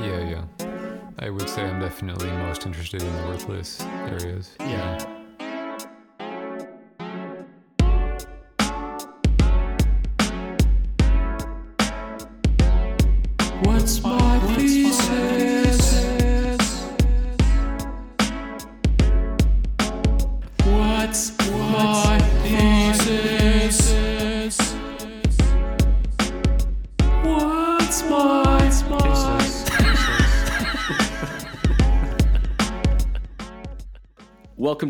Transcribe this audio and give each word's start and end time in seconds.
Yeah, 0.00 0.30
yeah. 0.30 0.44
I 1.18 1.30
would 1.30 1.48
say 1.48 1.62
I'm 1.62 1.80
definitely 1.80 2.30
most 2.30 2.64
interested 2.64 3.02
in 3.02 3.12
the 3.16 3.22
worthless 3.28 3.80
areas. 3.82 4.54
Yeah. 4.60 4.92
What's 4.94 5.17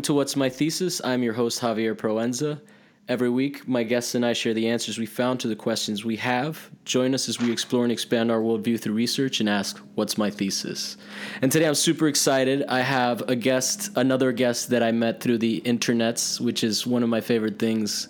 to 0.09 0.15
What's 0.15 0.35
My 0.35 0.49
Thesis. 0.49 1.01
I'm 1.03 1.21
your 1.21 1.33
host, 1.33 1.61
Javier 1.61 1.93
Proenza. 1.95 2.59
Every 3.07 3.29
week, 3.29 3.67
my 3.67 3.83
guests 3.83 4.15
and 4.15 4.25
I 4.25 4.33
share 4.33 4.55
the 4.55 4.67
answers 4.67 4.97
we 4.97 5.05
found 5.05 5.39
to 5.41 5.47
the 5.47 5.55
questions 5.55 6.03
we 6.03 6.15
have. 6.15 6.71
Join 6.83 7.13
us 7.13 7.29
as 7.29 7.39
we 7.39 7.51
explore 7.51 7.83
and 7.83 7.91
expand 7.91 8.31
our 8.31 8.39
worldview 8.39 8.81
through 8.81 8.95
research 8.95 9.39
and 9.39 9.47
ask, 9.47 9.77
What's 9.93 10.17
my 10.17 10.31
thesis? 10.31 10.97
And 11.43 11.51
today 11.51 11.67
I'm 11.67 11.75
super 11.75 12.07
excited. 12.07 12.65
I 12.67 12.79
have 12.79 13.21
a 13.29 13.35
guest, 13.35 13.91
another 13.97 14.31
guest 14.31 14.71
that 14.71 14.81
I 14.81 14.91
met 14.91 15.21
through 15.21 15.37
the 15.37 15.61
internets, 15.61 16.41
which 16.41 16.63
is 16.63 16.87
one 16.87 17.03
of 17.03 17.09
my 17.09 17.21
favorite 17.21 17.59
things. 17.59 18.07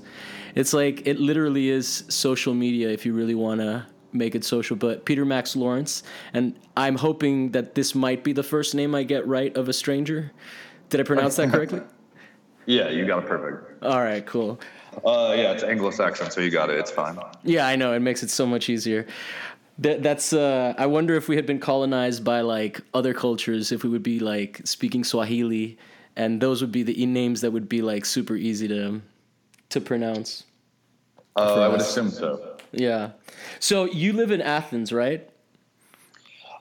It's 0.56 0.72
like, 0.72 1.06
it 1.06 1.20
literally 1.20 1.68
is 1.68 2.06
social 2.08 2.54
media 2.54 2.88
if 2.88 3.06
you 3.06 3.12
really 3.12 3.36
want 3.36 3.60
to 3.60 3.86
make 4.14 4.36
it 4.36 4.46
social. 4.46 4.78
But 4.78 5.04
Peter 5.04 5.26
Max 5.26 5.54
Lawrence, 5.54 6.04
and 6.34 6.58
I'm 6.78 6.96
hoping 6.96 7.52
that 7.52 7.76
this 7.76 7.94
might 7.94 8.24
be 8.24 8.32
the 8.32 8.44
first 8.44 8.74
name 8.74 8.96
I 8.96 9.04
get 9.04 9.28
right 9.28 9.56
of 9.58 9.68
a 9.68 9.74
stranger. 9.74 10.32
Did 10.90 11.00
I 11.00 11.04
pronounce 11.04 11.36
that 11.38 11.52
correctly? 11.52 11.82
Yeah, 12.66 12.90
you 12.90 13.08
got 13.08 13.24
it 13.24 13.28
perfect. 13.28 13.84
All 13.84 14.00
right, 14.00 14.24
cool. 14.28 14.60
Uh, 15.04 15.34
yeah, 15.36 15.54
it's 15.54 15.64
Anglo-Saxon, 15.64 16.30
so 16.30 16.40
you 16.40 16.52
got 16.52 16.70
it. 16.70 16.78
It's 16.78 16.92
fine. 16.92 17.18
Yeah, 17.44 17.66
I 17.66 17.76
know. 17.76 17.94
It 17.94 18.02
makes 18.02 18.22
it 18.22 18.30
so 18.30 18.46
much 18.46 18.70
easier. 18.70 19.08
That, 19.80 20.04
that's. 20.04 20.34
Uh, 20.34 20.76
I 20.78 20.86
wonder 20.86 21.16
if 21.16 21.28
we 21.28 21.36
had 21.36 21.48
been 21.48 21.60
colonized 21.60 22.24
by 22.24 22.42
like 22.42 22.82
other 22.94 23.16
cultures, 23.16 23.72
if 23.72 23.84
we 23.84 23.90
would 23.90 24.04
be 24.04 24.20
like 24.20 24.62
speaking 24.66 25.04
Swahili, 25.04 25.80
and 26.16 26.40
those 26.42 26.62
would 26.62 26.72
be 26.72 26.84
the 26.84 27.06
names 27.08 27.42
that 27.42 27.50
would 27.50 27.70
be 27.70 27.82
like 27.82 28.06
super 28.06 28.36
easy 28.36 28.68
to 28.68 29.02
to 29.70 29.82
pronounce. 29.82 30.44
Uh, 31.36 31.62
I 31.62 31.68
would 31.70 31.82
assume 31.82 32.12
so. 32.12 32.58
Yeah. 32.72 33.12
So 33.60 33.86
you 33.86 34.14
live 34.14 34.30
in 34.32 34.42
Athens, 34.42 34.92
right? 34.92 35.29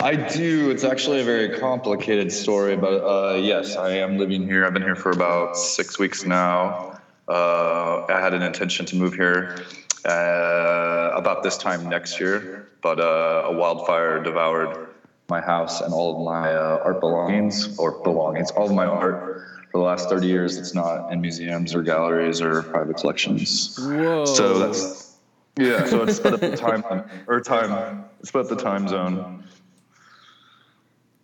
I 0.00 0.14
do. 0.14 0.70
It's 0.70 0.84
actually 0.84 1.20
a 1.20 1.24
very 1.24 1.58
complicated 1.58 2.30
story, 2.30 2.76
but 2.76 3.02
uh, 3.04 3.34
yes, 3.34 3.74
I 3.74 3.90
am 3.94 4.16
living 4.16 4.46
here. 4.46 4.64
I've 4.64 4.72
been 4.72 4.82
here 4.82 4.94
for 4.94 5.10
about 5.10 5.56
six 5.56 5.98
weeks 5.98 6.24
now. 6.24 7.00
Uh, 7.26 8.06
I 8.08 8.20
had 8.20 8.32
an 8.32 8.42
intention 8.42 8.86
to 8.86 8.96
move 8.96 9.14
here 9.14 9.64
uh, 10.04 11.10
about 11.14 11.42
this 11.42 11.58
time 11.58 11.88
next 11.88 12.20
year, 12.20 12.68
but 12.80 13.00
uh, 13.00 13.42
a 13.46 13.52
wildfire 13.52 14.22
devoured 14.22 14.88
my 15.28 15.40
house 15.40 15.80
and 15.80 15.92
all 15.92 16.16
of 16.16 16.24
my 16.24 16.54
uh, 16.54 16.80
art 16.84 17.00
belongings, 17.00 17.76
or 17.76 18.00
belongings, 18.04 18.52
all 18.52 18.66
of 18.66 18.72
my 18.72 18.86
art. 18.86 19.46
For 19.72 19.78
the 19.78 19.84
last 19.84 20.08
30 20.08 20.28
years, 20.28 20.56
it's 20.58 20.74
not 20.74 21.12
in 21.12 21.20
museums 21.20 21.74
or 21.74 21.82
galleries 21.82 22.40
or 22.40 22.62
private 22.62 22.98
collections. 22.98 23.76
Whoa. 23.78 24.24
So 24.24 24.58
that's 24.60 25.16
yeah. 25.58 25.84
So 25.86 26.04
it's 26.04 26.16
split 26.16 26.34
up 26.34 26.40
the 26.40 26.56
time 26.56 26.84
or 27.26 27.40
time. 27.40 28.04
It's 28.20 28.28
split 28.28 28.44
up 28.44 28.56
the 28.56 28.62
time 28.62 28.86
zone. 28.86 29.42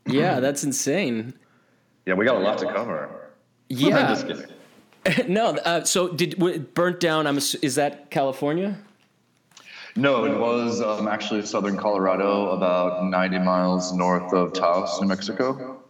Yeah, 0.07 0.41
that's 0.41 0.65
insane. 0.65 1.35
Yeah, 2.07 2.15
we 2.15 2.25
got 2.25 2.37
a 2.37 2.41
lot 2.41 2.59
to 2.59 2.67
cover. 2.73 3.09
I'm 3.71 3.77
Yeah. 3.79 4.09
just 4.09 4.27
kidding. 4.27 5.33
no. 5.33 5.57
Uh, 5.57 5.85
so 5.85 6.09
did 6.09 6.31
w- 6.33 6.55
it 6.57 6.75
burnt 6.75 7.01
down? 7.01 7.27
I'm. 7.27 7.37
Is 7.39 7.75
that 7.77 8.11
California? 8.11 8.77
No, 9.97 10.25
it 10.25 10.37
was 10.39 10.81
um, 10.83 11.07
actually 11.07 11.45
southern 11.47 11.77
Colorado, 11.77 12.51
about 12.51 13.05
90 13.05 13.39
miles 13.39 13.93
north 13.93 14.33
of 14.33 14.53
Taos, 14.53 15.01
New 15.01 15.07
Mexico. 15.07 15.81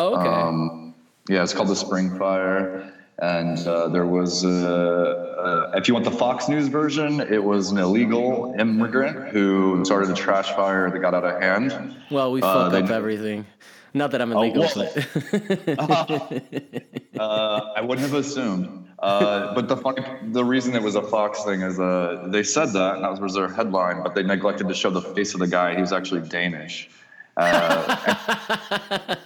Oh, 0.00 0.16
okay. 0.18 0.28
Um, 0.28 0.94
yeah, 1.28 1.44
it's 1.44 1.54
called 1.54 1.68
the 1.68 1.76
Spring 1.76 2.18
Fire. 2.18 2.92
And 3.18 3.58
uh, 3.66 3.88
there 3.88 4.04
was, 4.06 4.44
uh, 4.44 5.70
uh, 5.72 5.78
if 5.78 5.88
you 5.88 5.94
want 5.94 6.04
the 6.04 6.10
Fox 6.10 6.48
News 6.48 6.68
version, 6.68 7.20
it 7.20 7.42
was 7.42 7.70
an 7.70 7.78
illegal 7.78 8.54
immigrant 8.58 9.28
who 9.28 9.82
started 9.86 10.10
a 10.10 10.14
trash 10.14 10.50
fire 10.52 10.90
that 10.90 10.98
got 10.98 11.14
out 11.14 11.24
of 11.24 11.40
hand. 11.40 11.96
well, 12.10 12.30
we 12.30 12.42
uh, 12.42 12.70
fuck 12.70 12.82
up 12.84 12.90
everything. 12.90 13.46
Not 13.94 14.10
that 14.10 14.20
I'm 14.20 14.32
illegal, 14.32 14.68
well- 14.76 14.90
but 14.94 15.78
Uh, 17.18 17.72
I 17.74 17.80
wouldn't 17.80 18.06
have 18.06 18.18
assumed. 18.18 18.88
Uh, 18.98 19.54
but 19.54 19.68
the 19.68 19.76
funny, 19.78 20.02
the 20.32 20.44
reason 20.44 20.74
it 20.74 20.82
was 20.82 20.96
a 20.96 21.02
Fox 21.02 21.42
thing 21.44 21.62
is 21.62 21.80
uh, 21.80 22.26
they 22.28 22.42
said 22.42 22.66
that, 22.74 22.96
and 22.96 23.04
that 23.04 23.18
was 23.20 23.32
their 23.34 23.48
headline, 23.48 24.02
but 24.02 24.14
they 24.14 24.22
neglected 24.22 24.68
to 24.68 24.74
show 24.74 24.90
the 24.90 25.00
face 25.00 25.32
of 25.32 25.40
the 25.40 25.46
guy. 25.46 25.74
He 25.74 25.80
was 25.80 25.92
actually 25.94 26.28
Danish. 26.28 26.90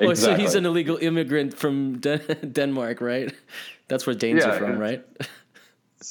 Well, 0.00 0.14
so 0.16 0.34
he's 0.34 0.54
an 0.54 0.66
illegal 0.66 0.96
immigrant 1.00 1.54
from 1.54 1.98
Den- 1.98 2.50
Denmark, 2.52 3.00
right? 3.00 3.34
That's 3.88 4.06
where 4.06 4.14
Danes 4.14 4.44
Yeah, 4.44 4.50
are 4.50 4.58
from, 4.58 4.78
right? 4.78 5.04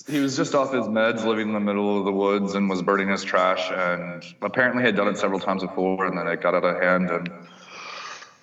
He 0.07 0.19
was 0.19 0.35
just 0.35 0.53
off 0.55 0.73
his 0.73 0.85
meds, 0.87 1.23
living 1.23 1.47
in 1.47 1.53
the 1.53 1.59
middle 1.59 1.97
of 1.97 2.05
the 2.05 2.11
woods, 2.11 2.55
and 2.55 2.69
was 2.69 2.81
burning 2.81 3.07
his 3.09 3.23
trash. 3.23 3.71
And 3.71 4.23
apparently, 4.41 4.83
had 4.83 4.95
done 4.95 5.07
it 5.07 5.17
several 5.17 5.39
times 5.39 5.63
before, 5.63 6.05
and 6.05 6.17
then 6.17 6.27
it 6.27 6.41
got 6.41 6.53
out 6.55 6.65
of 6.65 6.81
hand. 6.81 7.09
And 7.09 7.29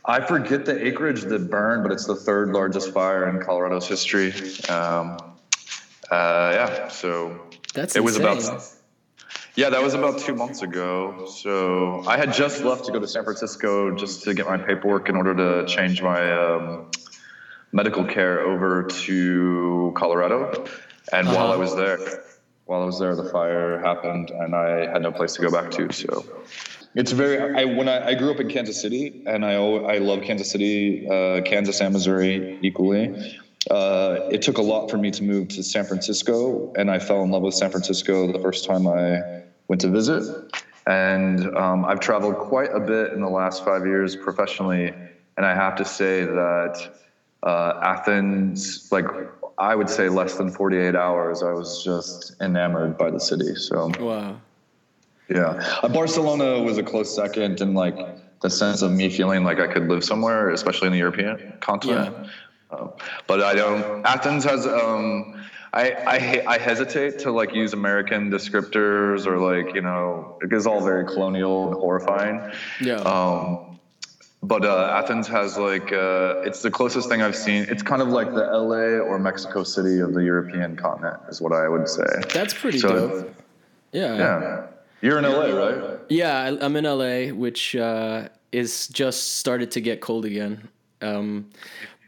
I 0.05 0.21
forget 0.21 0.65
the 0.65 0.87
acreage 0.87 1.23
that 1.23 1.51
burned, 1.51 1.83
but 1.83 1.93
it's 1.93 2.07
the 2.07 2.17
third 2.17 2.51
largest 2.51 2.93
fire 2.95 3.29
in 3.29 3.41
Colorado's 3.45 3.87
history. 3.89 4.33
Um, 4.69 5.19
uh, 6.11 6.51
yeah, 6.55 6.89
so 6.89 7.39
That's 7.75 7.97
it 7.97 8.05
was 8.05 8.17
insane. 8.17 8.49
about. 8.49 8.69
Yeah, 9.57 9.71
that 9.71 9.83
was 9.83 9.95
about 9.95 10.19
two 10.19 10.35
months 10.35 10.63
ago. 10.63 11.27
So 11.27 12.03
I 12.09 12.17
had 12.17 12.33
just 12.33 12.65
left 12.65 12.87
to 12.87 12.93
go 12.93 12.99
to 12.99 13.07
San 13.07 13.23
Francisco 13.23 13.95
just 13.95 14.25
to 14.25 14.35
get 14.35 14.47
my 14.47 14.57
paperwork 14.59 15.09
in 15.09 15.15
order 15.15 15.35
to 15.35 15.67
change 15.67 16.03
my 16.03 16.33
um, 16.33 16.91
medical 17.71 18.05
care 18.05 18.41
over 18.41 18.83
to 18.83 19.93
Colorado. 19.97 20.67
And 21.13 21.29
while 21.29 21.53
I 21.53 21.57
was 21.57 21.77
there, 21.77 21.99
while 22.65 22.83
I 22.83 22.85
was 22.85 22.99
there, 22.99 23.15
the 23.15 23.31
fire 23.31 23.79
happened, 23.79 24.31
and 24.31 24.57
I 24.57 24.91
had 24.91 25.03
no 25.03 25.13
place 25.13 25.35
to 25.35 25.43
go 25.43 25.53
back 25.53 25.71
to. 25.73 25.93
So 25.93 26.27
it's 26.97 27.13
very. 27.13 27.39
I 27.55 27.65
when 27.65 27.89
I, 27.89 28.09
I 28.09 28.15
grew 28.15 28.33
up 28.33 28.41
in 28.41 28.49
Kansas 28.49 28.81
City, 28.81 29.23
and 29.25 29.45
I 29.45 29.55
I 29.55 29.99
love 29.99 30.23
Kansas 30.23 30.51
City, 30.51 31.07
uh, 31.09 31.43
Kansas 31.43 31.81
and 31.81 31.93
Missouri 31.93 32.59
equally. 32.63 33.39
Uh, 33.71 34.29
it 34.31 34.43
took 34.43 34.59
a 34.59 34.63
lot 34.63 34.91
for 34.91 34.99
me 34.99 35.11
to 35.13 35.23
move 35.23 35.49
to 35.49 35.63
San 35.63 35.85
Francisco, 35.85 36.73
and 36.77 36.91
I 36.91 36.99
fell 36.99 37.23
in 37.23 37.31
love 37.31 37.43
with 37.43 37.55
San 37.55 37.71
Francisco 37.71 38.33
the 38.33 38.41
first 38.41 38.65
time 38.65 38.89
I 38.89 39.44
went 39.69 39.81
to 39.83 39.89
visit. 39.89 40.53
And 40.87 41.57
um, 41.57 41.85
I've 41.85 42.01
traveled 42.01 42.37
quite 42.37 42.71
a 42.73 42.81
bit 42.81 43.13
in 43.13 43.21
the 43.21 43.29
last 43.29 43.65
five 43.65 43.87
years 43.87 44.15
professionally, 44.17 44.93
and 45.37 45.47
I 45.47 45.55
have 45.55 45.77
to 45.77 45.85
say 45.85 46.25
that 46.25 46.93
uh, 47.43 47.81
Athens, 47.83 48.89
like 48.93 49.07
I 49.59 49.75
would 49.75 49.89
say, 49.89 50.09
less 50.09 50.37
than 50.37 50.51
48 50.51 50.95
hours, 50.95 51.43
I 51.43 51.53
was 51.53 51.83
just 51.83 52.37
enamored 52.43 52.99
by 52.99 53.11
the 53.11 53.21
city. 53.21 53.55
So. 53.55 53.91
Wow. 53.99 54.41
Yeah, 55.29 55.79
uh, 55.83 55.89
Barcelona 55.89 56.63
was 56.63 56.77
a 56.77 56.83
close 56.83 57.15
second, 57.15 57.63
and 57.63 57.75
like 57.75 57.97
the 58.43 58.51
sense 58.51 58.83
of 58.83 58.93
me 58.93 59.09
feeling 59.09 59.43
like 59.43 59.59
I 59.59 59.67
could 59.67 59.89
live 59.89 60.05
somewhere, 60.05 60.51
especially 60.51 60.89
in 60.89 60.93
the 60.93 60.99
European 60.99 61.55
continent. 61.61 62.15
Um, 62.71 62.91
but 63.27 63.43
I 63.43 63.55
don't. 63.55 64.05
Athens 64.05 64.45
has. 64.45 64.67
Um, 64.67 65.44
I 65.75 65.91
I, 66.47 66.55
I 66.55 66.59
hesitate 66.59 67.19
to 67.21 67.33
like 67.33 67.53
use 67.55 67.73
American 67.73 68.31
descriptors 68.31 69.27
or 69.27 69.39
like 69.39 69.75
you 69.75 69.83
know 69.83 70.39
it 70.41 70.53
is 70.53 70.67
all 70.67 70.81
very 70.83 71.05
colonial 71.05 71.67
and 71.69 71.75
horrifying. 71.75 72.41
Yeah. 72.81 72.97
Um, 72.97 73.79
but 74.43 74.65
uh, 74.65 75.01
Athens 75.03 75.27
has 75.29 75.59
like 75.59 75.93
uh, 75.93 76.43
it's 76.45 76.63
the 76.63 76.71
closest 76.71 77.09
thing 77.09 77.23
I've 77.23 77.37
seen. 77.37 77.67
It's 77.69 77.83
kind 77.83 78.01
of 78.03 78.09
like 78.09 78.29
the 78.33 78.45
LA 78.47 79.01
or 79.09 79.19
Mexico 79.19 79.65
City 79.65 79.99
of 80.01 80.15
the 80.15 80.23
European 80.23 80.77
continent, 80.77 81.21
is 81.29 81.41
what 81.41 81.53
I 81.53 81.69
would 81.69 81.89
say. 81.89 82.07
That's 82.33 82.55
pretty 82.55 82.79
So- 82.79 83.09
dope. 83.09 83.35
Yeah. 83.93 84.17
Yeah, 84.19 84.67
you're 85.03 85.19
in 85.19 85.25
LA, 85.25 85.47
right? 85.57 85.99
Yeah, 86.09 86.57
I'm 86.61 86.75
in 86.77 86.85
LA, 86.85 87.33
which 87.33 87.77
uh, 87.77 88.29
is 88.51 88.89
just 88.89 89.37
started 89.37 89.71
to 89.73 89.81
get 89.81 90.01
cold 90.01 90.25
again. 90.25 90.69
Um, 91.01 91.49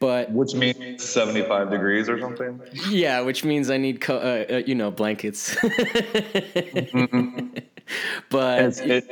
but 0.07 0.31
Which 0.31 0.55
means 0.55 0.77
75 0.99 1.71
degrees 1.71 2.09
or 2.09 2.19
something? 2.21 2.61
yeah, 2.89 3.21
which 3.23 3.45
means 3.45 3.71
I 3.71 3.77
need, 3.77 4.01
co- 4.01 4.19
uh, 4.19 4.55
uh, 4.55 4.57
you 4.59 4.75
know, 4.75 4.91
blankets. 4.91 5.57
but 8.31 8.65
It's, 8.65 8.81
it, 8.81 9.05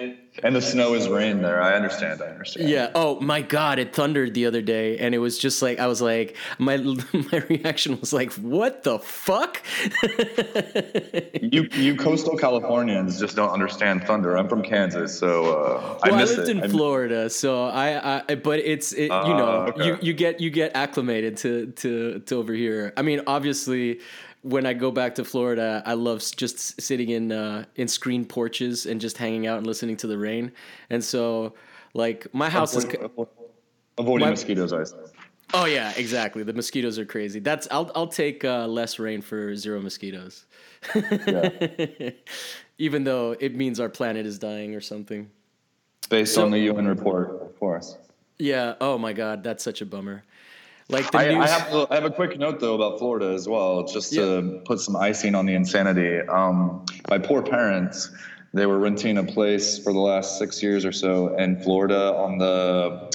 And 0.42 0.54
the 0.56 0.60
snow 0.60 0.94
is 0.94 1.08
rain 1.08 1.42
there. 1.42 1.62
I 1.62 1.74
understand. 1.74 2.20
I 2.20 2.26
understand. 2.26 2.68
Yeah. 2.68 2.90
Oh 2.94 3.20
my 3.20 3.40
God! 3.40 3.78
It 3.78 3.94
thundered 3.94 4.34
the 4.34 4.46
other 4.46 4.62
day, 4.62 4.98
and 4.98 5.14
it 5.14 5.18
was 5.18 5.38
just 5.38 5.62
like 5.62 5.78
I 5.78 5.86
was 5.86 6.02
like, 6.02 6.36
my 6.58 6.76
my 7.32 7.38
reaction 7.48 7.98
was 8.00 8.12
like, 8.12 8.32
"What 8.34 8.82
the 8.82 8.98
fuck?" 8.98 9.62
You 11.40 11.68
you 11.72 11.96
coastal 11.96 12.36
Californians 12.36 13.18
just 13.20 13.36
don't 13.36 13.50
understand 13.50 14.04
thunder. 14.04 14.36
I'm 14.36 14.48
from 14.48 14.62
Kansas, 14.62 15.16
so 15.16 15.44
uh, 15.44 15.98
I 16.02 16.10
well, 16.10 16.20
I, 16.20 16.24
lived 16.24 16.38
it. 16.38 16.48
in 16.48 16.62
I- 16.64 16.68
Florida, 16.68 17.30
so 17.30 17.64
I, 17.66 18.22
I 18.28 18.34
but 18.36 18.60
it's 18.60 18.92
it, 18.92 19.04
you 19.04 19.08
know 19.08 19.66
Ah, 19.68 19.68
okay. 19.68 19.86
you, 19.86 19.98
you 20.00 20.12
get 20.14 20.40
you 20.40 20.50
get 20.50 20.74
acclimated 20.74 21.36
to 21.38 21.66
to 21.72 22.20
to 22.20 22.36
over 22.36 22.52
here. 22.54 22.92
I 22.96 23.02
mean, 23.02 23.20
obviously, 23.26 24.00
when 24.44 24.66
I 24.66 24.74
go 24.74 24.90
back 24.90 25.14
to 25.14 25.24
Florida, 25.24 25.82
I 25.86 25.94
love 25.94 26.22
just 26.36 26.78
sitting 26.80 27.08
in 27.08 27.32
uh, 27.32 27.64
in 27.76 27.88
screen 27.88 28.24
porches 28.26 28.84
and 28.86 29.00
just 29.00 29.16
hanging 29.16 29.46
out 29.46 29.56
and 29.58 29.66
listening 29.66 29.96
to 29.98 30.06
the 30.06 30.18
rain. 30.18 30.52
And 30.90 31.02
so, 31.02 31.54
like 31.94 32.32
my 32.34 32.48
house 32.50 32.76
is. 32.76 32.84
Avoid- 32.84 33.28
avoiding 33.96 34.26
My- 34.26 34.30
mosquitoes. 34.30 34.72
I 34.72 34.84
say. 34.84 34.96
Oh 35.54 35.64
yeah, 35.66 35.92
exactly. 35.96 36.42
The 36.42 36.52
mosquitoes 36.52 36.98
are 36.98 37.04
crazy. 37.06 37.40
That's 37.40 37.66
I'll 37.70 37.90
I'll 37.94 38.06
take 38.08 38.44
uh, 38.44 38.66
less 38.66 38.98
rain 38.98 39.22
for 39.22 39.54
zero 39.56 39.80
mosquitoes. 39.80 40.44
Yeah. 40.94 42.10
Even 42.78 43.04
though 43.04 43.36
it 43.38 43.54
means 43.54 43.78
our 43.80 43.88
planet 43.88 44.26
is 44.26 44.38
dying 44.38 44.74
or 44.74 44.80
something. 44.80 45.30
Based 46.10 46.34
So- 46.34 46.44
on 46.44 46.50
the 46.50 46.58
UN 46.70 46.86
report, 46.86 47.30
of 47.40 47.58
course. 47.58 47.96
Yeah. 48.38 48.74
Oh 48.80 48.98
my 48.98 49.12
God, 49.14 49.42
that's 49.44 49.62
such 49.64 49.80
a 49.80 49.86
bummer. 49.86 50.24
Like 50.88 51.10
the 51.10 51.18
I, 51.18 51.28
news. 51.28 51.44
I, 51.44 51.48
have 51.48 51.70
to, 51.70 51.86
I 51.90 51.94
have 51.94 52.04
a 52.04 52.10
quick 52.10 52.38
note 52.38 52.60
though 52.60 52.74
about 52.74 52.98
Florida 52.98 53.32
as 53.32 53.48
well, 53.48 53.84
just 53.84 54.12
to 54.14 54.60
put 54.64 54.80
some 54.80 54.96
icing 54.96 55.34
on 55.34 55.46
the 55.46 55.54
insanity. 55.54 56.20
Um, 56.20 56.84
my 57.08 57.18
poor 57.18 57.42
parents, 57.42 58.10
they 58.52 58.66
were 58.66 58.78
renting 58.78 59.16
a 59.16 59.24
place 59.24 59.78
for 59.78 59.92
the 59.92 59.98
last 59.98 60.38
six 60.38 60.62
years 60.62 60.84
or 60.84 60.92
so 60.92 61.34
in 61.36 61.60
Florida 61.62 62.14
on 62.14 62.38
the, 62.38 63.10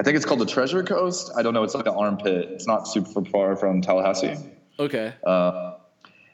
I 0.00 0.02
think 0.02 0.16
it's 0.16 0.26
called 0.26 0.40
the 0.40 0.46
Treasure 0.46 0.82
Coast. 0.82 1.30
I 1.36 1.42
don't 1.42 1.54
know. 1.54 1.62
It's 1.62 1.74
like 1.74 1.86
an 1.86 1.94
armpit. 1.94 2.50
It's 2.50 2.66
not 2.66 2.88
super 2.88 3.24
far 3.24 3.54
from 3.56 3.80
Tallahassee. 3.80 4.36
okay. 4.80 5.14
Uh, 5.24 5.74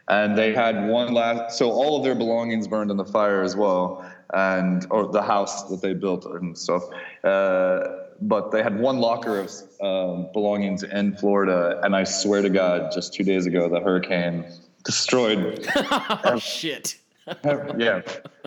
and 0.08 0.36
they 0.36 0.52
had 0.52 0.88
one 0.88 1.14
last 1.14 1.56
so 1.56 1.70
all 1.70 1.96
of 1.96 2.04
their 2.04 2.14
belongings 2.14 2.68
burned 2.68 2.90
in 2.90 2.96
the 2.96 3.04
fire 3.04 3.42
as 3.42 3.56
well 3.56 4.04
and 4.34 4.86
or 4.90 5.10
the 5.10 5.22
house 5.22 5.64
that 5.70 5.80
they 5.80 5.94
built 5.94 6.26
and 6.26 6.58
stuff 6.58 6.82
uh, 7.24 8.03
but 8.20 8.50
they 8.50 8.62
had 8.62 8.78
one 8.78 8.98
locker 8.98 9.40
of 9.40 9.50
um, 9.80 10.28
belongings 10.32 10.82
in 10.82 11.16
florida 11.16 11.80
and 11.82 11.94
i 11.94 12.04
swear 12.04 12.42
to 12.42 12.50
god 12.50 12.90
just 12.92 13.14
two 13.14 13.24
days 13.24 13.46
ago 13.46 13.68
the 13.68 13.80
hurricane 13.80 14.44
destroyed 14.84 15.66
oh 15.76 16.38
shit. 16.38 16.96
yeah. 17.44 18.02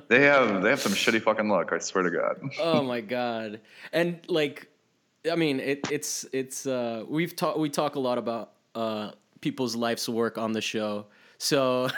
They 0.08 0.22
have 0.22 0.62
they 0.62 0.70
have 0.70 0.80
some 0.80 0.94
shitty 0.94 1.22
fucking 1.22 1.50
luck 1.50 1.74
i 1.74 1.80
swear 1.80 2.04
to 2.04 2.12
god. 2.12 2.40
Oh 2.60 2.82
my 2.84 3.02
god. 3.02 3.62
And 3.92 4.20
like 4.28 4.70
i 5.32 5.36
mean 5.36 5.60
it, 5.60 5.88
it's 5.92 6.26
it's 6.32 6.66
uh 6.66 7.04
we've 7.08 7.36
talked 7.36 7.60
we 7.60 7.70
talk 7.70 7.96
a 7.96 8.00
lot 8.00 8.18
about 8.18 8.54
uh 8.76 9.12
people's 9.42 9.76
life's 9.76 10.08
work 10.08 10.38
on 10.38 10.52
the 10.54 10.62
show. 10.62 11.08
So 11.40 11.90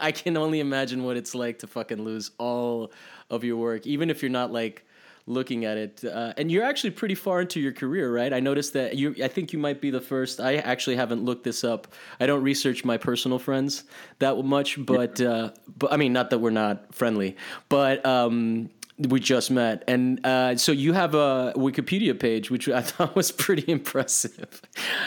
i 0.00 0.12
can 0.12 0.36
only 0.36 0.60
imagine 0.60 1.04
what 1.04 1.16
it's 1.16 1.34
like 1.34 1.60
to 1.60 1.66
fucking 1.66 2.02
lose 2.02 2.30
all 2.38 2.92
of 3.30 3.44
your 3.44 3.56
work 3.56 3.86
even 3.86 4.10
if 4.10 4.22
you're 4.22 4.30
not 4.30 4.52
like 4.52 4.83
looking 5.26 5.64
at 5.64 5.76
it 5.78 6.04
uh, 6.04 6.34
and 6.36 6.50
you're 6.52 6.64
actually 6.64 6.90
pretty 6.90 7.14
far 7.14 7.40
into 7.40 7.58
your 7.58 7.72
career 7.72 8.12
right? 8.12 8.32
I 8.32 8.40
noticed 8.40 8.74
that 8.74 8.96
you 8.96 9.14
i 9.24 9.28
think 9.28 9.52
you 9.54 9.58
might 9.58 9.80
be 9.80 9.90
the 9.90 10.00
first 10.00 10.38
i 10.40 10.56
actually 10.56 10.96
haven't 10.96 11.24
looked 11.24 11.44
this 11.44 11.64
up. 11.64 11.88
I 12.20 12.26
don't 12.26 12.42
research 12.42 12.84
my 12.84 12.98
personal 12.98 13.38
friends 13.38 13.84
that 14.18 14.36
much 14.44 14.84
but 14.84 15.20
uh 15.20 15.50
but 15.78 15.92
i 15.92 15.96
mean 15.96 16.12
not 16.12 16.28
that 16.30 16.40
we're 16.40 16.50
not 16.50 16.94
friendly 16.94 17.36
but 17.68 18.04
um 18.04 18.68
we 18.96 19.18
just 19.18 19.50
met, 19.50 19.82
and 19.88 20.24
uh, 20.24 20.56
so 20.56 20.70
you 20.70 20.92
have 20.92 21.16
a 21.16 21.52
Wikipedia 21.56 22.16
page, 22.16 22.48
which 22.48 22.68
I 22.68 22.80
thought 22.90 23.16
was 23.16 23.32
pretty 23.32 23.64
impressive. 23.66 24.62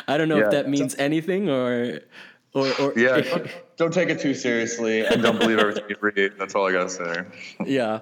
I 0.10 0.18
don't 0.18 0.28
know 0.28 0.40
Yeah. 0.40 0.46
if 0.48 0.52
that 0.52 0.68
means 0.68 0.94
anything 0.96 1.50
or, 1.50 2.02
or, 2.54 2.68
or 2.82 2.94
yeah. 2.98 3.22
Don't, 3.22 3.48
don't 3.78 3.94
take 3.94 4.10
it 4.10 4.20
too 4.20 4.34
seriously. 4.34 5.06
And 5.06 5.24
don't 5.26 5.40
believe 5.40 5.58
everything 5.60 5.86
you 5.88 5.96
read. 6.02 6.34
That's 6.38 6.54
all 6.54 6.68
i 6.68 6.74
gotta 6.74 6.90
say. 6.90 7.24
Yeah. 7.66 8.02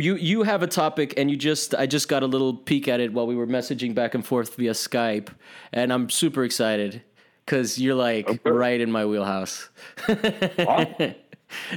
You 0.00 0.16
you 0.16 0.42
have 0.44 0.62
a 0.62 0.66
topic, 0.66 1.14
and 1.16 1.30
you 1.30 1.36
just 1.36 1.74
I 1.74 1.86
just 1.86 2.08
got 2.08 2.22
a 2.22 2.26
little 2.26 2.54
peek 2.54 2.88
at 2.88 3.00
it 3.00 3.12
while 3.12 3.26
we 3.26 3.34
were 3.36 3.46
messaging 3.46 3.94
back 3.94 4.14
and 4.14 4.24
forth 4.24 4.56
via 4.56 4.72
Skype, 4.72 5.28
and 5.72 5.92
I'm 5.92 6.08
super 6.10 6.42
excited 6.44 7.02
because 7.44 7.78
you're 7.78 7.94
like 7.94 8.40
right 8.44 8.80
in 8.80 8.90
my 8.90 9.04
wheelhouse. 9.04 9.68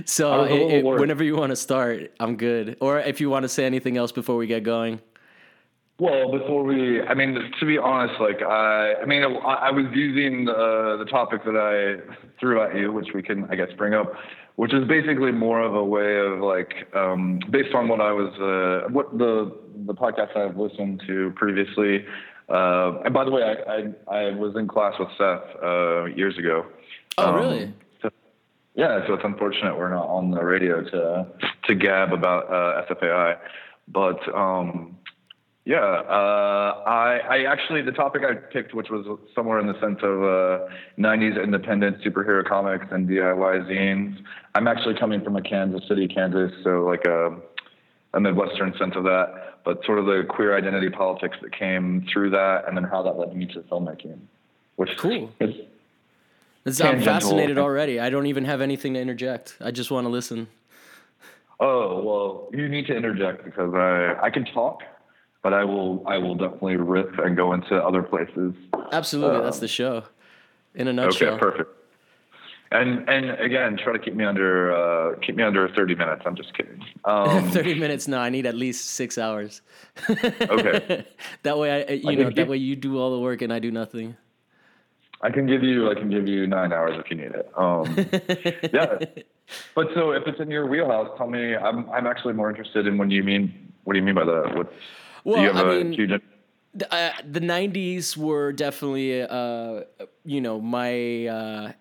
so 0.05 0.31
I 0.31 0.37
was 0.37 0.49
a 0.49 0.53
i- 0.53 0.57
little 0.57 0.71
i- 0.79 0.81
worried. 0.83 0.99
whenever 1.01 1.23
you 1.23 1.35
want 1.35 1.49
to 1.51 1.55
start, 1.55 2.11
I'm 2.19 2.35
good. 2.37 2.77
Or 2.79 2.99
if 2.99 3.19
you 3.21 3.29
want 3.29 3.43
to 3.43 3.49
say 3.49 3.65
anything 3.65 3.97
else 3.97 4.11
before 4.11 4.35
we 4.37 4.47
get 4.47 4.63
going. 4.63 5.01
Well, 5.99 6.31
before 6.31 6.63
we, 6.63 7.01
I 7.03 7.13
mean, 7.13 7.37
to 7.59 7.65
be 7.65 7.77
honest, 7.77 8.19
like 8.19 8.41
I, 8.41 8.95
I 9.01 9.05
mean, 9.05 9.23
I, 9.23 9.27
I 9.67 9.71
was 9.71 9.85
using 9.93 10.49
uh, 10.49 10.97
the 10.97 11.05
topic 11.09 11.43
that 11.45 11.55
I 11.55 12.01
threw 12.39 12.61
at 12.61 12.75
you, 12.75 12.91
which 12.91 13.09
we 13.13 13.21
can, 13.21 13.45
I 13.51 13.55
guess, 13.55 13.69
bring 13.77 13.93
up, 13.93 14.11
which 14.55 14.73
is 14.73 14.87
basically 14.87 15.31
more 15.31 15.61
of 15.61 15.73
a 15.75 15.83
way 15.83 16.17
of 16.19 16.39
like, 16.39 16.73
um, 16.95 17.39
based 17.49 17.73
on 17.73 17.87
what 17.87 17.99
I 18.01 18.11
was, 18.11 18.31
uh, 18.39 18.89
what 18.91 19.17
the 19.17 19.51
the 19.85 19.93
podcast 19.93 20.37
I've 20.37 20.57
listened 20.57 21.01
to 21.07 21.31
previously. 21.35 22.05
Uh, 22.49 22.99
and 23.05 23.13
by 23.13 23.23
the 23.23 23.31
way, 23.31 23.41
I, 23.43 23.55
I 24.11 24.17
I 24.27 24.35
was 24.35 24.55
in 24.55 24.67
class 24.67 24.93
with 24.99 25.09
Seth 25.17 25.63
uh, 25.63 26.05
years 26.05 26.37
ago. 26.37 26.65
Oh, 27.17 27.25
Um, 27.27 27.35
really? 27.35 27.73
so- 28.01 28.09
yeah, 28.75 29.05
so 29.07 29.13
it's 29.15 29.23
unfortunate 29.23 29.77
we're 29.77 29.89
not 29.93 30.07
on 30.07 30.31
the 30.31 30.43
radio 30.43 30.83
to 30.83 31.25
to 31.65 31.75
gab 31.75 32.11
about 32.13 32.43
uh, 32.51 32.83
SFAI, 32.93 33.37
but 33.87 34.19
um, 34.35 34.97
yeah, 35.65 35.77
uh, 35.77 36.83
I, 36.85 37.19
I 37.29 37.43
actually 37.45 37.81
the 37.81 37.93
topic 37.93 38.23
I 38.23 38.33
picked, 38.35 38.73
which 38.73 38.89
was 38.89 39.05
somewhere 39.33 39.59
in 39.59 39.67
the 39.67 39.79
sense 39.79 39.99
of 40.03 40.21
uh, 40.21 40.67
'90s 40.99 41.41
independent 41.41 42.01
superhero 42.01 42.45
comics 42.45 42.85
and 42.91 43.07
DIY 43.07 43.69
zines. 43.69 44.17
I'm 44.55 44.67
actually 44.67 44.95
coming 44.99 45.23
from 45.23 45.37
a 45.37 45.41
Kansas 45.41 45.87
City, 45.87 46.07
Kansas, 46.07 46.51
so 46.63 46.83
like 46.83 47.05
a, 47.05 47.37
a 48.13 48.19
midwestern 48.19 48.73
sense 48.77 48.93
of 48.95 49.05
that, 49.05 49.59
but 49.63 49.83
sort 49.85 49.99
of 49.99 50.05
the 50.05 50.25
queer 50.29 50.57
identity 50.57 50.89
politics 50.89 51.37
that 51.41 51.57
came 51.57 52.05
through 52.11 52.31
that, 52.31 52.67
and 52.67 52.75
then 52.75 52.83
how 52.83 53.01
that 53.03 53.17
led 53.17 53.33
me 53.33 53.45
to 53.47 53.61
filmmaking, 53.61 54.19
which 54.75 54.97
Cool. 54.97 55.31
is 55.39 56.81
I'm 56.81 57.01
fascinated 57.01 57.57
already. 57.57 58.01
I 58.01 58.09
don't 58.09 58.25
even 58.25 58.43
have 58.45 58.59
anything 58.59 58.95
to 58.95 58.99
interject. 58.99 59.57
I 59.61 59.71
just 59.71 59.91
want 59.91 60.05
to 60.05 60.09
listen. 60.09 60.47
Oh 61.59 62.01
well, 62.03 62.49
you 62.51 62.67
need 62.67 62.87
to 62.87 62.95
interject 62.95 63.45
because 63.45 63.73
I 63.73 64.15
I 64.21 64.29
can 64.29 64.43
talk, 64.45 64.81
but 65.43 65.53
I 65.53 65.63
will 65.63 66.03
I 66.07 66.17
will 66.17 66.35
definitely 66.35 66.77
riff 66.77 67.17
and 67.19 67.35
go 67.37 67.53
into 67.53 67.75
other 67.75 68.01
places. 68.01 68.53
Absolutely, 68.91 69.41
that's 69.41 69.59
the 69.59 69.67
show. 69.67 70.03
In 70.75 70.87
a 70.87 70.93
nutshell. 70.93 71.33
Okay, 71.33 71.39
perfect. 71.39 71.69
And 72.71 73.07
and 73.07 73.29
again, 73.39 73.77
try 73.77 73.93
to 73.93 73.99
keep 73.99 74.15
me 74.15 74.25
under 74.25 74.73
uh, 74.75 75.19
keep 75.19 75.35
me 75.35 75.43
under 75.43 75.69
thirty 75.69 75.93
minutes. 75.93 76.23
I'm 76.25 76.35
just 76.35 76.57
kidding. 76.57 76.83
Um, 77.05 77.51
30 77.51 77.75
minutes 77.79 78.07
no 78.07 78.17
i 78.17 78.29
need 78.29 78.45
at 78.45 78.55
least 78.55 78.91
six 78.91 79.17
hours 79.17 79.61
Okay. 80.09 81.05
that 81.43 81.57
way 81.57 81.85
i 81.89 81.91
you 81.91 82.09
I 82.11 82.15
know 82.15 82.23
that 82.23 82.35
give- 82.35 82.47
way 82.47 82.55
you 82.55 82.77
do 82.77 82.97
all 82.97 83.11
the 83.11 83.19
work 83.19 83.41
and 83.41 83.51
i 83.51 83.59
do 83.59 83.71
nothing 83.71 84.15
I 85.21 85.29
can 85.31 85.45
give 85.47 85.63
you 85.63 85.89
I 85.91 85.95
can 85.95 86.09
give 86.09 86.27
you 86.27 86.47
nine 86.47 86.71
hours 86.73 86.99
if 86.99 87.09
you 87.09 87.15
need 87.15 87.31
it. 87.31 87.49
Um, 87.57 87.85
yeah. 88.73 88.99
But 89.73 89.87
so 89.95 90.11
if 90.11 90.23
it's 90.27 90.39
in 90.41 90.51
your 90.51 90.67
wheelhouse, 90.67 91.09
tell 91.17 91.29
me. 91.29 91.55
I'm 91.55 91.89
I'm 91.91 92.07
actually 92.07 92.33
more 92.33 92.49
interested 92.49 92.87
in 92.87 92.97
what 92.97 93.07
do 93.07 93.15
you 93.15 93.23
mean. 93.23 93.71
What 93.85 93.93
do 93.93 93.99
you 93.99 94.05
mean 94.05 94.15
by 94.15 94.25
that? 94.25 94.53
What, 94.53 94.73
Well, 95.23 95.37
do 95.37 95.41
you 95.43 95.51
have 95.53 95.67
I 95.67 95.83
mean- 95.83 96.21
the, 96.75 96.91
uh, 96.91 97.11
the 97.29 97.39
90s 97.39 98.17
were 98.17 98.51
definitely 98.51 99.21
uh 99.21 99.81
you 100.25 100.41
know 100.41 100.59
my 100.59 101.27
uh 101.27 101.71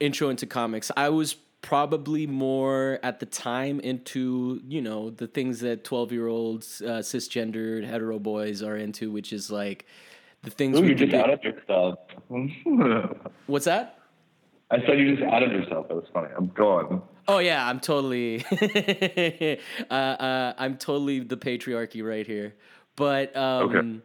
intro 0.00 0.30
into 0.30 0.46
comics 0.46 0.90
i 0.96 1.08
was 1.08 1.34
probably 1.60 2.26
more 2.26 2.98
at 3.04 3.20
the 3.20 3.26
time 3.26 3.78
into 3.78 4.60
you 4.66 4.82
know 4.82 5.10
the 5.10 5.28
things 5.28 5.60
that 5.60 5.84
12 5.84 6.10
year 6.10 6.26
olds 6.26 6.82
uh, 6.82 6.98
cisgendered 6.98 7.86
hetero 7.86 8.18
boys 8.18 8.64
are 8.64 8.76
into 8.76 9.12
which 9.12 9.32
is 9.32 9.48
like 9.48 9.86
the 10.42 10.50
things 10.50 10.76
Ooh, 10.76 10.84
you 10.84 10.96
just 10.96 11.12
do- 11.12 11.18
outed 11.18 11.40
yourself. 11.44 12.00
what's 13.46 13.66
that 13.66 14.00
I 14.72 14.78
said 14.86 14.98
you 14.98 15.14
just 15.16 15.30
outed 15.30 15.52
yourself. 15.52 15.88
That 15.88 15.96
was 15.96 16.06
funny. 16.14 16.28
I'm 16.34 16.46
going. 16.48 17.02
Oh 17.28 17.40
yeah, 17.40 17.68
I'm 17.68 17.78
totally, 17.78 18.42
uh, 19.90 19.94
uh, 19.94 20.54
I'm 20.56 20.78
totally 20.78 21.20
the 21.20 21.36
patriarchy 21.36 22.02
right 22.02 22.26
here. 22.26 22.54
But 22.96 23.34
um, 23.36 23.62
Okay. 23.62 24.00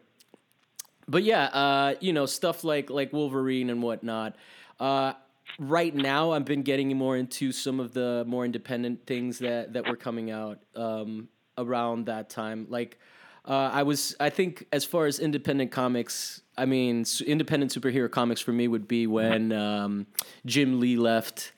but 1.08 1.24
yeah, 1.24 1.46
uh, 1.46 1.96
you 2.00 2.14
know 2.14 2.26
stuff 2.26 2.64
like 2.64 2.90
like 2.90 3.14
Wolverine 3.14 3.70
and 3.70 3.82
whatnot. 3.82 4.36
Uh, 4.80 5.14
right 5.60 5.94
now 5.94 6.32
I've 6.32 6.46
been 6.46 6.62
getting 6.64 6.96
more 6.98 7.18
into 7.18 7.52
some 7.52 7.80
of 7.80 7.94
the 7.94 8.24
more 8.28 8.46
independent 8.46 9.06
things 9.06 9.40
that 9.40 9.74
that 9.74 9.88
were 9.88 9.96
coming 9.98 10.32
out 10.32 10.60
um, 10.76 11.30
around 11.58 12.06
that 12.06 12.30
time. 12.30 12.68
Like 12.70 12.98
uh, 13.46 13.70
I 13.74 13.84
was, 13.84 14.16
I 14.20 14.30
think, 14.30 14.66
as 14.74 14.84
far 14.84 15.06
as 15.06 15.20
independent 15.20 15.72
comics, 15.72 16.42
I 16.58 16.66
mean, 16.66 17.06
independent 17.26 17.74
superhero 17.74 18.12
comics 18.12 18.42
for 18.42 18.52
me 18.52 18.68
would 18.68 18.88
be 18.90 19.08
when 19.08 19.54
um, 19.54 20.06
Jim 20.46 20.80
Lee 20.80 20.98
left. 20.98 21.54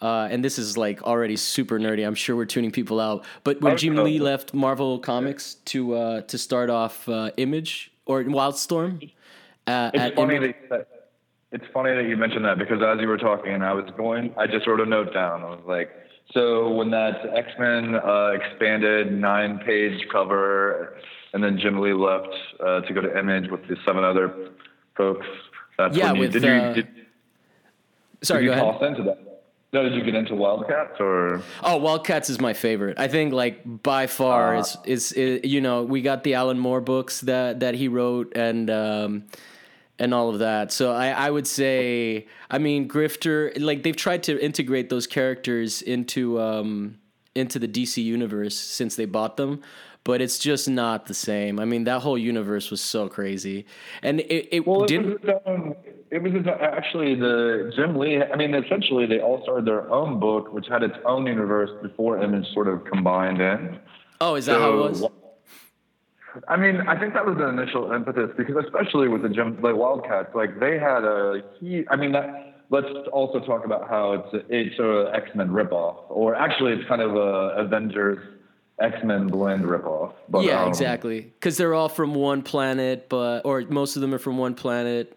Uh, 0.00 0.28
and 0.30 0.44
this 0.44 0.58
is 0.58 0.76
like 0.76 1.02
already 1.02 1.36
super 1.36 1.78
nerdy. 1.78 2.06
I'm 2.06 2.14
sure 2.14 2.36
we're 2.36 2.44
tuning 2.44 2.70
people 2.70 3.00
out. 3.00 3.24
But 3.42 3.60
when 3.60 3.76
Jim 3.76 3.96
Lee 3.96 4.18
left 4.18 4.54
Marvel 4.54 4.98
Comics 4.98 5.54
to 5.66 5.94
uh, 5.94 6.20
to 6.22 6.38
start 6.38 6.70
off 6.70 7.08
uh, 7.08 7.30
Image 7.36 7.92
or 8.06 8.22
Wildstorm, 8.24 9.10
uh, 9.66 9.90
It's 9.94 10.02
at 10.02 10.16
funny 10.16 10.38
that 10.38 10.88
it's 11.52 11.64
funny 11.72 11.94
that 11.94 12.08
you 12.08 12.16
mentioned 12.16 12.44
that 12.44 12.58
because 12.58 12.82
as 12.82 13.00
you 13.00 13.06
were 13.06 13.16
talking 13.16 13.52
and 13.52 13.64
I 13.64 13.72
was 13.72 13.88
going, 13.96 14.34
I 14.36 14.46
just 14.48 14.66
wrote 14.66 14.80
a 14.80 14.86
note 14.86 15.14
down. 15.14 15.42
I 15.42 15.50
was 15.50 15.62
like, 15.66 15.88
so 16.32 16.70
when 16.70 16.90
that 16.90 17.20
X 17.34 17.48
Men 17.58 17.94
uh, 17.94 18.32
expanded 18.34 19.12
nine 19.12 19.60
page 19.60 20.00
cover, 20.10 20.96
and 21.32 21.42
then 21.42 21.58
Jim 21.58 21.80
Lee 21.80 21.92
left 21.92 22.34
uh, 22.60 22.80
to 22.80 22.92
go 22.92 23.00
to 23.00 23.18
Image 23.18 23.50
with 23.50 23.66
the 23.68 23.76
seven 23.86 24.02
other 24.04 24.50
folks. 24.96 25.26
That's 25.78 25.96
Yeah, 25.96 26.12
when 26.12 26.16
you, 26.16 26.20
with, 26.22 26.32
did 26.32 26.42
you 26.42 26.50
uh, 26.50 26.72
did, 26.72 26.88
sorry, 28.22 28.42
did 28.42 28.46
go 28.48 28.54
you 28.54 28.60
ahead. 28.60 28.80
toss 28.80 28.82
into 28.82 29.02
that? 29.04 29.33
No, 29.74 29.82
did 29.82 29.94
you 29.96 30.04
get 30.04 30.14
into 30.14 30.36
Wildcats 30.36 31.00
or? 31.00 31.42
Oh, 31.64 31.78
Wildcats 31.78 32.30
is 32.30 32.40
my 32.40 32.52
favorite. 32.52 32.96
I 32.96 33.08
think 33.08 33.32
like 33.32 33.60
by 33.64 34.06
far 34.06 34.54
Uh, 34.54 34.60
is 34.60 34.76
is 34.84 35.12
is 35.12 35.40
you 35.44 35.60
know 35.60 35.82
we 35.82 36.00
got 36.00 36.22
the 36.22 36.34
Alan 36.34 36.60
Moore 36.60 36.80
books 36.80 37.20
that 37.22 37.58
that 37.58 37.74
he 37.74 37.88
wrote 37.88 38.36
and 38.36 38.70
um, 38.70 39.24
and 39.98 40.14
all 40.14 40.30
of 40.30 40.38
that. 40.38 40.70
So 40.70 40.92
I 40.92 41.08
I 41.08 41.28
would 41.28 41.48
say 41.48 42.28
I 42.48 42.58
mean 42.58 42.88
Grifter 42.88 43.52
like 43.60 43.82
they've 43.82 43.96
tried 43.96 44.22
to 44.24 44.40
integrate 44.40 44.90
those 44.90 45.08
characters 45.08 45.82
into 45.82 46.40
um, 46.40 46.98
into 47.34 47.58
the 47.58 47.66
DC 47.66 48.02
universe 48.02 48.56
since 48.56 48.94
they 48.94 49.06
bought 49.06 49.36
them. 49.36 49.60
But 50.04 50.20
it's 50.20 50.38
just 50.38 50.68
not 50.68 51.06
the 51.06 51.14
same. 51.14 51.58
I 51.58 51.64
mean, 51.64 51.84
that 51.84 52.00
whole 52.02 52.18
universe 52.18 52.70
was 52.70 52.82
so 52.82 53.08
crazy, 53.08 53.64
and 54.02 54.20
it, 54.20 54.48
it 54.52 54.66
Well, 54.66 54.84
it 54.84 54.88
didn't. 54.88 55.24
was, 55.24 55.40
own, 55.46 55.74
it 56.10 56.22
was 56.22 56.32
uh, 56.46 56.50
actually 56.60 57.14
the 57.14 57.72
Jim 57.74 57.96
Lee. 57.96 58.22
I 58.22 58.36
mean, 58.36 58.54
essentially, 58.54 59.06
they 59.06 59.20
all 59.20 59.42
started 59.42 59.64
their 59.64 59.90
own 59.90 60.20
book, 60.20 60.52
which 60.52 60.66
had 60.68 60.82
its 60.82 60.94
own 61.06 61.26
universe 61.26 61.70
before 61.82 62.22
Image 62.22 62.46
sort 62.52 62.68
of 62.68 62.84
combined 62.84 63.40
in. 63.40 63.78
Oh, 64.20 64.34
is 64.34 64.44
that 64.46 64.60
how 64.60 64.74
it 64.74 64.76
was? 64.76 65.04
I 66.48 66.56
mean, 66.56 66.80
I 66.88 66.98
think 66.98 67.14
that 67.14 67.24
was 67.24 67.36
the 67.38 67.48
initial 67.48 67.92
impetus 67.92 68.30
because, 68.36 68.56
especially 68.64 69.08
with 69.08 69.22
the 69.22 69.28
Jim, 69.30 69.56
like 69.62 69.76
Wildcats, 69.76 70.34
like 70.34 70.60
they 70.60 70.78
had 70.78 71.04
a. 71.04 71.42
He, 71.60 71.84
I 71.88 71.96
mean, 71.96 72.12
that, 72.12 72.64
let's 72.70 72.88
also 73.12 73.40
talk 73.40 73.64
about 73.64 73.88
how 73.88 74.12
it's 74.12 74.34
a, 74.34 74.40
it's 74.50 74.78
a 74.78 75.12
X 75.14 75.30
Men 75.34 75.48
ripoff, 75.48 75.96
or 76.08 76.34
actually, 76.34 76.72
it's 76.72 76.86
kind 76.88 77.00
of 77.00 77.14
a 77.14 77.54
Avengers 77.56 78.18
X 78.80 78.96
Men 79.04 79.28
blend 79.28 79.64
ripoff. 79.64 80.12
But, 80.28 80.44
yeah, 80.44 80.62
um, 80.62 80.68
exactly. 80.68 81.20
Because 81.20 81.56
they're 81.56 81.74
all 81.74 81.88
from 81.88 82.14
one 82.14 82.42
planet, 82.42 83.08
but 83.08 83.42
or 83.44 83.62
most 83.62 83.96
of 83.96 84.02
them 84.02 84.12
are 84.14 84.18
from 84.18 84.36
one 84.38 84.54
planet. 84.54 85.16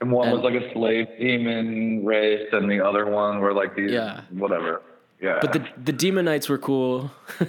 And 0.00 0.10
one 0.12 0.28
And- 0.28 0.40
was 0.40 0.44
like 0.52 0.60
a 0.62 0.72
slave 0.74 1.06
demon 1.18 2.04
race, 2.04 2.48
and 2.52 2.70
the 2.70 2.80
other 2.84 3.06
one 3.06 3.40
were 3.40 3.52
like 3.54 3.74
these, 3.76 3.90
Yeah. 3.92 4.22
whatever. 4.30 4.82
Yeah. 5.20 5.38
But 5.40 5.52
the 5.52 5.64
the 5.84 5.92
Daemonites 5.92 6.48
were 6.48 6.58
cool. 6.58 7.12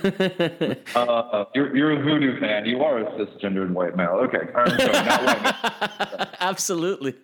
uh, 0.96 1.46
you're, 1.56 1.76
you're 1.76 1.92
a 2.00 2.04
voodoo 2.04 2.40
fan. 2.40 2.66
You 2.66 2.84
are 2.84 3.00
a 3.00 3.06
cisgendered 3.18 3.72
white 3.72 3.96
male. 3.98 4.22
Okay. 4.28 4.48
I'm 4.56 4.80
sorry. 4.80 6.28
Absolutely. 6.40 7.16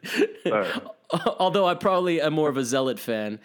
Sorry. 0.48 0.68
Although 1.40 1.68
I 1.68 1.76
probably 1.76 2.20
am 2.20 2.34
more 2.34 2.50
of 2.50 2.58
a 2.58 2.64
zealot 2.66 3.00
fan. 3.00 3.40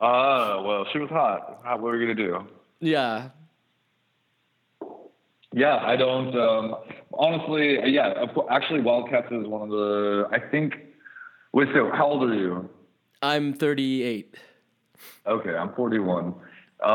Ah, 0.00 0.60
well, 0.62 0.86
she 0.92 0.98
was 0.98 1.08
hot. 1.08 1.60
How, 1.64 1.74
what 1.76 1.84
were 1.84 1.92
we 1.98 2.00
gonna 2.00 2.14
do? 2.14 2.46
Yeah. 2.84 3.30
Yeah, 5.54 5.76
I 5.76 5.96
don't. 5.96 6.36
Um, 6.36 6.76
honestly, 7.14 7.78
yeah. 7.86 8.26
Actually, 8.50 8.82
Wildcats 8.82 9.28
is 9.30 9.46
one 9.46 9.62
of 9.62 9.70
the. 9.70 10.28
I 10.30 10.38
think. 10.38 10.74
Wait, 11.54 11.68
so 11.72 11.90
how 11.94 12.08
old 12.08 12.28
are 12.28 12.34
you? 12.34 12.68
I'm 13.22 13.54
38. 13.54 14.34
Okay, 15.26 15.54
I'm 15.54 15.72
41. 15.74 16.34
Uh, 16.82 16.86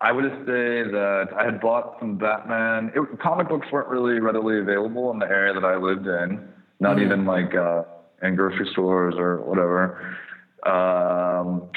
I 0.00 0.12
would 0.12 0.24
say 0.46 0.90
that 0.90 1.28
I 1.36 1.44
had 1.44 1.60
bought 1.60 1.96
some 2.00 2.16
Batman. 2.16 2.92
It, 2.94 3.20
comic 3.20 3.48
books 3.50 3.66
weren't 3.70 3.88
really 3.88 4.18
readily 4.20 4.60
available 4.60 5.10
in 5.10 5.18
the 5.18 5.26
area 5.26 5.52
that 5.52 5.64
I 5.64 5.76
lived 5.76 6.06
in, 6.06 6.48
not 6.80 7.02
even 7.02 7.26
like 7.26 7.54
uh, 7.54 7.82
in 8.22 8.34
grocery 8.34 8.68
stores 8.72 9.14
or 9.18 9.42
whatever. 9.42 10.16
Um, 10.64 11.68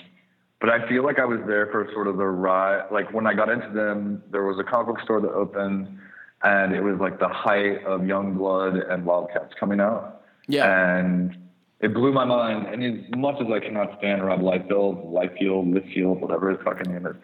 but 0.59 0.69
I 0.69 0.87
feel 0.89 1.03
like 1.03 1.19
I 1.19 1.25
was 1.25 1.39
there 1.47 1.67
for 1.67 1.87
sort 1.93 2.07
of 2.07 2.17
the 2.17 2.25
ride. 2.25 2.87
Like 2.91 3.13
when 3.13 3.25
I 3.25 3.33
got 3.33 3.49
into 3.49 3.69
them, 3.69 4.21
there 4.31 4.43
was 4.43 4.59
a 4.59 4.63
comic 4.63 4.87
book 4.87 4.99
store 5.03 5.21
that 5.21 5.31
opened, 5.31 5.87
and 6.43 6.75
it 6.75 6.81
was 6.81 6.99
like 6.99 7.19
the 7.19 7.29
height 7.29 7.85
of 7.85 8.01
Youngblood 8.01 8.91
and 8.91 9.05
Wildcats 9.05 9.53
coming 9.59 9.79
out. 9.79 10.21
Yeah. 10.47 10.97
And 10.97 11.37
it 11.79 11.93
blew 11.93 12.11
my 12.11 12.25
mind. 12.25 12.67
And 12.67 12.83
as 12.83 13.05
much 13.15 13.35
as 13.39 13.47
I 13.51 13.59
cannot 13.59 13.97
stand 13.99 14.25
Rob 14.25 14.41
Liefeld, 14.41 15.13
Liefeld, 15.13 15.73
Liefeld, 15.73 16.19
whatever 16.19 16.49
his 16.49 16.59
fucking 16.63 16.91
name 16.91 17.05
is, 17.05 17.15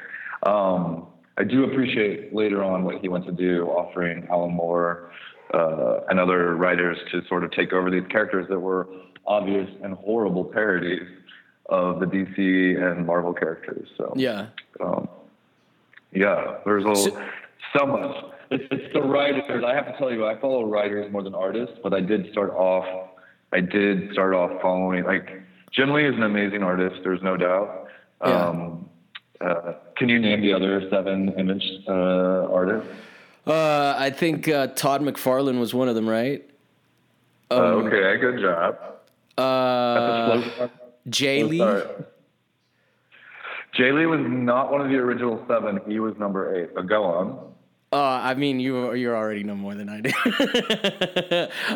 um, 0.43 1.07
I 1.37 1.43
do 1.43 1.65
appreciate 1.65 2.33
later 2.33 2.63
on 2.63 2.85
what 2.85 3.01
he 3.01 3.09
went 3.09 3.25
to 3.25 3.33
do, 3.33 3.65
offering 3.65 4.25
Alan 4.31 4.53
Moore 4.53 5.11
uh, 5.53 5.99
and 6.07 6.19
other 6.19 6.55
writers 6.55 6.97
to 7.11 7.21
sort 7.27 7.43
of 7.43 7.51
take 7.51 7.73
over 7.73 7.91
these 7.91 8.07
characters 8.09 8.47
that 8.49 8.59
were 8.59 8.87
obvious 9.27 9.69
and 9.83 9.95
horrible 9.95 10.45
parodies 10.45 11.01
of 11.67 11.99
the 11.99 12.05
DC 12.05 12.81
and 12.81 13.05
Marvel 13.05 13.33
characters. 13.33 13.87
So 13.97 14.13
Yeah. 14.15 14.47
um, 14.79 15.07
yeah, 16.13 16.57
there's 16.65 16.85
a, 16.85 16.95
So- 16.95 17.21
so 17.77 17.85
much. 17.85 18.25
It's, 18.51 18.63
it's 18.71 18.93
the 18.93 19.01
writers. 19.01 19.63
I 19.65 19.73
have 19.73 19.87
to 19.87 19.97
tell 19.97 20.11
you, 20.13 20.25
I 20.27 20.37
follow 20.39 20.63
writers 20.65 21.11
more 21.11 21.23
than 21.23 21.33
artists, 21.33 21.77
but 21.81 21.93
I 21.95 21.99
did 21.99 22.31
start 22.31 22.51
off. 22.51 22.85
I 23.51 23.59
did 23.59 24.11
start 24.11 24.33
off 24.35 24.61
following 24.61 25.03
like 25.03 25.41
Jim 25.71 25.91
Lee 25.91 26.05
is 26.05 26.15
an 26.15 26.23
amazing 26.23 26.61
artist. 26.61 26.97
There's 27.03 27.23
no 27.23 27.35
doubt. 27.37 27.87
Yeah. 28.23 28.47
Um, 28.49 28.89
uh, 29.41 29.73
can 29.97 30.09
you 30.09 30.19
name 30.19 30.41
the 30.41 30.53
other 30.53 30.87
seven 30.91 31.29
image 31.39 31.65
uh, 31.87 32.47
artists? 32.53 32.89
Uh, 33.47 33.95
I 33.97 34.09
think 34.11 34.47
uh, 34.47 34.67
Todd 34.67 35.01
McFarlane 35.01 35.59
was 35.59 35.73
one 35.73 35.89
of 35.89 35.95
them, 35.95 36.07
right? 36.07 36.47
uh, 37.51 37.55
okay, 37.55 38.17
good 38.21 38.39
job. 38.41 38.77
Jay 41.09 41.43
Lee. 41.43 41.59
Jay 43.73 43.91
Lee 43.91 44.05
was 44.05 44.21
not 44.27 44.71
one 44.71 44.81
of 44.81 44.89
the 44.89 44.95
original 44.95 45.43
seven. 45.47 45.79
He 45.87 45.99
was 45.99 46.13
number 46.17 46.55
eight. 46.55 46.73
But 46.73 46.87
go 46.87 47.03
on. 47.03 47.55
Uh, 47.95 48.19
I 48.23 48.33
mean, 48.33 48.59
you 48.59 48.93
you're 48.93 49.15
already 49.15 49.43
know 49.43 49.55
more 49.55 49.73
than 49.73 49.87
I 49.87 50.01
do. 50.01 50.09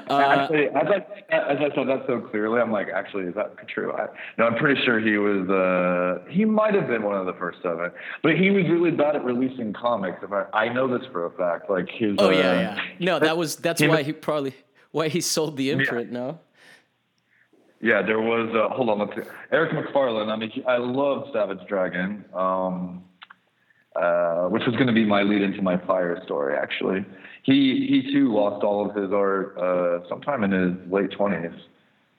uh, 0.10 0.18
actually, 0.20 0.66
as 0.66 0.88
I 0.88 0.96
as 1.34 1.58
I 1.60 1.74
said 1.74 1.88
that 1.88 2.04
so 2.08 2.20
clearly, 2.20 2.60
I'm 2.60 2.74
like, 2.74 2.88
actually, 2.94 3.24
is 3.24 3.36
that 3.36 3.56
true? 3.70 3.94
I, 3.94 4.08
no, 4.38 4.48
I'm 4.48 4.56
pretty 4.56 4.82
sure 4.84 5.00
he 5.00 5.18
was. 5.18 5.48
Uh, 5.50 6.30
he 6.30 6.44
might 6.44 6.74
have 6.74 6.88
been 6.88 7.04
one 7.04 7.16
of 7.16 7.26
the 7.26 7.34
first 7.34 7.60
seven, 7.64 7.92
but 8.22 8.36
he 8.36 8.50
was 8.50 8.66
really 8.68 8.92
bad 8.92 9.16
at 9.16 9.24
releasing 9.24 9.72
comics. 9.72 10.18
If 10.22 10.34
I, 10.34 10.46
I 10.52 10.74
know 10.74 10.90
this 10.90 11.08
for 11.14 11.26
a 11.26 11.32
fact, 11.32 11.70
like 11.70 11.88
his. 11.90 12.16
oh 12.18 12.28
uh, 12.28 12.32
yeah, 12.32 12.60
yeah. 12.60 12.82
No, 13.00 13.20
that 13.20 13.38
was 13.38 13.56
that's 13.56 13.82
why 13.82 14.04
he 14.04 14.12
probably 14.12 14.54
why 14.92 15.08
he 15.08 15.22
sold 15.22 15.56
the 15.56 15.70
imprint. 15.72 16.12
No. 16.12 16.40
Yeah, 17.82 18.02
there 18.02 18.20
was. 18.20 18.50
Uh, 18.54 18.74
hold 18.74 18.90
on, 18.90 19.00
let's 19.00 19.16
see. 19.16 19.30
Eric 19.52 19.72
McFarlane. 19.72 20.30
I 20.30 20.36
mean, 20.36 20.52
I 20.68 20.78
love 20.78 21.28
Savage 21.32 21.66
Dragon, 21.68 22.26
um, 22.34 23.04
uh, 23.96 24.48
which 24.48 24.64
was 24.66 24.76
going 24.76 24.88
to 24.88 24.94
be 24.94 25.06
my 25.06 25.24
lead 25.24 25.42
into 25.42 25.62
my 25.62 25.78
fire 25.86 26.22
story. 26.26 26.58
Actually, 26.58 27.06
he 27.44 27.88
he 27.88 28.12
too 28.12 28.34
lost 28.34 28.64
all 28.64 28.90
of 28.90 28.96
his 28.96 29.14
art 29.14 29.58
uh, 29.58 30.08
sometime 30.10 30.44
in 30.44 30.52
his 30.52 30.92
late 30.92 31.12
twenties 31.12 31.58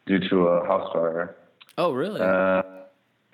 due 0.06 0.18
to 0.30 0.48
a 0.48 0.66
house 0.66 0.90
fire. 0.92 1.36
Oh 1.76 1.92
really? 1.92 2.20
Uh, 2.20 2.62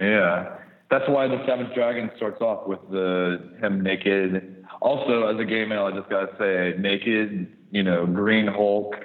yeah, 0.01 0.57
that's 0.91 1.09
why 1.09 1.29
the 1.29 1.45
Savage 1.47 1.73
Dragon 1.75 2.11
starts 2.17 2.41
off 2.41 2.67
with 2.67 2.81
the 2.91 3.57
him 3.63 3.83
naked. 3.83 4.65
Also, 4.83 5.29
as 5.29 5.41
a 5.41 5.45
gay 5.45 5.65
male, 5.65 5.85
I 5.85 5.93
just 5.97 6.11
gotta 6.11 6.35
say, 6.39 6.75
naked, 6.79 7.47
you 7.71 7.83
know, 7.83 8.05
Green 8.05 8.47
Hulk 8.47 8.97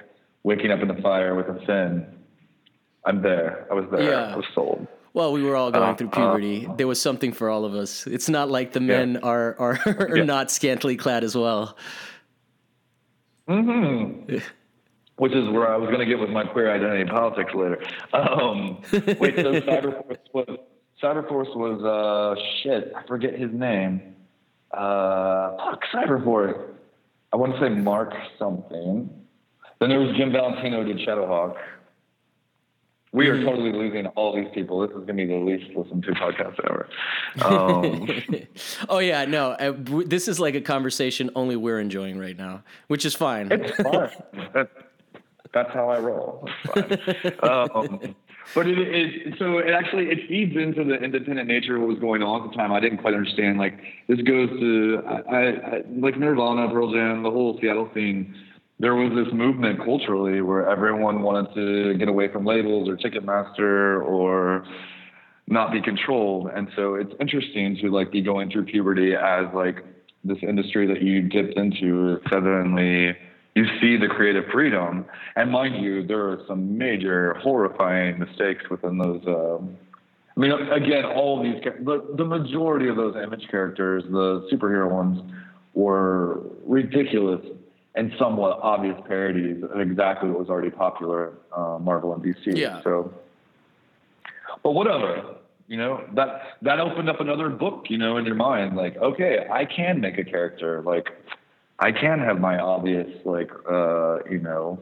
waking 0.44 0.72
up 0.72 0.82
in 0.82 0.88
the 0.88 1.01
fire 1.01 1.36
with 1.36 1.48
a 1.48 1.63
fin. 1.66 2.06
I'm 3.05 3.22
there. 3.22 3.67
I 3.72 3.74
was 3.74 3.86
there. 3.91 4.01
Yeah. 4.03 4.34
I 4.34 4.36
was 4.36 4.46
sold. 4.53 4.88
Well, 5.13 5.34
we 5.34 5.43
were 5.43 5.55
all 5.55 5.72
going 5.72 5.89
Uh, 5.89 5.96
through 5.96 6.10
puberty. 6.10 6.67
there 6.77 6.88
was 6.88 7.01
something 7.01 7.34
for 7.34 7.50
all 7.50 7.65
of 7.65 7.74
us. 7.75 8.08
It's 8.08 8.29
not 8.29 8.50
like 8.50 8.72
the 8.74 8.79
men 8.79 9.17
are 9.17 9.55
are, 9.60 9.79
are 10.10 10.17
Yeah. 10.17 10.24
not 10.24 10.51
scantily 10.51 10.96
clad 10.96 11.24
as 11.24 11.36
well. 11.36 11.75
Mm-hmm. 13.50 14.38
Which 15.17 15.34
is 15.34 15.50
where 15.50 15.72
I 15.72 15.75
was 15.77 15.88
going 15.88 16.00
to 16.00 16.05
get 16.05 16.20
with 16.20 16.29
my 16.29 16.43
queer 16.46 16.72
identity 16.74 17.05
politics 17.10 17.51
later. 17.53 17.79
Um, 18.13 18.81
wait, 19.20 19.36
so 19.36 19.51
Cyberforce 19.62 20.17
was 20.34 20.58
Cyberforce 21.01 21.55
was 21.55 21.84
uh 21.84 22.41
shit. 22.63 22.93
I 22.96 23.05
forget 23.08 23.38
his 23.38 23.51
name. 23.51 24.15
Uh, 24.72 25.58
fuck 25.58 25.81
Cyberforce. 25.93 26.70
I 27.34 27.38
want 27.38 27.53
to 27.53 27.60
say 27.60 27.70
Mark 27.70 28.13
something. 28.39 29.10
Then 29.79 29.89
there 29.89 30.00
was 30.00 30.15
Jim 30.17 30.31
Valentino 30.31 30.84
who 30.84 30.93
did 30.93 31.05
Shadowhawk. 31.08 31.55
We 33.13 33.25
Mm-hmm. 33.25 33.41
are 33.41 33.51
totally 33.51 33.72
losing 33.74 34.08
all 34.08 34.34
these 34.36 34.48
people. 34.53 34.80
This 34.88 34.91
is 34.91 35.03
going 35.06 35.08
to 35.08 35.13
be 35.13 35.25
the 35.25 35.36
least 35.36 35.75
listened 35.75 36.03
to 36.03 36.12
podcast 36.13 36.60
ever. 36.70 36.88
Um, 37.46 38.08
oh 38.89 39.00
yeah, 39.00 39.25
no. 39.25 39.51
Uh, 39.51 39.72
w- 39.72 40.08
this 40.08 40.27
is 40.27 40.39
like 40.39 40.56
a 40.56 40.62
conversation 40.62 41.30
only 41.36 41.56
we're 41.56 41.80
enjoying 41.80 42.18
right 42.20 42.38
now, 42.38 42.63
which 42.88 43.06
is 43.06 43.13
fine. 43.15 43.51
It's 43.51 43.72
fine. 43.77 44.10
That, 44.53 44.70
that's 45.53 45.74
how 45.74 45.89
I 45.89 46.00
roll. 46.00 46.48
Um, 47.44 48.15
but 48.56 48.68
it, 48.68 48.77
it, 48.80 49.36
so 49.39 49.60
it 49.60 49.70
actually 49.72 50.10
it 50.10 50.27
feeds 50.27 50.56
into 50.58 50.84
the 50.84 50.96
independent 50.96 51.48
nature 51.48 51.75
of 51.75 51.82
what 51.82 51.89
was 51.89 52.00
going 52.00 52.22
on 52.24 52.44
at 52.44 52.50
the 52.51 52.56
time. 52.58 52.72
I 52.74 52.80
didn't 52.80 52.98
quite 53.00 53.13
understand. 53.13 53.58
Like 53.58 53.80
this 54.08 54.20
goes 54.22 54.50
to 54.50 55.01
I, 55.08 55.13
I, 55.13 55.41
I 55.48 55.82
like 55.96 56.18
Nirvana, 56.18 56.70
Pearl 56.70 56.91
Jam, 56.91 57.24
the 57.24 57.32
whole 57.32 57.58
Seattle 57.62 57.89
scene. 57.94 58.36
There 58.82 58.96
was 58.96 59.12
this 59.14 59.32
movement 59.32 59.78
culturally 59.86 60.42
where 60.42 60.68
everyone 60.68 61.22
wanted 61.22 61.54
to 61.54 61.94
get 62.00 62.08
away 62.08 62.32
from 62.32 62.46
labels 62.46 62.90
or 62.90 62.98
Ticketmaster 62.98 64.04
or 64.04 64.66
not 65.46 65.72
be 65.72 65.80
controlled. 65.84 66.50
And 66.56 66.68
so 66.76 66.96
it's 66.96 67.14
interesting 67.20 67.78
to 67.82 67.92
like 67.92 68.12
be 68.12 68.22
going 68.22 68.50
through 68.50 68.66
puberty 68.66 69.14
as 69.14 69.46
like 69.54 69.86
this 70.24 70.40
industry 70.42 70.88
that 70.88 71.04
you 71.04 71.22
dipped 71.22 71.60
into 71.60 72.20
suddenly 72.32 73.16
you 73.54 73.66
see 73.80 73.98
the 73.98 74.08
creative 74.08 74.46
freedom. 74.52 75.06
And 75.36 75.52
mind 75.52 75.84
you, 75.84 76.08
there 76.08 76.30
are 76.30 76.40
some 76.48 76.76
major 76.76 77.36
horrifying 77.36 78.18
mistakes 78.18 78.64
within 78.72 78.98
those. 78.98 79.22
Um, 79.28 79.78
I 80.36 80.40
mean, 80.40 80.54
again, 80.54 81.06
all 81.06 81.44
these, 81.44 81.62
the, 81.84 82.16
the 82.18 82.26
majority 82.26 82.88
of 82.88 82.96
those 82.96 83.16
image 83.22 83.48
characters, 83.52 84.04
the 84.10 84.50
superhero 84.52 84.90
ones, 84.90 85.22
were 85.76 86.42
ridiculous 86.66 87.42
and 87.96 88.12
somewhat 88.18 88.60
obvious 88.62 88.96
parodies 89.08 89.64
of 89.64 89.80
exactly 89.80 90.30
what 90.30 90.40
was 90.40 90.50
already 90.50 90.70
popular, 90.70 91.34
uh, 91.56 91.78
Marvel 91.80 92.14
and 92.14 92.24
DC. 92.24 92.58
Yeah. 92.58 92.82
So, 92.84 93.14
but 94.64 94.72
whatever, 94.72 95.36
you 95.68 95.78
know, 95.78 96.04
that 96.16 96.58
that 96.62 96.80
opened 96.80 97.10
up 97.10 97.20
another 97.20 97.50
book, 97.50 97.86
you 97.90 97.98
know, 97.98 98.18
in 98.18 98.26
your 98.26 98.36
mind. 98.36 98.76
Like, 98.76 98.98
okay, 98.98 99.48
I 99.52 99.66
can 99.66 100.00
make 100.00 100.18
a 100.18 100.24
character. 100.24 100.82
Like, 100.82 101.10
I 101.80 101.92
can 101.92 102.20
have 102.20 102.40
my 102.40 102.60
obvious, 102.60 103.08
like, 103.26 103.52
uh, 103.70 104.20
you 104.30 104.40
know, 104.40 104.82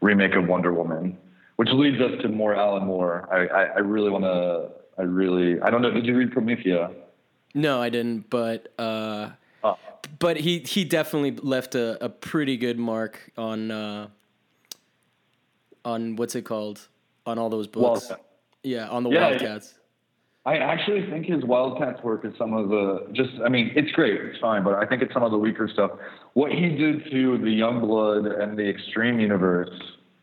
remake 0.00 0.34
of 0.34 0.48
Wonder 0.48 0.72
Woman, 0.72 1.16
which 1.56 1.68
leads 1.72 2.00
us 2.00 2.20
to 2.22 2.28
more 2.28 2.54
Alan 2.54 2.86
Moore. 2.86 3.28
I, 3.32 3.46
I, 3.46 3.64
I 3.64 3.78
really 3.78 4.10
want 4.10 4.24
to. 4.24 4.70
I 4.98 5.02
really. 5.02 5.60
I 5.60 5.70
don't 5.70 5.82
know. 5.82 5.90
Did 5.90 6.06
you 6.06 6.16
read 6.16 6.32
Promethea? 6.32 6.90
no, 7.54 7.80
I 7.80 7.88
didn't, 7.90 8.30
but 8.30 8.72
uh, 8.78 9.30
Oh. 9.64 9.78
But 10.22 10.38
he 10.38 10.60
he 10.60 10.84
definitely 10.84 11.32
left 11.32 11.74
a, 11.74 12.02
a 12.02 12.08
pretty 12.08 12.56
good 12.56 12.78
mark 12.78 13.30
on 13.36 13.70
uh, 13.70 14.08
on 15.84 16.16
what's 16.16 16.34
it 16.34 16.42
called 16.42 16.88
on 17.26 17.38
all 17.38 17.50
those 17.50 17.66
books. 17.66 18.08
Wildcat. 18.08 18.24
Yeah, 18.62 18.88
on 18.88 19.02
the 19.02 19.10
Yeah, 19.10 19.28
Wildcats. 19.28 19.74
I 20.44 20.56
actually 20.56 21.08
think 21.08 21.26
his 21.26 21.44
Wildcats 21.44 22.02
work 22.02 22.24
is 22.24 22.32
some 22.38 22.52
of 22.54 22.68
the 22.68 23.06
just. 23.12 23.30
I 23.44 23.48
mean, 23.48 23.72
it's 23.76 23.92
great, 23.92 24.20
it's 24.20 24.38
fine, 24.40 24.64
but 24.64 24.74
I 24.74 24.86
think 24.86 25.02
it's 25.02 25.12
some 25.12 25.22
of 25.22 25.30
the 25.30 25.38
weaker 25.38 25.68
stuff. 25.72 25.92
What 26.34 26.50
he 26.50 26.68
did 26.70 27.04
to 27.10 27.38
the 27.38 27.60
Youngblood 27.60 28.40
and 28.42 28.58
the 28.58 28.68
Extreme 28.68 29.20
universe, 29.20 29.70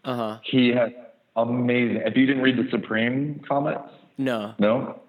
Uh 0.03 0.15
huh. 0.15 0.39
he 0.43 0.69
had 0.69 0.93
amazing. 1.35 2.01
If 2.05 2.17
you 2.17 2.25
didn't 2.25 2.41
read 2.43 2.57
the 2.57 2.69
Supreme 2.69 3.41
comics, 3.47 3.81
No, 4.17 4.53
no. 4.59 4.99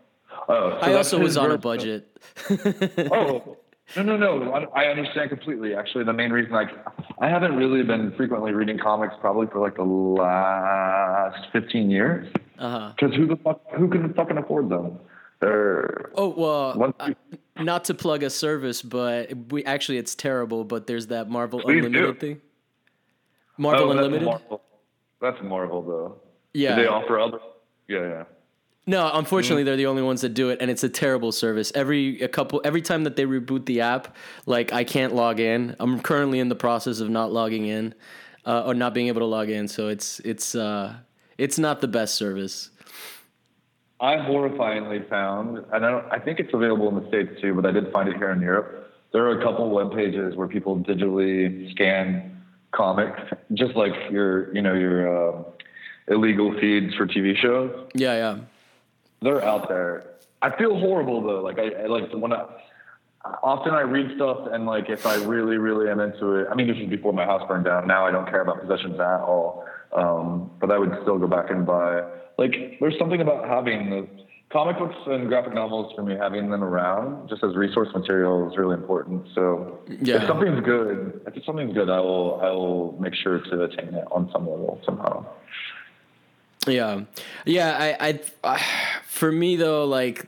Oh, 0.49 0.79
so 0.81 0.87
I 0.87 0.95
also 0.95 1.19
was 1.19 1.37
on 1.37 1.51
a 1.53 1.59
budget. 1.59 2.07
Oh, 3.13 3.57
no, 3.97 4.03
no, 4.03 4.17
no. 4.17 4.53
I 4.53 4.83
I 4.83 4.85
understand 4.87 5.31
completely. 5.31 5.75
Actually, 5.75 6.05
the 6.05 6.13
main 6.13 6.33
reason, 6.33 6.53
like, 6.53 6.69
I 7.21 7.29
haven't 7.29 7.57
really 7.57 7.83
been 7.83 8.13
frequently 8.17 8.53
reading 8.53 8.79
comics 8.79 9.15
probably 9.21 9.47
for 9.49 9.59
like 9.61 9.77
the 9.77 9.85
last 9.85 11.47
15 11.53 11.91
years. 11.91 12.33
Uh 12.59 12.71
huh. 12.71 12.93
Because 12.97 13.17
who 13.17 13.27
the 13.27 13.37
fuck, 13.37 13.61
who 13.77 13.89
can 13.89 14.13
fucking 14.15 14.39
afford 14.39 14.69
them? 14.69 14.99
They're 15.41 16.11
Oh 16.15 16.29
well, 16.29 16.75
Once 16.77 16.95
uh, 17.01 17.13
not 17.59 17.85
to 17.85 17.95
plug 17.95 18.23
a 18.23 18.31
service, 18.31 18.83
but 18.83 19.33
we 19.51 19.65
actually 19.65 19.99
it's 19.99 20.15
terrible. 20.15 20.65
But 20.65 20.87
there's 20.87 21.07
that 21.09 21.31
Marvel 21.31 21.61
Please 21.61 21.85
Unlimited 21.85 22.19
do. 22.21 22.27
thing. 22.27 22.41
Marvel 23.57 23.85
oh, 23.85 23.89
that's 23.89 23.97
Unlimited. 24.07 24.27
Marvel. 24.27 24.63
That's 25.21 25.43
Marvel, 25.43 25.83
though. 25.83 26.17
Yeah. 26.55 26.77
Do 26.77 26.83
they 26.83 26.89
offer 26.89 27.19
other? 27.19 27.39
Yeah, 27.89 28.01
yeah. 28.01 28.25
No, 28.87 29.05
Mm-hmm. 29.05 29.19
unfortunately, 29.19 29.63
they're 29.65 29.77
the 29.77 29.87
only 29.87 30.03
ones 30.03 30.21
that 30.23 30.31
do 30.35 30.51
it, 30.51 30.59
and 30.61 30.71
it's 30.71 30.83
a 30.83 30.89
terrible 30.89 31.33
service. 31.33 31.71
Every 31.75 32.21
a 32.23 32.29
couple, 32.29 32.61
every 32.65 32.83
time 32.83 33.05
that 33.05 33.17
they 33.17 33.25
reboot 33.25 33.67
the 33.67 33.83
app, 33.83 34.17
like 34.47 34.73
I 34.73 34.85
can't 34.85 35.15
log 35.15 35.39
in. 35.41 35.77
I'm 35.79 36.01
currently 36.01 36.41
in 36.41 36.49
the 36.49 36.55
process 36.55 37.01
of 37.01 37.11
not 37.11 37.33
logging 37.33 37.67
in, 37.67 37.95
uh, 38.47 38.65
or 38.67 38.75
not 38.75 38.95
being 38.95 39.09
able 39.09 39.21
to 39.21 39.27
log 39.27 39.49
in. 39.51 39.69
So 39.69 39.89
it's 39.89 40.21
it's 40.21 40.55
uh, 40.55 40.95
it's 41.39 41.59
not 41.59 41.81
the 41.81 41.89
best 41.89 42.15
service. 42.17 42.71
I 44.01 44.17
horrifyingly 44.17 45.07
found, 45.11 45.59
and 45.59 45.85
I, 45.85 45.91
don't, 45.91 46.11
I 46.11 46.19
think 46.19 46.41
it's 46.41 46.55
available 46.55 46.89
in 46.89 47.03
the 47.03 47.07
states 47.09 47.39
too, 47.43 47.53
but 47.55 47.67
I 47.67 47.71
did 47.71 47.93
find 47.93 48.09
it 48.09 48.17
here 48.17 48.31
in 48.31 48.41
Europe. 48.41 48.91
There 49.13 49.27
are 49.27 49.39
a 49.39 49.43
couple 49.45 49.69
web 49.69 49.93
pages 49.93 50.37
where 50.37 50.49
people 50.49 50.79
digitally 50.79 51.71
scan 51.73 52.41
comics, 52.73 53.21
just 53.53 53.77
like 53.77 53.93
your, 54.11 54.55
you 54.55 54.63
know, 54.63 54.73
your 54.73 55.35
uh, 55.39 55.43
illegal 56.09 56.59
feeds 56.59 56.95
for 56.95 57.07
TV 57.07 57.37
shows. 57.37 57.91
Yeah, 57.93 58.15
yeah. 58.15 58.39
They're 59.23 59.45
out 59.45 59.69
there. 59.69 60.05
I 60.43 60.57
feel 60.57 60.79
horrible 60.79 61.21
though. 61.23 61.41
Like 61.43 61.59
I, 61.59 61.83
I 61.83 61.87
like 61.87 62.11
when 62.13 62.33
I, 62.33 62.47
often 63.43 63.75
I 63.75 63.83
read 63.83 64.17
stuff 64.17 64.49
and 64.51 64.65
like 64.67 64.89
if 64.89 65.05
I 65.07 65.17
really, 65.17 65.59
really 65.59 65.91
am 65.91 66.01
into 66.01 66.37
it. 66.37 66.49
I 66.51 66.55
mean, 66.55 66.67
this 66.69 66.79
was 66.79 66.89
before 66.89 67.13
my 67.13 67.25
house 67.25 67.47
burned 67.47 67.67
down. 67.67 67.87
Now 67.87 68.07
I 68.07 68.11
don't 68.11 68.27
care 68.27 68.41
about 68.41 68.61
possessions 68.61 68.99
at 68.99 69.21
all. 69.21 69.65
Um, 69.93 70.51
but 70.61 70.71
I 70.71 70.79
would 70.79 70.93
still 71.03 71.19
go 71.19 71.27
back 71.27 71.51
and 71.51 71.67
buy. 71.67 72.03
Like, 72.39 72.79
there's 72.81 72.97
something 72.99 73.21
about 73.21 73.47
having 73.49 73.91
the 73.91 74.07
comic 74.53 74.79
books 74.79 74.95
and 75.07 75.29
graphic 75.29 75.53
novels 75.53 75.93
for 75.97 76.03
me. 76.03 76.15
Having 76.17 76.49
them 76.51 76.63
around 76.63 77.29
just 77.29 77.43
as 77.43 77.55
resource 77.57 77.89
material 77.93 78.49
is 78.51 78.57
really 78.57 78.75
important. 78.75 79.27
So 79.35 79.81
Yeah. 80.01 80.23
if 80.23 80.29
something's 80.29 80.61
good, 80.65 81.21
if 81.35 81.45
something's 81.45 81.75
good, 81.75 81.91
I 81.91 81.99
will, 82.01 82.41
I 82.41 82.51
will 82.51 82.97
make 83.01 83.15
sure 83.15 83.41
to 83.41 83.65
attain 83.65 83.95
it 83.95 84.05
on 84.13 84.31
some 84.33 84.49
level 84.49 84.81
somehow. 84.87 85.27
Yeah, 86.67 87.03
yeah. 87.47 87.77
I, 87.79 88.09
I, 88.09 88.21
I, 88.45 88.63
for 89.05 89.33
me 89.33 89.57
though, 89.57 89.85
like, 89.87 90.27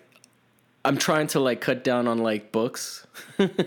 I'm 0.84 0.96
trying 0.96 1.28
to 1.28 1.40
like 1.40 1.60
cut 1.60 1.84
down 1.84 2.08
on 2.08 2.18
like 2.18 2.50
books, 2.52 3.06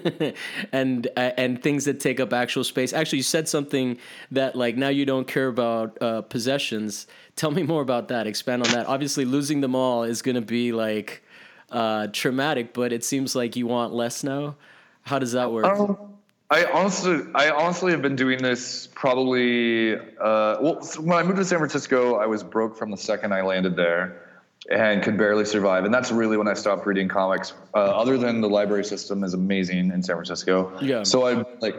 and 0.72 1.08
and 1.16 1.62
things 1.62 1.86
that 1.86 2.00
take 2.00 2.20
up 2.20 2.34
actual 2.34 2.64
space. 2.64 2.92
Actually, 2.92 3.20
you 3.20 3.24
said 3.24 3.48
something 3.48 3.98
that 4.32 4.56
like 4.56 4.76
now 4.78 4.90
you 4.90 5.06
don't 5.06 5.28
care 5.28 5.48
about 5.48 6.02
uh, 6.02 6.22
possessions. 6.24 7.08
Tell 7.36 7.52
me 7.52 7.64
more 7.64 7.82
about 7.82 8.08
that. 8.10 8.28
Expand 8.28 8.64
on 8.66 8.72
that. 8.74 8.88
Obviously, 8.88 9.26
losing 9.26 9.62
them 9.62 9.76
all 9.76 10.04
is 10.04 10.22
to 10.36 10.42
be 10.42 10.72
like 10.72 11.24
uh, 11.72 12.08
traumatic, 12.08 12.74
but 12.74 12.92
it 12.92 13.04
seems 13.04 13.36
like 13.36 13.56
you 13.56 13.68
want 13.68 13.94
less 13.94 14.24
now. 14.24 14.56
How 15.04 15.20
does 15.20 15.34
that 15.34 15.52
work? 15.52 15.66
Um, 15.66 16.16
I 16.50 16.66
honestly, 16.66 17.22
I 17.34 17.50
honestly 17.50 17.92
have 17.92 18.02
been 18.02 18.16
doing 18.16 18.42
this 18.42 18.88
probably. 18.88 19.96
Uh, 19.96 20.58
well, 20.62 20.76
when 21.00 21.18
I 21.18 21.24
moved 21.24 21.38
to 21.38 21.46
San 21.46 21.58
Francisco, 21.58 22.16
I 22.16 22.28
was 22.28 22.44
broke 22.44 22.78
from 22.78 22.92
the 22.92 22.98
second 22.98 23.34
I 23.34 23.42
landed 23.42 23.76
there, 23.76 24.22
and 24.70 25.02
could 25.02 25.18
barely 25.18 25.46
survive. 25.46 25.86
And 25.86 25.94
that's 25.94 26.12
really 26.12 26.38
when 26.38 26.48
I 26.48 26.54
stopped 26.54 26.86
reading 26.86 27.08
comics. 27.08 27.54
Uh, 27.74 27.78
other 27.78 28.18
than 28.20 28.42
the 28.42 28.50
library 28.50 28.86
system 28.86 29.24
is 29.24 29.34
amazing 29.34 29.92
in 29.92 30.04
San 30.04 30.16
Francisco. 30.16 30.72
Yeah. 30.82 31.02
So 31.02 31.26
I 31.26 31.44
like, 31.62 31.76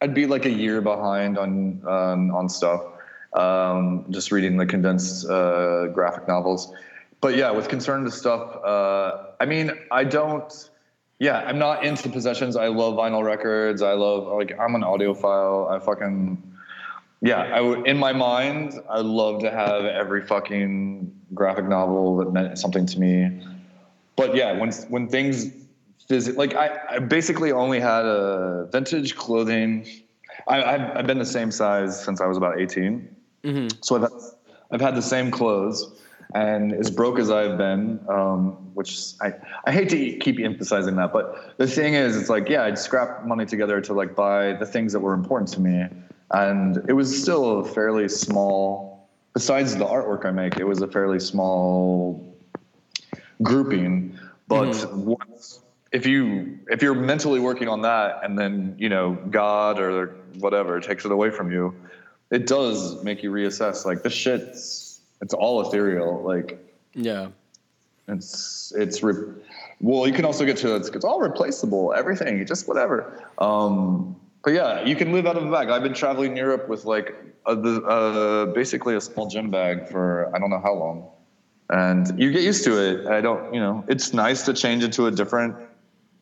I'd 0.00 0.14
be 0.14 0.26
like 0.26 0.46
a 0.46 0.50
year 0.50 0.80
behind 0.80 1.38
on 1.38 1.82
on, 1.86 2.32
on 2.32 2.48
stuff. 2.48 2.82
Um, 3.34 4.06
just 4.10 4.32
reading 4.32 4.56
the 4.56 4.66
condensed 4.66 5.26
uh, 5.26 5.86
graphic 5.86 6.26
novels. 6.26 6.72
But 7.20 7.36
yeah, 7.36 7.52
with 7.52 7.68
concern 7.68 8.02
to 8.02 8.10
stuff, 8.10 8.56
uh, 8.64 9.26
I 9.40 9.46
mean, 9.46 9.70
I 9.92 10.02
don't. 10.02 10.70
Yeah, 11.22 11.38
I'm 11.38 11.60
not 11.60 11.84
into 11.84 12.08
possessions. 12.08 12.56
I 12.56 12.66
love 12.66 12.94
vinyl 12.94 13.22
records. 13.22 13.80
I 13.80 13.92
love 13.92 14.26
like 14.36 14.58
I'm 14.58 14.74
an 14.74 14.82
audiophile. 14.82 15.70
I 15.70 15.78
fucking 15.78 16.42
yeah. 17.20 17.42
I 17.42 17.60
would 17.60 17.86
in 17.86 17.96
my 17.96 18.12
mind. 18.12 18.72
I'd 18.90 19.04
love 19.04 19.40
to 19.42 19.50
have 19.52 19.84
every 19.84 20.26
fucking 20.26 21.14
graphic 21.32 21.66
novel 21.66 22.16
that 22.16 22.32
meant 22.32 22.58
something 22.58 22.86
to 22.86 22.98
me. 22.98 23.40
But 24.16 24.34
yeah, 24.34 24.58
when 24.58 24.72
when 24.88 25.06
things 25.06 25.46
visit, 26.08 26.36
like 26.36 26.56
I, 26.56 26.80
I 26.90 26.98
basically 26.98 27.52
only 27.52 27.78
had 27.78 28.04
a 28.04 28.68
vintage 28.72 29.14
clothing. 29.14 29.86
I, 30.48 30.60
I've, 30.60 30.96
I've 30.96 31.06
been 31.06 31.20
the 31.20 31.24
same 31.24 31.52
size 31.52 32.04
since 32.04 32.20
I 32.20 32.26
was 32.26 32.36
about 32.36 32.60
18. 32.60 33.16
Mm-hmm. 33.44 33.78
So 33.80 33.94
I've 33.94 34.10
I've 34.72 34.80
had 34.80 34.96
the 34.96 35.02
same 35.02 35.30
clothes, 35.30 36.01
and 36.34 36.72
as 36.72 36.90
broke 36.90 37.18
as 37.18 37.30
I've 37.30 37.58
been, 37.58 38.00
um, 38.08 38.52
which 38.74 38.98
I 39.20 39.34
I 39.64 39.72
hate 39.72 39.88
to 39.90 40.16
keep 40.18 40.38
emphasizing 40.38 40.96
that, 40.96 41.12
but 41.12 41.56
the 41.58 41.66
thing 41.66 41.94
is, 41.94 42.16
it's 42.16 42.30
like 42.30 42.48
yeah, 42.48 42.64
I'd 42.64 42.78
scrap 42.78 43.24
money 43.26 43.46
together 43.46 43.80
to 43.82 43.92
like 43.92 44.14
buy 44.14 44.54
the 44.54 44.66
things 44.66 44.92
that 44.92 45.00
were 45.00 45.14
important 45.14 45.50
to 45.52 45.60
me, 45.60 45.86
and 46.30 46.78
it 46.88 46.94
was 46.94 47.22
still 47.22 47.60
a 47.60 47.64
fairly 47.64 48.08
small. 48.08 49.08
Besides 49.34 49.76
the 49.76 49.86
artwork 49.86 50.26
I 50.26 50.30
make, 50.30 50.58
it 50.58 50.64
was 50.64 50.82
a 50.82 50.88
fairly 50.88 51.18
small 51.18 52.36
grouping. 53.42 54.18
But 54.46 54.94
once, 54.94 55.60
if 55.90 56.06
you 56.06 56.58
if 56.70 56.82
you're 56.82 56.94
mentally 56.94 57.40
working 57.40 57.68
on 57.68 57.82
that, 57.82 58.20
and 58.22 58.38
then 58.38 58.74
you 58.78 58.88
know 58.88 59.14
God 59.30 59.78
or 59.78 60.08
whatever 60.38 60.80
takes 60.80 61.04
it 61.04 61.12
away 61.12 61.30
from 61.30 61.50
you, 61.52 61.74
it 62.30 62.46
does 62.46 63.02
make 63.04 63.22
you 63.22 63.30
reassess. 63.30 63.84
Like 63.84 64.02
this 64.02 64.12
shit's 64.12 64.81
it's 65.22 65.32
all 65.32 65.66
ethereal. 65.66 66.22
Like 66.22 66.58
Yeah. 66.94 67.28
it's 68.08 68.72
it's 68.76 69.02
re- 69.02 69.32
well, 69.80 70.06
you 70.06 70.12
can 70.12 70.24
also 70.24 70.44
get 70.44 70.58
to 70.58 70.76
it's, 70.76 70.88
it's 70.90 71.04
all 71.04 71.20
replaceable. 71.20 71.94
Everything, 71.96 72.44
just 72.46 72.68
whatever. 72.68 73.24
Um, 73.38 74.16
but 74.44 74.52
yeah, 74.52 74.84
you 74.84 74.94
can 74.96 75.12
live 75.12 75.26
out 75.26 75.36
of 75.36 75.44
a 75.46 75.50
bag. 75.50 75.70
I've 75.70 75.82
been 75.82 75.94
traveling 75.94 76.36
Europe 76.36 76.68
with 76.68 76.84
like 76.84 77.14
a, 77.46 77.54
the, 77.56 77.82
uh, 77.82 78.46
basically 78.46 78.94
a 78.96 79.00
small 79.00 79.28
gym 79.28 79.50
bag 79.50 79.88
for 79.88 80.30
I 80.34 80.38
don't 80.38 80.50
know 80.50 80.60
how 80.60 80.74
long, 80.74 81.08
and 81.70 82.20
you 82.20 82.30
get 82.32 82.42
used 82.42 82.64
to 82.64 82.72
it. 82.78 83.06
I 83.06 83.20
don't, 83.20 83.54
you 83.54 83.60
know, 83.60 83.84
it's 83.88 84.12
nice 84.12 84.44
to 84.46 84.52
change 84.52 84.82
into 84.84 85.06
a 85.06 85.10
different 85.10 85.56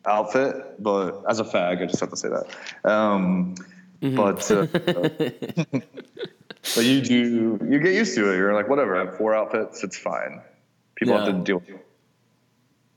outfit, 0.05 0.81
but 0.81 1.23
as 1.29 1.39
a 1.39 1.43
fag, 1.43 1.81
I 1.81 1.85
just 1.85 1.99
have 1.99 2.09
to 2.11 2.15
say 2.17 2.29
that. 2.29 2.45
Um, 2.89 3.55
But 4.01 4.49
uh, 4.49 4.65
but 6.75 6.83
you 6.83 7.01
do 7.01 7.59
you 7.69 7.79
get 7.79 7.93
used 7.93 8.15
to 8.15 8.31
it. 8.31 8.37
You're 8.37 8.53
like 8.53 8.69
whatever. 8.69 8.95
I 8.95 9.05
have 9.05 9.17
four 9.17 9.35
outfits. 9.35 9.83
It's 9.83 9.97
fine. 9.97 10.41
People 10.95 11.17
have 11.17 11.25
to 11.27 11.33
deal. 11.33 11.59
with 11.59 11.69
it. 11.69 11.87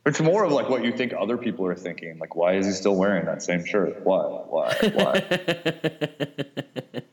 It's 0.07 0.21
more 0.21 0.45
of 0.45 0.53
like 0.53 0.69
what 0.69 0.85
you 0.85 0.93
think 0.93 1.15
other 1.19 1.39
people 1.39 1.65
are 1.67 1.75
thinking. 1.75 2.19
Like, 2.19 2.37
why 2.37 2.55
is 2.57 2.67
he 2.67 2.73
still 2.73 2.95
wearing 2.95 3.25
that 3.25 3.43
same 3.43 3.65
shirt? 3.65 4.05
Why? 4.05 4.23
Why? 4.25 4.77
Why? 4.93 5.23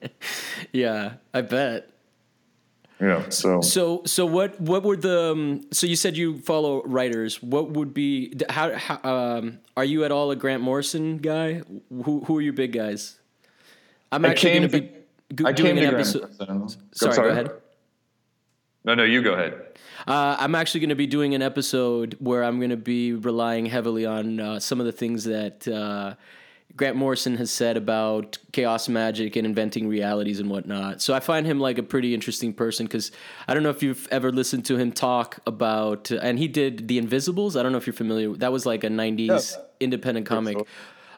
Yeah, 0.73 1.13
I 1.33 1.41
bet. 1.41 1.89
yeah. 3.01 3.27
So 3.29 3.59
So, 3.61 4.03
so 4.05 4.25
what? 4.25 4.59
What 4.61 4.83
were 4.83 4.95
the? 4.95 5.31
Um, 5.31 5.61
so 5.71 5.85
you 5.85 5.97
said 5.97 6.15
you 6.15 6.37
follow 6.39 6.81
writers. 6.83 7.43
What 7.43 7.71
would 7.71 7.93
be? 7.93 8.33
How? 8.49 8.71
how 8.77 8.99
um, 9.03 9.59
are 9.75 9.83
you 9.83 10.05
at 10.05 10.11
all 10.13 10.31
a 10.31 10.35
Grant 10.37 10.63
Morrison 10.63 11.17
guy? 11.17 11.61
Who? 11.89 12.23
Who 12.23 12.37
are 12.37 12.41
your 12.41 12.53
big 12.53 12.71
guys? 12.71 13.19
I'm 14.13 14.23
actually 14.23 14.51
going 14.59 14.69
to- 14.69 14.81
be 14.81 14.91
go- 15.35 15.47
I 15.47 15.51
doing 15.51 15.75
came 15.75 15.85
an 15.87 15.93
episode. 15.95 16.29
Morrison. 16.49 16.81
Sorry, 16.93 17.15
go 17.15 17.23
ahead. 17.29 17.51
No, 18.83 18.95
no, 18.95 19.03
you 19.03 19.21
go 19.21 19.33
ahead. 19.33 19.53
Uh, 20.07 20.35
I'm 20.39 20.55
actually 20.55 20.79
going 20.81 20.89
to 20.89 20.95
be 20.95 21.05
doing 21.05 21.35
an 21.35 21.41
episode 21.43 22.15
where 22.19 22.43
I'm 22.43 22.57
going 22.57 22.71
to 22.71 22.77
be 22.77 23.13
relying 23.13 23.67
heavily 23.67 24.05
on 24.07 24.39
uh, 24.39 24.59
some 24.59 24.79
of 24.79 24.87
the 24.87 24.91
things 24.91 25.25
that 25.25 25.67
uh, 25.67 26.15
Grant 26.75 26.95
Morrison 26.95 27.37
has 27.37 27.51
said 27.51 27.77
about 27.77 28.39
chaos 28.53 28.89
magic 28.89 29.35
and 29.35 29.45
inventing 29.45 29.87
realities 29.87 30.39
and 30.39 30.49
whatnot. 30.49 31.01
So 31.03 31.13
I 31.13 31.19
find 31.19 31.45
him 31.45 31.59
like 31.59 31.77
a 31.77 31.83
pretty 31.83 32.15
interesting 32.15 32.53
person 32.53 32.87
because 32.87 33.11
I 33.47 33.53
don't 33.53 33.61
know 33.61 33.69
if 33.69 33.83
you've 33.83 34.07
ever 34.09 34.31
listened 34.31 34.65
to 34.65 34.77
him 34.77 34.91
talk 34.91 35.37
about, 35.45 36.09
and 36.09 36.39
he 36.39 36.47
did 36.47 36.87
The 36.87 36.97
Invisibles. 36.97 37.55
I 37.55 37.61
don't 37.61 37.71
know 37.71 37.77
if 37.77 37.85
you're 37.85 37.93
familiar. 37.93 38.33
That 38.33 38.51
was 38.51 38.65
like 38.65 38.83
a 38.83 38.89
90s 38.89 39.27
Yeah. 39.55 39.63
independent 39.79 40.25
comic. 40.25 40.57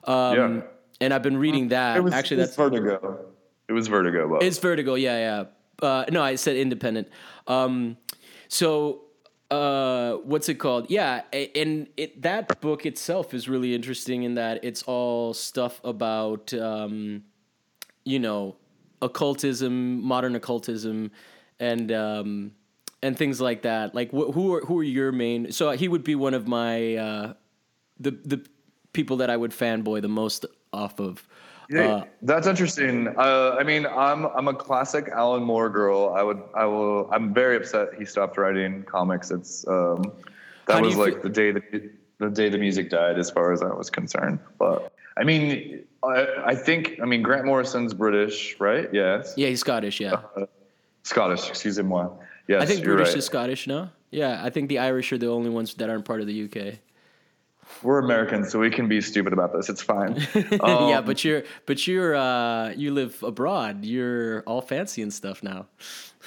so. 0.06 0.12
Um, 0.14 0.36
Yeah. 0.58 0.62
And 1.02 1.14
I've 1.14 1.24
been 1.24 1.38
reading 1.38 1.70
that. 1.70 1.98
It 1.98 2.04
was 2.04 2.14
actually, 2.14 2.42
it's 2.42 2.56
that's 2.56 2.70
Vertigo. 2.70 3.26
It 3.74 3.76
was 3.76 3.88
Vertigo. 3.88 4.30
But 4.30 4.44
it's 4.44 4.60
Vertigo, 4.60 4.94
yeah, 4.94 5.46
yeah. 5.82 5.88
Uh, 5.88 6.06
no, 6.12 6.22
I 6.22 6.36
said 6.36 6.56
independent. 6.58 7.08
Um, 7.48 7.98
so, 8.48 9.06
uh, 9.50 10.18
what's 10.18 10.48
it 10.48 10.56
called? 10.56 10.92
Yeah, 10.92 11.24
and 11.34 11.88
it 11.98 12.22
that 12.22 12.62
book 12.62 12.86
itself 12.86 13.34
is 13.34 13.50
really 13.50 13.74
interesting 13.74 14.22
in 14.22 14.36
that 14.36 14.64
it's 14.64 14.84
all 14.84 15.34
stuff 15.34 15.82
about, 15.84 16.54
um, 16.54 17.24
you 18.06 18.20
know, 18.20 18.58
occultism, 19.02 20.04
modern 20.04 20.36
occultism, 20.36 21.10
and 21.60 21.92
um, 21.92 22.52
and 23.02 23.18
things 23.18 23.42
like 23.42 23.64
that. 23.64 23.96
Like, 23.96 24.12
wh- 24.12 24.32
who 24.32 24.54
are 24.54 24.62
who 24.62 24.80
are 24.80 24.84
your 24.84 25.12
main? 25.12 25.52
So 25.52 25.72
he 25.72 25.88
would 25.88 26.04
be 26.04 26.14
one 26.14 26.36
of 26.36 26.48
my 26.48 26.96
uh, 26.96 27.34
the 28.00 28.12
the 28.12 28.46
people 28.94 29.18
that 29.18 29.32
I 29.32 29.36
would 29.36 29.52
fanboy 29.52 30.04
the 30.04 30.10
most 30.10 30.46
off 30.72 31.00
of. 31.00 31.28
Yeah, 31.74 31.82
Uh, 31.82 32.04
that's 32.22 32.46
interesting. 32.48 33.08
Uh, 33.18 33.56
I 33.60 33.64
mean, 33.64 33.86
I'm 33.88 34.26
I'm 34.26 34.48
a 34.48 34.54
classic 34.54 35.10
Alan 35.10 35.44
Moore 35.44 35.70
girl. 35.70 36.14
I 36.16 36.22
would 36.22 36.42
I 36.54 36.66
will. 36.66 37.10
I'm 37.12 37.34
very 37.34 37.56
upset 37.58 37.90
he 37.98 38.06
stopped 38.06 38.38
writing 38.38 38.84
comics. 38.84 39.32
It's 39.32 39.68
um, 39.68 40.12
that 40.68 40.82
was 40.82 40.96
like 40.96 41.14
feel- 41.14 41.24
the 41.24 41.30
day 41.30 41.52
the 41.52 41.90
the 42.20 42.30
day 42.30 42.50
the 42.50 42.60
music 42.60 42.90
died, 42.90 43.18
as 43.18 43.32
far 43.32 43.52
as 43.52 43.64
I 43.64 43.74
was 43.74 43.90
concerned. 43.90 44.40
But 44.60 44.94
I 45.18 45.24
mean, 45.24 45.84
I, 46.04 46.28
I 46.46 46.56
think 46.56 47.00
I 47.02 47.06
mean 47.06 47.24
Grant 47.24 47.46
Morrison's 47.46 47.94
British, 47.94 48.60
right? 48.60 48.88
Yes, 48.94 49.34
yeah, 49.36 49.48
he's 49.48 49.62
Scottish. 49.62 50.00
Yeah. 50.00 50.22
Scottish. 51.04 51.50
Excuse 51.50 51.82
moi. 51.82 52.10
Yes, 52.48 52.62
I 52.62 52.66
think 52.66 52.84
British 52.84 53.10
right. 53.10 53.18
is 53.18 53.26
Scottish, 53.26 53.68
no? 53.68 53.90
Yeah, 54.12 54.42
I 54.44 54.50
think 54.52 54.70
the 54.70 54.80
Irish 54.80 55.12
are 55.12 55.18
the 55.18 55.30
only 55.30 55.50
ones 55.50 55.74
that 55.76 55.90
aren't 55.90 56.06
part 56.06 56.22
of 56.22 56.28
the 56.28 56.44
UK. 56.44 56.76
We're 57.82 58.00
Americans, 58.00 58.52
so 58.52 58.60
we 58.60 58.70
can 58.70 58.88
be 58.88 59.02
stupid 59.02 59.34
about 59.34 59.54
this. 59.54 59.70
It's 59.70 59.82
fine. 59.82 60.16
yeah, 60.36 60.58
Um, 60.62 61.06
but 61.06 61.24
you're 61.24 61.44
but 61.66 61.86
you're 61.88 62.16
uh 62.16 62.70
you 62.72 62.94
live 62.94 63.22
abroad. 63.24 63.84
You're 63.84 64.42
all 64.42 64.62
fancy 64.62 65.02
and 65.02 65.14
stuff 65.14 65.44
now. 65.44 65.68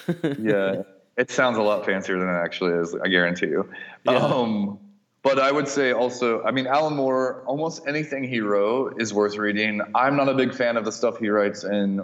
yeah, 0.39 0.83
it 1.17 1.31
sounds 1.31 1.57
a 1.59 1.63
lot 1.63 1.87
fancier 1.87 2.19
than 2.19 2.29
it 2.29 2.39
actually 2.39 2.73
is. 2.73 2.95
I 2.95 3.09
guarantee 3.09 3.47
you. 3.47 3.69
Yeah. 4.05 4.17
Um, 4.17 4.79
but 5.23 5.39
I 5.41 5.51
would 5.51 5.67
say 5.67 5.93
also, 5.93 6.43
I 6.45 6.53
mean, 6.53 6.67
Alan 6.67 6.95
Moore. 6.95 7.43
Almost 7.47 7.87
anything 7.89 8.23
he 8.23 8.41
wrote 8.41 9.01
is 9.01 9.13
worth 9.13 9.37
reading. 9.37 9.81
I'm 9.95 10.17
not 10.17 10.29
a 10.29 10.35
big 10.35 10.55
fan 10.55 10.77
of 10.77 10.85
the 10.85 10.93
stuff 10.93 11.19
he 11.19 11.29
writes 11.29 11.65
in. 11.65 12.01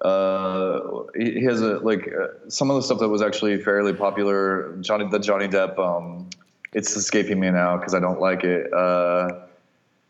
Uh, 0.00 1.04
he 1.16 1.40
he 1.40 1.44
has 1.44 1.62
a 1.62 1.78
like 1.78 2.08
uh, 2.08 2.48
some 2.48 2.68
of 2.70 2.76
the 2.76 2.82
stuff 2.82 2.98
that 2.98 3.08
was 3.08 3.22
actually 3.22 3.62
fairly 3.62 3.94
popular. 3.94 4.76
Johnny, 4.80 5.08
the 5.08 5.18
Johnny 5.18 5.48
Depp. 5.48 5.78
Um, 5.78 6.28
it's 6.74 6.94
escaping 6.96 7.40
me 7.40 7.50
now 7.50 7.76
because 7.76 7.94
I 7.94 8.00
don't 8.00 8.20
like 8.20 8.44
it. 8.44 8.72
Uh, 8.72 9.40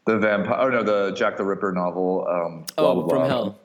the 0.06 0.18
vampire. 0.18 0.58
Oh 0.60 0.68
no, 0.68 0.82
the 0.82 1.12
Jack 1.12 1.36
the 1.36 1.44
Ripper 1.44 1.72
novel. 1.72 2.26
Um, 2.28 2.64
blah, 2.76 2.90
Oh, 2.90 2.94
blah, 2.94 3.08
from 3.08 3.18
blah. 3.18 3.28
hell. 3.28 3.58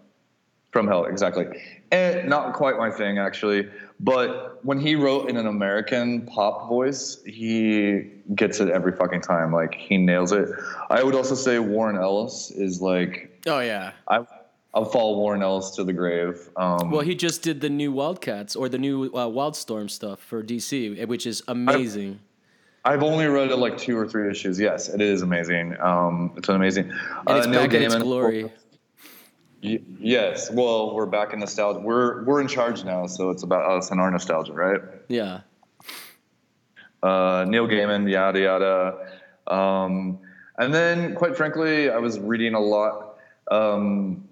From 0.71 0.87
Hell, 0.87 1.05
exactly. 1.05 1.47
And 1.91 2.29
not 2.29 2.53
quite 2.53 2.77
my 2.77 2.91
thing, 2.91 3.17
actually. 3.17 3.67
But 3.99 4.63
when 4.63 4.79
he 4.79 4.93
wrote 4.93 5.27
in 5.27 5.35
an 5.35 5.47
American 5.47 6.27
pop 6.27 6.69
voice, 6.69 7.17
he 7.25 8.03
gets 8.35 8.59
it 8.59 8.69
every 8.69 8.91
fucking 8.91 9.21
time. 9.21 9.51
Like, 9.51 9.73
he 9.73 9.97
nails 9.97 10.31
it. 10.31 10.47
I 10.91 11.01
would 11.01 11.15
also 11.15 11.33
say 11.33 11.57
Warren 11.57 11.97
Ellis 11.97 12.51
is 12.51 12.81
like, 12.83 13.41
Oh 13.47 13.59
yeah. 13.61 13.93
I, 14.07 14.19
I'll 14.75 14.85
follow 14.85 15.17
Warren 15.17 15.41
Ellis 15.41 15.71
to 15.71 15.83
the 15.83 15.91
grave. 15.93 16.47
Um, 16.55 16.91
Well, 16.91 17.01
he 17.01 17.15
just 17.15 17.41
did 17.41 17.61
the 17.61 17.69
new 17.69 17.91
Wildcats 17.91 18.55
or 18.55 18.69
the 18.69 18.77
new 18.77 19.05
uh, 19.05 19.25
Wildstorm 19.27 19.89
stuff 19.89 20.19
for 20.19 20.43
DC, 20.43 21.03
which 21.07 21.25
is 21.25 21.41
amazing. 21.47 22.19
I've 22.89 23.03
only 23.03 23.27
read 23.27 23.51
it 23.51 23.57
like 23.57 23.77
two 23.77 23.95
or 23.95 24.07
three 24.07 24.31
issues. 24.31 24.59
Yes, 24.59 24.89
it 24.89 24.99
is 24.99 25.21
amazing. 25.21 25.79
Um, 25.79 26.33
it's 26.35 26.49
an 26.49 26.55
amazing. 26.55 26.89
and 27.27 27.37
it's 27.37 27.45
uh, 27.45 27.49
Neil 27.51 27.61
back 27.61 27.73
in 27.75 27.83
its 27.83 27.95
glory. 27.97 28.51
Y- 29.63 29.79
Yes. 29.99 30.49
Well, 30.49 30.95
we're 30.95 31.05
back 31.05 31.31
in 31.33 31.39
nostalgia. 31.39 31.79
We're 31.81 32.23
we're 32.23 32.41
in 32.41 32.47
charge 32.47 32.83
now, 32.83 33.05
so 33.05 33.29
it's 33.29 33.43
about 33.43 33.69
us 33.69 33.91
and 33.91 34.01
our 34.01 34.09
nostalgia, 34.09 34.53
right? 34.53 34.81
Yeah. 35.07 35.41
uh, 37.03 37.45
Neil 37.47 37.67
Gaiman, 37.67 38.09
yada 38.09 38.39
yada. 38.39 39.07
Um, 39.45 40.17
and 40.57 40.73
then, 40.73 41.13
quite 41.15 41.37
frankly, 41.37 41.89
I 41.91 41.97
was 41.97 42.19
reading 42.19 42.55
a 42.55 42.59
lot. 42.59 43.15
Um, 43.51 44.27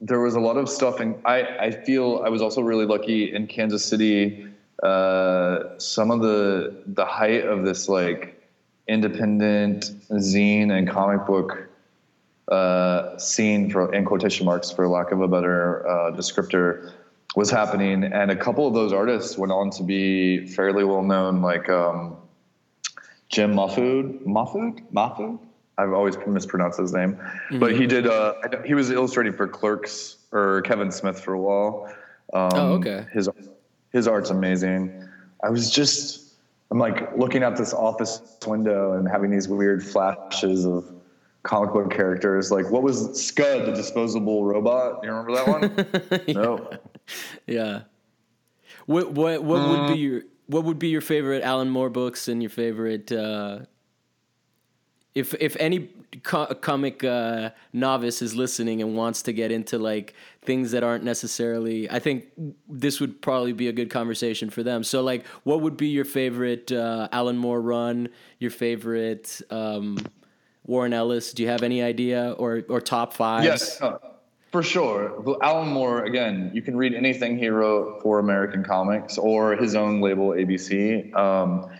there 0.00 0.20
was 0.20 0.34
a 0.36 0.40
lot 0.40 0.56
of 0.56 0.68
stuff, 0.68 1.00
and 1.00 1.16
I, 1.24 1.42
I 1.66 1.70
feel 1.72 2.22
I 2.24 2.28
was 2.28 2.40
also 2.40 2.60
really 2.62 2.86
lucky 2.86 3.34
in 3.34 3.46
Kansas 3.48 3.84
City. 3.84 4.46
Uh, 4.82 5.78
some 5.78 6.10
of 6.10 6.20
the 6.20 6.82
the 6.86 7.04
height 7.04 7.44
of 7.44 7.64
this 7.64 7.88
like 7.88 8.42
independent 8.88 9.92
zine 10.12 10.72
and 10.72 10.88
comic 10.88 11.26
book 11.26 11.68
uh, 12.50 13.16
scene, 13.18 13.70
for 13.70 13.92
in 13.94 14.04
quotation 14.04 14.44
marks, 14.46 14.70
for 14.70 14.88
lack 14.88 15.12
of 15.12 15.20
a 15.20 15.28
better 15.28 15.86
uh, 15.88 16.10
descriptor, 16.12 16.92
was 17.36 17.50
happening, 17.50 18.04
and 18.04 18.30
a 18.30 18.36
couple 18.36 18.66
of 18.66 18.74
those 18.74 18.92
artists 18.92 19.38
went 19.38 19.52
on 19.52 19.70
to 19.70 19.82
be 19.82 20.46
fairly 20.46 20.82
well 20.82 21.02
known, 21.02 21.42
like 21.42 21.68
um, 21.68 22.16
Jim 23.28 23.54
Mahfood. 23.54 24.24
Mahfood? 24.24 24.82
Mahfood? 24.92 25.38
I've 25.78 25.92
always 25.92 26.16
mispronounced 26.26 26.78
his 26.78 26.92
name, 26.92 27.18
but 27.52 27.74
he 27.74 27.86
did. 27.86 28.06
Uh, 28.06 28.34
he 28.66 28.74
was 28.74 28.90
illustrating 28.90 29.32
for 29.32 29.46
Clerks 29.46 30.16
or 30.32 30.62
Kevin 30.62 30.90
Smith 30.90 31.20
for 31.20 31.34
a 31.34 31.40
while. 31.40 31.94
Um, 32.32 32.50
Oh, 32.52 32.72
okay. 32.74 33.06
His 33.12 33.28
his 33.92 34.06
art's 34.08 34.30
amazing. 34.30 35.06
I 35.42 35.50
was 35.50 35.70
just 35.70 36.34
I'm 36.70 36.78
like 36.78 37.16
looking 37.16 37.42
out 37.42 37.56
this 37.56 37.72
office 37.72 38.20
window 38.46 38.92
and 38.92 39.08
having 39.08 39.30
these 39.30 39.48
weird 39.48 39.84
flashes 39.84 40.64
of 40.66 40.84
comic 41.42 41.72
book 41.72 41.90
characters. 41.90 42.50
Like 42.52 42.70
what 42.70 42.82
was 42.82 43.20
Scud, 43.26 43.66
the 43.66 43.72
disposable 43.72 44.44
robot? 44.44 45.00
You 45.02 45.10
remember 45.10 45.32
that 45.34 45.48
one? 46.26 46.34
No. 46.34 46.70
Yeah. 47.46 47.82
What 48.86 49.12
what 49.12 49.42
what 49.42 49.68
would 49.68 49.78
Mm. 49.80 49.88
be 49.94 49.98
your 49.98 50.22
what 50.46 50.64
would 50.64 50.78
be 50.78 50.88
your 50.88 51.00
favorite 51.00 51.42
Alan 51.42 51.70
Moore 51.70 51.90
books 51.90 52.28
and 52.28 52.42
your 52.42 52.50
favorite 52.50 53.10
uh, 53.12 53.60
if 55.14 55.34
if 55.34 55.56
any 55.58 55.90
co- 56.22 56.46
comic 56.54 57.02
uh, 57.04 57.50
novice 57.72 58.22
is 58.22 58.34
listening 58.34 58.80
and 58.82 58.96
wants 58.96 59.22
to 59.22 59.32
get 59.32 59.50
into 59.52 59.78
like 59.78 60.14
things 60.42 60.70
that 60.70 60.82
aren't 60.82 61.04
necessarily 61.04 61.90
I 61.90 61.98
think 61.98 62.28
this 62.68 63.00
would 63.00 63.20
probably 63.20 63.52
be 63.52 63.68
a 63.68 63.72
good 63.72 63.90
conversation 63.90 64.48
for 64.50 64.62
them. 64.62 64.82
So 64.84 65.02
like 65.02 65.26
what 65.44 65.60
would 65.60 65.76
be 65.76 65.88
your 65.88 66.04
favorite 66.04 66.72
uh, 66.72 67.08
Alan 67.12 67.36
Moore 67.36 67.60
run, 67.60 68.08
your 68.38 68.50
favorite 68.50 69.42
um, 69.50 69.98
Warren 70.64 70.92
Ellis? 70.92 71.32
Do 71.32 71.42
you 71.42 71.48
have 71.48 71.62
any 71.62 71.82
idea 71.82 72.32
or 72.38 72.62
or 72.68 72.80
top 72.80 73.12
five? 73.12 73.44
Yes. 73.44 73.80
uh, 73.82 73.98
For 74.50 74.62
sure. 74.62 75.22
Alan 75.42 75.68
Moore, 75.68 76.04
again, 76.04 76.50
you 76.54 76.62
can 76.62 76.76
read 76.76 76.94
anything 76.94 77.38
he 77.38 77.48
wrote 77.48 78.02
for 78.02 78.18
American 78.18 78.64
Comics 78.64 79.18
or 79.18 79.56
his 79.56 79.74
own 79.74 80.00
label, 80.00 80.30
ABC. 80.30 81.14
Um, 81.14 81.70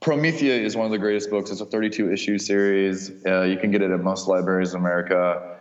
Promethea 0.00 0.54
is 0.54 0.76
one 0.76 0.84
of 0.84 0.92
the 0.92 0.98
greatest 0.98 1.30
books. 1.30 1.50
It's 1.50 1.62
a 1.62 1.66
32 1.66 2.12
issue 2.12 2.38
series. 2.38 3.10
Uh, 3.26 3.42
you 3.42 3.56
can 3.56 3.70
get 3.70 3.80
it 3.82 3.90
at 3.90 4.00
most 4.00 4.28
libraries 4.28 4.74
in 4.74 4.80
America. 4.80 5.53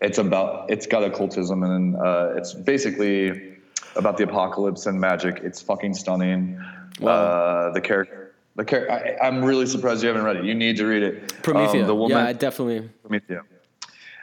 It's 0.00 0.18
about, 0.18 0.70
it's 0.70 0.86
got 0.86 1.04
occultism 1.04 1.62
and 1.62 1.96
uh, 1.96 2.32
it's 2.36 2.54
basically 2.54 3.56
about 3.96 4.16
the 4.16 4.24
apocalypse 4.24 4.86
and 4.86 5.00
magic. 5.00 5.40
It's 5.42 5.60
fucking 5.60 5.94
stunning. 5.94 6.58
Uh, 7.02 7.70
the 7.72 7.80
character, 7.80 8.34
the 8.56 8.64
character, 8.64 8.92
I, 8.92 9.26
I'm 9.26 9.44
really 9.44 9.66
surprised 9.66 10.02
you 10.02 10.08
haven't 10.08 10.24
read 10.24 10.36
it. 10.36 10.44
You 10.44 10.54
need 10.54 10.76
to 10.78 10.86
read 10.86 11.02
it. 11.02 11.42
Promethea. 11.42 11.82
Um, 11.82 11.86
the 11.86 11.94
woman, 11.94 12.18
yeah, 12.18 12.26
I 12.26 12.32
definitely. 12.32 12.88
Promethea. 13.02 13.42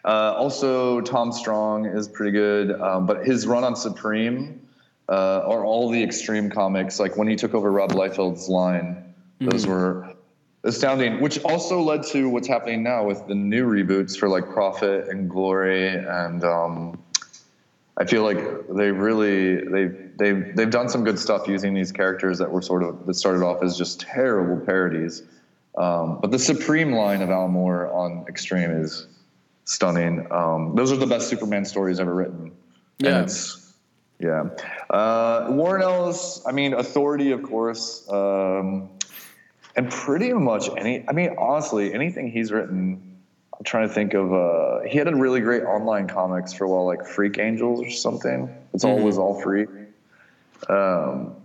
Uh, 0.06 0.34
also, 0.38 1.02
Tom 1.02 1.32
Strong 1.32 1.86
is 1.86 2.08
pretty 2.08 2.32
good, 2.32 2.80
um, 2.80 3.06
but 3.06 3.26
his 3.26 3.46
run 3.46 3.64
on 3.64 3.76
Supreme 3.76 4.62
uh, 5.10 5.40
or 5.40 5.66
all 5.66 5.90
the 5.90 6.02
extreme 6.02 6.50
comics, 6.50 7.00
like 7.00 7.18
when 7.18 7.28
he 7.28 7.36
took 7.36 7.54
over 7.54 7.72
Rob 7.72 7.92
Liefeld's 7.92 8.48
line, 8.48 9.14
those 9.40 9.68
were 9.68 10.07
astounding. 10.64 11.22
Which 11.22 11.44
also 11.44 11.82
led 11.82 12.04
to 12.08 12.30
what's 12.30 12.48
happening 12.48 12.84
now 12.84 13.06
with 13.06 13.28
the 13.28 13.36
new 13.36 13.66
reboots 13.66 14.18
for 14.18 14.30
like 14.30 14.50
Prophet 14.50 15.08
and 15.10 15.30
Glory, 15.30 15.90
and 15.90 16.44
um, 16.44 17.04
I 17.98 18.06
feel 18.06 18.24
like 18.24 18.38
they 18.70 18.92
really 18.92 19.64
they've 19.66 20.18
they've 20.18 20.56
they've 20.56 20.70
done 20.70 20.90
some 20.90 21.04
good 21.04 21.20
stuff 21.20 21.48
using 21.48 21.74
these 21.74 21.92
characters 21.92 22.38
that 22.40 22.52
were 22.52 22.62
sort 22.62 22.84
of 22.84 23.06
that 23.06 23.16
started 23.16 23.44
off 23.44 23.64
as 23.64 23.78
just 23.78 24.02
terrible 24.02 24.64
parodies. 24.66 25.24
Um, 25.78 26.20
but 26.22 26.32
the 26.32 26.40
Supreme 26.40 26.94
line 26.94 27.22
of 27.22 27.30
Alan 27.30 27.52
Moore 27.52 27.92
on 27.94 28.26
Extreme 28.28 28.72
is 28.72 29.08
stunning. 29.66 30.26
Um, 30.32 30.74
those 30.76 30.92
are 30.92 30.96
the 30.96 31.06
best 31.06 31.30
Superman 31.30 31.66
stories 31.66 32.00
ever 32.00 32.14
written. 32.14 32.52
Yeah. 32.98 33.18
And 33.18 33.26
it's, 33.26 33.74
yeah. 34.20 34.50
Uh, 34.90 35.48
Warren 35.52 35.84
Ellis, 35.84 36.42
I 36.48 36.52
mean, 36.52 36.74
Authority, 36.74 37.32
of 37.32 37.44
course. 37.44 38.10
Um, 38.10 38.90
and 39.78 39.92
pretty 39.92 40.34
much 40.34 40.70
any, 40.76 41.06
I 41.08 41.14
mean, 41.14 41.36
honestly, 41.38 41.94
anything 41.94 42.32
he's 42.32 42.52
written, 42.52 43.00
I'm 43.58 43.64
trying 43.64 43.88
to 43.88 43.94
think 43.94 44.16
of, 44.16 44.34
uh, 44.34 44.82
he 44.82 44.98
had 44.98 45.08
a 45.08 45.16
really 45.16 45.40
great 45.40 45.64
online 45.64 46.08
comics 46.08 46.52
for 46.52 46.66
a 46.66 46.70
while, 46.70 46.86
like 46.86 47.06
Freak 47.06 47.38
Angels 47.38 47.80
or 47.80 47.90
something. 47.92 48.54
It's 48.74 48.84
always 48.84 49.20
all 49.20 49.40
free. 49.40 49.68
Um, 50.68 51.36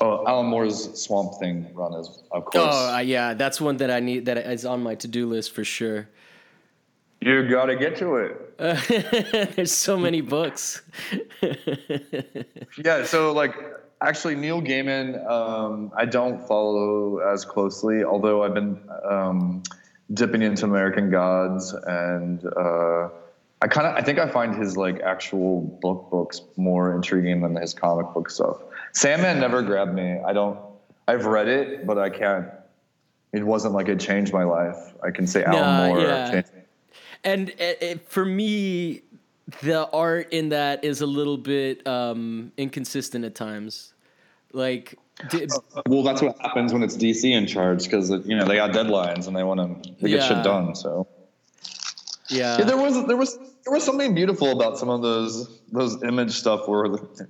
oh, 0.00 0.24
Alan 0.26 0.46
Moore's 0.46 0.98
Swamp 0.98 1.34
Thing 1.38 1.68
run 1.74 1.92
is, 1.94 2.22
of 2.32 2.46
course. 2.46 2.74
Oh, 2.74 2.94
uh, 2.94 2.98
yeah, 2.98 3.34
that's 3.34 3.60
one 3.60 3.76
that 3.76 3.90
I 3.90 4.00
need 4.00 4.24
that 4.24 4.38
is 4.38 4.64
on 4.64 4.82
my 4.82 4.94
to 4.96 5.08
do 5.08 5.28
list 5.28 5.52
for 5.52 5.64
sure. 5.64 6.08
you 7.20 7.48
got 7.50 7.66
to 7.66 7.76
get 7.76 7.96
to 7.98 8.16
it. 8.16 8.58
There's 9.56 9.72
so 9.72 9.98
many 9.98 10.22
books. 10.22 10.82
Yeah, 12.82 13.04
so 13.04 13.32
like 13.32 13.54
actually 14.02 14.34
Neil 14.34 14.60
Gaiman, 14.62 15.28
um, 15.28 15.92
I 15.96 16.04
don't 16.06 16.46
follow 16.46 17.18
as 17.18 17.44
closely, 17.44 18.04
although 18.04 18.42
I've 18.42 18.54
been 18.54 18.78
um, 19.08 19.62
dipping 20.14 20.42
into 20.42 20.64
American 20.64 21.10
Gods 21.10 21.72
and 21.86 22.44
uh, 22.56 23.08
I 23.62 23.68
kind 23.68 23.86
of 23.86 23.94
I 23.96 24.00
think 24.02 24.18
I 24.18 24.28
find 24.28 24.54
his 24.54 24.76
like 24.76 25.00
actual 25.00 25.60
book 25.82 26.08
books 26.10 26.42
more 26.56 26.94
intriguing 26.94 27.42
than 27.42 27.54
his 27.56 27.74
comic 27.74 28.12
book 28.14 28.30
stuff. 28.30 28.56
Sandman 28.92 29.38
never 29.38 29.62
grabbed 29.62 29.94
me. 29.94 30.18
I 30.26 30.32
don't. 30.32 30.58
I've 31.06 31.26
read 31.26 31.48
it, 31.48 31.86
but 31.86 31.98
I 31.98 32.08
can't. 32.10 32.46
It 33.32 33.44
wasn't 33.44 33.74
like 33.74 33.88
it 33.88 34.00
changed 34.00 34.32
my 34.32 34.44
life. 34.44 34.76
I 35.04 35.10
can 35.10 35.26
say 35.26 35.44
Alan 35.44 35.60
Nah, 35.60 35.86
Moore. 35.88 36.00
yeah. 36.00 36.30
changed- 36.30 36.50
and 37.22 37.50
it, 37.50 37.78
it, 37.82 38.08
for 38.08 38.24
me 38.24 39.02
the 39.62 39.88
art 39.92 40.32
in 40.32 40.50
that 40.50 40.84
is 40.84 41.00
a 41.00 41.06
little 41.06 41.36
bit 41.38 41.86
um 41.86 42.52
inconsistent 42.56 43.24
at 43.24 43.34
times 43.34 43.92
like 44.52 44.98
did, 45.28 45.50
Well, 45.86 46.02
that's 46.02 46.22
what 46.22 46.40
happens 46.40 46.72
when 46.72 46.82
it's 46.82 46.96
DC 46.96 47.24
in 47.30 47.46
charge 47.46 47.84
because 47.84 48.08
you 48.10 48.36
know 48.36 48.46
they 48.46 48.56
got 48.56 48.70
deadlines 48.70 49.26
and 49.26 49.36
they 49.36 49.42
want 49.44 49.84
to 49.84 49.90
get 50.00 50.10
Yeah. 50.10 50.28
shit 50.28 50.42
done. 50.42 50.74
So. 50.74 51.06
yeah, 52.30 52.58
Yeah, 52.58 52.64
there 52.64 52.76
was 52.78 53.06
there 53.06 53.16
was 53.18 53.36
there 53.64 53.72
was 53.74 53.84
something 53.84 54.14
beautiful 54.14 54.50
about 54.50 54.78
some 54.78 54.88
of 54.88 55.02
those 55.02 55.60
those 55.72 56.02
image 56.04 56.32
stuff 56.32 56.66
where 56.66 56.88
the, 56.88 57.28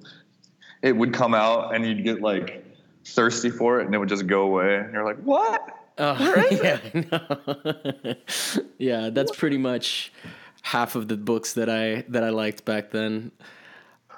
it 0.82 0.96
would 0.96 1.12
come 1.12 1.34
out 1.34 1.74
and 1.74 1.84
you'd 1.84 2.04
get 2.04 2.20
like 2.20 2.64
thirsty 3.04 3.50
for 3.50 3.80
it 3.80 3.86
and 3.86 3.94
it 3.94 3.98
would 3.98 4.08
just 4.08 4.26
go 4.28 4.42
away 4.42 4.76
and 4.76 4.92
you're 4.92 5.04
like, 5.04 5.18
what? 5.24 5.76
Oh, 5.98 6.46
yeah, 6.62 8.14
yeah, 8.78 9.10
that's 9.10 9.36
pretty 9.36 9.58
much 9.58 10.12
half 10.62 10.94
of 10.94 11.08
the 11.08 11.16
books 11.16 11.54
that 11.54 11.68
I 11.68 12.04
that 12.08 12.24
I 12.24 12.30
liked 12.30 12.64
back 12.64 12.90
then. 12.90 13.32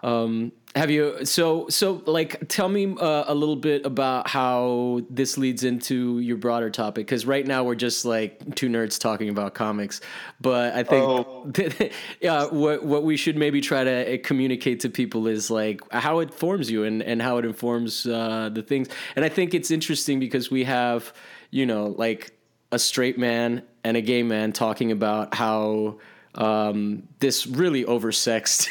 Um, 0.02 0.52
have 0.74 0.90
you 0.90 1.24
so 1.24 1.68
so 1.68 2.02
like 2.07 2.48
tell 2.48 2.68
me 2.68 2.96
uh, 2.98 3.24
a 3.26 3.35
little 3.35 3.57
bit 3.57 3.85
about 3.85 4.26
how 4.26 5.02
this 5.11 5.37
leads 5.37 5.64
into 5.64 6.18
your 6.18 6.38
broader 6.38 6.70
topic 6.70 7.07
because 7.07 7.26
right 7.26 7.46
now 7.46 7.62
we're 7.62 7.74
just 7.74 8.05
like 8.05 8.55
two 8.55 8.68
nerds 8.68 8.98
talking 8.98 9.28
about 9.28 9.55
comics, 9.55 10.00
but 10.40 10.72
I 10.74 10.83
think 10.83 11.05
Oh. 11.05 11.52
yeah 12.20 12.46
what 12.46 12.85
what 12.85 13.05
we 13.05 13.16
should 13.16 13.37
maybe 13.37 13.61
try 13.61 13.85
to 13.85 14.14
uh, 14.14 14.18
communicate 14.24 14.81
to 14.81 14.88
people 14.88 15.26
is 15.26 15.50
like 15.50 15.81
how 15.92 16.20
it 16.20 16.33
forms 16.33 16.70
you 16.70 16.85
and 16.85 17.02
and 17.02 17.20
how 17.20 17.37
it 17.37 17.44
informs 17.44 18.07
uh, 18.07 18.48
the 18.52 18.62
things. 18.62 18.88
And 19.14 19.24
I 19.24 19.28
think 19.28 19.52
it's 19.52 19.70
interesting 19.70 20.18
because 20.18 20.50
we 20.50 20.64
have 20.64 21.12
you 21.50 21.66
know 21.66 21.94
like 21.98 22.33
a 22.72 22.78
straight 22.78 23.18
man 23.18 23.62
and 23.85 23.96
a 23.96 24.00
gay 24.00 24.22
man 24.22 24.52
talking 24.52 24.90
about 24.90 25.35
how 25.35 25.98
um, 26.35 27.03
this 27.18 27.47
really 27.47 27.85
oversexed 27.85 28.68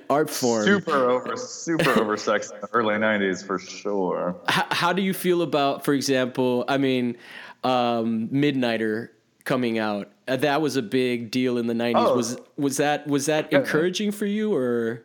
art 0.10 0.30
form. 0.30 0.64
Super 0.64 1.10
over 1.10 1.36
super 1.36 1.84
oversexed 1.94 2.54
in 2.54 2.60
the 2.60 2.68
early 2.72 2.94
'90s 2.94 3.46
for 3.46 3.58
sure. 3.58 4.36
How, 4.48 4.66
how 4.70 4.92
do 4.92 5.02
you 5.02 5.12
feel 5.12 5.42
about, 5.42 5.84
for 5.84 5.92
example, 5.92 6.64
I 6.68 6.78
mean, 6.78 7.16
um, 7.62 8.28
Midnighter 8.28 9.10
coming 9.44 9.78
out? 9.78 10.10
Uh, 10.26 10.36
that 10.36 10.62
was 10.62 10.76
a 10.76 10.82
big 10.82 11.30
deal 11.30 11.58
in 11.58 11.66
the 11.66 11.74
'90s. 11.74 11.92
Oh. 11.96 12.16
Was 12.16 12.38
was 12.56 12.76
that 12.78 13.06
was 13.06 13.26
that 13.26 13.52
encouraging 13.52 14.12
for 14.12 14.26
you 14.26 14.54
or? 14.54 15.04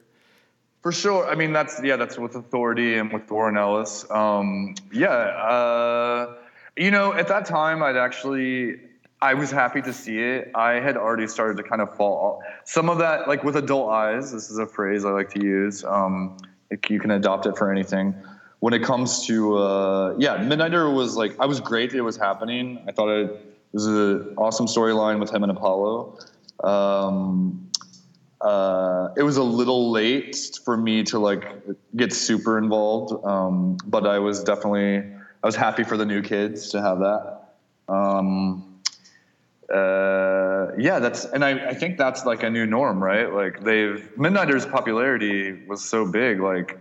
For 0.81 0.91
sure. 0.91 1.25
I 1.29 1.35
mean, 1.35 1.53
that's 1.53 1.81
yeah, 1.81 1.95
that's 1.95 2.17
with 2.17 2.35
Authority 2.35 2.97
and 2.97 3.11
with 3.11 3.31
Warren 3.31 3.55
Ellis. 3.55 4.05
Um, 4.11 4.75
yeah, 4.91 5.07
uh, 5.09 6.35
you 6.75 6.91
know, 6.91 7.13
at 7.13 7.29
that 7.29 7.45
time, 7.45 7.81
I'd 7.81 7.95
actually, 7.95 8.79
I 9.23 9.35
was 9.35 9.51
happy 9.51 9.81
to 9.83 9.93
see 9.93 10.19
it. 10.19 10.51
I 10.53 10.81
had 10.81 10.97
already 10.97 11.27
started 11.27 11.55
to 11.55 11.63
kind 11.63 11.81
of 11.81 11.95
fall. 11.95 12.43
Some 12.65 12.89
of 12.89 12.97
that, 12.97 13.25
like 13.25 13.41
with 13.45 13.55
adult 13.55 13.89
eyes, 13.89 14.33
this 14.33 14.51
is 14.51 14.57
a 14.57 14.65
phrase 14.65 15.05
I 15.05 15.11
like 15.11 15.29
to 15.29 15.41
use. 15.41 15.85
Um, 15.85 16.35
you 16.89 16.99
can 16.99 17.09
adopt 17.09 17.45
it 17.45 17.57
for 17.57 17.71
anything. 17.71 18.13
When 18.59 18.73
it 18.73 18.83
comes 18.83 19.25
to, 19.27 19.57
uh, 19.59 20.15
yeah, 20.17 20.39
Midnighter 20.39 20.93
was 20.93 21.15
like, 21.15 21.39
I 21.39 21.45
was 21.45 21.61
great 21.61 21.93
it 21.93 22.01
was 22.01 22.17
happening. 22.17 22.83
I 22.85 22.91
thought 22.91 23.07
it 23.07 23.55
was 23.71 23.85
an 23.85 24.33
awesome 24.37 24.65
storyline 24.65 25.21
with 25.21 25.33
him 25.33 25.43
and 25.43 25.53
Apollo. 25.53 26.19
Um, 26.61 27.71
uh, 28.41 29.07
it 29.15 29.23
was 29.23 29.37
a 29.37 29.43
little 29.43 29.89
late 29.89 30.59
for 30.65 30.75
me 30.75 31.01
to 31.03 31.17
like 31.17 31.45
get 31.95 32.11
super 32.11 32.57
involved, 32.57 33.25
um, 33.25 33.77
but 33.85 34.05
I 34.05 34.19
was 34.19 34.43
definitely 34.43 34.97
I 34.97 35.45
was 35.45 35.55
happy 35.55 35.85
for 35.85 35.95
the 35.95 36.05
new 36.05 36.21
kids 36.21 36.71
to 36.71 36.81
have 36.81 36.99
that. 36.99 37.39
Um, 37.87 38.72
uh, 39.71 40.71
yeah, 40.77 40.99
that's 40.99 41.25
and 41.25 41.43
I, 41.45 41.69
I 41.69 41.73
think 41.73 41.97
that's 41.97 42.25
like 42.25 42.43
a 42.43 42.49
new 42.49 42.65
norm, 42.65 43.03
right? 43.03 43.31
Like 43.31 43.63
they've 43.63 44.09
Midnighter's 44.17 44.65
popularity 44.65 45.65
was 45.67 45.83
so 45.83 46.05
big, 46.09 46.39
like 46.39 46.79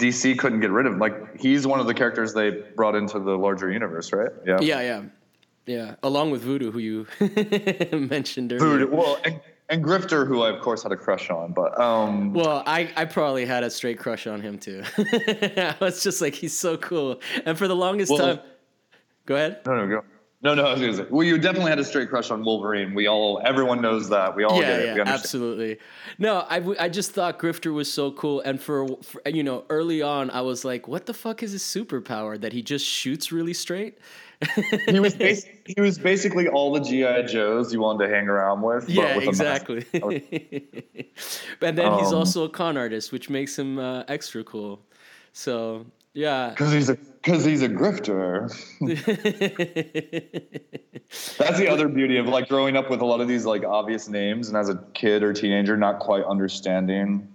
DC 0.00 0.38
couldn't 0.38 0.60
get 0.60 0.70
rid 0.70 0.86
of. 0.86 0.94
him. 0.94 0.98
Like 0.98 1.38
he's 1.40 1.66
one 1.66 1.80
of 1.80 1.86
the 1.86 1.94
characters 1.94 2.32
they 2.34 2.50
brought 2.76 2.94
into 2.94 3.18
the 3.18 3.36
larger 3.36 3.70
universe, 3.70 4.12
right? 4.12 4.30
Yeah. 4.46 4.58
Yeah, 4.60 4.80
yeah, 4.80 5.02
yeah. 5.66 5.94
Along 6.02 6.30
with 6.30 6.42
Voodoo, 6.42 6.70
who 6.70 6.78
you 6.78 7.06
mentioned 7.92 8.52
earlier. 8.52 8.86
Food. 8.86 8.92
Well, 8.92 9.18
and, 9.24 9.40
and 9.68 9.84
Grifter, 9.84 10.26
who 10.26 10.42
I 10.42 10.50
of 10.50 10.62
course 10.62 10.82
had 10.84 10.92
a 10.92 10.96
crush 10.96 11.30
on, 11.30 11.52
but 11.52 11.78
um, 11.80 12.32
Well, 12.32 12.62
I, 12.66 12.90
I 12.96 13.04
probably 13.04 13.44
had 13.44 13.64
a 13.64 13.70
straight 13.70 13.98
crush 13.98 14.26
on 14.26 14.40
him 14.40 14.58
too. 14.58 14.82
I 14.96 15.74
was 15.80 16.02
just 16.02 16.20
like, 16.22 16.34
he's 16.34 16.56
so 16.56 16.76
cool. 16.78 17.20
And 17.44 17.58
for 17.58 17.68
the 17.68 17.76
longest 17.76 18.10
Well- 18.12 18.36
time, 18.36 18.40
go 19.26 19.34
ahead. 19.34 19.60
No, 19.66 19.76
no, 19.76 19.86
go. 19.88 20.04
No, 20.40 20.54
no, 20.54 20.66
I 20.66 20.72
was 20.72 20.80
gonna 20.80 20.94
say. 20.94 21.06
Well, 21.10 21.26
you 21.26 21.36
definitely 21.36 21.70
had 21.70 21.80
a 21.80 21.84
straight 21.84 22.10
crush 22.10 22.30
on 22.30 22.44
Wolverine. 22.44 22.94
We 22.94 23.08
all, 23.08 23.42
everyone 23.44 23.80
knows 23.82 24.08
that. 24.10 24.36
We 24.36 24.44
all 24.44 24.54
yeah, 24.60 24.68
get 24.68 24.80
it. 24.80 24.86
yeah, 24.86 24.94
we 24.94 25.00
absolutely. 25.00 25.78
No, 26.18 26.46
I, 26.48 26.62
I 26.78 26.88
just 26.88 27.10
thought 27.10 27.40
Grifter 27.40 27.72
was 27.74 27.92
so 27.92 28.12
cool, 28.12 28.40
and 28.42 28.62
for, 28.62 28.86
for 29.02 29.20
you 29.28 29.42
know, 29.42 29.64
early 29.68 30.00
on, 30.00 30.30
I 30.30 30.42
was 30.42 30.64
like, 30.64 30.86
what 30.86 31.06
the 31.06 31.14
fuck 31.14 31.42
is 31.42 31.50
his 31.52 31.62
superpower 31.64 32.40
that 32.40 32.52
he 32.52 32.62
just 32.62 32.86
shoots 32.86 33.32
really 33.32 33.52
straight? 33.52 33.98
He 34.86 35.00
was 35.00 35.16
bas- 35.16 35.44
he 35.66 35.80
was 35.80 35.98
basically 35.98 36.46
all 36.46 36.72
the 36.72 36.80
GI 36.80 37.24
Joes 37.32 37.72
you 37.72 37.80
wanted 37.80 38.06
to 38.06 38.14
hang 38.14 38.28
around 38.28 38.62
with. 38.62 38.86
but 38.86 38.94
yeah, 38.94 39.16
with 39.16 39.26
exactly. 39.26 39.84
and 41.60 41.76
then 41.76 41.92
he's 41.98 42.08
Um, 42.12 42.14
also 42.14 42.44
a 42.44 42.48
con 42.48 42.76
artist, 42.76 43.10
which 43.10 43.28
makes 43.28 43.58
him 43.58 43.80
uh, 43.80 44.04
extra 44.06 44.44
cool. 44.44 44.80
So 45.32 45.86
Yeah. 46.14 46.50
Because 46.50 46.72
he's 46.72 46.88
a 46.88 46.94
because 46.94 47.44
he's 47.44 47.62
a 47.62 47.68
grifter. 47.68 48.48
That's 51.38 51.58
the 51.58 51.68
other 51.68 51.88
beauty 51.88 52.18
of 52.18 52.26
like 52.26 52.48
growing 52.48 52.76
up 52.76 52.90
with 52.90 53.00
a 53.00 53.04
lot 53.04 53.20
of 53.20 53.28
these 53.28 53.44
like 53.44 53.64
obvious 53.64 54.08
names, 54.08 54.48
and 54.48 54.56
as 54.56 54.68
a 54.68 54.76
kid 54.94 55.22
or 55.22 55.32
teenager, 55.32 55.76
not 55.76 56.00
quite 56.00 56.24
understanding. 56.24 57.28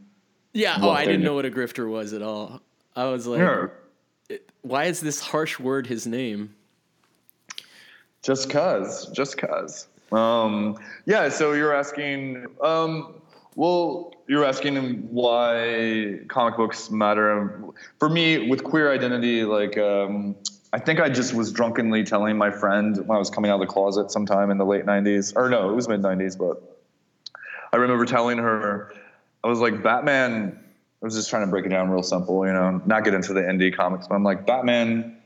Yeah. 0.54 0.78
Oh, 0.82 0.90
I 0.90 1.06
didn't 1.06 1.22
knew. 1.22 1.28
know 1.28 1.36
what 1.36 1.46
a 1.46 1.52
grifter 1.52 1.90
was 1.90 2.14
at 2.14 2.22
all. 2.22 2.62
I 2.96 3.06
was 3.06 3.26
like, 3.26 3.40
Yeah, 3.40 4.38
why 4.62 4.86
is 4.86 5.02
this 5.02 5.20
harsh 5.20 5.60
word 5.60 5.88
his 5.88 6.06
name? 6.06 6.54
just 8.22 8.50
cause, 8.50 9.10
just 9.12 9.38
cause. 9.38 9.88
Um, 10.12 10.78
yeah. 11.06 11.30
So 11.30 11.54
you're 11.54 11.76
asking. 11.76 12.46
Um, 12.62 13.16
well, 13.56 14.13
you're 14.28 14.46
asking 14.46 14.76
why 15.10 16.20
comic 16.28 16.58
books 16.58 16.89
matter. 16.89 17.60
For 18.00 18.10
me, 18.10 18.50
with 18.50 18.63
queer 18.63 18.92
identity, 18.92 19.44
like 19.44 19.78
um, 19.78 20.36
I 20.72 20.80
think 20.80 21.00
I 21.00 21.10
just 21.10 21.34
was 21.34 21.52
drunkenly 21.52 22.04
telling 22.04 22.38
my 22.38 22.50
friend 22.50 22.98
when 22.98 23.16
I 23.16 23.20
was 23.20 23.30
coming 23.30 23.52
out 23.52 23.62
of 23.62 23.68
the 23.68 23.72
closet 23.74 24.12
sometime 24.12 24.50
in 24.50 24.58
the 24.58 24.66
late 24.66 24.86
'90s, 24.86 25.34
or 25.36 25.50
no, 25.50 25.70
it 25.70 25.76
was 25.76 25.88
mid 25.88 26.02
'90s, 26.02 26.38
but 26.38 26.62
I 27.72 27.78
remember 27.78 28.06
telling 28.06 28.38
her, 28.38 28.94
I 29.44 29.48
was 29.48 29.60
like, 29.60 29.82
Batman. 29.84 30.60
I 31.02 31.06
was 31.06 31.16
just 31.16 31.30
trying 31.30 31.46
to 31.46 31.52
break 31.52 31.66
it 31.66 31.70
down 31.70 31.89
real 31.89 32.02
simple, 32.02 32.48
you 32.48 32.54
know, 32.54 32.82
not 32.86 33.04
get 33.04 33.13
into 33.13 33.34
the 33.34 33.42
indie 33.42 33.76
comics, 33.76 34.08
but 34.08 34.16
I'm 34.16 34.24
like, 34.24 34.46
Batman 34.46 35.18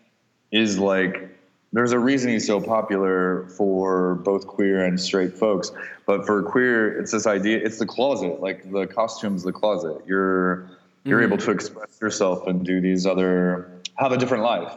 is 0.51 0.79
like, 0.79 1.26
there's 1.73 1.91
a 1.91 1.99
reason 1.99 2.31
he's 2.31 2.47
so 2.47 2.61
popular 2.61 3.47
for 3.49 4.15
both 4.15 4.47
queer 4.47 4.85
and 4.85 4.99
straight 4.99 5.33
folks. 5.33 5.71
But 6.05 6.25
for 6.25 6.41
queer, 6.43 6.99
it's 6.99 7.11
this 7.11 7.27
idea, 7.27 7.59
it's 7.63 7.79
the 7.79 7.85
closet, 7.85 8.39
like 8.39 8.71
the 8.71 8.87
costume's 8.87 9.43
the 9.43 9.51
closet. 9.51 10.01
You're 10.07 10.69
you're 11.03 11.23
able 11.23 11.37
to 11.37 11.51
express 11.51 11.99
yourself 12.01 12.47
and 12.47 12.65
do 12.65 12.81
these 12.81 13.05
other, 13.05 13.71
have 13.95 14.11
a 14.11 14.17
different 14.17 14.43
life, 14.43 14.73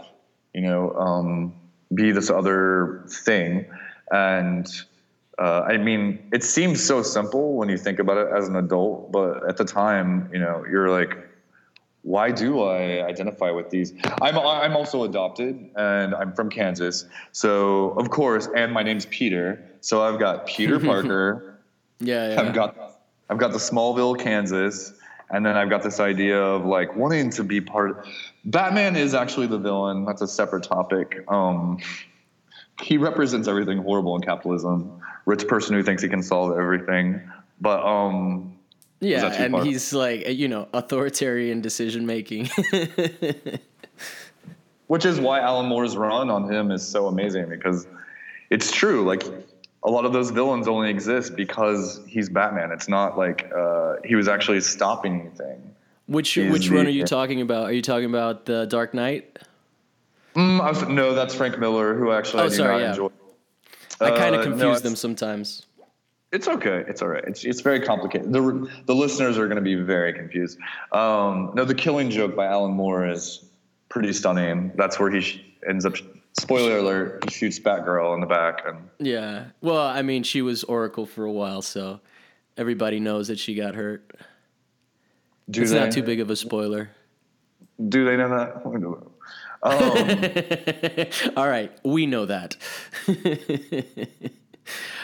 you 0.55 0.61
know, 0.61 0.95
um, 0.95 1.53
be 1.93 2.13
this 2.13 2.31
other 2.31 3.03
thing. 3.09 3.67
And 4.13 4.69
uh, 5.39 5.63
I 5.63 5.77
mean, 5.77 6.29
it 6.33 6.45
seems 6.45 6.85
so 6.85 7.03
simple 7.03 7.55
when 7.55 7.69
you 7.69 7.77
think 7.77 7.99
about 7.99 8.19
it 8.19 8.29
as 8.33 8.47
an 8.47 8.55
adult, 8.55 9.11
but 9.11 9.49
at 9.49 9.57
the 9.57 9.65
time, 9.65 10.31
you 10.33 10.39
know, 10.39 10.65
you're 10.71 10.89
like, 10.89 11.19
why 12.03 12.31
do 12.31 12.63
I 12.63 13.07
identify 13.07 13.51
with 13.51 13.71
these? 13.71 13.93
I'm 14.23 14.39
I'm 14.39 14.77
also 14.77 15.05
adopted, 15.05 15.71
and 15.77 16.15
I'm 16.15 16.33
from 16.33 16.51
Kansas, 16.51 17.05
so 17.33 17.91
of 17.91 18.11
course, 18.11 18.49
and 18.55 18.73
my 18.73 18.83
name's 18.83 19.07
Peter, 19.07 19.63
so 19.81 20.03
I've 20.03 20.19
got 20.19 20.47
Peter 20.47 20.79
Parker. 20.81 21.59
Yeah. 22.01 22.33
yeah. 22.33 22.41
I've 22.41 22.55
got 22.55 23.01
I've 23.29 23.39
got 23.39 23.53
the 23.53 23.59
Smallville, 23.59 24.19
Kansas, 24.19 24.95
and 25.31 25.45
then 25.45 25.57
I've 25.57 25.69
got 25.71 25.83
this 25.83 26.01
idea 26.01 26.43
of 26.43 26.65
like 26.65 26.97
wanting 26.97 27.31
to 27.31 27.45
be 27.45 27.61
part. 27.61 28.07
Batman 28.45 28.97
is 28.97 29.15
actually 29.15 29.47
the 29.49 29.59
villain. 29.59 30.05
That's 30.07 30.23
a 30.23 30.29
separate 30.29 30.65
topic. 30.65 31.25
Um, 31.29 31.79
he 32.81 32.97
represents 32.97 33.47
everything 33.47 33.79
horrible 33.79 34.17
in 34.17 34.23
capitalism. 34.23 35.01
Rich 35.27 35.47
person 35.49 35.75
who 35.75 35.83
thinks 35.83 36.03
he 36.03 36.09
can 36.09 36.23
solve 36.23 36.59
everything. 36.59 37.21
But 37.61 37.85
um, 37.85 38.59
yeah, 39.01 39.27
and 39.33 39.53
far? 39.53 39.65
he's 39.65 39.93
like, 39.93 40.29
you 40.29 40.49
know, 40.49 40.69
authoritarian 40.73 41.61
decision 41.61 42.07
making. 42.07 42.49
which 44.87 45.05
is 45.05 45.21
why 45.21 45.41
Alan 45.41 45.67
Moore's 45.67 45.97
run 45.97 46.31
on 46.31 46.51
him 46.51 46.71
is 46.71 46.87
so 46.87 47.07
amazing 47.07 47.49
because 47.49 47.87
it's 48.51 48.73
true. 48.73 49.05
Like 49.05 49.23
a 49.85 49.91
lot 49.91 50.05
of 50.05 50.13
those 50.13 50.31
villains 50.31 50.67
only 50.69 50.91
exist 50.91 51.37
because 51.37 52.01
he's 52.07 52.29
Batman. 52.29 52.73
It's 52.73 52.89
not 52.89 53.17
like 53.17 53.51
uh, 53.57 53.97
he 54.05 54.15
was 54.17 54.29
actually 54.29 54.61
stopping 54.61 55.21
anything. 55.21 55.75
which 56.07 56.31
He's 56.35 56.51
which 56.51 56.71
one 56.71 56.85
the- 56.85 56.91
are 56.91 56.95
you 56.95 57.05
talking 57.05 57.41
about? 57.41 57.65
Are 57.65 57.73
you 57.73 57.83
talking 57.83 58.07
about 58.07 58.47
the 58.47 58.67
Dark 58.67 58.95
Knight? 58.95 59.39
Mm, 60.35 60.61
I 60.61 60.69
was, 60.71 60.83
no, 60.89 61.15
that's 61.15 61.35
Frank 61.35 61.59
Miller, 61.59 61.95
who 61.95 62.13
actually 62.13 62.43
Oh, 62.43 62.47
I 62.47 62.49
do 62.49 62.55
sorry, 62.55 62.73
not 62.75 62.81
yeah. 62.81 62.91
enjoy. 62.91 63.09
I 64.01 64.11
kind 64.17 64.35
Uh, 64.35 64.39
of 64.41 64.45
no, 64.45 64.51
confuse 64.51 64.63
it's- 64.79 64.81
them 64.83 64.97
sometimes. 64.97 65.67
It's 66.33 66.47
okay. 66.47 66.85
It's 66.87 67.03
all 67.03 67.09
right. 67.09 67.25
It's, 67.27 67.45
it's 67.45 67.61
very 67.61 67.81
complicated. 67.81 68.33
The, 68.33 68.71
the 68.87 68.95
listeners 68.95 69.37
are 69.37 69.47
going 69.47 69.57
to 69.57 69.63
be 69.63 69.75
very 69.75 70.13
confused. 70.13 70.59
Um, 70.93 71.51
no, 71.55 71.65
the 71.65 71.75
Killing 71.75 72.09
Joke 72.11 72.37
by 72.37 72.47
Alan 72.47 72.71
Moore 72.73 73.07
is 73.09 73.45
pretty 73.89 74.13
stunning. 74.13 74.71
That's 74.77 75.01
where 75.01 75.11
he 75.11 75.21
sh- 75.21 75.43
ends 75.69 75.85
up. 75.85 75.95
Spoiler 76.39 76.79
alert: 76.79 77.25
He 77.25 77.31
shoots 77.33 77.59
Batgirl 77.59 78.15
in 78.15 78.21
the 78.21 78.27
back, 78.27 78.63
and 78.65 78.89
Yeah. 79.01 79.47
Well, 79.61 79.85
I 79.85 80.03
mean, 80.03 80.23
she 80.23 80.41
was 80.43 80.63
Oracle 80.63 81.05
for 81.05 81.25
a 81.25 81.33
while, 81.33 81.61
so 81.63 81.99
everybody 82.57 83.01
knows 83.01 83.27
that 83.27 83.39
she 83.41 83.57
got 83.57 83.75
hurt. 83.75 84.15
do 85.51 85.63
It's 85.63 85.73
they? 85.73 85.81
not 85.81 85.91
too 85.91 86.05
big 86.05 86.21
of 86.21 86.31
a 86.31 86.37
spoiler. 86.37 86.91
Do 87.89 88.05
they 88.05 88.17
know 88.17 88.29
that? 88.29 88.65
Um, 89.63 91.33
All 91.37 91.49
right, 91.49 91.73
we 91.85 92.07
know 92.07 92.27
that. 92.27 92.57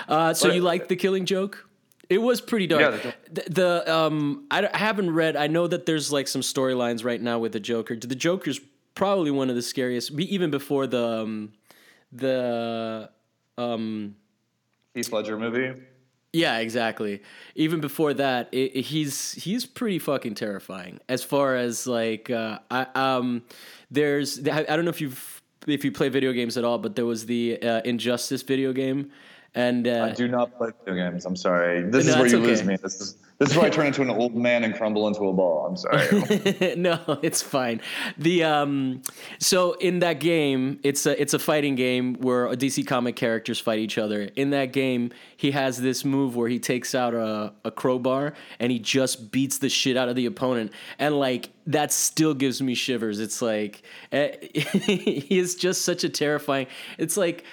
uh, 0.09 0.35
so 0.35 0.49
But- 0.49 0.55
you 0.57 0.63
like 0.63 0.89
the 0.89 0.97
Killing 0.97 1.25
Joke? 1.27 1.69
It 2.09 2.19
was 2.19 2.41
pretty 2.41 2.69
dark. 2.69 3.03
Yeah, 3.05 3.13
the, 3.33 3.43
the 3.51 3.93
um, 3.95 4.47
I, 4.49 4.69
I 4.73 4.77
haven't 4.79 5.13
read. 5.13 5.35
I 5.35 5.49
know 5.49 5.67
that 5.67 5.87
there's 5.87 6.13
like 6.13 6.29
some 6.29 6.41
storylines 6.41 7.05
right 7.05 7.21
now 7.21 7.41
with 7.41 7.51
the 7.53 7.59
Joker. 7.59 7.97
The 7.97 8.15
Joker's 8.15 8.61
probably 8.95 9.33
one 9.33 9.51
of 9.51 9.57
the 9.57 9.63
scariest, 9.63 10.13
even 10.13 10.53
before 10.53 10.87
the 10.87 11.05
um, 11.05 11.53
the 12.13 13.11
um, 13.59 14.17
Heath 14.95 15.13
Ledger 15.13 15.39
movie. 15.39 15.81
yeah, 16.33 16.59
exactly. 16.59 17.23
Even 17.55 17.81
before 17.81 18.15
that, 18.15 18.49
it, 18.53 18.73
it- 18.77 18.83
he's 18.83 19.33
he's 19.33 19.67
pretty 19.67 19.99
fucking 19.99 20.35
terrifying. 20.35 21.01
As 21.09 21.25
far 21.25 21.57
as 21.57 21.87
like, 21.87 22.31
uh, 22.31 22.61
I 22.71 22.87
um, 22.95 23.43
there's 23.91 24.47
I, 24.47 24.61
I 24.61 24.77
don't 24.77 24.85
know 24.85 24.91
if 24.91 25.01
you've 25.01 25.43
if 25.67 25.85
you 25.85 25.91
play 25.91 26.09
video 26.09 26.33
games 26.33 26.57
at 26.57 26.65
all, 26.65 26.79
but 26.79 26.95
there 26.95 27.07
was 27.07 27.27
the 27.27 27.61
uh, 27.61 27.81
Injustice 27.85 28.43
video 28.43 28.73
game, 28.73 29.11
and 29.57 29.89
uh, 29.89 30.09
I 30.11 30.13
do 30.13 30.29
not 30.29 30.57
play 30.57 30.71
video 30.85 31.11
games. 31.11 31.25
I'm 31.25 31.35
sorry. 31.35 31.83
This 31.83 32.05
No, 32.07 32.13
is 32.13 32.17
where 32.19 32.27
you 32.27 32.39
lose 32.39 32.63
me. 32.63 32.77
This 32.77 33.01
is 33.01 33.17
this 33.39 33.51
is 33.51 33.57
where 33.57 33.67
I 33.67 33.71
turn 33.71 33.87
into 33.87 34.01
an 34.01 34.09
old 34.09 34.35
man 34.35 34.65
and 34.65 34.75
crumble 34.75 35.07
into 35.09 35.29
a 35.29 35.33
ball. 35.33 35.67
I'm 35.67 35.77
sorry. 35.77 36.75
no, 36.77 37.01
it's 37.23 37.43
fine. 37.43 37.83
The 38.17 38.45
um, 38.45 39.03
so 39.39 39.73
in 39.75 39.99
that 40.01 40.21
game, 40.21 40.79
it's 40.83 41.07
a 41.07 41.21
it's 41.21 41.35
a 41.35 41.39
fighting 41.39 41.75
game 41.75 42.15
where 42.21 42.49
DC 42.49 42.87
comic 42.87 43.17
characters 43.17 43.59
fight 43.59 43.79
each 43.79 43.99
other. 43.99 44.23
In 44.37 44.51
that 44.51 44.73
game, 44.73 45.11
he 45.37 45.51
has 45.53 45.81
this 45.81 46.05
move 46.05 46.37
where 46.37 46.49
he 46.49 46.59
takes 46.59 46.95
out 46.95 47.15
a, 47.15 47.53
a 47.65 47.71
crowbar 47.71 48.35
and 48.61 48.71
he 48.71 48.79
just 48.79 49.31
beats 49.33 49.59
the 49.59 49.69
shit 49.69 49.97
out 49.97 50.09
of 50.09 50.17
the 50.17 50.27
opponent, 50.27 50.73
and 50.99 51.19
like 51.19 51.51
that 51.67 51.93
still 51.93 52.33
gives 52.35 52.63
me 52.63 52.75
shivers. 52.75 53.21
It's 53.21 53.43
like 53.43 53.83
eh, 54.13 54.37
he 54.55 55.39
is 55.39 55.57
just 55.57 55.83
such 55.83 56.05
a 56.05 56.09
terrifying. 56.09 56.67
It's 56.99 57.17
like 57.17 57.45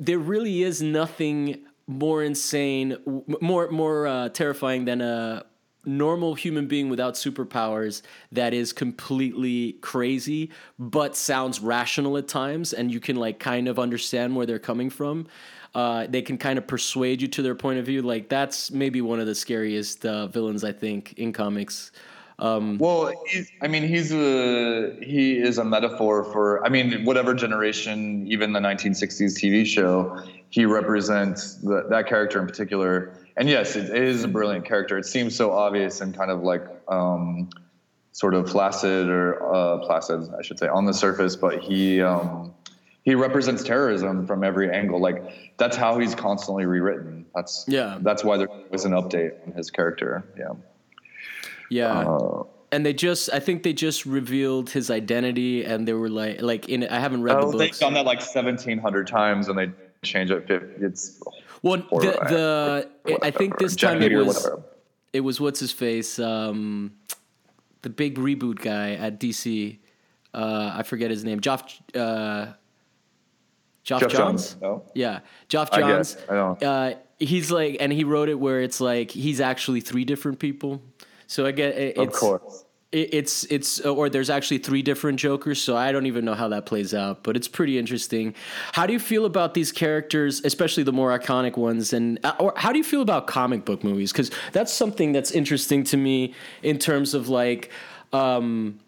there 0.00 0.18
really 0.18 0.62
is 0.62 0.82
nothing 0.82 1.64
more 1.86 2.22
insane, 2.22 2.96
more 3.40 3.70
more 3.70 4.06
uh, 4.06 4.28
terrifying 4.30 4.84
than 4.84 5.00
a 5.00 5.44
normal 5.84 6.34
human 6.34 6.66
being 6.66 6.88
without 6.88 7.14
superpowers 7.14 8.02
that 8.32 8.52
is 8.52 8.70
completely 8.70 9.72
crazy 9.80 10.50
but 10.78 11.16
sounds 11.16 11.58
rational 11.58 12.18
at 12.18 12.28
times 12.28 12.74
and 12.74 12.92
you 12.92 13.00
can 13.00 13.16
like 13.16 13.38
kind 13.38 13.66
of 13.66 13.78
understand 13.78 14.36
where 14.36 14.44
they're 14.44 14.58
coming 14.58 14.90
from. 14.90 15.26
Uh, 15.74 16.06
they 16.08 16.20
can 16.20 16.36
kind 16.36 16.58
of 16.58 16.66
persuade 16.66 17.22
you 17.22 17.28
to 17.28 17.42
their 17.42 17.54
point 17.54 17.78
of 17.78 17.86
view. 17.86 18.02
Like 18.02 18.28
that's 18.28 18.70
maybe 18.70 19.00
one 19.00 19.20
of 19.20 19.26
the 19.26 19.34
scariest 19.34 20.04
uh, 20.04 20.26
villains 20.26 20.64
i 20.64 20.72
think 20.72 21.14
in 21.14 21.32
comics 21.32 21.92
Well, 22.78 23.12
he's, 23.26 23.50
I 23.60 23.68
mean, 23.68 23.86
he's 23.86 24.12
a 24.12 24.96
he 25.02 25.38
is 25.38 25.58
a 25.58 25.64
metaphor 25.64 26.24
for. 26.24 26.64
I 26.64 26.68
mean, 26.68 27.04
whatever 27.04 27.34
generation, 27.34 28.26
even 28.28 28.52
the 28.52 28.60
1960s 28.60 29.38
TV 29.38 29.66
show, 29.66 30.22
he 30.48 30.64
represents 30.64 31.56
the, 31.56 31.86
that 31.90 32.06
character 32.06 32.40
in 32.40 32.46
particular. 32.46 33.14
And 33.36 33.48
yes, 33.48 33.76
it 33.76 33.94
is 33.94 34.24
a 34.24 34.28
brilliant 34.28 34.64
character. 34.64 34.98
It 34.98 35.06
seems 35.06 35.36
so 35.36 35.52
obvious 35.52 36.00
and 36.00 36.14
kind 36.16 36.30
of 36.30 36.42
like 36.42 36.62
um, 36.88 37.50
sort 38.12 38.34
of 38.34 38.50
flaccid 38.50 39.08
or 39.08 39.54
uh, 39.54 39.78
placid, 39.78 40.28
I 40.36 40.42
should 40.42 40.58
say, 40.58 40.68
on 40.68 40.86
the 40.86 40.94
surface. 40.94 41.36
But 41.36 41.60
he 41.62 42.00
um, 42.00 42.54
he 43.02 43.14
represents 43.14 43.62
terrorism 43.64 44.26
from 44.26 44.44
every 44.44 44.70
angle. 44.70 45.00
Like 45.00 45.56
that's 45.56 45.76
how 45.76 45.98
he's 45.98 46.14
constantly 46.14 46.66
rewritten. 46.66 47.26
That's 47.34 47.64
Yeah. 47.68 47.98
That's 48.00 48.24
why 48.24 48.36
there 48.36 48.48
was 48.70 48.84
an 48.84 48.92
update 48.92 49.46
on 49.46 49.52
his 49.52 49.70
character. 49.70 50.24
Yeah. 50.38 50.52
Yeah 51.70 52.00
Uh, 52.06 52.42
and 52.72 52.84
they 52.86 52.92
just 52.92 53.30
i 53.32 53.40
think 53.40 53.62
they 53.62 53.72
just 53.72 54.04
revealed 54.06 54.70
his 54.70 54.90
identity 54.90 55.64
and 55.64 55.86
they 55.88 55.92
were 55.94 56.08
like 56.08 56.40
like 56.42 56.68
in 56.68 56.84
i 56.88 56.98
haven't 57.00 57.22
read 57.22 57.36
Oh, 57.36 57.50
the 57.52 57.58
they've 57.58 57.78
done 57.78 57.94
that 57.94 58.04
like 58.06 58.20
seventeen 58.22 58.78
hundred 58.78 59.06
times, 59.06 59.48
and 59.48 59.56
they 59.58 59.70
change 60.02 60.30
it. 60.30 60.44
It's 60.48 61.20
well 61.62 61.76
the, 61.76 61.82
horrible. 61.82 62.24
the 62.36 63.18
i 63.22 63.30
think 63.30 63.58
this 63.58 63.74
Jack 63.76 63.94
time 63.98 64.02
it 64.02 64.14
was 64.16 64.36
whatever. 64.44 64.62
it 65.12 65.20
was 65.20 65.40
what's 65.40 65.60
his 65.60 65.72
face, 65.72 66.18
um, 66.18 66.92
the 67.82 67.90
big 67.90 68.16
reboot 68.18 68.58
guy 68.62 68.92
at 68.92 69.18
DC. 69.20 69.78
Uh, 70.32 70.70
I 70.74 70.82
forget 70.84 71.10
his 71.10 71.24
name. 71.24 71.40
Geoff. 71.40 71.62
Uh, 71.94 72.52
Geoff 73.82 74.00
Jeff 74.02 74.12
Johns. 74.12 74.50
Johns. 74.52 74.62
No. 74.62 74.82
Yeah, 74.94 75.20
Geoff 75.48 75.70
I 75.72 75.80
Johns. 75.80 76.14
guess. 76.14 76.24
I 76.30 76.34
don't- 76.34 76.62
Uh, 76.62 76.94
he's 77.18 77.50
like, 77.50 77.76
and 77.80 77.92
he 77.92 78.04
wrote 78.04 78.28
it 78.28 78.38
where 78.38 78.60
it's 78.60 78.80
like 78.80 79.10
he's 79.10 79.40
actually 79.40 79.80
three 79.80 80.04
different 80.04 80.38
people. 80.38 80.82
So 81.30 81.46
I 81.46 81.52
get 81.52 81.78
it, 81.78 81.96
Of 81.96 82.08
it's 82.08 82.18
course. 82.18 82.64
it's 82.90 83.44
it's 83.44 83.80
or 83.82 84.10
there's 84.10 84.30
actually 84.30 84.58
three 84.58 84.82
different 84.82 85.20
Jokers, 85.20 85.62
so 85.62 85.76
I 85.76 85.92
don't 85.92 86.06
even 86.06 86.24
know 86.24 86.34
how 86.34 86.48
that 86.48 86.66
plays 86.66 86.92
out, 86.92 87.22
but 87.22 87.36
it's 87.36 87.46
pretty 87.46 87.78
interesting. 87.78 88.34
How 88.72 88.84
do 88.84 88.92
you 88.92 88.98
feel 88.98 89.24
about 89.26 89.54
these 89.54 89.70
characters, 89.70 90.40
especially 90.44 90.82
the 90.82 90.92
more 90.92 91.16
iconic 91.16 91.56
ones, 91.56 91.92
and 91.92 92.18
uh, 92.24 92.32
or 92.40 92.52
how 92.56 92.72
do 92.72 92.78
you 92.78 92.84
feel 92.84 93.00
about 93.00 93.28
comic 93.28 93.64
book 93.64 93.84
movies? 93.84 94.10
Because 94.10 94.32
that's 94.50 94.72
something 94.72 95.12
that's 95.12 95.30
interesting 95.30 95.84
to 95.84 95.96
me 95.96 96.34
in 96.64 96.78
terms 96.80 97.14
of 97.14 97.28
like, 97.28 97.70
um, 98.12 98.80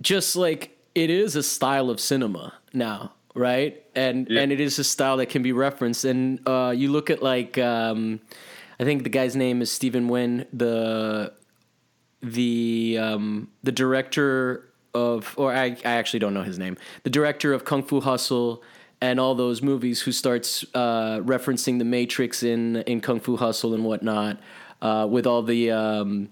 just 0.00 0.34
like 0.34 0.76
it 0.96 1.10
is 1.10 1.36
a 1.36 1.44
style 1.44 1.90
of 1.90 2.00
cinema 2.00 2.54
now, 2.72 3.12
right? 3.36 3.84
And 3.94 4.26
Yeah. 4.28 4.40
and 4.40 4.50
it 4.50 4.58
is 4.58 4.80
a 4.80 4.84
style 4.84 5.16
that 5.18 5.26
can 5.26 5.42
be 5.44 5.52
referenced. 5.52 6.04
And 6.04 6.40
uh, 6.44 6.74
you 6.76 6.90
look 6.90 7.08
at 7.08 7.22
like, 7.22 7.56
um, 7.58 8.18
I 8.82 8.84
think 8.84 9.04
the 9.04 9.10
guy's 9.10 9.36
name 9.36 9.62
is 9.62 9.70
Stephen 9.70 10.08
Wynn, 10.08 10.44
the 10.52 11.32
the 12.20 12.98
um, 13.00 13.48
the 13.62 13.70
director 13.70 14.72
of, 14.92 15.34
or 15.38 15.54
I, 15.54 15.76
I 15.84 15.92
actually 15.92 16.18
don't 16.18 16.34
know 16.34 16.42
his 16.42 16.58
name, 16.58 16.76
the 17.04 17.10
director 17.10 17.52
of 17.52 17.64
Kung 17.64 17.84
Fu 17.84 18.00
Hustle 18.00 18.60
and 19.00 19.20
all 19.20 19.36
those 19.36 19.62
movies, 19.62 20.00
who 20.00 20.10
starts 20.10 20.64
uh, 20.74 21.20
referencing 21.20 21.78
the 21.78 21.84
Matrix 21.84 22.42
in 22.42 22.78
in 22.78 23.00
Kung 23.00 23.20
Fu 23.20 23.36
Hustle 23.36 23.72
and 23.72 23.84
whatnot, 23.84 24.40
uh, 24.82 25.06
with 25.08 25.28
all 25.28 25.42
the. 25.44 25.70
Um, 25.70 26.30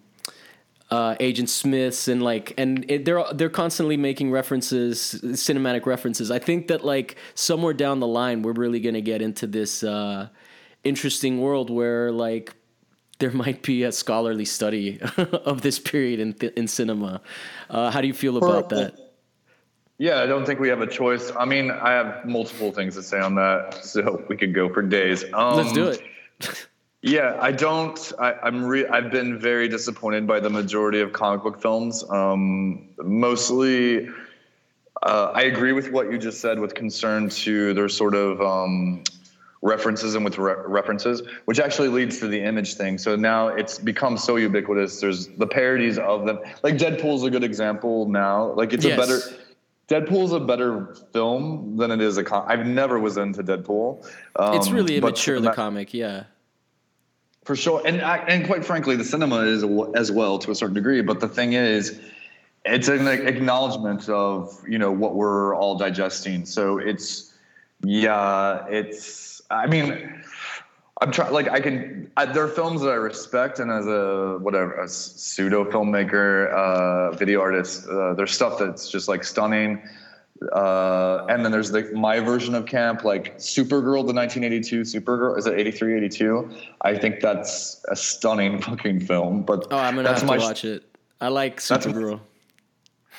uh, 0.90 1.14
Agent 1.20 1.48
Smiths 1.48 2.08
and 2.08 2.20
like 2.20 2.52
and 2.58 2.84
it, 2.90 3.04
they're 3.04 3.22
they're 3.32 3.48
constantly 3.48 3.96
making 3.96 4.32
references, 4.32 5.20
cinematic 5.22 5.86
references. 5.86 6.32
I 6.32 6.40
think 6.40 6.66
that 6.66 6.84
like 6.84 7.14
somewhere 7.36 7.74
down 7.74 8.00
the 8.00 8.08
line 8.08 8.42
we're 8.42 8.54
really 8.54 8.80
gonna 8.80 9.00
get 9.00 9.22
into 9.22 9.46
this 9.46 9.84
uh, 9.84 10.30
interesting 10.84 11.40
world 11.40 11.70
where 11.70 12.10
like 12.10 12.54
there 13.18 13.30
might 13.44 13.62
be 13.62 13.84
a 13.84 13.92
scholarly 13.92 14.44
study 14.44 15.00
of 15.16 15.62
this 15.62 15.78
period 15.78 16.20
in 16.20 16.32
th- 16.34 16.54
in 16.54 16.68
cinema. 16.68 17.20
Uh, 17.68 17.90
how 17.90 18.00
do 18.00 18.06
you 18.06 18.14
feel 18.14 18.36
about 18.36 18.68
that? 18.70 18.94
Yeah, 19.98 20.22
I 20.22 20.26
don't 20.26 20.46
think 20.46 20.60
we 20.60 20.70
have 20.70 20.80
a 20.80 20.86
choice. 20.86 21.30
I 21.38 21.44
mean, 21.44 21.70
I 21.70 21.90
have 21.90 22.24
multiple 22.24 22.72
things 22.72 22.94
to 22.94 23.02
say 23.02 23.20
on 23.20 23.34
that, 23.34 23.84
so 23.84 24.24
we 24.30 24.36
could 24.38 24.54
go 24.54 24.72
for 24.72 24.80
days. 24.80 25.24
Um, 25.34 25.56
Let's 25.56 25.72
do 25.72 25.88
it. 25.88 26.02
Yeah, 27.02 27.38
I 27.40 27.50
don't. 27.52 28.12
I, 28.18 28.34
I'm. 28.42 28.62
Re- 28.62 28.86
I've 28.86 29.10
been 29.10 29.38
very 29.38 29.68
disappointed 29.68 30.26
by 30.26 30.38
the 30.38 30.50
majority 30.50 31.00
of 31.00 31.14
comic 31.14 31.42
book 31.42 31.62
films. 31.62 32.04
Um, 32.10 32.90
mostly, 32.98 34.10
uh, 35.02 35.32
I 35.34 35.44
agree 35.44 35.72
with 35.72 35.90
what 35.90 36.12
you 36.12 36.18
just 36.18 36.42
said 36.42 36.58
with 36.58 36.74
concern 36.74 37.30
to 37.30 37.72
their 37.72 37.88
sort 37.88 38.14
of 38.14 38.42
um, 38.42 39.02
references 39.62 40.14
and 40.14 40.24
with 40.24 40.38
re- 40.38 40.54
references, 40.66 41.22
which 41.44 41.60
actually 41.60 41.88
leads 41.88 42.18
to 42.18 42.26
the 42.28 42.40
image 42.40 42.74
thing. 42.74 42.96
So 42.98 43.14
now 43.16 43.48
it's 43.48 43.78
become 43.78 44.16
so 44.16 44.36
ubiquitous. 44.36 45.00
There's 45.00 45.26
the 45.28 45.46
parodies 45.46 45.98
of 45.98 46.24
them. 46.26 46.38
Like 46.62 46.76
Deadpool's 46.76 47.24
a 47.24 47.30
good 47.30 47.44
example 47.44 48.08
now. 48.08 48.52
Like 48.54 48.72
it's 48.72 48.84
Yes. 48.84 48.94
a 48.98 49.00
better. 49.00 49.20
Deadpool's 49.88 50.32
a 50.32 50.40
better 50.40 50.94
film 51.12 51.76
than 51.76 51.90
it 51.90 52.00
is 52.00 52.16
a. 52.16 52.24
comic. 52.24 52.48
I've 52.48 52.66
never 52.66 52.98
was 52.98 53.16
into 53.16 53.42
Deadpool. 53.42 54.06
Um, 54.36 54.54
it's 54.54 54.70
really 54.70 54.96
immature 54.96 55.40
the 55.40 55.50
comic, 55.52 55.92
yeah. 55.92 56.24
for 57.44 57.56
sure, 57.56 57.82
and 57.84 58.00
I- 58.00 58.18
and 58.28 58.46
quite 58.46 58.64
frankly, 58.64 58.94
the 58.96 59.04
cinema 59.04 59.38
is 59.40 59.64
as 59.96 60.12
well 60.12 60.38
to 60.38 60.52
a 60.52 60.54
certain 60.54 60.74
degree. 60.74 61.00
But 61.02 61.18
the 61.20 61.26
thing 61.28 61.54
is, 61.54 61.98
it's 62.64 62.86
an 62.88 63.08
acknowledgement 63.08 64.08
of 64.08 64.56
you 64.68 64.78
know 64.78 64.92
what 64.92 65.16
we're 65.16 65.56
all 65.56 65.76
digesting. 65.76 66.46
So 66.46 66.78
it's 66.78 67.34
yeah, 67.82 68.66
it's. 68.70 69.28
I 69.50 69.66
mean, 69.66 70.22
I'm 71.00 71.10
trying. 71.10 71.32
Like 71.32 71.48
I 71.48 71.60
can. 71.60 72.10
I, 72.16 72.26
there 72.26 72.44
are 72.44 72.48
films 72.48 72.82
that 72.82 72.90
I 72.90 72.94
respect, 72.94 73.58
and 73.58 73.70
as 73.70 73.86
a 73.86 74.38
whatever 74.40 74.74
a 74.74 74.88
pseudo 74.88 75.64
filmmaker, 75.64 76.52
uh, 76.52 77.16
video 77.16 77.40
artist, 77.40 77.86
uh, 77.88 78.14
there's 78.14 78.32
stuff 78.32 78.58
that's 78.58 78.88
just 78.90 79.08
like 79.08 79.24
stunning. 79.24 79.82
Uh, 80.52 81.26
and 81.28 81.44
then 81.44 81.52
there's 81.52 81.70
the 81.70 81.90
my 81.94 82.18
version 82.20 82.54
of 82.54 82.64
camp, 82.64 83.04
like 83.04 83.36
Supergirl, 83.38 84.06
the 84.06 84.14
1982 84.14 84.82
Supergirl. 84.82 85.36
Is 85.36 85.46
it 85.46 85.58
83, 85.58 85.96
82? 85.98 86.50
I 86.80 86.96
think 86.96 87.20
that's 87.20 87.84
a 87.90 87.96
stunning 87.96 88.60
fucking 88.62 89.00
film. 89.00 89.42
But 89.42 89.66
Oh, 89.70 89.76
I'm 89.76 89.96
gonna 89.96 90.08
that's 90.08 90.22
have 90.22 90.28
my 90.28 90.38
to 90.38 90.42
watch 90.42 90.64
it. 90.64 90.84
I 91.20 91.28
like 91.28 91.60
Supergirl. 91.60 92.20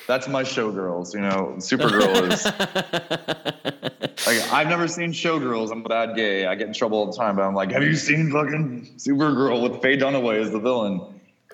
That's 0.06 0.28
my 0.28 0.42
showgirls. 0.42 1.14
You 1.14 1.20
know, 1.20 1.54
Supergirl 1.58 2.32
is. 2.32 2.44
like 4.26 4.52
I've 4.52 4.68
never 4.68 4.88
seen 4.88 5.12
Showgirls. 5.12 5.70
I'm 5.70 5.82
bad 5.82 6.14
gay. 6.16 6.46
I 6.46 6.54
get 6.54 6.68
in 6.68 6.72
trouble 6.74 6.98
all 6.98 7.06
the 7.06 7.16
time. 7.16 7.36
But 7.36 7.42
I'm 7.42 7.54
like, 7.54 7.70
have 7.72 7.82
you 7.82 7.94
seen 7.94 8.30
fucking 8.30 8.94
Supergirl 8.96 9.62
with 9.62 9.80
Faye 9.82 9.96
Dunaway 9.96 10.40
as 10.40 10.50
the 10.50 10.58
villain? 10.60 11.00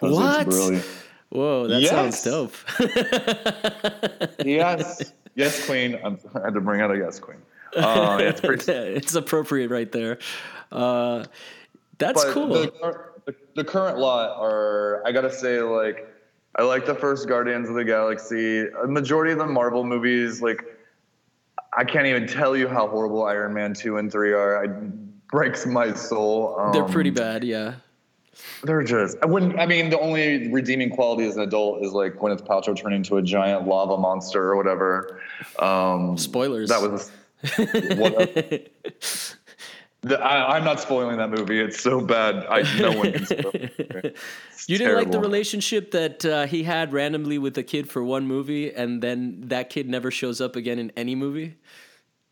What? 0.01 0.46
Whoa, 1.30 1.66
that 1.68 1.82
Yes. 1.82 2.22
sounds 2.22 2.24
dope. 2.24 2.55
Yes, 4.44 5.12
yes, 5.34 5.66
Queen. 5.66 5.99
I'm, 6.03 6.18
I 6.34 6.40
had 6.46 6.55
to 6.55 6.61
bring 6.61 6.80
out 6.80 6.90
a 6.90 6.96
yes, 6.96 7.18
Queen. 7.18 7.38
Uh, 7.76 8.18
it's 8.20 8.40
pretty. 8.40 8.72
it's 8.72 9.14
appropriate 9.14 9.70
right 9.70 9.90
there. 9.92 10.18
Uh, 10.72 11.24
that's 11.99 12.24
but 12.24 12.32
cool. 12.32 12.49
The, 12.49 12.72
the, 13.26 13.34
the 13.57 13.64
current 13.64 13.99
lot 13.99 14.40
are, 14.40 15.03
I 15.07 15.12
gotta 15.12 15.32
say, 15.32 15.61
like, 15.61 16.07
I 16.59 16.62
like 16.62 16.86
the 16.86 16.94
first 16.94 17.28
Guardians 17.28 17.68
of 17.68 17.76
the 17.76 17.84
Galaxy. 17.84 18.66
A 18.66 18.86
majority 18.86 19.32
of 19.32 19.38
the 19.38 19.46
Marvel 19.46 19.84
movies, 19.84 20.42
like, 20.42 20.64
I 21.72 21.84
can't 21.84 22.06
even 22.06 22.26
tell 22.26 22.56
you 22.56 22.66
how 22.66 22.88
horrible 22.88 23.24
Iron 23.24 23.54
Man 23.54 23.74
two 23.74 23.98
and 23.98 24.11
three 24.11 24.32
are. 24.32 24.64
It 24.64 25.28
breaks 25.28 25.66
my 25.66 25.94
soul. 25.94 26.56
Um, 26.59 26.72
They're 26.72 26.84
pretty 26.84 27.11
bad, 27.11 27.44
yeah. 27.44 27.76
They're 28.64 28.82
just. 28.82 29.16
I 29.22 29.26
wouldn't. 29.26 29.59
I 29.59 29.66
mean, 29.66 29.90
the 29.90 30.00
only 30.00 30.50
redeeming 30.50 30.90
quality 30.90 31.26
as 31.26 31.36
an 31.36 31.42
adult 31.42 31.84
is 31.84 31.92
like 31.92 32.14
Gwyneth 32.14 32.46
Paltrow 32.46 32.76
turning 32.76 32.98
into 32.98 33.16
a 33.16 33.22
giant 33.22 33.66
lava 33.66 33.96
monster 33.96 34.42
or 34.42 34.56
whatever. 34.56 35.20
Um, 35.59 36.16
Spoilers. 36.16 36.68
That 36.68 36.82
was. 36.82 37.11
Whatever. 37.56 38.59
The- 40.03 40.20
I, 40.20 40.57
I'm 40.57 40.64
not 40.64 40.78
spoiling 40.80 41.16
that 41.18 41.30
movie. 41.30 41.59
It's 41.61 41.80
so 41.80 42.01
bad. 42.01 42.46
I 42.49 42.62
no 42.78 42.92
one 42.96 43.12
can 43.12 43.26
spoil. 43.26 43.51
it. 43.55 44.16
You 44.68 44.76
didn't 44.76 44.96
like 44.96 45.11
the 45.11 45.18
relationship 45.20 45.92
that 45.92 46.24
uh, 46.26 46.46
he 46.46 46.62
had 46.62 46.92
randomly 46.92 47.38
with 47.38 47.57
a 47.57 47.62
kid 47.62 47.88
for 47.88 48.05
one 48.05 48.26
movie, 48.26 48.70
and 48.74 49.03
then 49.03 49.40
that 49.46 49.70
kid 49.70 49.88
never 49.88 50.11
shows 50.11 50.42
up 50.42 50.57
again 50.57 50.78
in 50.78 50.92
any 50.94 51.14
movie. 51.14 51.57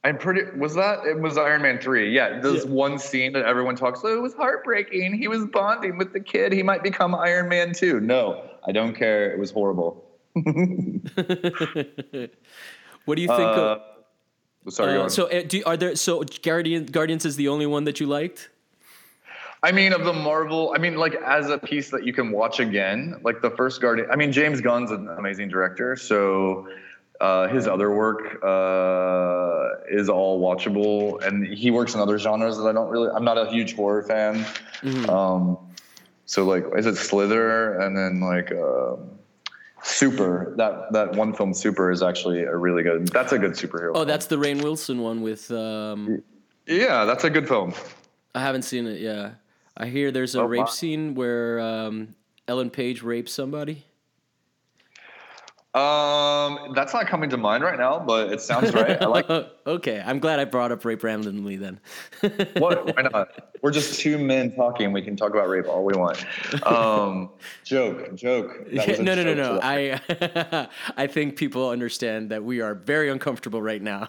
I'm 0.05 0.19
pretty. 0.19 0.43
Was 0.59 0.75
that? 0.75 1.07
It 1.07 1.19
was 1.19 1.39
Iron 1.39 1.63
Man 1.63 1.81
three. 1.81 2.13
Yeah, 2.15 2.39
this 2.41 2.65
Yeah. 2.65 2.71
one 2.71 2.99
scene 2.99 3.33
that 3.33 3.47
everyone 3.47 3.75
talks. 3.75 4.01
about. 4.01 4.13
It 4.13 4.21
was 4.21 4.35
heartbreaking. 4.35 5.15
He 5.15 5.29
was 5.29 5.47
bonding 5.47 5.97
with 5.97 6.13
the 6.13 6.21
kid. 6.21 6.53
He 6.53 6.63
might 6.63 6.83
become 6.83 7.15
Iron 7.15 7.49
Man 7.49 7.73
too. 7.73 8.01
No, 8.01 8.43
I 8.67 8.73
don't 8.73 8.95
care. 8.95 9.31
It 9.33 9.39
was 9.39 9.51
horrible. 9.51 10.05
What 13.07 13.15
do 13.15 13.23
you 13.23 13.29
think? 13.29 13.41
Uh, 13.41 13.77
of, 13.77 13.81
sorry. 14.71 14.99
uh, 14.99 15.09
so, 15.09 15.31
uh, 15.31 15.43
do, 15.43 15.63
are 15.67 15.77
there? 15.77 15.97
So, 15.97 16.25
Guardian, 16.43 16.87
Guardians 16.87 17.25
is 17.25 17.37
the 17.37 17.49
only 17.49 17.67
one 17.67 17.85
that 17.85 18.01
you 18.01 18.07
liked. 18.07 18.51
I 19.63 19.73
mean, 19.73 19.93
of 19.93 20.05
the 20.05 20.13
Marvel, 20.13 20.73
I 20.75 20.79
mean, 20.79 20.97
like 20.97 21.15
as 21.15 21.49
a 21.49 21.59
piece 21.59 21.91
that 21.91 22.05
you 22.05 22.13
can 22.13 22.31
watch 22.31 22.61
again, 22.61 23.19
like 23.23 23.43
the 23.43 23.51
first 23.51 23.81
Guardian. 23.81 24.11
I 24.11 24.17
mean, 24.17 24.31
James 24.31 24.61
Gunn's 24.61 24.91
an 24.91 25.09
amazing 25.09 25.49
director, 25.49 25.97
so 25.97 26.69
uh, 27.21 27.49
his 27.49 27.67
other 27.67 27.91
work 27.91 28.43
uh, 28.45 29.83
is 29.91 30.09
all 30.09 30.41
watchable, 30.41 31.23
and 31.27 31.47
he 31.47 31.71
works 31.71 31.95
in 31.95 32.01
other 32.01 32.19
genres 32.19 32.59
that 32.59 32.67
I 32.67 32.73
don't 32.73 32.91
really. 32.91 33.09
I'm 33.09 33.25
not 33.25 33.39
a 33.39 33.51
huge 33.51 33.75
horror 33.75 34.03
fan. 34.03 34.45
Um, 35.09 35.59
so 36.27 36.45
like, 36.45 36.65
is 36.77 36.87
it 36.87 36.97
Slither, 36.97 37.79
and 37.81 37.97
then 37.97 38.21
like 38.21 38.53
um, 38.53 39.11
Super? 39.87 40.53
That 40.57 40.93
that 40.93 41.15
one 41.15 41.33
film, 41.33 41.55
Super, 41.55 41.91
is 41.93 42.03
actually 42.03 42.43
a 42.43 42.57
really 42.57 42.83
good. 42.83 43.07
That's 43.09 43.33
a 43.33 43.39
good 43.39 43.53
superhero. 43.53 43.91
Oh, 43.91 43.95
film. 43.99 44.09
that's 44.09 44.27
the 44.27 44.37
Rainn 44.37 44.61
Wilson 44.63 45.01
one 45.01 45.23
with. 45.23 45.51
Um, 45.51 46.23
yeah, 46.67 47.05
that's 47.05 47.23
a 47.25 47.31
good 47.31 47.47
film. 47.47 47.73
I 48.35 48.41
haven't 48.41 48.63
seen 48.63 48.87
it. 48.87 49.01
Yeah, 49.01 49.31
I 49.77 49.87
hear 49.87 50.11
there's 50.11 50.35
a 50.35 50.41
Oh, 50.41 50.45
rape 50.45 50.59
wow. 50.61 50.65
scene 50.67 51.15
where 51.15 51.61
um, 51.61 52.15
Ellen 52.49 52.69
Page 52.69 53.03
rapes 53.03 53.33
somebody. 53.33 53.85
Um, 55.77 56.73
that's 56.75 56.95
not 56.95 57.07
coming 57.07 57.29
to 57.29 57.37
mind 57.37 57.63
right 57.63 57.79
now, 57.79 57.99
but 57.99 58.33
it 58.33 58.41
sounds 58.41 58.73
right. 58.73 59.01
I 59.01 59.05
like 59.05 59.29
okay, 59.67 60.03
I'm 60.07 60.19
glad 60.21 60.41
I 60.41 60.47
brought 60.47 60.73
up 60.73 60.87
rape 60.87 61.05
randomly 61.05 61.57
then. 61.57 61.81
what? 62.57 62.97
Why 62.97 63.03
not? 63.03 63.53
We're 63.61 63.73
just 63.73 64.01
two 64.01 64.17
men 64.17 64.55
talking. 64.57 64.91
We 64.93 65.03
can 65.03 65.17
talk 65.17 65.33
about 65.33 65.51
rape 65.51 65.67
all 65.69 65.85
we 65.85 65.93
want. 65.93 66.25
Um, 66.65 67.29
joke, 67.65 68.15
joke. 68.15 68.73
No, 68.73 68.87
no, 68.87 69.15
no, 69.17 69.35
joke 69.35 69.37
no. 69.37 69.61
I 69.63 70.69
I 70.97 71.07
think 71.07 71.37
people 71.37 71.69
understand 71.69 72.31
that 72.31 72.43
we 72.43 72.63
are 72.63 72.75
very 72.75 73.11
uncomfortable 73.11 73.61
right 73.61 73.83
now. 73.83 74.09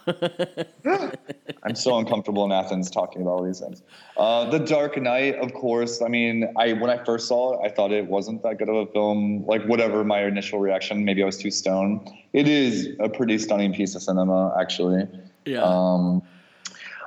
I'm 1.63 1.75
so 1.75 1.97
uncomfortable 1.97 2.45
in 2.45 2.53
Athens 2.53 2.89
talking 2.89 3.23
about 3.23 3.31
all 3.31 3.43
these 3.43 3.59
things. 3.59 3.81
Uh, 4.15 4.49
the 4.49 4.59
Dark 4.59 5.01
Knight, 5.01 5.35
of 5.35 5.53
course. 5.53 6.01
I 6.01 6.07
mean, 6.07 6.53
I 6.55 6.71
when 6.73 6.89
I 6.89 7.03
first 7.03 7.27
saw 7.27 7.55
it, 7.55 7.69
I 7.69 7.73
thought 7.73 7.91
it 7.91 8.07
wasn't 8.07 8.41
that 8.43 8.57
good 8.57 8.69
of 8.69 8.75
a 8.75 8.85
film. 8.93 9.45
Like 9.45 9.65
whatever 9.65 10.05
my 10.05 10.23
initial 10.23 10.59
reaction, 10.59 11.03
maybe 11.03 11.21
I 11.21 11.25
was 11.25 11.37
too 11.37 11.51
stoned. 11.57 12.09
It 12.33 12.47
is 12.47 12.89
a 12.99 13.09
pretty 13.09 13.37
stunning 13.37 13.73
piece 13.73 13.95
of 13.95 14.01
cinema, 14.01 14.55
actually. 14.59 15.07
yeah. 15.45 15.61
Um, 15.63 16.21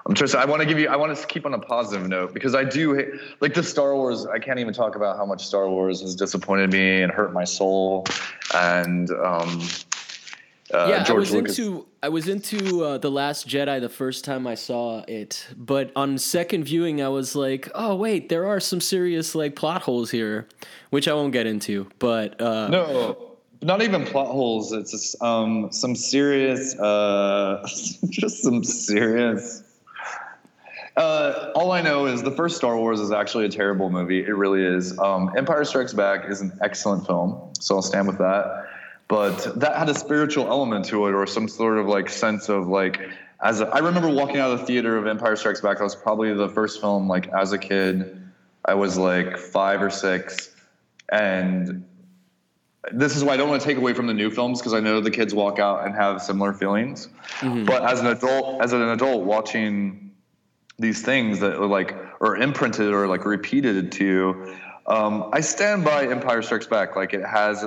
I'm 0.07 0.14
just. 0.14 0.34
I 0.34 0.46
want 0.46 0.61
to 0.62 0.66
give 0.66 0.78
you. 0.78 0.88
I 0.88 0.96
want 0.96 1.16
to 1.16 1.26
keep 1.26 1.44
on 1.44 1.53
a 1.53 1.59
positive 1.59 2.09
note 2.09 2.32
because 2.32 2.55
I 2.55 2.64
do 2.64 3.18
like 3.40 3.53
the 3.55 3.62
Star 3.62 3.94
Wars. 3.94 4.26
I 4.26 4.38
can't 4.38 4.59
even 4.59 4.72
talk 4.72 4.96
about 4.96 5.16
how 5.18 5.26
much 5.26 5.46
Star 5.46 5.68
Wars 5.68 6.01
has 6.01 6.16
disappointed 6.16 6.72
me 6.72 7.03
and 7.03 7.12
hurt 7.12 7.32
my 7.34 7.44
soul. 7.44 8.07
And 8.55 9.11
um, 9.11 9.61
uh, 10.72 10.86
yeah, 10.88 11.05
George 11.05 11.11
I 11.11 11.12
was 11.14 11.32
Lucas. 11.32 11.59
into 11.59 11.86
I 12.03 12.09
was 12.09 12.28
into 12.28 12.84
uh, 12.84 12.98
the 12.98 13.11
Last 13.11 13.46
Jedi 13.46 13.80
the 13.80 13.88
first 13.90 14.24
time 14.24 14.46
I 14.46 14.55
saw 14.55 15.05
it, 15.07 15.46
but 15.57 15.92
on 15.94 16.16
second 16.16 16.64
viewing, 16.64 17.03
I 17.03 17.09
was 17.09 17.36
like, 17.36 17.68
oh 17.74 17.94
wait, 17.94 18.30
there 18.30 18.46
are 18.46 18.59
some 18.59 18.80
serious 18.80 19.34
like 19.34 19.55
plot 19.55 19.82
holes 19.82 20.11
here, 20.11 20.48
which 20.88 21.09
I 21.09 21.12
won't 21.12 21.32
get 21.32 21.46
into. 21.46 21.88
But 21.98 22.40
uh, 22.40 22.68
No, 22.68 23.30
not 23.62 23.82
even 23.82 24.04
plot 24.04 24.28
holes. 24.28 24.72
It's 24.72 24.90
just, 24.90 25.22
um, 25.22 25.70
some 25.70 25.94
serious, 25.94 26.78
uh, 26.78 27.62
just 28.08 28.42
some 28.42 28.64
serious. 28.64 29.62
Uh, 30.96 31.52
all 31.54 31.72
I 31.72 31.82
know 31.82 32.06
is 32.06 32.22
the 32.22 32.30
first 32.30 32.56
Star 32.56 32.76
Wars 32.76 33.00
is 33.00 33.12
actually 33.12 33.46
a 33.46 33.48
terrible 33.48 33.90
movie. 33.90 34.20
It 34.20 34.36
really 34.36 34.62
is. 34.62 34.98
Um, 34.98 35.30
Empire 35.36 35.64
Strikes 35.64 35.92
Back 35.92 36.28
is 36.28 36.40
an 36.40 36.58
excellent 36.62 37.06
film, 37.06 37.52
so 37.58 37.76
I'll 37.76 37.82
stand 37.82 38.06
with 38.06 38.18
that. 38.18 38.66
But 39.08 39.58
that 39.61 39.76
had 39.76 39.88
a 39.88 39.94
spiritual 39.94 40.48
element 40.48 40.84
to 40.86 41.06
it, 41.06 41.14
or 41.14 41.26
some 41.26 41.48
sort 41.48 41.78
of 41.78 41.86
like 41.86 42.08
sense 42.08 42.48
of 42.48 42.68
like. 42.68 43.00
As 43.42 43.61
a, 43.62 43.68
I 43.68 43.78
remember 43.78 44.11
walking 44.11 44.36
out 44.36 44.50
of 44.50 44.61
the 44.61 44.66
theater 44.66 44.98
of 44.98 45.06
Empire 45.06 45.36
Strikes 45.36 45.61
Back. 45.61 45.78
That 45.78 45.84
was 45.84 45.96
probably 45.96 46.34
the 46.34 46.48
first 46.48 46.80
film. 46.80 47.08
Like 47.08 47.28
as 47.28 47.52
a 47.52 47.58
kid, 47.58 48.22
I 48.64 48.74
was 48.74 48.98
like 48.98 49.38
five 49.38 49.82
or 49.82 49.90
six, 49.90 50.54
and 51.11 51.84
this 52.93 53.16
is 53.16 53.22
why 53.22 53.35
I 53.35 53.37
don't 53.37 53.49
want 53.49 53.61
to 53.61 53.66
take 53.68 53.76
away 53.76 53.93
from 53.93 54.07
the 54.07 54.14
new 54.14 54.31
films 54.31 54.61
because 54.61 54.72
I 54.72 54.81
know 54.81 55.01
the 55.01 55.11
kids 55.11 55.35
walk 55.35 55.59
out 55.59 55.85
and 55.85 55.95
have 55.95 56.22
similar 56.22 56.53
feelings. 56.53 57.09
But 57.66 57.83
as 57.83 58.01
an 58.01 58.07
adult, 58.07 58.62
as 58.62 58.72
an 58.72 58.83
adult 58.83 59.24
watching 59.24 60.12
these 60.78 61.03
things 61.03 61.41
that 61.41 61.57
are 61.57 61.66
like 61.66 61.95
are 62.20 62.37
imprinted 62.37 62.93
or 62.93 63.07
like 63.07 63.24
repeated 63.26 63.93
to 63.93 64.05
you, 64.05 64.57
um, 64.87 65.28
I 65.33 65.41
stand 65.41 65.85
by 65.85 66.07
Empire 66.07 66.43
Strikes 66.43 66.66
Back. 66.66 66.97
Like 66.97 67.12
it 67.12 67.24
has, 67.24 67.64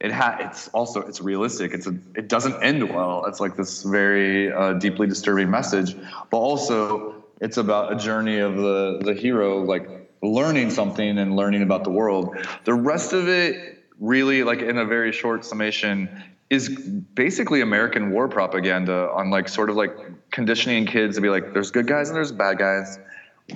it 0.00 0.12
ha- 0.12 0.38
It's 0.40 0.68
also 0.68 1.00
it's 1.00 1.20
realistic. 1.20 1.72
It's 1.74 1.88
a, 1.88 1.96
it 2.14 2.28
doesn't 2.28 2.62
end 2.62 2.88
well. 2.94 3.24
It's 3.26 3.40
like 3.40 3.56
this 3.56 3.82
very 3.82 4.52
uh, 4.52 4.74
deeply 4.74 5.08
disturbing 5.08 5.50
message, 5.50 5.96
but 6.30 6.38
also 6.38 7.24
it's 7.40 7.56
about 7.56 7.92
a 7.92 7.96
journey 7.96 8.38
of 8.38 8.56
the 8.56 9.00
the 9.02 9.14
hero 9.14 9.64
like 9.64 9.88
learning 10.22 10.70
something 10.70 11.18
and 11.18 11.34
learning 11.34 11.62
about 11.62 11.82
the 11.82 11.90
world. 11.90 12.36
The 12.64 12.72
rest 12.72 13.12
of 13.12 13.28
it 13.28 13.73
really 14.00 14.42
like 14.44 14.60
in 14.60 14.78
a 14.78 14.84
very 14.84 15.12
short 15.12 15.44
summation 15.44 16.08
is 16.50 16.68
basically 16.68 17.60
American 17.60 18.10
war 18.10 18.28
propaganda 18.28 19.08
on 19.12 19.30
like 19.30 19.48
sort 19.48 19.70
of 19.70 19.76
like 19.76 19.96
conditioning 20.30 20.84
kids 20.86 21.16
to 21.16 21.22
be 21.22 21.28
like 21.28 21.52
there's 21.52 21.70
good 21.70 21.86
guys 21.86 22.08
and 22.08 22.16
there's 22.16 22.32
bad 22.32 22.58
guys. 22.58 22.98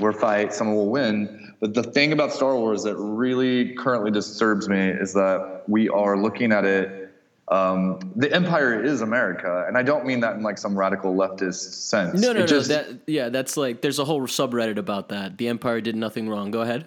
We're 0.01 0.13
fight, 0.13 0.53
someone 0.53 0.77
will 0.77 0.91
win. 0.91 1.55
But 1.61 1.75
the 1.75 1.83
thing 1.83 2.13
about 2.13 2.33
Star 2.33 2.55
Wars 2.57 2.83
that 2.85 2.97
really 2.97 3.75
currently 3.75 4.11
disturbs 4.11 4.69
me 4.69 4.79
is 4.89 5.13
that 5.15 5.63
we 5.67 5.89
are 5.89 6.17
looking 6.17 6.53
at 6.53 6.65
it. 6.65 7.07
Um, 7.49 7.99
the 8.15 8.31
Empire 8.33 8.85
is 8.85 9.01
America, 9.01 9.65
and 9.67 9.79
I 9.79 9.83
don't 9.83 10.05
mean 10.05 10.21
that 10.21 10.37
in 10.37 10.43
like 10.43 10.59
some 10.59 10.79
radical 10.79 11.15
leftist 11.15 11.73
sense. 11.89 12.21
no, 12.21 12.33
no, 12.35 12.41
It 12.41 12.43
no. 12.43 12.47
just- 12.47 12.69
That 12.69 12.87
yeah, 13.07 13.31
that's 13.31 13.57
like 13.57 13.81
there's 13.81 13.99
a 13.99 14.05
whole 14.05 14.21
subreddit 14.27 14.77
about 14.77 15.09
that. 15.09 15.39
The 15.39 15.49
Empire 15.49 15.81
did 15.81 15.97
nothing 15.97 16.29
wrong. 16.29 16.51
Go 16.51 16.61
ahead. 16.61 16.87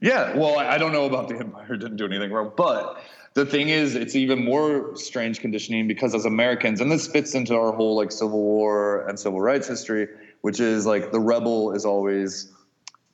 Yeah, 0.00 0.36
well, 0.36 0.58
I 0.58 0.78
don't 0.78 0.92
know 0.92 1.06
about 1.06 1.28
the 1.28 1.36
Empire 1.36 1.76
didn't 1.76 1.96
do 1.96 2.06
anything 2.06 2.30
wrong, 2.30 2.52
but 2.56 3.02
the 3.34 3.44
thing 3.44 3.68
is, 3.68 3.94
it's 3.94 4.14
even 4.14 4.44
more 4.44 4.96
strange 4.96 5.40
conditioning 5.40 5.88
because 5.88 6.14
as 6.14 6.24
Americans, 6.24 6.80
and 6.80 6.90
this 6.90 7.06
fits 7.06 7.34
into 7.34 7.56
our 7.56 7.72
whole 7.72 7.96
like 7.96 8.12
Civil 8.12 8.40
War 8.40 9.06
and 9.08 9.18
civil 9.18 9.40
rights 9.40 9.66
history, 9.66 10.08
which 10.42 10.60
is 10.60 10.86
like 10.86 11.10
the 11.10 11.20
rebel 11.20 11.72
is 11.72 11.84
always 11.84 12.52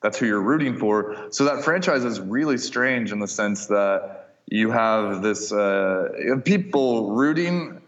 that's 0.03 0.19
who 0.19 0.27
you're 0.27 0.43
rooting 0.43 0.77
for. 0.77 1.29
So 1.31 1.47
that 1.47 1.65
franchise 1.65 2.05
is 2.05 2.21
really 2.21 2.59
strange 2.59 3.13
in 3.13 3.21
the 3.21 3.29
sense 3.29 3.67
that 3.69 4.29
you 4.47 4.71
have 4.71 5.23
this 5.23 5.51
uh, 5.51 6.37
people 6.45 7.13
rooting 7.13 7.81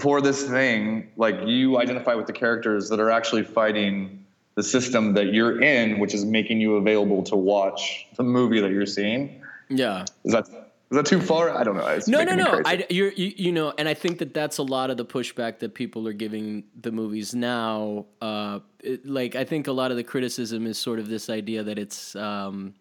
for 0.00 0.20
this 0.20 0.48
thing, 0.48 1.10
like 1.16 1.34
you 1.44 1.78
identify 1.78 2.14
with 2.14 2.26
the 2.26 2.32
characters 2.32 2.88
that 2.90 3.00
are 3.00 3.10
actually 3.10 3.42
fighting 3.42 4.23
the 4.54 4.62
system 4.62 5.14
that 5.14 5.32
you're 5.34 5.60
in, 5.60 5.98
which 5.98 6.14
is 6.14 6.24
making 6.24 6.60
you 6.60 6.76
available 6.76 7.22
to 7.24 7.36
watch 7.36 8.06
the 8.16 8.22
movie 8.22 8.60
that 8.60 8.70
you're 8.70 8.86
seeing. 8.86 9.42
Yeah. 9.68 10.04
Is 10.24 10.32
that 10.32 10.48
is 10.48 10.96
that 10.98 11.06
too 11.06 11.20
far? 11.20 11.50
I 11.50 11.64
don't 11.64 11.76
know. 11.76 11.86
It's 11.86 12.06
No, 12.06 12.22
no, 12.22 12.34
no. 12.34 12.62
I, 12.64 12.86
you're, 12.88 13.10
you, 13.12 13.32
you 13.36 13.52
know, 13.52 13.72
and 13.78 13.88
I 13.88 13.94
think 13.94 14.18
that 14.18 14.32
that's 14.32 14.58
a 14.58 14.62
lot 14.62 14.90
of 14.90 14.96
the 14.96 15.04
pushback 15.04 15.58
that 15.60 15.74
people 15.74 16.06
are 16.06 16.12
giving 16.12 16.64
the 16.80 16.92
movies 16.92 17.34
now. 17.34 18.06
Uh, 18.20 18.60
it, 18.80 19.04
like, 19.04 19.34
I 19.34 19.44
think 19.44 19.66
a 19.66 19.72
lot 19.72 19.90
of 19.90 19.96
the 19.96 20.04
criticism 20.04 20.66
is 20.66 20.78
sort 20.78 20.98
of 20.98 21.08
this 21.08 21.28
idea 21.30 21.64
that 21.64 21.78
it's, 21.78 22.14
um, 22.14 22.74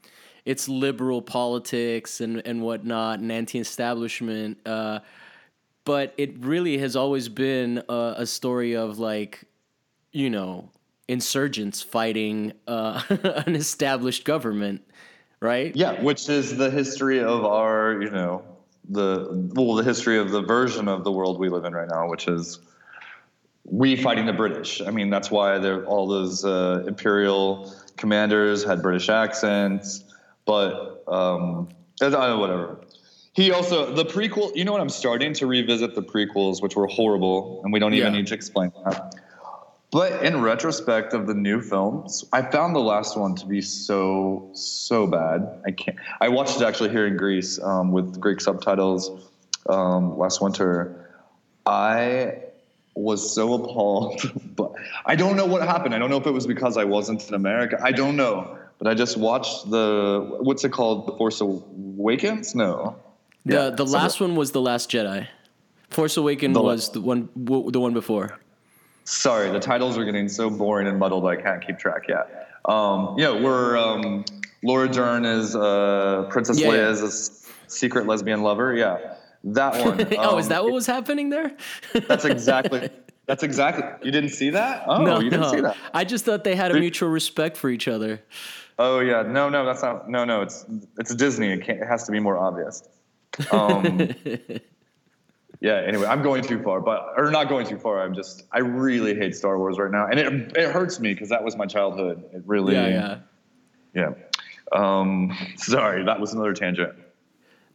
it's 0.45 0.67
liberal 0.67 1.21
politics 1.21 2.19
and 2.19 2.45
and 2.45 2.61
whatnot 2.61 3.19
and 3.19 3.32
anti-establishment. 3.32 4.57
Uh, 4.65 4.99
but 5.86 6.13
it 6.17 6.36
really 6.39 6.78
has 6.78 6.95
always 6.95 7.30
been 7.30 7.82
a, 7.89 8.15
a 8.17 8.26
story 8.26 8.76
of 8.76 8.99
like, 8.99 9.43
you 10.11 10.30
know, 10.30 10.69
insurgents 11.07 11.81
fighting 11.81 12.53
uh, 12.67 13.01
an 13.45 13.55
established 13.55 14.25
government, 14.25 14.81
right? 15.39 15.75
Yeah, 15.75 16.01
which 16.01 16.29
is 16.29 16.55
the 16.57 16.69
history 16.69 17.19
of 17.21 17.45
our, 17.45 18.01
you 18.01 18.09
know, 18.09 18.43
the 18.89 19.49
well, 19.55 19.75
the 19.75 19.83
history 19.83 20.17
of 20.17 20.31
the 20.31 20.41
version 20.41 20.87
of 20.87 21.03
the 21.03 21.11
world 21.11 21.39
we 21.39 21.49
live 21.49 21.65
in 21.65 21.73
right 21.73 21.87
now, 21.87 22.09
which 22.09 22.27
is 22.27 22.59
we 23.65 23.95
fighting 23.95 24.25
the 24.25 24.33
British. 24.33 24.81
I 24.81 24.91
mean, 24.91 25.09
that's 25.09 25.31
why 25.31 25.57
there 25.57 25.85
all 25.85 26.07
those 26.07 26.43
uh, 26.43 26.83
imperial 26.85 27.73
commanders 27.95 28.63
had 28.63 28.81
British 28.81 29.07
accents, 29.07 30.03
but 30.45 31.03
um, 31.07 31.69
I 32.01 32.09
don't 32.09 32.11
know, 32.11 32.39
whatever. 32.39 32.81
He 33.33 33.51
also 33.51 33.93
the 33.93 34.03
prequel. 34.05 34.53
You 34.55 34.65
know 34.65 34.73
what? 34.73 34.81
I'm 34.81 34.89
starting 34.89 35.33
to 35.35 35.47
revisit 35.47 35.95
the 35.95 36.03
prequels, 36.03 36.61
which 36.61 36.75
were 36.75 36.87
horrible, 36.87 37.61
and 37.63 37.71
we 37.71 37.79
don't 37.79 37.93
even 37.93 38.13
Yeah. 38.13 38.19
need 38.19 38.27
to 38.27 38.33
explain 38.35 38.71
that. 38.83 39.15
But 39.93 40.23
in 40.23 40.41
retrospect 40.41 41.13
of 41.13 41.27
the 41.27 41.35
new 41.35 41.61
films, 41.61 42.25
I 42.33 42.41
found 42.41 42.75
the 42.75 42.79
last 42.81 43.15
one 43.15 43.35
to 43.35 43.45
be 43.45 43.61
so 43.61 44.49
so 44.53 45.05
bad. 45.07 45.61
I 45.67 45.71
can't. 45.71 45.97
I 46.19 46.29
watched 46.29 46.59
it 46.59 46.63
actually 46.65 46.89
here 46.89 47.05
in 47.05 47.15
Greece 47.15 47.59
um, 47.61 47.91
with 47.91 48.19
Greek 48.19 48.41
subtitles 48.41 49.29
um, 49.69 50.17
last 50.17 50.41
winter. 50.41 51.09
I 51.67 52.39
was 52.95 53.33
so 53.33 53.53
appalled, 53.53 54.19
but 54.55 54.73
I 55.05 55.15
don't 55.15 55.35
know 55.35 55.45
what 55.45 55.61
happened. 55.61 55.93
I 55.95 55.99
don't 55.99 56.09
know 56.09 56.17
if 56.17 56.25
it 56.27 56.31
was 56.33 56.47
because 56.47 56.75
I 56.75 56.85
wasn't 56.85 57.27
in 57.27 57.35
America. 57.35 57.77
I 57.81 57.91
don't 57.91 58.15
know, 58.15 58.57
but 58.79 58.87
I 58.87 58.95
just 58.95 59.15
watched 59.17 59.69
the 59.69 60.37
what's 60.41 60.63
it 60.63 60.69
called, 60.71 61.07
The 61.07 61.13
Force 61.17 61.39
Awakens? 61.39 62.55
No, 62.55 62.95
The 63.45 63.53
Yeah, 63.53 63.69
the 63.69 63.77
something- 63.77 63.93
last 63.93 64.19
one 64.21 64.35
was 64.35 64.51
the 64.51 64.61
Last 64.61 64.89
Jedi. 64.89 65.27
Force 65.91 66.17
Awaken 66.17 66.53
The- 66.53 66.61
was 66.63 66.89
the 66.89 67.01
one 67.01 67.29
w- 67.37 67.69
the 67.69 67.79
one 67.79 67.93
before. 67.93 68.39
Sorry, 69.05 69.49
the 69.51 69.59
titles 69.59 69.97
are 69.97 70.05
getting 70.05 70.29
so 70.29 70.49
boring 70.49 70.87
and 70.87 70.97
muddled. 70.97 71.25
I 71.25 71.35
can't 71.35 71.65
keep 71.65 71.77
track 71.77 72.07
yet. 72.07 72.49
Um, 72.65 73.15
yeah, 73.17 73.31
we're 73.37 73.77
um, 73.77 74.23
Laura 74.63 74.87
Dern 74.87 75.25
is 75.25 75.55
uh, 75.55 76.27
Princess 76.29 76.59
Yeah, 76.59 76.67
Leia 76.69 76.77
yeah. 76.77 76.89
is 76.89 77.01
a 77.01 77.69
secret 77.69 78.07
lesbian 78.07 78.41
lover. 78.43 78.73
Yeah, 78.75 79.15
that 79.43 79.73
one. 79.85 80.07
oh, 80.19 80.37
is 80.37 80.45
Um, 80.45 80.49
that 80.49 80.63
what 80.63 80.73
was 80.73 80.85
happening 80.87 81.29
there? 81.29 81.51
That's 82.07 82.25
exactly. 82.25 82.89
That's 83.25 83.41
exactly. 83.43 83.85
You 84.05 84.11
didn't 84.11 84.31
see 84.31 84.49
that? 84.49 84.83
Oh, 84.85 85.01
no, 85.01 85.19
you 85.21 85.29
didn't 85.29 85.43
no. 85.43 85.51
see 85.51 85.61
that? 85.61 85.77
I 85.93 86.03
just 86.03 86.25
thought 86.25 86.43
they 86.43 86.55
had 86.57 86.71
a 86.71 86.79
mutual 86.79 87.07
respect 87.07 87.55
for 87.55 87.69
each 87.69 87.87
other. 87.87 88.21
Oh 88.77 88.99
yeah, 88.99 89.21
no, 89.21 89.47
no, 89.49 89.65
that's 89.65 89.81
not. 89.81 90.09
No, 90.09 90.25
no, 90.25 90.41
it's 90.41 90.65
it's 90.97 91.13
Disney. 91.15 91.51
It 91.53 91.63
can't. 91.63 91.79
It 91.79 91.87
has 91.87 92.03
to 92.05 92.11
be 92.11 92.19
more 92.19 92.37
obvious. 92.37 92.83
Um, 93.51 94.09
yeah. 95.64 95.82
Anyway, 95.88 96.05
I'm 96.05 96.22
going 96.22 96.43
too 96.43 96.61
far, 96.61 96.82
but 96.82 97.14
or 97.18 97.32
not 97.32 97.49
going 97.49 97.66
too 97.66 97.80
far. 97.80 98.03
I'm 98.03 98.14
just. 98.14 98.43
I 98.51 98.59
really 98.59 99.16
hate 99.16 99.36
Star 99.36 99.57
Wars 99.57 99.80
right 99.80 99.89
now, 99.89 100.05
and 100.05 100.20
it 100.20 100.57
it 100.57 100.72
hurts 100.72 100.99
me 100.99 101.14
because 101.14 101.30
that 101.30 101.43
was 101.43 101.55
my 101.55 101.66
childhood. 101.66 102.24
It 102.34 102.43
really. 102.45 102.74
Yeah, 102.74 102.88
yeah. 102.88 103.20
Yeah. 103.95 104.14
Um, 104.74 105.36
sorry, 105.55 106.03
that 106.03 106.20
was 106.20 106.34
another 106.34 106.53
tangent. 106.53 106.93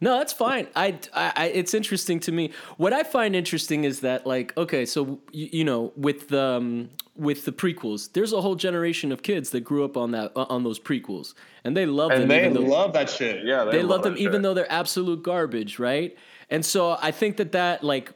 No, 0.01 0.17
that's 0.17 0.31
fine. 0.31 0.67
I, 0.75 0.97
I, 1.13 1.33
I, 1.35 1.45
it's 1.47 1.73
interesting 1.73 2.21
to 2.21 2.31
me. 2.31 2.51
What 2.77 2.93
I 2.93 3.03
find 3.03 3.35
interesting 3.35 3.83
is 3.83 3.99
that, 3.99 4.25
like, 4.25 4.55
okay, 4.57 4.85
so 4.85 5.19
you, 5.31 5.49
you 5.51 5.63
know, 5.65 5.91
with 5.97 6.29
the 6.29 6.41
um, 6.41 6.89
with 7.17 7.43
the 7.43 7.51
prequels, 7.51 8.13
there's 8.13 8.31
a 8.31 8.39
whole 8.39 8.55
generation 8.55 9.11
of 9.11 9.23
kids 9.23 9.49
that 9.49 9.61
grew 9.61 9.83
up 9.83 9.97
on 9.97 10.11
that 10.11 10.31
uh, 10.37 10.45
on 10.49 10.63
those 10.63 10.79
prequels, 10.79 11.33
and 11.63 11.75
they 11.75 11.85
love 11.85 12.11
them. 12.11 12.21
And 12.21 12.31
they 12.31 12.45
even 12.45 12.53
though- 12.53 12.69
love 12.69 12.93
that 12.93 13.09
shit. 13.09 13.43
Yeah, 13.43 13.65
they 13.65 13.83
love 13.83 14.03
them 14.03 14.13
that 14.13 14.21
even 14.21 14.41
though 14.41 14.53
they're 14.53 14.71
absolute 14.71 15.21
garbage, 15.21 15.79
right? 15.79 16.15
And 16.49 16.65
so 16.65 16.97
I 17.01 17.11
think 17.11 17.37
that 17.37 17.51
that 17.51 17.83
like 17.83 18.13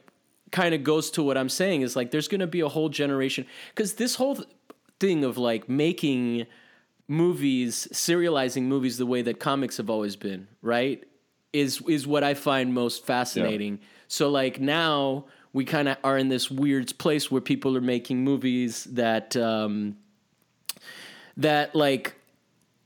kind 0.50 0.74
of 0.74 0.84
goes 0.84 1.10
to 1.12 1.22
what 1.22 1.36
I'm 1.36 1.48
saying 1.48 1.82
is 1.82 1.96
like 1.96 2.10
there's 2.10 2.28
going 2.28 2.40
to 2.40 2.46
be 2.46 2.60
a 2.60 2.68
whole 2.68 2.88
generation 2.88 3.46
cuz 3.74 3.94
this 3.94 4.14
whole 4.16 4.38
thing 5.00 5.24
of 5.24 5.36
like 5.36 5.68
making 5.68 6.46
movies 7.08 7.88
serializing 7.92 8.62
movies 8.62 8.96
the 8.98 9.06
way 9.06 9.22
that 9.22 9.38
comics 9.38 9.76
have 9.76 9.90
always 9.90 10.16
been, 10.16 10.48
right? 10.62 11.04
Is 11.52 11.82
is 11.88 12.06
what 12.06 12.24
I 12.24 12.34
find 12.34 12.72
most 12.72 13.04
fascinating. 13.04 13.80
So 14.08 14.30
like 14.30 14.60
now 14.60 15.26
we 15.52 15.64
kind 15.64 15.88
of 15.88 15.96
are 16.02 16.18
in 16.18 16.28
this 16.28 16.50
weird 16.50 16.96
place 16.98 17.30
where 17.30 17.40
people 17.40 17.76
are 17.76 17.80
making 17.80 18.24
movies 18.24 18.84
that 18.84 19.36
um 19.36 19.96
that 21.36 21.74
like 21.74 22.14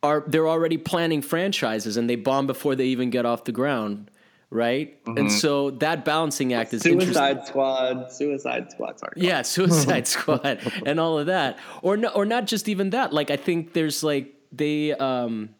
are 0.03 0.23
they're 0.27 0.49
already 0.49 0.79
planning 0.79 1.23
franchises 1.23 1.97
and 1.97 2.09
they 2.09 2.17
bomb 2.17 2.47
before 2.47 2.75
they 2.75 2.87
even 2.87 3.11
get 3.11 3.27
off 3.27 3.45
the 3.45 3.53
ground, 3.53 4.11
right? 4.51 5.03
Mm-hmm. 5.05 5.19
And 5.19 5.33
so 5.33 5.71
that 5.73 6.05
balancing 6.05 6.53
act 6.53 6.73
is 6.73 6.85
interesting. 6.85 7.15
Suicide 7.15 7.47
Squad, 7.47 8.13
Suicide 8.13 8.71
Squad. 8.71 8.99
Sorry. 8.99 9.13
Yeah, 9.17 9.43
Suicide 9.57 10.07
Squad 10.07 10.61
and 10.87 10.99
all 10.99 11.19
of 11.19 11.27
that, 11.27 11.59
or 11.83 11.97
no, 11.97 12.09
or 12.09 12.25
not 12.25 12.47
just 12.47 12.69
even 12.69 12.91
that. 12.91 13.13
Like 13.13 13.31
I 13.31 13.37
think 13.37 13.73
there's 13.73 14.03
like 14.03 14.35
they, 14.53 14.93
um, 14.93 15.51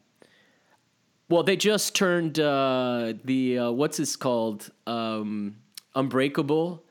well, 1.29 1.43
they 1.43 1.57
just 1.57 1.95
turned 1.95 2.39
uh, 2.39 3.15
the 3.25 3.59
uh, 3.59 3.71
what's 3.71 3.99
this 3.99 4.17
called, 4.17 4.71
um, 4.87 5.57
Unbreakable, 5.95 6.85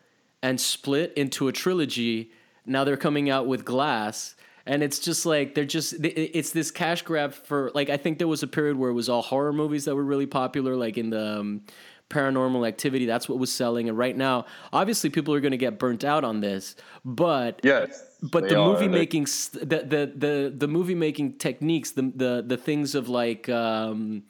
and 0.43 0.59
Split 0.59 1.13
into 1.15 1.47
a 1.47 1.51
trilogy. 1.51 2.31
Now 2.65 2.83
they're 2.83 2.97
coming 2.97 3.29
out 3.29 3.47
with 3.47 3.65
Glass. 3.65 4.35
And 4.67 4.83
it's 4.83 4.99
just 4.99 5.25
like 5.25 5.55
they're 5.55 5.65
just 5.65 5.95
it's 6.03 6.51
this 6.51 6.69
cash 6.71 7.01
grab 7.01 7.33
for 7.33 7.71
like 7.73 7.89
I 7.89 7.97
think 7.97 8.17
there 8.17 8.27
was 8.27 8.43
a 8.43 8.47
period 8.47 8.77
where 8.77 8.89
it 8.89 8.93
was 8.93 9.09
all 9.09 9.21
horror 9.21 9.53
movies 9.53 9.85
that 9.85 9.95
were 9.95 10.03
really 10.03 10.25
popular 10.27 10.75
like 10.75 10.97
in 10.97 11.09
the 11.09 11.39
um, 11.39 11.61
paranormal 12.09 12.67
activity. 12.67 13.05
That's 13.05 13.27
what 13.29 13.37
was 13.39 13.51
selling. 13.51 13.89
And 13.89 13.97
right 13.97 14.15
now 14.15 14.45
obviously 14.73 15.09
people 15.09 15.33
are 15.33 15.39
going 15.39 15.51
to 15.51 15.57
get 15.57 15.79
burnt 15.79 16.03
out 16.03 16.23
on 16.23 16.41
this 16.41 16.75
but 17.03 17.59
Yes, 17.63 18.03
but 18.21 18.47
the 18.49 18.55
movie 18.55 18.87
They- 18.87 18.99
making 18.99 19.23
s- 19.23 19.47
the, 19.49 19.65
the 19.65 20.11
the 20.15 20.53
the 20.55 20.67
movie 20.67 20.95
making 20.95 21.33
techniques 21.37 21.91
the 21.91 22.11
the 22.15 22.43
the 22.45 22.57
things 22.57 22.95
of 22.95 23.09
like 23.09 23.47
um 23.49 24.23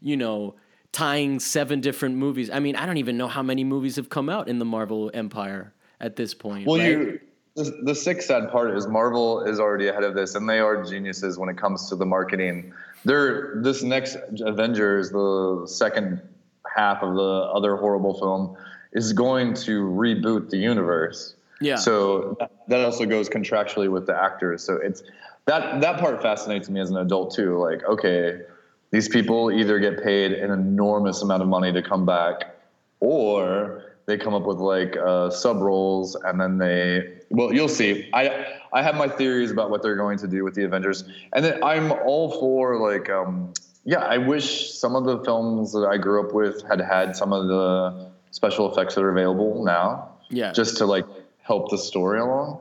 you 0.00 0.16
know 0.16 0.54
tying 0.92 1.38
seven 1.40 1.80
different 1.80 2.16
movies. 2.16 2.50
I 2.50 2.58
mean 2.60 2.74
i 2.76 2.84
don't 2.86 2.96
even 2.98 3.16
know 3.16 3.28
how 3.28 3.42
many 3.42 3.64
movies 3.64 3.96
have 3.96 4.08
come 4.08 4.28
out 4.28 4.48
in 4.48 4.58
the 4.58 4.64
marvel 4.64 5.10
empire 5.14 5.72
at 6.00 6.16
this 6.16 6.34
point 6.34 6.66
Well, 6.66 6.78
right? 6.78 6.88
you 6.90 7.20
the, 7.56 7.80
the 7.82 7.94
sick 7.94 8.22
sad 8.22 8.50
part 8.50 8.76
is 8.76 8.86
Marvel 8.86 9.42
is 9.42 9.58
already 9.58 9.88
ahead 9.88 10.04
of 10.04 10.14
this, 10.14 10.34
and 10.34 10.48
they 10.48 10.60
are 10.60 10.82
geniuses 10.84 11.38
when 11.38 11.48
it 11.48 11.56
comes 11.56 11.88
to 11.88 11.96
the 11.96 12.06
marketing. 12.06 12.72
They're 13.04 13.60
this 13.62 13.82
next 13.82 14.16
Avengers, 14.40 15.10
the 15.10 15.64
second 15.66 16.20
half 16.74 17.02
of 17.02 17.14
the 17.14 17.50
other 17.52 17.76
horrible 17.76 18.18
film, 18.18 18.56
is 18.92 19.12
going 19.12 19.54
to 19.54 19.82
reboot 19.82 20.50
the 20.50 20.58
universe. 20.58 21.34
Yeah. 21.60 21.76
So 21.76 22.36
that, 22.40 22.52
that 22.68 22.84
also 22.84 23.04
goes 23.04 23.28
contractually 23.28 23.90
with 23.90 24.06
the 24.06 24.14
actors. 24.14 24.62
So 24.62 24.76
it's 24.76 25.02
that 25.46 25.80
that 25.80 25.98
part 25.98 26.22
fascinates 26.22 26.70
me 26.70 26.80
as 26.80 26.90
an 26.90 26.96
adult 26.96 27.34
too. 27.34 27.58
Like, 27.58 27.82
okay, 27.84 28.40
these 28.90 29.08
people 29.08 29.50
either 29.50 29.78
get 29.78 30.02
paid 30.02 30.32
an 30.32 30.50
enormous 30.50 31.22
amount 31.22 31.42
of 31.42 31.48
money 31.48 31.72
to 31.72 31.82
come 31.82 32.06
back, 32.06 32.54
or 33.00 33.84
they 34.06 34.16
come 34.16 34.34
up 34.34 34.44
with 34.44 34.58
like 34.58 34.96
uh, 34.96 35.30
sub 35.30 35.58
roles, 35.58 36.14
and 36.14 36.40
then 36.40 36.58
they 36.58 37.19
well, 37.30 37.54
you'll 37.54 37.68
see. 37.68 38.08
I 38.12 38.58
I 38.72 38.82
have 38.82 38.96
my 38.96 39.08
theories 39.08 39.50
about 39.50 39.70
what 39.70 39.82
they're 39.82 39.96
going 39.96 40.18
to 40.18 40.28
do 40.28 40.44
with 40.44 40.54
the 40.54 40.64
Avengers, 40.64 41.04
and 41.32 41.44
then 41.44 41.62
I'm 41.62 41.92
all 41.92 42.32
for 42.40 42.76
like 42.76 43.08
um, 43.08 43.52
yeah. 43.84 43.98
I 43.98 44.18
wish 44.18 44.72
some 44.72 44.96
of 44.96 45.04
the 45.04 45.22
films 45.24 45.72
that 45.72 45.86
I 45.86 45.96
grew 45.96 46.26
up 46.26 46.34
with 46.34 46.62
had 46.68 46.80
had 46.80 47.16
some 47.16 47.32
of 47.32 47.46
the 47.46 48.10
special 48.32 48.70
effects 48.70 48.94
that 48.94 49.02
are 49.02 49.10
available 49.10 49.64
now 49.64 50.08
yeah 50.28 50.52
just 50.52 50.76
to 50.76 50.86
like 50.86 51.04
help 51.42 51.70
the 51.70 51.78
story 51.78 52.20
along. 52.20 52.60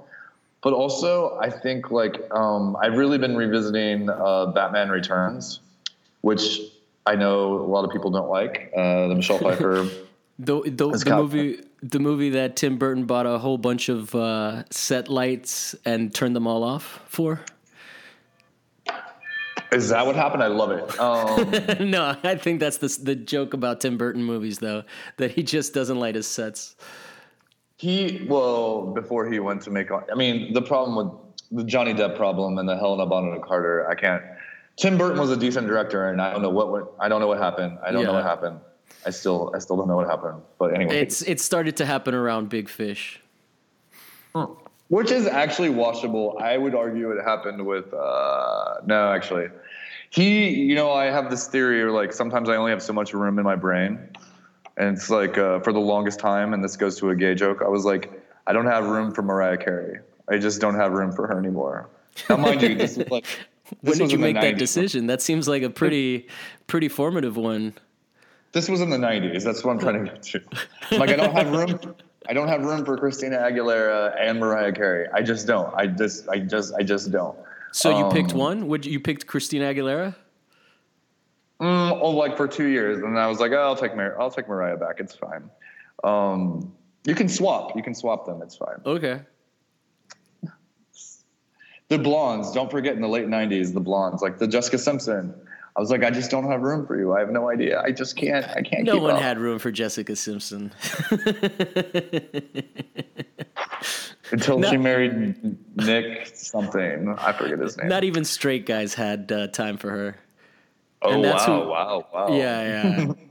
But 0.62 0.74
also, 0.74 1.38
I 1.40 1.50
think 1.50 1.90
like 1.90 2.20
um, 2.32 2.76
I've 2.82 2.98
really 2.98 3.18
been 3.18 3.38
revisiting 3.38 4.10
uh, 4.10 4.48
Batman 4.48 4.90
Returns, 4.90 5.62
which 6.22 6.60
I 7.06 7.16
know 7.16 7.54
a 7.54 7.70
lot 7.70 7.86
of 7.86 7.92
people 7.92 8.12
don't 8.12 8.30
like. 8.30 8.72
Uh, 8.76 9.08
the 9.08 9.16
Michelle 9.16 9.40
Pfeiffer. 9.40 9.88
The 10.40 10.62
the, 10.64 10.90
the 10.90 11.04
got- 11.06 11.20
movie 11.22 11.62
the 11.84 12.00
movie 12.00 12.30
that 12.32 12.56
Tim 12.56 12.78
Burton 12.78 13.06
bought 13.06 13.26
a 13.26 13.38
whole 13.38 13.58
bunch 13.58 13.90
of 13.90 14.16
uh, 14.16 14.64
set 14.70 15.10
lights 15.10 15.76
and 15.86 16.14
turned 16.14 16.36
them 16.36 16.48
all 16.48 16.64
off 16.64 17.02
for. 17.08 17.42
Is 19.72 19.90
that 19.90 20.06
what 20.06 20.16
happened? 20.16 20.42
I 20.42 20.48
love 20.48 20.72
it. 20.72 21.00
Um, 21.00 21.90
no, 21.92 22.16
I 22.24 22.36
think 22.36 22.60
that's 22.60 22.78
the 22.78 22.88
the 23.04 23.16
joke 23.16 23.54
about 23.54 23.82
Tim 23.82 23.98
Burton 23.98 24.24
movies 24.24 24.60
though 24.60 24.84
that 25.18 25.32
he 25.32 25.44
just 25.44 25.74
doesn't 25.74 26.00
light 26.00 26.16
his 26.16 26.26
sets. 26.28 26.76
he 27.78 28.26
well 28.28 28.88
before 28.94 29.30
he 29.30 29.40
went 29.40 29.62
to 29.64 29.72
make. 29.72 29.90
I 29.92 30.16
mean, 30.16 30.54
the 30.54 30.62
problem 30.62 30.96
with 30.96 31.14
the 31.52 31.64
Johnny 31.64 31.94
Depp 31.94 32.16
problem 32.18 32.58
and 32.58 32.68
the 32.68 32.78
Helena 32.78 33.06
Bonham 33.06 33.42
Carter. 33.42 33.88
I 33.90 33.96
can't. 33.96 34.24
Tim 34.78 34.98
Burton 34.98 35.20
was 35.20 35.30
a 35.30 35.38
decent 35.38 35.68
director, 35.68 36.10
and 36.10 36.22
I 36.22 36.32
don't 36.32 36.42
know 36.42 36.50
what 36.50 36.72
went. 36.72 36.86
I 37.00 37.10
don't 37.10 37.20
know 37.20 37.28
what 37.28 37.38
happened. 37.40 37.78
I 37.86 37.92
don't 37.92 38.06
know 38.06 38.14
what 38.14 38.24
happened. 38.24 38.60
I 39.06 39.12
still, 39.12 39.52
I 39.56 39.60
still 39.60 39.78
don't 39.78 39.88
know 39.88 39.96
what 39.96 40.08
happened. 40.08 40.42
But 40.58 40.74
anyway, 40.76 41.00
It's 41.00 41.22
it 41.22 41.40
started 41.40 41.78
to 41.78 41.86
happen 41.86 42.14
around 42.14 42.50
Big 42.50 42.68
Fish. 42.70 43.22
which 44.90 45.12
is 45.12 45.26
actually 45.28 45.70
washable. 45.70 46.38
I 46.42 46.58
would 46.58 46.76
argue 46.76 47.12
it 47.12 47.24
happened 47.24 47.66
with 47.66 47.94
uh, 47.94 48.76
no, 48.86 49.12
actually, 49.12 49.48
he. 50.10 50.50
You 50.50 50.76
know, 50.76 50.92
I 50.92 51.06
have 51.06 51.30
this 51.30 51.48
theory, 51.48 51.82
or 51.82 51.92
like 51.92 52.12
sometimes 52.14 52.50
I 52.50 52.56
only 52.56 52.72
have 52.72 52.82
so 52.82 52.94
much 52.94 53.14
room 53.14 53.38
in 53.40 53.46
my 53.46 53.56
brain, 53.56 54.00
and 54.78 54.96
it's 54.98 55.10
like 55.10 55.38
uh, 55.38 55.60
for 55.62 55.72
the 55.74 55.80
longest 55.80 56.20
time, 56.20 56.54
and 56.54 56.64
this 56.64 56.76
goes 56.76 56.98
to 57.00 57.10
a 57.10 57.16
gay 57.16 57.36
joke. 57.36 57.62
I 57.64 57.70
was 57.70 57.86
like, 57.86 58.12
I 58.48 58.54
don't 58.54 58.68
have 58.68 58.88
room 58.88 59.14
for 59.14 59.22
Mariah 59.22 59.58
Carey. 59.58 60.00
I 60.30 60.38
just 60.38 60.60
don't 60.62 60.76
have 60.76 60.92
room 60.92 61.12
for 61.12 61.28
her 61.28 61.38
anymore. 61.40 61.90
Now, 62.30 62.38
mind 62.38 62.62
you, 62.62 62.76
this 62.76 62.98
was 62.98 63.10
like. 63.10 63.26
When 63.82 63.94
did 63.94 64.02
was 64.02 64.12
you 64.12 64.18
make 64.18 64.34
that 64.34 64.56
90s. 64.56 64.58
decision? 64.58 65.06
That 65.06 65.22
seems 65.22 65.48
like 65.48 65.62
a 65.62 65.70
pretty 65.70 66.28
pretty 66.66 66.88
formative 66.90 67.38
one. 67.38 67.76
This 68.52 68.68
was 68.68 68.82
in 68.82 68.90
the 68.90 68.98
'90s. 68.98 69.44
That's 69.44 69.64
what 69.64 69.72
I'm 69.72 69.80
trying 69.80 70.06
to 70.06 70.12
get 70.12 70.24
to. 70.24 70.42
Like, 70.98 71.10
I 71.10 71.16
don't 71.16 71.34
have 71.34 71.52
room. 71.52 71.96
I 72.28 72.34
don't 72.34 72.48
have 72.48 72.64
room 72.64 72.86
for 72.86 72.98
Christina 72.98 73.38
Aguilera 73.38 74.16
and 74.20 74.40
Mariah 74.40 74.72
Carey. 74.72 75.08
I 75.14 75.22
just 75.22 75.48
don't. 75.48 75.74
I 75.76 75.88
just, 75.88 76.28
I 76.30 76.40
just, 76.40 76.74
I 76.76 76.84
just 76.84 77.12
don't. 77.12 77.38
So 77.72 77.98
you 77.98 78.12
picked 78.12 78.34
Um, 78.34 78.40
one? 78.40 78.68
Would 78.68 78.86
you, 78.86 78.94
you 78.94 79.00
picked 79.00 79.28
Christina 79.28 79.66
Aguilera? 79.66 80.16
Mm, 81.62 82.00
oh, 82.02 82.12
like 82.12 82.38
for 82.38 82.48
two 82.48 82.68
years, 82.68 83.00
and 83.00 83.20
I 83.20 83.28
was 83.28 83.40
like, 83.40 83.52
oh, 83.52 83.62
I'll 83.62 83.76
take 83.76 83.96
Mar- 83.96 84.20
I'll 84.20 84.32
take 84.32 84.48
Mariah 84.48 84.78
back. 84.78 85.00
It's 85.00 85.14
fine. 85.16 85.50
Um, 86.04 86.74
you 87.06 87.14
can 87.16 87.28
swap. 87.28 87.76
You 87.76 87.84
can 87.84 87.94
swap 87.94 88.26
them. 88.26 88.42
It's 88.42 88.56
fine. 88.56 88.80
Okay. 88.86 89.22
The 91.90 91.98
blondes. 91.98 92.52
Don't 92.52 92.70
forget 92.70 92.96
in 92.96 93.02
the 93.02 93.08
late 93.08 93.28
'90s, 93.28 93.74
the 93.74 93.80
blondes, 93.80 94.22
like 94.22 94.38
the 94.38 94.48
Jessica 94.48 94.78
Simpson. 94.78 95.34
I 95.76 95.80
was 95.82 95.92
like, 95.92 96.04
I 96.04 96.10
just 96.10 96.30
don't 96.32 96.50
have 96.50 96.62
room 96.62 96.86
for 96.88 96.98
you. 97.00 97.14
I 97.14 97.20
have 97.20 97.30
no 97.30 97.50
idea. 97.50 97.80
I 97.82 97.92
just 97.92 98.16
can't. 98.18 98.46
I 98.46 98.62
can't. 98.62 98.84
No 98.84 98.98
one 98.98 99.16
up. 99.16 99.22
had 99.22 99.38
room 99.40 99.60
for 99.60 99.72
Jessica 99.72 100.16
Simpson. 100.16 100.72
until 104.32 104.60
No. 104.60 104.70
she 104.70 104.78
married 104.78 105.36
Nick 105.76 106.28
something. 106.36 107.16
I 107.18 107.32
forget 107.34 107.60
his 107.60 107.78
name. 107.78 107.88
Not 107.88 108.04
even 108.04 108.26
straight 108.26 108.66
guys 108.66 108.94
had 108.94 109.32
uh, 109.32 109.48
time 109.48 109.78
for 109.78 109.90
her. 109.90 110.18
oh 111.02 111.12
and 111.14 111.24
that's 111.24 111.48
wow, 111.48 111.64
who- 111.64 111.70
wow, 111.70 112.08
wow. 112.14 112.28
Yeah, 112.36 112.62
yeah. 113.08 113.14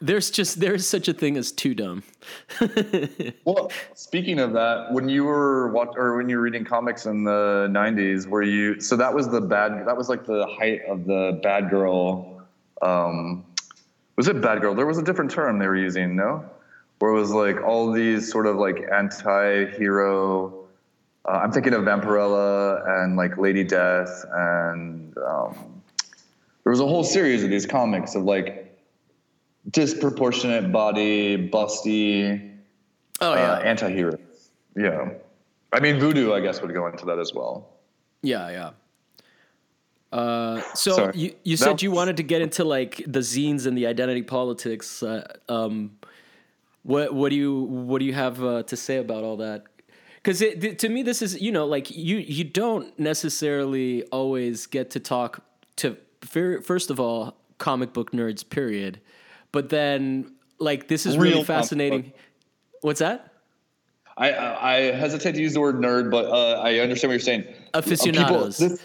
there's 0.00 0.30
just 0.30 0.60
there's 0.60 0.86
such 0.86 1.08
a 1.08 1.12
thing 1.12 1.36
as 1.36 1.52
too 1.52 1.74
dumb. 1.74 2.02
Well, 3.44 3.72
speaking 3.94 4.40
of 4.40 4.52
that, 4.52 4.92
when 4.92 5.08
you 5.08 5.24
were 5.24 5.68
watch, 5.72 5.94
or 5.96 6.16
when 6.16 6.28
you 6.28 6.36
were 6.36 6.42
reading 6.42 6.64
comics 6.64 7.06
in 7.06 7.24
the 7.24 7.68
'90s, 7.70 8.26
were 8.26 8.42
you? 8.42 8.78
So 8.80 8.94
that 8.96 9.14
was 9.14 9.28
the 9.28 9.40
bad. 9.40 9.86
That 9.86 9.96
was 9.96 10.08
like 10.08 10.26
the 10.26 10.46
height 10.46 10.82
of 10.86 11.06
the 11.06 11.40
bad 11.42 11.70
girl. 11.70 12.42
Um, 12.82 13.46
was 14.16 14.28
it 14.28 14.40
bad 14.42 14.60
girl? 14.60 14.74
There 14.74 14.86
was 14.86 14.98
a 14.98 15.02
different 15.02 15.30
term 15.30 15.58
they 15.58 15.66
were 15.66 15.76
using, 15.76 16.14
no? 16.14 16.44
Where 16.98 17.10
it 17.12 17.14
was 17.14 17.30
like 17.30 17.62
all 17.62 17.90
these 17.90 18.30
sort 18.30 18.46
of 18.46 18.56
like 18.56 18.84
anti-hero. 18.92 20.66
Uh, 21.24 21.30
I'm 21.30 21.52
thinking 21.52 21.72
of 21.72 21.84
Vampirella 21.84 23.02
and 23.02 23.16
like 23.16 23.38
Lady 23.38 23.64
Death, 23.64 24.24
and 24.30 25.16
um, 25.18 25.82
there 26.64 26.70
was 26.70 26.80
a 26.80 26.86
whole 26.86 27.04
series 27.04 27.42
of 27.44 27.50
these 27.50 27.64
comics 27.64 28.14
of 28.14 28.24
like 28.24 28.67
disproportionate 29.70 30.72
body, 30.72 31.48
busty 31.50 32.54
Oh 33.20 33.32
uh, 33.32 33.36
yeah, 33.36 33.68
anti-heroes. 33.68 34.50
Yeah. 34.76 35.10
I 35.72 35.80
mean, 35.80 35.98
voodoo, 35.98 36.32
I 36.32 36.40
guess, 36.40 36.62
would 36.62 36.72
go 36.72 36.86
into 36.86 37.04
that 37.06 37.18
as 37.18 37.34
well. 37.34 37.68
yeah, 38.22 38.50
yeah. 38.50 38.70
Uh, 40.10 40.62
so 40.74 40.92
Sorry. 40.94 41.18
you 41.18 41.34
you 41.44 41.56
said 41.58 41.82
you 41.82 41.90
wanted 41.90 42.16
to 42.16 42.22
get 42.22 42.40
into 42.40 42.64
like 42.64 42.96
the 43.06 43.18
zines 43.18 43.66
and 43.66 43.76
the 43.76 43.86
identity 43.86 44.22
politics. 44.22 45.02
Uh, 45.02 45.26
um, 45.50 45.98
what 46.82 47.12
what 47.12 47.28
do 47.28 47.36
you 47.36 47.64
what 47.64 47.98
do 47.98 48.06
you 48.06 48.14
have 48.14 48.42
uh, 48.42 48.62
to 48.62 48.76
say 48.76 48.96
about 48.96 49.22
all 49.22 49.36
that? 49.36 49.64
Because 50.22 50.38
to 50.38 50.88
me, 50.88 51.02
this 51.02 51.20
is 51.20 51.38
you 51.42 51.52
know 51.52 51.66
like 51.66 51.90
you 51.94 52.16
you 52.16 52.44
don't 52.44 52.98
necessarily 52.98 54.02
always 54.04 54.66
get 54.66 54.88
to 54.92 55.00
talk 55.00 55.44
to 55.76 55.98
fir- 56.22 56.62
first 56.62 56.88
of 56.90 56.98
all 56.98 57.36
comic 57.58 57.92
book 57.92 58.12
nerds 58.12 58.48
period, 58.48 59.02
but 59.52 59.68
then 59.68 60.32
like 60.58 60.88
this 60.88 61.06
is 61.06 61.16
Real 61.16 61.32
really 61.32 61.44
fascinating. 61.44 62.02
book. 62.02 62.12
What's 62.82 63.00
that? 63.00 63.32
I, 64.16 64.30
I, 64.32 64.74
I 64.74 64.80
hesitate 64.92 65.32
to 65.32 65.40
use 65.40 65.54
the 65.54 65.60
word 65.60 65.76
nerd, 65.76 66.10
but 66.10 66.26
uh, 66.26 66.60
I 66.60 66.78
understand 66.78 67.10
what 67.10 67.14
you're 67.14 67.20
saying. 67.20 67.44
Uh, 67.72 67.78
Aficionados. 67.78 68.58
People, 68.58 68.76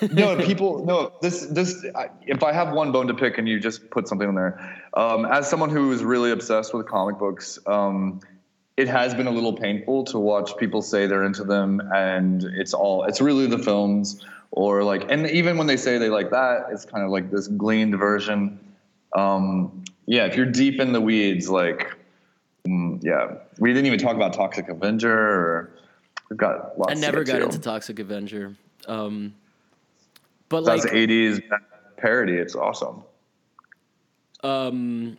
this, 0.00 0.12
no, 0.12 0.36
people, 0.36 0.84
no, 0.84 1.12
this, 1.20 1.46
this, 1.46 1.84
I, 1.94 2.08
if 2.26 2.42
I 2.42 2.52
have 2.52 2.72
one 2.72 2.90
bone 2.92 3.06
to 3.08 3.14
pick 3.14 3.38
and 3.38 3.48
you 3.48 3.60
just 3.60 3.90
put 3.90 4.08
something 4.08 4.28
in 4.28 4.34
there, 4.34 4.82
um, 4.94 5.24
as 5.26 5.48
someone 5.48 5.70
who 5.70 5.92
is 5.92 6.02
really 6.02 6.30
obsessed 6.30 6.72
with 6.74 6.86
comic 6.86 7.18
books, 7.18 7.58
um, 7.66 8.20
it 8.76 8.88
has 8.88 9.14
been 9.14 9.26
a 9.26 9.30
little 9.30 9.52
painful 9.52 10.04
to 10.04 10.18
watch 10.18 10.56
people 10.56 10.82
say 10.82 11.06
they're 11.06 11.24
into 11.24 11.44
them 11.44 11.82
and 11.94 12.44
it's 12.44 12.72
all, 12.72 13.04
it's 13.04 13.20
really 13.20 13.46
the 13.46 13.58
films 13.58 14.24
or 14.50 14.84
like, 14.84 15.10
and 15.10 15.28
even 15.30 15.58
when 15.58 15.66
they 15.66 15.76
say 15.76 15.98
they 15.98 16.08
like 16.10 16.30
that, 16.30 16.66
it's 16.70 16.84
kind 16.84 17.04
of 17.04 17.10
like 17.10 17.30
this 17.30 17.48
gleaned 17.48 17.98
version. 17.98 18.58
Um, 19.14 19.84
yeah, 20.06 20.26
if 20.26 20.36
you're 20.36 20.46
deep 20.46 20.80
in 20.80 20.92
the 20.92 21.00
weeds, 21.00 21.48
like, 21.48 21.94
mm, 22.66 23.02
yeah, 23.02 23.34
we 23.58 23.70
didn't 23.70 23.86
even 23.86 23.98
talk 23.98 24.16
about 24.16 24.32
Toxic 24.32 24.68
Avenger. 24.68 25.12
Or 25.12 25.70
we've 26.30 26.36
got 26.38 26.78
lots. 26.78 26.92
I 26.92 26.94
never 26.94 27.24
got 27.24 27.38
to. 27.38 27.44
into 27.44 27.58
Toxic 27.58 27.98
Avenger. 27.98 28.56
Um, 28.86 29.34
but 30.48 30.64
That's 30.64 30.84
like, 30.84 30.92
80s 30.92 31.42
parody. 31.96 32.34
It's 32.34 32.54
awesome. 32.54 33.02
um, 34.42 35.18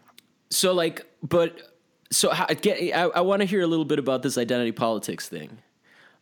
so 0.50 0.74
like, 0.74 1.06
but 1.22 1.74
so 2.12 2.32
how, 2.32 2.48
get, 2.48 2.96
I, 2.96 3.04
I 3.04 3.22
want 3.22 3.42
to 3.42 3.46
hear 3.46 3.62
a 3.62 3.68
little 3.68 3.86
bit 3.86 4.00
about 4.00 4.24
this 4.24 4.38
identity 4.38 4.72
politics 4.72 5.30
thing. 5.30 5.60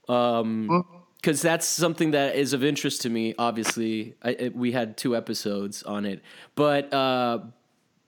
Um, 0.09 0.85
because 1.27 1.41
that's 1.41 1.67
something 1.67 2.11
that 2.11 2.37
is 2.37 2.53
of 2.53 2.63
interest 2.63 3.01
to 3.01 3.09
me. 3.09 3.35
Obviously, 3.37 4.15
I, 4.23 4.29
it, 4.29 4.55
we 4.55 4.71
had 4.71 4.95
two 4.95 5.13
episodes 5.13 5.83
on 5.83 6.05
it, 6.05 6.21
but 6.55 6.93
uh, 6.93 7.39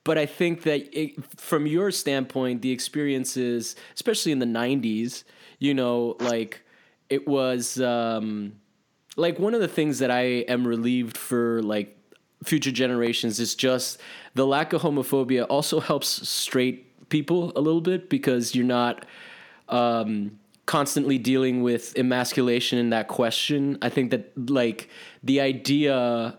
but 0.06 0.18
I 0.18 0.26
think 0.26 0.64
that 0.64 0.98
it, 0.98 1.22
from 1.38 1.68
your 1.68 1.92
standpoint, 1.92 2.62
the 2.62 2.72
experiences, 2.72 3.76
especially 3.94 4.32
in 4.32 4.40
the 4.40 4.46
'90s, 4.46 5.26
you 5.58 5.74
know, 5.74 6.16
like 6.22 6.62
it 7.10 7.28
was 7.28 7.82
um, 7.82 8.54
like 9.18 9.38
one 9.38 9.54
of 9.54 9.60
the 9.60 9.68
things 9.68 10.00
that 10.00 10.12
I 10.12 10.46
am 10.48 10.66
relieved 10.66 11.18
for, 11.18 11.62
like 11.62 11.98
future 12.46 12.72
generations, 12.72 13.38
is 13.42 13.54
just 13.54 14.00
the 14.34 14.48
lack 14.48 14.72
of 14.72 14.82
homophobia. 14.82 15.46
Also 15.50 15.82
helps 15.82 16.08
straight 16.08 17.10
people 17.10 17.52
a 17.58 17.60
little 17.60 17.82
bit 17.82 18.10
because 18.10 18.56
you're 18.56 18.64
not. 18.64 19.06
Um, 19.68 20.39
constantly 20.70 21.18
dealing 21.18 21.64
with 21.64 21.98
emasculation 21.98 22.78
and 22.78 22.94
that 22.94 23.08
question. 23.08 23.76
I 23.82 23.90
think 23.90 24.12
that 24.12 24.52
like 24.52 24.88
the 25.24 25.42
idea 25.42 26.38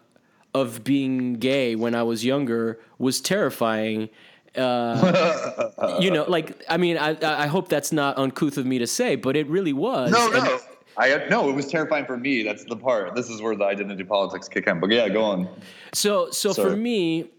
of 0.55 0.85
being 0.85 1.35
gay 1.35 1.75
when 1.75 1.97
I 1.97 2.05
was 2.05 2.25
younger 2.25 2.79
was 2.97 3.21
terrifying. 3.21 4.09
Uh, 4.57 5.99
you 6.01 6.13
know, 6.13 6.25
like 6.29 6.63
I 6.69 6.77
mean, 6.77 6.97
I 6.97 7.17
I 7.21 7.49
hope 7.49 7.69
that's 7.69 7.91
not 7.91 8.19
uncouth 8.19 8.57
of 8.57 8.67
me 8.67 8.79
to 8.79 8.87
say, 8.87 9.17
but 9.17 9.35
it 9.35 9.49
really 9.49 9.73
was. 9.73 10.13
No, 10.13 10.33
And- 10.33 10.45
no. 10.45 10.59
I 10.97 11.27
no, 11.29 11.49
it 11.49 11.55
was 11.55 11.67
terrifying 11.67 12.05
for 12.05 12.17
me. 12.17 12.45
That's 12.45 12.65
the 12.65 12.77
part. 12.77 13.17
This 13.17 13.31
is 13.31 13.41
where 13.43 13.57
the 13.57 13.65
identity 13.65 14.05
politics 14.05 14.49
kick 14.49 14.67
in. 14.69 14.79
But 14.81 14.91
yeah, 14.91 15.09
go 15.09 15.23
on. 15.23 15.49
So, 15.93 16.31
so 16.31 16.53
for 16.53 16.77
me, 16.77 17.31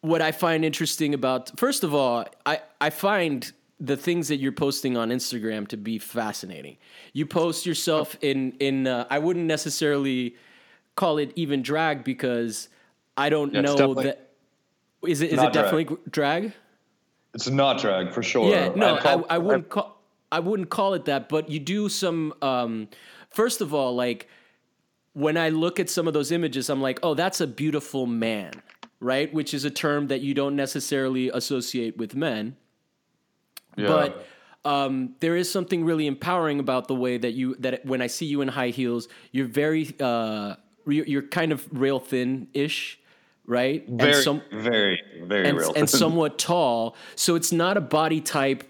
what 0.00 0.22
I 0.22 0.32
find 0.32 0.64
interesting 0.64 1.12
about 1.14 1.56
first 1.58 1.84
of 1.84 1.94
all, 1.94 2.24
I 2.46 2.60
I 2.80 2.90
find 2.90 3.52
the 3.80 3.96
things 3.96 4.28
that 4.28 4.36
you're 4.36 4.52
posting 4.52 4.96
on 4.96 5.08
Instagram 5.08 5.66
to 5.68 5.76
be 5.76 5.98
fascinating. 5.98 6.76
You 7.12 7.26
post 7.26 7.64
yourself 7.66 8.16
in 8.20 8.52
in 8.60 8.86
uh, 8.86 9.06
I 9.10 9.18
wouldn't 9.18 9.46
necessarily 9.46 10.36
call 10.96 11.18
it 11.18 11.32
even 11.34 11.62
drag 11.62 12.04
because 12.04 12.68
I 13.16 13.30
don't 13.30 13.54
Yeah, 13.54 13.62
know 13.62 13.94
that 13.94 14.30
is 15.06 15.22
it 15.22 15.30
is 15.32 15.42
it 15.42 15.52
definitely 15.52 15.96
drag? 16.10 16.52
It's 17.34 17.48
not 17.48 17.78
drag 17.78 18.12
for 18.12 18.22
sure. 18.22 18.50
Yeah, 18.50 18.72
no, 18.74 18.96
called- 18.98 19.24
I, 19.30 19.36
I 19.36 19.38
wouldn't 19.38 19.68
call 19.70 19.96
I 20.32 20.40
wouldn't 20.40 20.70
call 20.70 20.94
it 20.94 21.06
that, 21.06 21.28
but 21.28 21.50
you 21.50 21.58
do 21.58 21.88
some. 21.88 22.34
Um, 22.42 22.88
first 23.30 23.60
of 23.60 23.74
all, 23.74 23.94
like 23.96 24.28
when 25.12 25.36
I 25.36 25.48
look 25.48 25.80
at 25.80 25.90
some 25.90 26.06
of 26.06 26.14
those 26.14 26.30
images, 26.30 26.68
I'm 26.70 26.80
like, 26.80 27.00
oh, 27.02 27.14
that's 27.14 27.40
a 27.40 27.46
beautiful 27.48 28.06
man, 28.06 28.52
right? 29.00 29.32
Which 29.34 29.54
is 29.54 29.64
a 29.64 29.70
term 29.70 30.06
that 30.08 30.20
you 30.20 30.34
don't 30.34 30.54
necessarily 30.54 31.30
associate 31.30 31.96
with 31.96 32.14
men, 32.14 32.56
yeah. 33.80 33.88
but. 33.88 34.26
Um, 34.62 35.14
there 35.20 35.36
is 35.36 35.50
something 35.50 35.86
really 35.86 36.06
empowering 36.06 36.60
about 36.60 36.86
the 36.86 36.94
way 36.94 37.16
that 37.16 37.32
you 37.32 37.54
that 37.60 37.86
when 37.86 38.02
I 38.02 38.08
see 38.08 38.26
you 38.26 38.42
in 38.42 38.48
high 38.48 38.68
heels, 38.68 39.08
you're 39.32 39.46
very 39.46 39.94
uh, 39.98 40.56
you're, 40.86 41.06
you're 41.06 41.22
kind 41.22 41.52
of 41.52 41.66
rail 41.72 41.98
thin 41.98 42.46
ish, 42.52 42.98
right? 43.46 43.88
very, 43.88 44.12
and 44.12 44.22
some, 44.22 44.42
very, 44.52 45.02
very 45.24 45.48
and, 45.48 45.58
real. 45.58 45.72
and 45.74 45.88
somewhat 45.88 46.38
tall. 46.38 46.94
So 47.16 47.36
it's 47.36 47.52
not 47.52 47.78
a 47.78 47.80
body 47.80 48.20
type. 48.20 48.64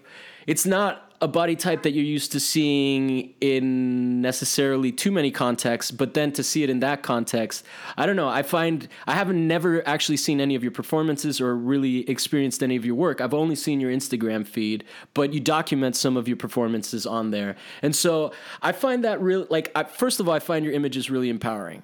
It's 0.47 0.65
not 0.65 1.10
a 1.21 1.27
body 1.27 1.55
type 1.55 1.83
that 1.83 1.91
you're 1.91 2.03
used 2.03 2.31
to 2.31 2.39
seeing 2.39 3.33
in 3.41 4.21
necessarily 4.21 4.91
too 4.91 5.11
many 5.11 5.29
contexts, 5.29 5.91
but 5.91 6.13
then 6.15 6.31
to 6.31 6.43
see 6.43 6.63
it 6.63 6.69
in 6.69 6.79
that 6.79 7.03
context, 7.03 7.63
I 7.95 8.05
don't 8.07 8.15
know. 8.15 8.27
I 8.27 8.41
find 8.43 8.87
I 9.05 9.13
haven't 9.13 9.47
never 9.47 9.87
actually 9.87 10.17
seen 10.17 10.41
any 10.41 10.55
of 10.55 10.63
your 10.63 10.71
performances 10.71 11.39
or 11.39 11.55
really 11.55 12.09
experienced 12.09 12.63
any 12.63 12.75
of 12.75 12.85
your 12.85 12.95
work. 12.95 13.21
I've 13.21 13.33
only 13.35 13.55
seen 13.55 13.79
your 13.79 13.91
Instagram 13.91 14.47
feed, 14.47 14.83
but 15.13 15.31
you 15.33 15.39
document 15.39 15.95
some 15.95 16.17
of 16.17 16.27
your 16.27 16.37
performances 16.37 17.05
on 17.05 17.31
there. 17.31 17.55
And 17.83 17.95
so 17.95 18.31
I 18.61 18.71
find 18.71 19.03
that 19.03 19.21
real 19.21 19.45
like 19.49 19.71
I, 19.75 19.83
first 19.83 20.19
of 20.19 20.27
all, 20.27 20.33
I 20.33 20.39
find 20.39 20.65
your 20.65 20.73
images 20.73 21.11
really 21.11 21.29
empowering. 21.29 21.83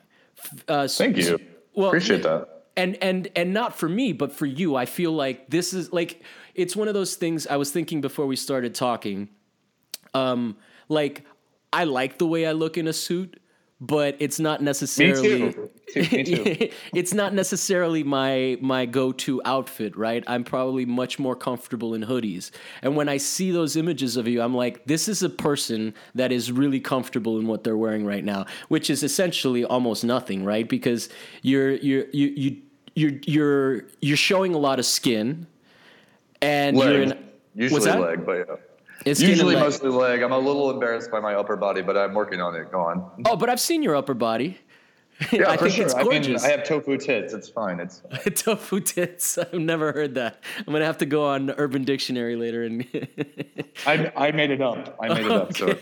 Uh, 0.67 0.81
s- 0.81 0.97
Thank 0.97 1.17
you. 1.17 1.39
Well, 1.75 1.87
Appreciate 1.89 2.23
that. 2.23 2.63
and 2.75 2.95
and 3.03 3.27
and 3.35 3.53
not 3.53 3.75
for 3.77 3.87
me 3.89 4.13
but 4.13 4.31
for 4.31 4.45
you 4.45 4.75
i 4.75 4.85
feel 4.85 5.11
like 5.11 5.47
this 5.49 5.73
is 5.73 5.91
like 5.93 6.21
it's 6.57 6.75
one 6.75 6.87
of 6.87 6.93
those 6.93 7.15
things 7.15 7.47
i 7.47 7.55
was 7.55 7.71
thinking 7.71 8.01
before 8.01 8.25
we 8.25 8.35
started 8.35 8.75
talking 8.75 9.29
um 10.13 10.57
like 10.89 11.23
i 11.71 11.83
like 11.83 12.17
the 12.17 12.27
way 12.27 12.45
i 12.45 12.51
look 12.51 12.77
in 12.77 12.87
a 12.87 12.93
suit 12.93 13.39
but 13.79 14.15
it's 14.19 14.39
not 14.39 14.59
necessarily 14.63 15.39
Me 15.39 15.53
too. 15.93 16.01
Me 16.11 16.23
too. 16.23 16.69
it's 16.95 17.13
not 17.13 17.33
necessarily 17.35 18.03
my 18.03 18.57
my 18.59 18.87
go-to 18.87 19.39
outfit 19.45 19.95
right 19.95 20.23
i'm 20.25 20.43
probably 20.43 20.83
much 20.85 21.19
more 21.19 21.35
comfortable 21.35 21.93
in 21.93 22.01
hoodies 22.03 22.49
and 22.81 22.95
when 22.95 23.07
i 23.07 23.17
see 23.17 23.51
those 23.51 23.75
images 23.75 24.17
of 24.17 24.27
you 24.27 24.41
i'm 24.41 24.55
like 24.55 24.83
this 24.85 25.07
is 25.07 25.21
a 25.21 25.29
person 25.29 25.93
that 26.15 26.31
is 26.31 26.51
really 26.51 26.79
comfortable 26.79 27.39
in 27.39 27.45
what 27.45 27.63
they're 27.63 27.77
wearing 27.77 28.03
right 28.05 28.25
now 28.25 28.45
which 28.69 28.89
is 28.89 29.03
essentially 29.03 29.63
almost 29.63 30.03
nothing 30.03 30.43
right 30.43 30.67
because 30.67 31.07
you're 31.43 31.73
you're 31.75 32.05
you 32.11 32.27
you 32.35 32.57
you're 32.95 33.11
you're 33.27 33.83
you're 34.01 34.17
showing 34.17 34.55
a 34.55 34.57
lot 34.57 34.79
of 34.79 34.85
skin 34.87 35.45
and 36.41 36.77
you're 36.77 37.05
Leg. 37.05 37.11
in 37.17 37.23
Usually 37.55 37.91
leg, 37.91 38.25
but 38.25 38.37
yeah. 38.47 38.55
It's 39.05 39.21
Usually 39.21 39.55
leg. 39.55 39.63
mostly 39.63 39.89
leg. 39.89 40.21
I'm 40.21 40.31
a 40.31 40.37
little 40.39 40.69
embarrassed 40.71 41.09
by 41.11 41.19
my 41.19 41.33
upper 41.35 41.55
body, 41.55 41.81
but 41.81 41.97
I'm 41.97 42.13
working 42.13 42.41
on 42.41 42.55
it. 42.55 42.71
Go 42.71 42.81
on. 42.81 43.09
oh 43.25 43.35
but 43.35 43.49
i've 43.49 43.59
seen 43.59 43.81
your 43.83 43.95
upper 43.95 44.13
body 44.13 44.57
Yeah, 45.31 45.49
I 45.49 45.57
for 45.57 45.63
think 45.63 45.75
sure. 45.77 45.85
it's 45.85 45.95
I 45.95 46.03
mean, 46.03 46.11
gorgeous. 46.11 46.43
I 46.43 46.51
have 46.51 46.63
tofu 46.63 46.95
tits. 46.97 47.33
It's 47.33 47.49
fine. 47.49 47.79
It's 47.79 48.03
Tofu 48.43 48.79
tits. 48.81 49.37
I've 49.39 49.51
never 49.53 49.91
heard 49.91 50.13
that. 50.13 50.43
I'm 50.59 50.71
gonna 50.71 50.85
have 50.85 50.99
to 50.99 51.07
go 51.07 51.25
on 51.25 51.49
Urban 51.49 51.83
Dictionary 51.85 52.35
later 52.35 52.63
and. 52.63 52.85
I, 53.87 54.11
I 54.15 54.31
made 54.31 54.51
it 54.51 54.61
up. 54.61 54.95
I 55.01 55.07
made 55.07 55.25
it 55.25 55.31
up. 55.31 55.57
So 55.57 55.73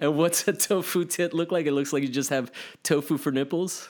and 0.00 0.16
what's 0.16 0.48
a 0.48 0.52
tofu 0.52 1.04
tit 1.04 1.32
look 1.32 1.52
like? 1.52 1.66
It 1.66 1.72
looks 1.72 1.92
like 1.92 2.02
you 2.02 2.08
just 2.08 2.30
have 2.30 2.50
tofu 2.82 3.18
for 3.18 3.30
nipples. 3.30 3.88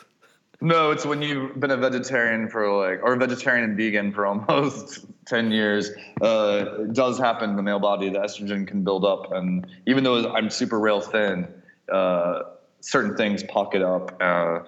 No, 0.61 0.91
it's 0.91 1.05
when 1.05 1.23
you've 1.23 1.59
been 1.59 1.71
a 1.71 1.77
vegetarian 1.77 2.49
for 2.49 2.69
like, 2.69 3.01
or 3.03 3.15
a 3.15 3.17
vegetarian 3.17 3.65
and 3.65 3.77
vegan 3.77 4.13
for 4.13 4.27
almost 4.27 5.05
ten 5.27 5.51
years. 5.51 5.91
Uh, 6.21 6.67
it 6.81 6.93
does 6.93 7.19
happen 7.19 7.51
in 7.51 7.57
the 7.57 7.63
male 7.63 7.81
body. 7.81 8.11
The 8.11 8.21
estrogen 8.21 8.67
can 8.67 8.85
build 8.85 9.05
up, 9.05 9.33
and 9.33 9.67
even 9.87 10.05
though 10.05 10.33
I'm 10.33 10.51
super 10.51 10.79
rail 10.79 11.01
thin, 11.01 11.49
uh, 11.93 12.43
certain 12.81 13.17
things 13.17 13.43
pocket 13.43 13.83
up. 13.83 14.17
Uh, 14.21 14.61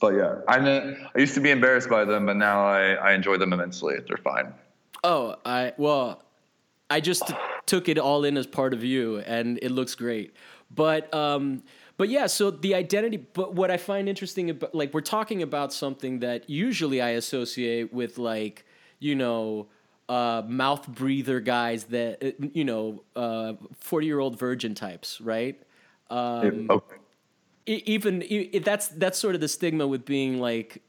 but 0.00 0.14
yeah, 0.14 0.36
I 0.48 0.58
mean 0.60 0.96
I 1.14 1.18
used 1.18 1.34
to 1.34 1.40
be 1.40 1.50
embarrassed 1.50 1.90
by 1.90 2.04
them, 2.04 2.26
but 2.26 2.36
now 2.36 2.64
I, 2.64 2.94
I 2.94 3.12
enjoy 3.12 3.36
them 3.36 3.52
immensely. 3.52 3.96
They're 4.06 4.16
fine. 4.16 4.54
Oh, 5.04 5.36
I 5.44 5.72
well, 5.76 6.22
I 6.88 7.00
just 7.00 7.30
took 7.66 7.88
it 7.88 7.98
all 7.98 8.24
in 8.24 8.36
as 8.36 8.46
part 8.46 8.74
of 8.74 8.82
you, 8.82 9.18
and 9.20 9.58
it 9.62 9.70
looks 9.70 9.94
great. 9.94 10.34
But 10.74 11.12
um, 11.12 11.62
but 12.00 12.08
yeah, 12.08 12.26
so 12.28 12.50
the 12.50 12.74
identity. 12.74 13.18
But 13.18 13.52
what 13.52 13.70
I 13.70 13.76
find 13.76 14.08
interesting 14.08 14.48
about, 14.48 14.74
like, 14.74 14.94
we're 14.94 15.02
talking 15.02 15.42
about 15.42 15.70
something 15.70 16.20
that 16.20 16.48
usually 16.48 17.02
I 17.02 17.10
associate 17.10 17.92
with, 17.92 18.16
like, 18.16 18.64
you 18.98 19.14
know. 19.14 19.68
Uh, 20.08 20.42
mouth 20.48 20.88
breather 20.88 21.38
guys 21.38 21.84
that 21.84 22.20
uh, 22.20 22.46
you 22.52 22.64
know, 22.64 23.04
forty 23.78 24.08
year 24.08 24.18
old 24.18 24.36
virgin 24.36 24.74
types, 24.74 25.20
right? 25.20 25.62
Um, 26.10 26.66
okay. 26.68 26.96
even 27.66 28.24
e- 28.24 28.58
that's 28.58 28.88
that's 28.88 29.20
sort 29.20 29.36
of 29.36 29.40
the 29.40 29.46
stigma 29.46 29.86
with 29.86 30.04
being 30.04 30.40
like 30.40 30.82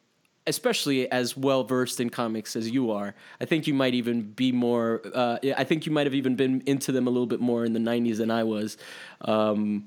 especially 0.48 1.10
as 1.12 1.38
well 1.38 1.64
versed 1.64 2.00
in 2.00 2.10
comics 2.10 2.56
as 2.56 2.68
you 2.72 2.90
are 2.90 3.14
i 3.40 3.46
think 3.46 3.68
you 3.68 3.76
might 3.76 3.94
even 3.94 4.24
be 4.24 4.52
more 4.52 5.00
uh, 5.14 5.38
i 5.56 5.64
think 5.64 5.86
you 5.86 5.92
might 5.92 6.08
have 6.08 6.16
even 6.16 6.36
been 6.36 6.64
into 6.66 6.92
them 6.92 7.06
a 7.06 7.12
little 7.12 7.28
bit 7.28 7.40
more 7.40 7.64
in 7.64 7.74
the 7.74 7.80
90s 7.80 8.18
than 8.18 8.32
i 8.32 8.44
was 8.44 8.76
um, 9.22 9.86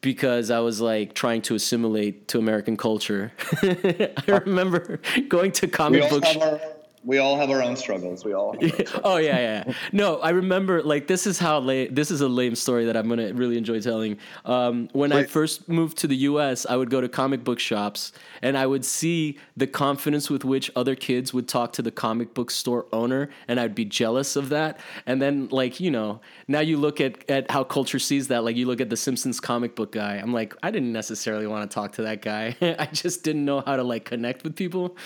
because 0.00 0.50
i 0.50 0.58
was 0.58 0.80
like 0.80 1.14
trying 1.14 1.42
to 1.42 1.54
assimilate 1.54 2.28
to 2.28 2.38
american 2.38 2.76
culture. 2.76 3.32
I 3.62 4.40
remember 4.44 5.00
going 5.28 5.52
to 5.52 5.68
comic 5.68 6.08
book 6.08 6.24
have 6.24 6.42
our 6.42 6.60
We 7.02 7.16
all 7.16 7.36
have 7.38 7.50
our 7.50 7.62
own 7.62 7.76
struggles. 7.76 8.26
We 8.26 8.34
all. 8.34 8.52
Have 8.52 8.62
our 8.62 8.68
own 8.68 8.86
struggles. 8.86 9.00
oh 9.04 9.16
yeah, 9.16 9.38
yeah. 9.38 9.72
No, 9.92 10.20
I 10.20 10.30
remember 10.30 10.82
like 10.82 11.06
this 11.06 11.26
is 11.26 11.38
how 11.38 11.58
late. 11.58 11.94
This 11.94 12.10
is 12.10 12.20
a 12.20 12.28
lame 12.28 12.54
story 12.54 12.84
that 12.84 12.96
I'm 12.96 13.08
gonna 13.08 13.32
really 13.32 13.56
enjoy 13.56 13.80
telling. 13.80 14.18
Um, 14.44 14.88
when 14.92 15.10
I 15.10 15.24
first 15.24 15.66
moved 15.68 15.96
to 15.98 16.06
the 16.06 16.16
U.S., 16.16 16.66
I 16.68 16.76
would 16.76 16.90
go 16.90 17.00
to 17.00 17.08
comic 17.08 17.42
book 17.42 17.58
shops 17.58 18.12
and 18.42 18.56
I 18.56 18.66
would 18.66 18.84
see 18.84 19.38
the 19.56 19.66
confidence 19.66 20.28
with 20.28 20.44
which 20.44 20.70
other 20.76 20.94
kids 20.94 21.32
would 21.32 21.48
talk 21.48 21.72
to 21.74 21.82
the 21.82 21.90
comic 21.90 22.34
book 22.34 22.50
store 22.50 22.86
owner, 22.92 23.30
and 23.48 23.58
I'd 23.58 23.74
be 23.74 23.86
jealous 23.86 24.36
of 24.36 24.50
that. 24.50 24.78
And 25.06 25.22
then 25.22 25.48
like 25.50 25.80
you 25.80 25.90
know, 25.90 26.20
now 26.48 26.60
you 26.60 26.76
look 26.76 27.00
at 27.00 27.28
at 27.30 27.50
how 27.50 27.64
culture 27.64 27.98
sees 27.98 28.28
that. 28.28 28.44
Like 28.44 28.56
you 28.56 28.66
look 28.66 28.82
at 28.82 28.90
the 28.90 28.96
Simpsons 28.96 29.40
comic 29.40 29.74
book 29.74 29.92
guy. 29.92 30.16
I'm 30.16 30.34
like, 30.34 30.54
I 30.62 30.70
didn't 30.70 30.92
necessarily 30.92 31.46
want 31.46 31.70
to 31.70 31.74
talk 31.74 31.92
to 31.92 32.02
that 32.02 32.20
guy. 32.20 32.56
I 32.78 32.86
just 32.92 33.24
didn't 33.24 33.46
know 33.46 33.62
how 33.64 33.76
to 33.76 33.82
like 33.82 34.04
connect 34.04 34.44
with 34.44 34.54
people. 34.54 34.98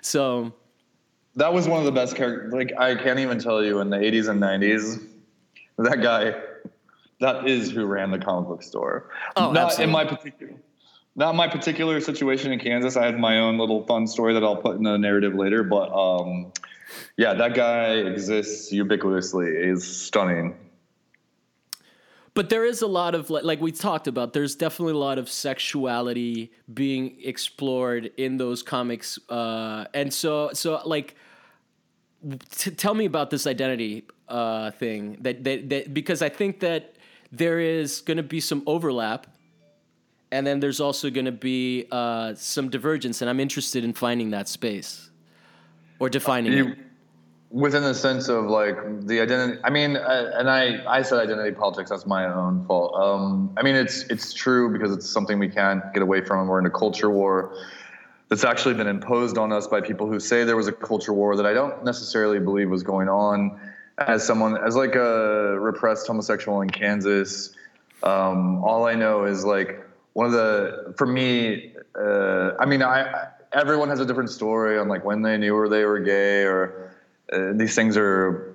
So 0.00 0.52
That 1.36 1.52
was 1.52 1.66
one 1.66 1.78
of 1.78 1.84
the 1.84 1.92
best 1.92 2.16
characters. 2.16 2.52
Like 2.52 2.72
I 2.78 2.94
can't 2.94 3.18
even 3.18 3.38
tell 3.38 3.64
you 3.64 3.80
in 3.80 3.90
the 3.90 3.96
80s 3.96 4.28
and 4.28 4.40
90s, 4.40 5.02
that 5.78 6.02
guy, 6.02 6.34
that 7.20 7.48
is 7.48 7.70
who 7.70 7.86
ran 7.86 8.10
the 8.10 8.18
comic 8.18 8.48
book 8.48 8.62
store. 8.62 9.10
Oh, 9.36 9.52
not 9.52 9.66
absolutely. 9.66 9.84
in 9.84 9.90
my 9.90 10.04
particular, 10.04 10.54
not 11.14 11.34
my 11.34 11.48
particular 11.48 12.00
situation 12.00 12.52
in 12.52 12.58
Kansas. 12.58 12.96
I 12.96 13.06
have 13.06 13.18
my 13.18 13.38
own 13.38 13.58
little 13.58 13.86
fun 13.86 14.06
story 14.06 14.34
that 14.34 14.44
I'll 14.44 14.56
put 14.56 14.76
in 14.76 14.82
the 14.82 14.98
narrative 14.98 15.34
later. 15.34 15.62
But 15.62 15.92
um, 15.92 16.52
yeah, 17.16 17.34
that 17.34 17.54
guy 17.54 17.94
exists 17.94 18.72
ubiquitously. 18.72 19.72
Is 19.72 19.84
stunning. 19.84 20.56
But 22.34 22.48
there 22.48 22.64
is 22.64 22.80
a 22.80 22.86
lot 22.86 23.14
of 23.14 23.28
like, 23.28 23.44
like 23.44 23.60
we 23.60 23.72
talked 23.72 24.06
about. 24.06 24.32
There's 24.32 24.54
definitely 24.54 24.94
a 24.94 24.98
lot 24.98 25.18
of 25.18 25.28
sexuality 25.28 26.50
being 26.72 27.18
explored 27.22 28.10
in 28.16 28.38
those 28.38 28.62
comics, 28.62 29.18
uh, 29.28 29.84
and 29.92 30.12
so 30.12 30.50
so 30.54 30.80
like, 30.86 31.14
t- 32.56 32.70
tell 32.70 32.94
me 32.94 33.04
about 33.04 33.28
this 33.28 33.46
identity 33.46 34.06
uh, 34.28 34.70
thing 34.70 35.18
that, 35.20 35.44
that 35.44 35.68
that 35.68 35.94
because 35.94 36.22
I 36.22 36.30
think 36.30 36.60
that 36.60 36.96
there 37.30 37.60
is 37.60 38.00
going 38.00 38.16
to 38.16 38.22
be 38.22 38.40
some 38.40 38.62
overlap, 38.66 39.26
and 40.30 40.46
then 40.46 40.58
there's 40.60 40.80
also 40.80 41.10
going 41.10 41.26
to 41.26 41.32
be 41.32 41.86
uh, 41.90 42.34
some 42.34 42.70
divergence, 42.70 43.20
and 43.20 43.28
I'm 43.28 43.40
interested 43.40 43.84
in 43.84 43.92
finding 43.92 44.30
that 44.30 44.48
space 44.48 45.10
or 45.98 46.08
defining 46.08 46.52
You, 46.52 46.68
it. 46.68 46.78
Within 47.52 47.82
the 47.82 47.94
sense 47.94 48.28
of 48.28 48.46
like 48.46 49.06
the 49.06 49.20
identity. 49.20 49.60
I 49.62 49.70
mean, 49.70 49.96
uh, 49.96 50.32
and 50.34 50.50
I 50.50 50.82
I 50.86 51.02
said 51.02 51.18
identity 51.18 51.52
politics. 51.52 51.90
That's 51.90 52.06
my 52.06 52.24
own 52.24 52.64
fault. 52.66 52.94
Um, 52.96 53.52
I 53.56 53.62
mean, 53.62 53.76
it's 53.76 54.04
it's 54.04 54.32
true 54.32 54.72
because 54.72 54.92
it's 54.92 55.08
something 55.08 55.38
we 55.38 55.48
can't 55.48 55.82
get 55.92 56.02
away 56.02 56.22
from. 56.22 56.48
We're 56.48 56.58
in 56.58 56.66
a 56.66 56.70
culture 56.70 57.10
war 57.10 57.56
that's 58.28 58.44
actually 58.44 58.74
been 58.74 58.86
imposed 58.86 59.36
on 59.36 59.52
us 59.52 59.66
by 59.66 59.82
people 59.82 60.06
who 60.06 60.18
say 60.18 60.44
there 60.44 60.56
was 60.56 60.66
a 60.66 60.72
culture 60.72 61.12
war 61.12 61.36
that 61.36 61.44
I 61.44 61.52
don't 61.52 61.84
necessarily 61.84 62.40
believe 62.40 62.70
was 62.70 62.82
going 62.82 63.08
on. 63.08 63.60
As 63.98 64.26
someone, 64.26 64.56
as 64.56 64.74
like 64.74 64.94
a 64.94 65.60
repressed 65.60 66.06
homosexual 66.06 66.62
in 66.62 66.70
Kansas, 66.70 67.54
um, 68.02 68.64
all 68.64 68.86
I 68.86 68.94
know 68.94 69.24
is 69.24 69.44
like 69.44 69.86
one 70.14 70.26
of 70.26 70.32
the 70.32 70.94
for 70.96 71.06
me. 71.06 71.74
Uh, 71.94 72.52
I 72.58 72.64
mean, 72.64 72.82
I 72.82 73.28
everyone 73.52 73.90
has 73.90 74.00
a 74.00 74.06
different 74.06 74.30
story 74.30 74.78
on 74.78 74.88
like 74.88 75.04
when 75.04 75.20
they 75.20 75.36
knew 75.36 75.54
or 75.54 75.68
they 75.68 75.84
were 75.84 76.00
gay, 76.00 76.44
or 76.44 76.81
uh, 77.32 77.52
these 77.54 77.74
things 77.74 77.96
are. 77.96 78.48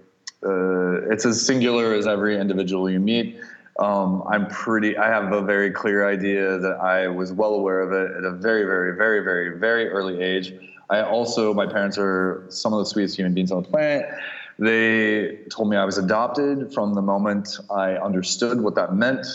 Uh, 0.44 1.12
it's 1.12 1.26
as 1.26 1.44
singular 1.44 1.96
as 1.96 2.06
every 2.06 2.40
individual 2.40 2.90
you 2.90 3.00
meet. 3.00 3.40
Um, 3.80 4.24
I'm 4.30 4.48
pretty. 4.48 4.98
I 4.98 5.08
have 5.08 5.32
a 5.32 5.42
very 5.42 5.72
clear 5.72 6.08
idea 6.08 6.58
that 6.58 6.80
I 6.80 7.08
was 7.08 7.32
well 7.34 7.54
aware 7.54 7.82
of 7.82 7.92
it 7.92 8.18
at 8.18 8.24
a 8.24 8.32
very, 8.32 8.64
very, 8.64 8.96
very, 8.96 9.24
very, 9.24 9.58
very 9.58 9.90
early 9.90 10.22
age. 10.22 10.54
I 10.90 11.02
also, 11.02 11.54
my 11.54 11.66
parents 11.66 11.98
are 11.98 12.46
some 12.50 12.74
of 12.74 12.80
the 12.80 12.86
sweetest 12.86 13.18
human 13.18 13.34
beings 13.34 13.52
on 13.52 13.64
the 13.64 13.70
planet. 13.70 14.10
They 14.60 15.40
told 15.50 15.70
me 15.70 15.78
I 15.78 15.86
was 15.86 15.98
adopted 15.98 16.74
from 16.74 16.94
the 16.94 17.02
moment 17.02 17.58
I 17.70 17.94
understood 17.94 18.62
what 18.62 18.76
that 18.76 18.96
meant. 18.96 19.28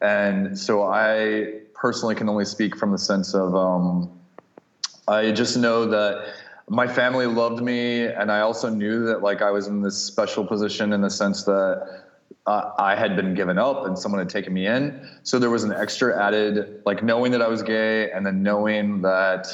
And 0.00 0.58
so 0.58 0.82
I 0.82 1.60
personally 1.74 2.14
can 2.14 2.28
only 2.28 2.44
speak 2.44 2.76
from 2.76 2.92
the 2.92 2.98
sense 2.98 3.34
of 3.34 3.54
um, 3.54 4.10
I 5.08 5.30
just 5.30 5.56
know 5.56 5.86
that 5.86 6.34
my 6.68 6.86
family 6.88 7.26
loved 7.26 7.62
me, 7.62 8.04
and 8.06 8.30
I 8.30 8.40
also 8.40 8.68
knew 8.68 9.04
that 9.06 9.22
like 9.22 9.42
I 9.42 9.50
was 9.50 9.66
in 9.66 9.82
this 9.82 9.96
special 9.96 10.44
position 10.44 10.92
in 10.92 11.00
the 11.00 11.10
sense 11.10 11.44
that 11.44 12.04
uh, 12.46 12.72
I 12.78 12.96
had 12.96 13.16
been 13.16 13.34
given 13.34 13.58
up 13.58 13.86
and 13.86 13.98
someone 13.98 14.20
had 14.20 14.28
taken 14.28 14.52
me 14.52 14.66
in. 14.66 15.08
So 15.22 15.38
there 15.38 15.50
was 15.50 15.64
an 15.64 15.72
extra 15.72 16.20
added, 16.20 16.82
like 16.84 17.02
knowing 17.02 17.32
that 17.32 17.42
I 17.42 17.48
was 17.48 17.62
gay, 17.62 18.10
and 18.10 18.26
then 18.26 18.42
knowing 18.42 19.02
that 19.02 19.48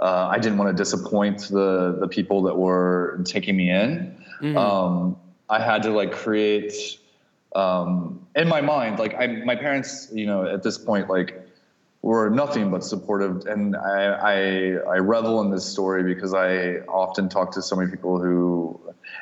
uh, 0.00 0.28
I 0.28 0.38
didn't 0.38 0.58
want 0.58 0.76
to 0.76 0.80
disappoint 0.80 1.48
the 1.50 1.96
the 2.00 2.08
people 2.08 2.42
that 2.42 2.56
were 2.56 3.20
taking 3.24 3.56
me 3.56 3.70
in. 3.70 4.24
Um, 4.56 5.16
I 5.48 5.60
had 5.60 5.82
to 5.82 5.90
like 5.90 6.12
create 6.12 6.98
um, 7.54 8.26
in 8.34 8.48
my 8.48 8.60
mind, 8.60 8.98
like 8.98 9.14
I, 9.14 9.26
my 9.26 9.54
parents, 9.54 10.08
you 10.12 10.26
know, 10.26 10.44
at 10.44 10.62
this 10.62 10.76
point, 10.76 11.08
like 11.08 11.43
were 12.04 12.28
nothing 12.28 12.70
but 12.70 12.84
supportive, 12.84 13.46
and 13.46 13.74
I, 13.74 14.04
I, 14.04 14.34
I 14.94 14.96
revel 14.98 15.40
in 15.40 15.50
this 15.50 15.64
story 15.64 16.02
because 16.02 16.34
I 16.34 16.80
often 16.86 17.30
talk 17.30 17.52
to 17.52 17.62
so 17.62 17.76
many 17.76 17.90
people 17.90 18.20
who, 18.20 18.78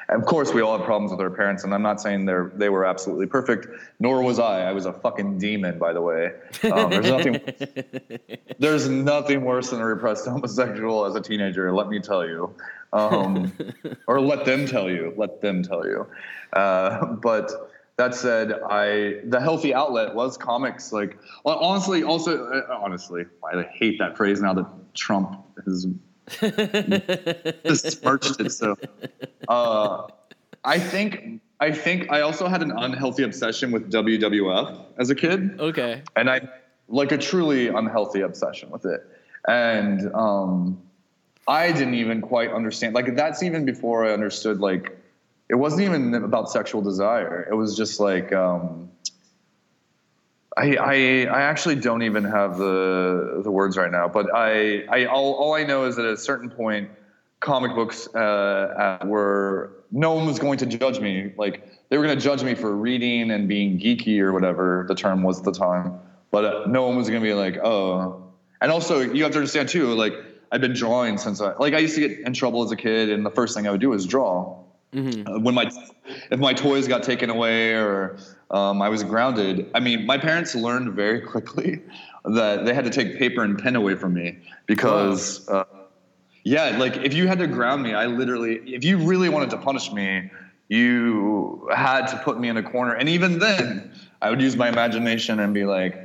of 0.08 0.26
course, 0.26 0.52
we 0.52 0.62
all 0.62 0.76
have 0.76 0.84
problems 0.84 1.12
with 1.12 1.20
our 1.20 1.30
parents, 1.30 1.62
and 1.62 1.72
I'm 1.72 1.82
not 1.82 2.00
saying 2.00 2.24
they 2.24 2.32
are 2.32 2.50
they 2.56 2.70
were 2.70 2.84
absolutely 2.84 3.26
perfect, 3.26 3.68
nor 4.00 4.20
was 4.24 4.40
I. 4.40 4.62
I 4.62 4.72
was 4.72 4.86
a 4.86 4.92
fucking 4.92 5.38
demon, 5.38 5.78
by 5.78 5.92
the 5.92 6.02
way. 6.02 6.32
Um, 6.72 6.90
there's 6.90 7.06
nothing, 7.06 7.40
there's 8.58 8.88
nothing 8.88 9.44
worse 9.44 9.70
than 9.70 9.80
a 9.80 9.86
repressed 9.86 10.26
homosexual 10.26 11.04
as 11.04 11.14
a 11.14 11.20
teenager. 11.20 11.72
Let 11.72 11.88
me 11.88 12.00
tell 12.00 12.26
you, 12.26 12.52
um, 12.92 13.52
or 14.08 14.20
let 14.20 14.44
them 14.44 14.66
tell 14.66 14.90
you. 14.90 15.14
Let 15.16 15.40
them 15.40 15.62
tell 15.62 15.86
you. 15.86 16.08
Uh, 16.52 17.06
but 17.06 17.71
that 17.96 18.14
said, 18.14 18.52
I 18.52 19.20
the 19.24 19.40
healthy 19.40 19.74
outlet 19.74 20.14
was 20.14 20.36
comics. 20.36 20.92
Like 20.92 21.18
honestly, 21.44 22.02
also 22.02 22.46
uh, 22.46 22.78
honestly, 22.80 23.24
I 23.44 23.62
hate 23.62 23.98
that 23.98 24.16
phrase 24.16 24.40
now 24.40 24.54
that 24.54 24.66
Trump 24.94 25.44
has 25.64 25.86
besmirched 27.64 28.40
it. 28.40 28.50
So, 28.50 28.76
uh, 29.48 30.06
I 30.64 30.78
think 30.78 31.40
I 31.60 31.72
think 31.72 32.10
I 32.10 32.22
also 32.22 32.48
had 32.48 32.62
an 32.62 32.72
unhealthy 32.72 33.22
obsession 33.24 33.70
with 33.70 33.90
WWF 33.92 34.84
as 34.98 35.10
a 35.10 35.14
kid 35.14 35.60
Okay. 35.60 36.02
and 36.16 36.30
I 36.30 36.48
like 36.88 37.12
a 37.12 37.18
truly 37.18 37.68
unhealthy 37.68 38.20
obsession 38.20 38.70
with 38.70 38.84
it. 38.84 39.00
And 39.48 40.12
um, 40.14 40.82
I 41.48 41.72
didn't 41.72 41.94
even 41.94 42.20
quite 42.20 42.52
understand. 42.52 42.94
Like 42.94 43.16
that's 43.16 43.42
even 43.42 43.64
before 43.64 44.06
I 44.06 44.12
understood. 44.12 44.60
Like 44.60 44.98
it 45.52 45.56
wasn't 45.56 45.82
even 45.82 46.14
about 46.14 46.50
sexual 46.50 46.80
desire. 46.80 47.46
It 47.48 47.54
was 47.54 47.76
just 47.76 48.00
like 48.00 48.32
um, 48.32 48.90
I, 50.56 50.76
I 50.76 50.94
I 51.30 51.42
actually 51.42 51.76
don't 51.76 52.02
even 52.02 52.24
have 52.24 52.56
the 52.56 53.42
the 53.44 53.50
words 53.50 53.76
right 53.76 53.92
now. 53.92 54.08
But 54.08 54.34
I 54.34 54.84
I 54.88 55.04
all, 55.04 55.34
all 55.34 55.52
I 55.52 55.64
know 55.64 55.84
is 55.84 55.96
that 55.96 56.06
at 56.06 56.14
a 56.14 56.16
certain 56.16 56.48
point, 56.48 56.88
comic 57.40 57.74
books 57.74 58.08
uh, 58.14 58.18
uh, 58.18 59.06
were 59.06 59.84
no 59.90 60.14
one 60.14 60.24
was 60.24 60.38
going 60.38 60.56
to 60.60 60.66
judge 60.66 61.00
me. 61.00 61.34
Like 61.36 61.68
they 61.90 61.98
were 61.98 62.04
going 62.04 62.16
to 62.16 62.24
judge 62.24 62.42
me 62.42 62.54
for 62.54 62.74
reading 62.74 63.30
and 63.30 63.46
being 63.46 63.78
geeky 63.78 64.20
or 64.20 64.32
whatever 64.32 64.86
the 64.88 64.94
term 64.94 65.22
was 65.22 65.40
at 65.40 65.44
the 65.44 65.52
time. 65.52 66.00
But 66.30 66.44
uh, 66.46 66.64
no 66.66 66.86
one 66.86 66.96
was 66.96 67.10
going 67.10 67.20
to 67.20 67.28
be 67.28 67.34
like, 67.34 67.58
oh. 67.58 68.32
And 68.62 68.72
also, 68.72 69.00
you 69.00 69.22
have 69.24 69.32
to 69.32 69.38
understand 69.38 69.68
too. 69.68 69.88
Like 69.92 70.14
I've 70.50 70.62
been 70.62 70.72
drawing 70.72 71.18
since 71.18 71.42
I 71.42 71.52
like 71.58 71.74
I 71.74 71.78
used 71.80 71.96
to 71.96 72.08
get 72.08 72.20
in 72.20 72.32
trouble 72.32 72.62
as 72.62 72.72
a 72.72 72.76
kid, 72.76 73.10
and 73.10 73.26
the 73.26 73.30
first 73.30 73.54
thing 73.54 73.68
I 73.68 73.70
would 73.70 73.82
do 73.82 73.90
was 73.90 74.06
draw. 74.06 74.61
Uh, 75.26 75.38
when 75.40 75.54
my 75.54 75.70
if 76.30 76.38
my 76.38 76.52
toys 76.52 76.86
got 76.86 77.02
taken 77.02 77.30
away 77.30 77.74
or 77.74 78.16
um, 78.50 78.82
I 78.82 78.88
was 78.90 79.02
grounded, 79.02 79.70
I 79.74 79.80
mean, 79.80 80.04
my 80.04 80.18
parents 80.18 80.54
learned 80.54 80.92
very 80.92 81.20
quickly 81.20 81.80
that 82.26 82.66
they 82.66 82.74
had 82.74 82.84
to 82.84 82.90
take 82.90 83.18
paper 83.18 83.42
and 83.42 83.58
pen 83.58 83.74
away 83.74 83.94
from 83.94 84.12
me 84.12 84.38
because, 84.66 85.48
uh, 85.48 85.64
yeah, 86.44 86.76
like 86.78 86.96
if 86.98 87.14
you 87.14 87.26
had 87.26 87.38
to 87.38 87.46
ground 87.46 87.82
me, 87.82 87.94
I 87.94 88.06
literally, 88.06 88.56
if 88.66 88.84
you 88.84 88.98
really 88.98 89.30
wanted 89.30 89.50
to 89.50 89.56
punish 89.56 89.90
me, 89.92 90.30
you 90.68 91.68
had 91.74 92.06
to 92.08 92.18
put 92.18 92.38
me 92.38 92.48
in 92.48 92.56
a 92.58 92.62
corner, 92.62 92.92
and 92.92 93.08
even 93.08 93.38
then, 93.38 93.90
I 94.20 94.30
would 94.30 94.42
use 94.42 94.56
my 94.56 94.68
imagination 94.68 95.40
and 95.40 95.54
be 95.54 95.64
like, 95.64 95.96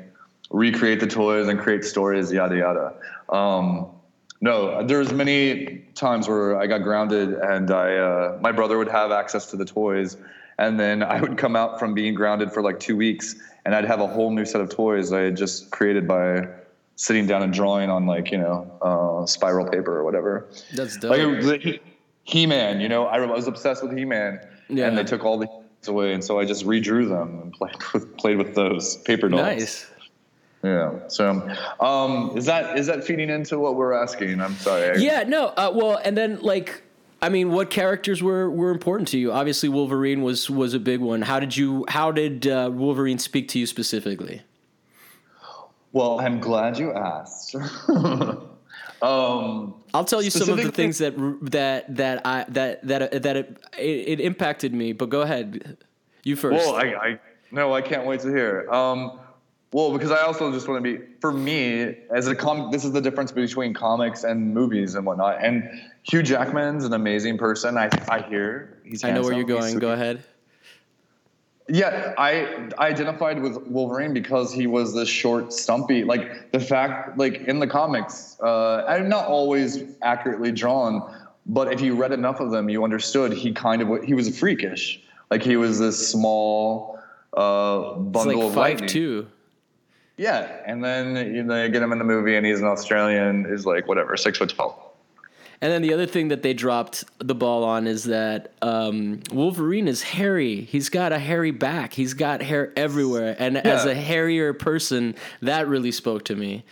recreate 0.50 1.02
the 1.02 1.08
toys 1.08 1.48
and 1.50 1.60
create 1.60 1.84
stories, 1.84 2.32
yada 2.32 2.58
yada. 2.58 2.94
Um, 3.30 3.88
no, 4.42 4.84
there's 4.84 5.12
many 5.12 5.80
times 5.96 6.28
where 6.28 6.58
I 6.60 6.68
got 6.68 6.84
grounded, 6.84 7.34
and 7.34 7.72
I 7.72 7.96
uh, 7.96 8.38
my 8.42 8.52
brother 8.52 8.78
would 8.78 8.88
have 8.90 9.12
access 9.12 9.48
to 9.52 9.58
the 9.58 9.66
toys, 9.66 10.18
and 10.60 10.80
then 10.80 11.02
I 11.04 11.20
would 11.22 11.38
come 11.38 11.56
out 11.56 11.80
from 11.80 11.94
being 11.94 12.14
grounded 12.14 12.52
for 12.52 12.62
like 12.62 12.80
two 12.80 12.96
weeks, 12.96 13.36
and 13.66 13.74
I'd 13.76 13.86
have 13.86 14.00
a 14.00 14.08
whole 14.08 14.32
new 14.32 14.46
set 14.46 14.62
of 14.62 14.70
toys 14.70 15.12
I 15.12 15.22
had 15.22 15.38
just 15.38 15.72
created 15.72 16.08
by 16.08 16.48
sitting 16.96 17.28
down 17.28 17.44
and 17.44 17.54
drawing 17.54 17.90
on 17.90 18.06
like 18.06 18.32
you 18.32 18.38
know 18.38 18.72
uh, 18.82 19.26
spiral 19.26 19.68
paper 19.70 19.96
or 19.98 20.04
whatever. 20.04 20.48
That's 20.76 20.98
dope. 20.98 21.44
Like 21.44 21.82
He 22.24 22.46
Man, 22.46 22.80
you 22.80 22.90
know, 22.90 23.06
I 23.06 23.20
was 23.26 23.48
obsessed 23.48 23.82
with 23.84 23.98
He 23.98 24.06
Man, 24.06 24.40
Yeah. 24.70 24.88
and 24.88 24.98
they 24.98 25.04
took 25.04 25.24
all 25.26 25.38
the 25.40 25.48
away, 25.88 26.12
and 26.14 26.24
so 26.24 26.38
I 26.40 26.44
just 26.46 26.66
redrew 26.66 27.08
them 27.08 27.40
and 27.42 27.54
played 27.54 27.76
with 27.94 28.18
played 28.18 28.38
with 28.38 28.54
those 28.56 28.98
paper 28.98 29.30
dolls. 29.30 29.42
nice. 29.42 29.86
Yeah. 30.64 31.08
So, 31.08 31.49
um, 31.80 32.36
is 32.36 32.45
that 32.45 32.78
is 32.78 32.88
that 32.88 33.03
feeding 33.03 33.30
into 33.30 33.60
what 33.60 33.76
we're 33.76 33.93
asking? 33.93 34.41
I'm 34.41 34.55
sorry. 34.55 35.03
Yeah, 35.03 35.24
no. 35.24 35.47
Uh, 35.47 35.72
well, 35.74 35.99
and 36.03 36.18
then 36.18 36.41
like 36.41 36.84
I 37.22 37.30
mean, 37.30 37.51
what 37.51 37.70
characters 37.70 38.22
were, 38.22 38.49
were 38.49 38.70
important 38.70 39.08
to 39.10 39.18
you? 39.18 39.32
Obviously, 39.32 39.70
Wolverine 39.70 40.22
was 40.22 40.49
was 40.49 40.74
a 40.74 40.80
big 40.80 40.99
one. 40.99 41.24
How 41.24 41.39
did 41.39 41.58
you 41.58 41.86
how 41.88 42.12
did 42.12 42.47
uh, 42.47 42.70
Wolverine 42.72 43.18
speak 43.18 43.47
to 43.49 43.60
you 43.60 43.66
specifically? 43.66 44.43
Well, 45.93 46.20
I'm 46.20 46.39
glad 46.39 46.78
you 46.78 46.93
asked. 46.93 47.55
um, 47.89 48.53
I'll 49.01 50.05
tell 50.05 50.22
you 50.22 50.30
some 50.30 50.49
of 50.49 50.58
the 50.58 50.72
things 50.72 50.99
that 50.99 51.16
that 51.41 51.95
that 51.95 52.22
I 52.26 52.45
that 52.49 52.86
that 52.88 53.24
that 53.24 53.36
it, 53.36 53.58
it, 53.80 54.10
it 54.10 54.20
impacted 54.20 54.74
me. 54.74 54.93
But 54.93 55.10
go 55.10 55.22
ahead, 55.22 55.78
you 56.24 56.36
first. 56.36 56.68
Well, 56.68 56.76
I, 56.76 56.82
I 56.84 57.20
no, 57.49 57.74
I 57.74 57.82
can't 57.82 58.05
wait 58.05 58.20
to 58.20 58.28
hear. 58.28 58.70
Um, 58.70 59.20
well, 59.74 59.91
because 59.91 60.11
I 60.11 60.22
also 60.22 60.51
just 60.51 60.68
want 60.68 60.84
to 60.84 60.97
be 60.97 61.03
for 61.20 61.32
me 61.32 61.95
as 62.09 62.28
a 62.28 62.36
comic. 62.36 62.72
This 62.72 62.86
is 62.86 62.93
the 62.93 63.01
difference 63.01 63.32
between 63.32 63.74
comics 63.74 64.24
and 64.24 64.53
movies 64.53 64.95
and 64.95 65.05
whatnot. 65.05 65.43
And 65.43 65.70
Hugh 66.03 66.24
Jackman's 66.24 66.86
an 66.86 66.93
amazing 66.93 67.38
person. 67.38 67.78
I 67.78 67.89
I 68.09 68.22
hear 68.22 68.80
he's. 68.84 69.03
I 69.03 69.11
know 69.11 69.24
where 69.24 69.34
you're 69.34 69.43
going. 69.43 69.78
Go 69.80 69.91
ahead. 69.91 70.24
Yeah, 71.70 72.13
I 72.18 72.70
I 72.78 72.88
identified 72.88 73.41
with 73.41 73.57
Wolverine 73.68 74.13
because 74.13 74.53
he 74.53 74.68
was 74.68 74.93
this 74.93 75.09
short, 75.09 75.51
stumpy. 75.51 76.05
Like 76.05 76.51
the 76.53 76.61
fact, 76.61 77.18
like 77.18 77.41
in 77.41 77.59
the 77.59 77.68
comics, 77.68 78.38
uh, 78.41 78.86
and 78.88 79.09
not 79.09 79.26
always 79.26 79.84
accurately 80.01 80.53
drawn, 80.53 81.13
but 81.45 81.74
if 81.74 81.82
you 81.82 81.93
read 81.95 82.13
enough 82.13 82.39
of 82.39 82.51
them, 82.51 82.70
you 82.70 82.86
understood 82.86 83.34
he 83.34 83.51
kind 83.51 83.82
of 83.82 84.01
he 84.05 84.13
was 84.13 84.39
freakish. 84.39 85.01
Like 85.30 85.43
he 85.43 85.57
was 85.57 85.78
this 85.78 86.09
small 86.09 86.97
uh, 87.36 87.95
It's 88.15 88.26
like 88.26 88.38
of 88.38 88.53
five 88.53 88.80
lightning. 88.80 88.89
two. 88.89 89.28
Yeah, 90.18 90.61
and 90.65 90.84
then 90.84 91.15
you 91.34 91.43
know, 91.43 91.55
they 91.55 91.70
get 91.70 91.82
him 91.82 91.91
in 91.91 91.99
the 91.99 92.03
movie, 92.03 92.36
and 92.36 92.45
he's 92.45 92.59
an 92.59 92.65
Australian, 92.65 93.45
is 93.45 93.65
like 93.65 93.88
whatever, 93.88 94.18
six 94.18 94.38
foot 94.39 94.49
tall. 94.49 94.88
And 95.61 95.72
then 95.72 95.82
the 95.82 95.93
other 95.93 96.05
thing 96.05 96.28
that 96.28 96.43
they 96.43 96.53
dropped 96.53 97.03
the 97.18 97.34
ball 97.34 97.63
on 97.63 97.88
is 97.88 98.03
that 98.05 98.53
um, 98.61 99.22
Wolverine 99.32 99.88
is 99.88 100.03
hairy. 100.03 100.61
He's 100.61 100.89
got 100.89 101.11
a 101.11 101.18
hairy 101.18 101.49
back. 101.49 101.93
He's 101.93 102.13
got 102.13 102.43
hair 102.43 102.72
everywhere. 102.76 103.36
And 103.39 103.57
as 103.57 103.86
a 103.86 103.95
hairier 103.95 104.53
person, 104.53 105.15
that 105.41 105.68
really 105.68 105.91
spoke 105.91 106.26
to 106.26 106.36
me. 106.36 106.63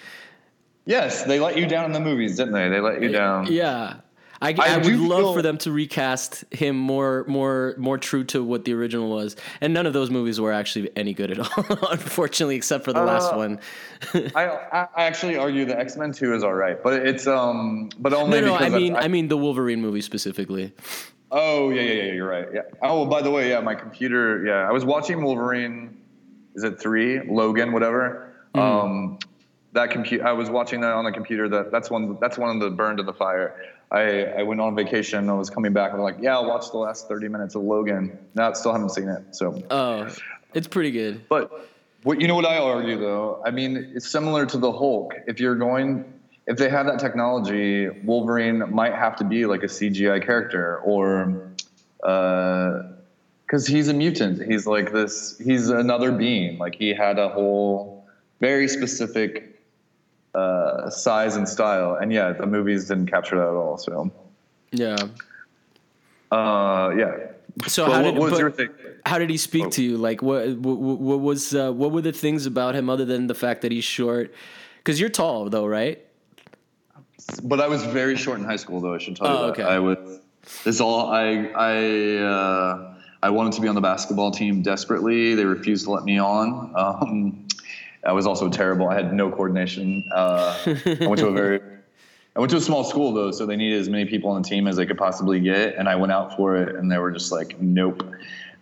Yes, 0.86 1.24
they 1.24 1.40
let 1.40 1.58
you 1.58 1.68
down 1.68 1.86
in 1.86 1.94
the 1.94 2.00
movies, 2.00 2.38
didn't 2.38 2.54
they? 2.54 2.70
They 2.70 2.80
let 2.80 3.02
you 3.02 3.10
down. 3.10 3.52
Yeah. 3.52 3.96
I, 4.42 4.50
I 4.60 4.74
I, 4.76 4.78
would 4.78 4.88
love 5.00 5.20
feel- 5.20 5.34
for 5.34 5.42
them 5.42 5.58
to 5.60 5.72
recast 5.72 6.44
him 6.54 6.76
more, 6.76 7.24
more, 7.28 7.74
more 7.78 7.98
true 7.98 8.24
to 8.26 8.44
what 8.44 8.66
the 8.66 8.74
original 8.74 9.10
was, 9.10 9.36
and 9.62 9.74
none 9.74 9.86
of 9.86 9.94
those 9.94 10.10
movies 10.10 10.40
were 10.42 10.52
actually 10.52 10.90
any 10.96 11.14
good 11.14 11.32
at 11.32 11.40
all, 11.58 11.90
unfortunately, 11.92 12.56
except 12.56 12.84
for 12.84 12.94
the 12.94 13.02
last 13.04 13.32
Uh, 13.34 13.38
one. 13.38 13.60
I, 14.36 14.88
I 14.96 15.06
actually 15.06 15.38
argue 15.38 15.66
the 15.66 15.80
X 15.80 15.96
Men 15.98 16.12
Two 16.12 16.34
is 16.36 16.44
all 16.44 16.54
right, 16.54 16.82
but 16.82 16.94
it's 17.08 17.28
um, 17.28 17.90
but 18.00 18.14
only 18.14 18.42
No, 18.42 18.48
no, 18.48 18.56
I 18.56 18.70
mean, 18.70 18.96
I, 18.96 19.02
I 19.02 19.08
mean 19.08 19.28
the 19.30 19.38
Wolverine 19.38 19.82
movie 19.82 20.02
specifically. 20.02 20.74
Oh 21.32 21.70
yeah, 21.70 21.82
yeah, 21.82 21.94
yeah. 22.04 22.12
You're 22.14 22.28
right. 22.30 22.48
Yeah. 22.54 22.62
Oh, 22.82 23.06
by 23.06 23.22
the 23.22 23.32
way, 23.32 23.50
yeah, 23.50 23.60
my 23.60 23.76
computer. 23.76 24.46
Yeah, 24.46 24.68
I 24.70 24.72
was 24.72 24.86
watching 24.86 25.24
Wolverine. 25.24 25.98
Is 26.56 26.64
it 26.64 26.80
three? 26.80 27.20
Logan, 27.28 27.72
whatever. 27.74 28.34
Hmm. 28.54 28.60
Um, 28.62 29.20
that 29.74 29.90
computer. 29.92 30.26
I 30.26 30.32
was 30.32 30.50
watching 30.50 30.82
that 30.82 30.92
on 30.94 31.04
the 31.04 31.12
computer. 31.12 31.50
That 31.50 31.72
that's 31.72 31.90
one. 31.90 32.18
That's 32.22 32.38
one 32.38 32.56
of 32.56 32.62
the 32.62 32.70
burned 32.70 33.00
in 33.00 33.06
the 33.06 33.14
fire. 33.14 33.56
I 33.92 34.26
I 34.26 34.44
went 34.44 34.62
on 34.62 34.76
vacation. 34.76 35.30
I 35.30 35.34
was 35.34 35.50
coming 35.50 35.74
back. 35.74 35.94
I'm 35.94 36.00
like, 36.02 36.18
yeah, 36.20 36.34
I'll 36.36 36.48
watch 36.48 36.72
the 36.72 36.78
last 36.78 37.08
30 37.08 37.28
minutes 37.30 37.56
of 37.56 37.64
Logan. 37.64 38.18
No, 38.36 38.50
I 38.50 38.54
still 38.54 38.72
haven't 38.74 38.90
seen 38.90 39.08
it. 39.08 39.36
So, 39.36 39.62
Oh, 39.70 40.08
it's 40.54 40.68
pretty 40.68 40.92
good. 40.92 41.28
but 41.30 41.70
what 42.04 42.22
you 42.22 42.28
know 42.28 42.36
what 42.36 42.46
I 42.46 42.58
argue 42.60 43.00
though? 43.00 43.42
I 43.46 43.52
mean, 43.52 43.92
it's 43.96 44.10
similar 44.10 44.46
to 44.48 44.58
the 44.58 44.72
Hulk. 44.72 45.14
If 45.28 45.40
you're 45.40 45.56
going, 45.56 46.06
if 46.48 46.58
they 46.58 46.70
have 46.70 46.86
that 46.88 47.00
technology, 47.00 47.90
Wolverine 48.04 48.64
might 48.74 48.94
have 48.94 49.16
to 49.18 49.24
be 49.24 49.46
like 49.46 49.64
a 49.64 49.68
CGI 49.68 50.24
character 50.24 50.78
or, 50.80 51.52
uh, 52.04 52.84
because 53.46 53.66
he's 53.68 53.88
a 53.90 53.94
mutant. 53.94 54.42
He's 54.44 54.66
like 54.68 54.92
this. 54.92 55.38
He's 55.38 55.70
another 55.70 56.12
being. 56.12 56.58
Like 56.58 56.76
he 56.76 56.90
had 56.94 57.20
a 57.20 57.30
whole 57.30 58.08
very 58.40 58.68
specific 58.68 59.55
uh, 60.36 60.90
size 60.90 61.36
and 61.36 61.48
style. 61.48 61.96
And 62.02 62.12
yeah, 62.12 62.32
the 62.34 62.46
movies 62.46 62.88
didn't 62.88 63.08
capture 63.10 63.36
that 63.38 63.48
at 63.48 63.54
all. 63.56 63.78
So, 63.78 64.12
Yeah. 64.72 64.96
uh, 66.32 66.94
yeah. 66.98 67.12
So 67.68 67.86
But 67.86 67.94
how 67.94 68.02
did 68.02 68.18
what 68.18 68.32
was 68.32 68.40
your 68.40 68.52
thing? 68.52 68.70
how 69.06 69.18
did 69.18 69.30
he 69.30 69.38
speak 69.38 69.66
Oh. 69.66 69.70
to 69.70 69.84
you? 69.84 69.98
Like 69.98 70.22
what 70.22 70.50
what, 70.58 70.78
what 70.78 71.20
was 71.22 71.56
uh, 71.56 71.72
what 71.72 71.92
were 71.92 72.02
the 72.02 72.12
things 72.12 72.46
about 72.46 72.76
him 72.76 72.90
other 72.90 73.06
than 73.06 73.28
the 73.28 73.36
fact 73.36 73.62
that 73.62 73.72
he's 73.72 73.86
short? 73.86 74.34
Because 74.80 75.00
you're 75.00 75.10
tall 75.10 75.50
though, 75.50 75.66
right? 75.66 76.02
But 77.44 77.62
I 77.62 77.68
was 77.68 77.84
very 77.86 78.18
short 78.18 78.40
in 78.40 78.46
high 78.46 78.58
school, 78.58 78.80
though. 78.82 78.94
I 78.94 78.98
should 79.00 79.16
tell 79.16 79.28
you 79.28 79.34
Oh, 79.34 79.42
that. 79.48 79.52
okay. 79.54 79.64
I 79.64 79.80
was. 79.80 80.20
This 80.64 80.80
all 80.82 81.08
I 81.08 81.50
I 81.56 82.18
uh, 82.18 82.94
I 83.24 83.30
wanted 83.32 83.54
to 83.54 83.62
be 83.62 83.68
on 83.68 83.74
the 83.76 83.82
basketball 83.82 84.30
team 84.32 84.62
desperately. 84.62 85.34
They 85.34 85.46
refused 85.46 85.86
to 85.86 85.92
let 85.92 86.04
me 86.04 86.20
on. 86.20 86.72
Um, 86.76 87.45
I 88.06 88.12
was 88.12 88.28
also 88.28 88.50
terrible. 88.50 88.88
I 88.90 88.96
had 88.96 89.14
no 89.14 89.32
coordination. 89.32 90.04
Uh, 90.14 90.56
I 90.66 91.08
went 91.08 91.18
to 91.20 91.28
a 91.28 91.32
very 91.32 91.60
I 92.36 92.40
went 92.40 92.52
to 92.52 92.58
a 92.58 92.62
small 92.62 92.84
school 92.84 93.14
though, 93.14 93.32
so 93.32 93.46
they 93.46 93.56
needed 93.56 93.80
as 93.80 93.88
many 93.90 94.06
people 94.06 94.30
on 94.30 94.42
the 94.42 94.48
team 94.48 94.68
as 94.68 94.76
they 94.76 94.86
could 94.86 94.98
possibly 94.98 95.40
get, 95.40 95.76
and 95.76 95.88
I 95.88 95.96
went 95.96 96.12
out 96.12 96.36
for 96.36 96.56
it, 96.58 96.76
and 96.76 96.92
they 96.92 96.98
were 96.98 97.12
just 97.12 97.32
like, 97.32 97.60
nope. 97.62 98.04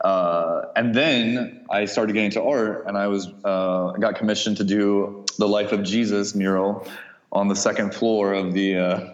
Uh, 0.02 0.66
and 0.76 0.94
then 0.94 1.66
I 1.72 1.86
started 1.86 2.14
getting 2.14 2.26
into 2.28 2.44
art, 2.44 2.86
and 2.88 2.98
I 2.98 3.08
was 3.08 3.28
uh, 3.44 3.92
got 4.00 4.16
commissioned 4.16 4.58
to 4.58 4.64
do 4.64 5.26
the 5.40 5.48
Life 5.48 5.72
of 5.72 5.82
Jesus 5.84 6.36
mural 6.36 6.88
on 7.32 7.48
the 7.48 7.56
second 7.56 7.96
floor 7.96 8.34
of 8.34 8.54
the 8.54 8.78
uh, 8.78 9.14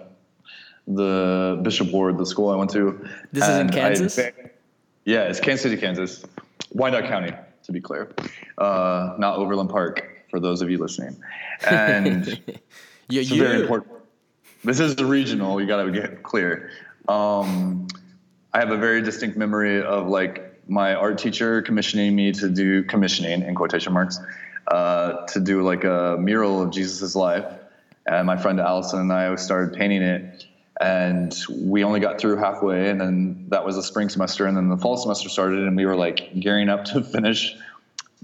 the 0.88 1.59
Bishop 1.63 1.91
Ward, 1.91 2.17
the 2.17 2.25
school 2.25 2.49
I 2.49 2.55
went 2.55 2.71
to. 2.71 3.07
This 3.32 3.43
is 3.47 3.55
in 3.55 3.61
And 3.67 3.71
I- 3.71 3.73
Kansas? 3.73 4.19
yeah, 5.05 5.23
it's 5.23 5.39
Kansas 5.39 5.61
City, 5.63 5.77
Kansas, 5.77 6.25
Wyandotte 6.73 7.05
County, 7.07 7.32
to 7.63 7.71
be 7.71 7.80
clear, 7.80 8.09
uh, 8.57 9.15
not 9.17 9.38
Overland 9.38 9.69
Park 9.69 10.17
for 10.30 10.39
those 10.39 10.61
of 10.61 10.69
you 10.69 10.77
listening. 10.77 11.17
And 11.67 12.39
Yeah, 13.09 13.21
it's 13.21 13.32
very 13.32 13.61
important. 13.61 13.91
This 14.63 14.80
is 14.80 14.95
the 14.95 15.05
regional. 15.05 15.59
You 15.59 15.67
got 15.67 15.84
to 15.84 15.91
get 15.91 16.21
clear. 16.21 16.69
Um, 17.07 17.88
I 18.53 18.59
have 18.59 18.71
a 18.71 18.77
very 18.77 19.01
distinct 19.01 19.36
memory 19.36 19.82
of 19.82 20.07
like 20.07 20.61
my 20.69 20.93
art 20.93 21.17
teacher 21.17 21.63
commissioning 21.63 22.15
me 22.15 22.32
to 22.34 22.49
do 22.49 22.84
commissioning 22.84 23.41
in 23.41 23.55
quotation 23.55 23.93
marks 23.93 24.19
uh, 24.67 25.25
to 25.27 25.39
do 25.39 25.63
like 25.63 25.84
a 25.84 26.17
mural 26.19 26.61
of 26.61 26.71
Jesus's 26.71 27.15
life, 27.15 27.45
and 28.05 28.27
my 28.27 28.38
friend 28.38 28.59
Allison 28.59 28.99
and 28.99 29.11
I 29.11 29.34
started 29.36 29.75
painting 29.77 30.03
it. 30.03 30.45
And 30.82 31.36
we 31.51 31.84
only 31.84 31.99
got 31.99 32.21
through 32.21 32.38
halfway, 32.38 32.89
and 32.89 33.01
then 33.01 33.45
that 33.49 33.65
was 33.65 33.75
the 33.75 33.84
spring 33.84 34.07
semester, 34.07 34.45
and 34.45 34.55
then 34.55 34.69
the 34.69 34.77
fall 34.77 34.97
semester 34.97 35.27
started, 35.27 35.59
and 35.59 35.75
we 35.75 35.86
were 35.86 35.95
like 35.95 36.39
gearing 36.39 36.69
up 36.69 36.86
to 36.86 37.03
finish 37.15 37.55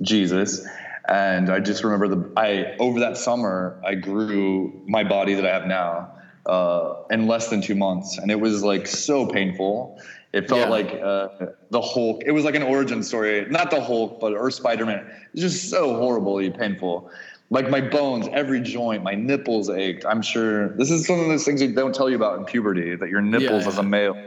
Jesus. 0.02 0.66
And 1.08 1.50
I 1.50 1.60
just 1.60 1.84
remember 1.84 2.08
the 2.08 2.32
I 2.36 2.76
over 2.80 3.00
that 3.02 3.18
summer 3.18 3.80
I 3.86 3.96
grew 3.96 4.82
my 4.88 5.04
body 5.04 5.36
that 5.36 5.46
I 5.46 5.54
have 5.54 5.68
now 5.68 6.12
uh, 6.46 7.04
in 7.12 7.28
less 7.28 7.50
than 7.50 7.62
two 7.62 7.76
months, 7.76 8.18
and 8.18 8.32
it 8.32 8.40
was 8.40 8.64
like 8.64 8.88
so 8.88 9.26
painful. 9.28 10.02
It 10.34 10.50
felt 10.50 10.62
Yeah. 10.62 10.70
like 10.70 10.92
uh, 10.92 11.30
the 11.70 11.82
Hulk. 11.82 12.24
It 12.26 12.32
was 12.32 12.44
like 12.44 12.56
an 12.56 12.64
origin 12.64 13.04
story, 13.04 13.46
not 13.50 13.72
the 13.72 13.82
Hulk, 13.82 14.20
but 14.20 14.34
or 14.34 14.52
Spider 14.52 14.86
Man. 14.86 15.06
It's 15.34 15.42
just 15.42 15.70
so 15.70 15.96
horribly 15.96 16.50
painful. 16.50 17.10
Like 17.52 17.70
my 17.70 17.80
bones, 17.82 18.28
every 18.32 18.60
joint, 18.60 19.04
my 19.04 19.14
nipples 19.14 19.70
ached. 19.70 20.04
I'm 20.06 20.22
sure 20.24 20.70
this 20.78 20.90
is 20.90 21.08
one 21.08 21.20
of 21.20 21.28
those 21.28 21.46
things 21.46 21.60
they 21.60 21.68
don't 21.68 21.94
tell 21.94 22.10
you 22.10 22.16
about 22.16 22.40
in 22.40 22.46
puberty 22.46 22.96
that 22.96 23.10
your 23.10 23.22
nipples 23.22 23.64
Yeah, 23.64 23.70
as 23.70 23.78
a 23.78 23.84
male. 23.84 24.18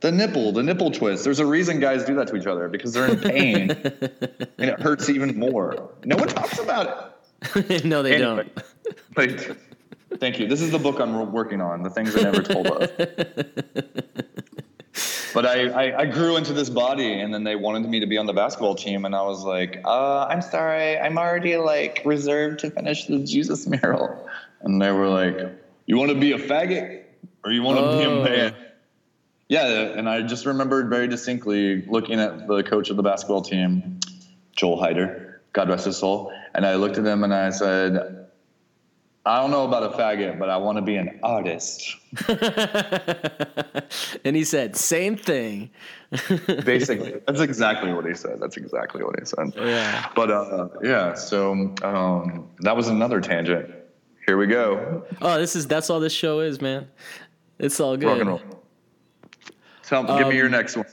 The 0.00 0.10
nipple, 0.10 0.52
the 0.52 0.62
nipple 0.62 0.90
twist. 0.90 1.24
There's 1.24 1.40
a 1.40 1.46
reason 1.46 1.78
guys 1.78 2.04
do 2.04 2.14
that 2.16 2.28
to 2.28 2.36
each 2.36 2.46
other 2.46 2.68
because 2.68 2.92
they're 2.94 3.06
in 3.10 3.18
pain 3.20 3.70
and 3.70 4.70
it 4.70 4.80
hurts 4.80 5.10
even 5.10 5.38
more. 5.38 5.90
No 6.04 6.16
one 6.16 6.28
talks 6.28 6.58
about 6.58 7.14
it. 7.52 7.84
no, 7.84 8.02
they 8.02 8.14
Anyway, 8.14 8.48
don't. 8.54 8.96
But 9.14 9.56
thank 10.20 10.38
you. 10.38 10.46
This 10.46 10.62
is 10.62 10.70
the 10.70 10.78
book 10.78 11.00
I'm 11.00 11.32
working 11.32 11.60
on. 11.60 11.82
The 11.82 11.90
things 11.90 12.16
I 12.16 12.22
never 12.22 12.42
told 12.42 12.66
us. 12.68 12.90
But 15.32 15.46
I, 15.46 15.68
I, 15.68 15.98
I 16.00 16.06
grew 16.06 16.36
into 16.36 16.52
this 16.52 16.68
body, 16.68 17.20
and 17.20 17.32
then 17.32 17.44
they 17.44 17.54
wanted 17.54 17.88
me 17.88 18.00
to 18.00 18.06
be 18.06 18.18
on 18.18 18.26
the 18.26 18.32
basketball 18.32 18.74
team, 18.74 19.04
and 19.04 19.14
I 19.14 19.22
was 19.22 19.44
like, 19.44 19.80
uh, 19.84 20.24
"I'm 20.24 20.42
sorry, 20.42 20.98
I'm 20.98 21.18
already 21.18 21.56
like 21.56 22.02
reserved 22.04 22.58
to 22.60 22.70
finish 22.70 23.06
the 23.06 23.20
Jesus 23.20 23.64
mural." 23.68 24.28
And 24.62 24.82
they 24.82 24.90
were 24.90 25.06
like, 25.06 25.38
"You 25.86 25.98
want 25.98 26.10
to 26.10 26.18
be 26.18 26.32
a 26.32 26.38
faggot, 26.38 27.02
or 27.44 27.52
you 27.52 27.62
want 27.62 27.78
to 27.78 27.98
be 27.98 28.04
Oh. 28.06 28.20
a 28.22 28.24
man?" 28.24 28.54
Yeah, 29.50 29.66
and 29.66 30.08
I 30.08 30.22
just 30.22 30.46
remembered 30.46 30.88
very 30.90 31.08
distinctly 31.08 31.82
looking 31.86 32.20
at 32.20 32.46
the 32.46 32.62
coach 32.62 32.88
of 32.88 32.96
the 32.96 33.02
basketball 33.02 33.42
team, 33.42 33.98
Joel 34.54 34.80
Hyder, 34.80 35.42
God 35.52 35.68
rest 35.68 35.86
his 35.86 35.96
soul, 35.96 36.32
and 36.54 36.64
I 36.64 36.76
looked 36.76 36.98
at 36.98 37.04
him 37.04 37.24
and 37.24 37.34
I 37.34 37.50
said, 37.50 38.28
I 39.26 39.40
don't 39.40 39.50
know 39.50 39.64
about 39.66 39.82
a 39.82 39.88
faggot, 39.98 40.38
but 40.38 40.50
I 40.50 40.56
want 40.56 40.78
to 40.78 40.82
be 40.82 40.94
an 40.94 41.18
artist. 41.24 41.96
and 44.24 44.36
he 44.36 44.44
said, 44.44 44.76
same 44.76 45.16
thing. 45.16 45.70
Basically, 46.64 47.20
that's 47.26 47.40
exactly 47.40 47.92
what 47.92 48.06
he 48.06 48.14
said. 48.14 48.38
That's 48.40 48.56
exactly 48.56 49.02
what 49.02 49.18
he 49.18 49.24
said. 49.24 49.52
Yeah. 49.56 50.12
But 50.14 50.30
uh, 50.30 50.68
yeah, 50.80 51.14
so 51.14 51.74
um, 51.82 52.48
that 52.60 52.76
was 52.76 52.86
another 52.86 53.20
tangent. 53.20 53.68
Here 54.26 54.36
we 54.36 54.46
go. 54.46 55.04
Oh, 55.20 55.40
this 55.40 55.56
is 55.56 55.66
that's 55.66 55.90
all 55.90 55.98
this 55.98 56.12
show 56.12 56.38
is, 56.38 56.60
man. 56.60 56.86
It's 57.58 57.80
all 57.80 57.96
good. 57.96 58.06
Rock 58.06 58.20
and 58.20 58.28
roll. 58.28 58.59
Tell, 59.90 60.04
give 60.18 60.28
me 60.28 60.36
your 60.36 60.46
Um, 60.46 60.52
next 60.52 60.76
one. 60.76 60.86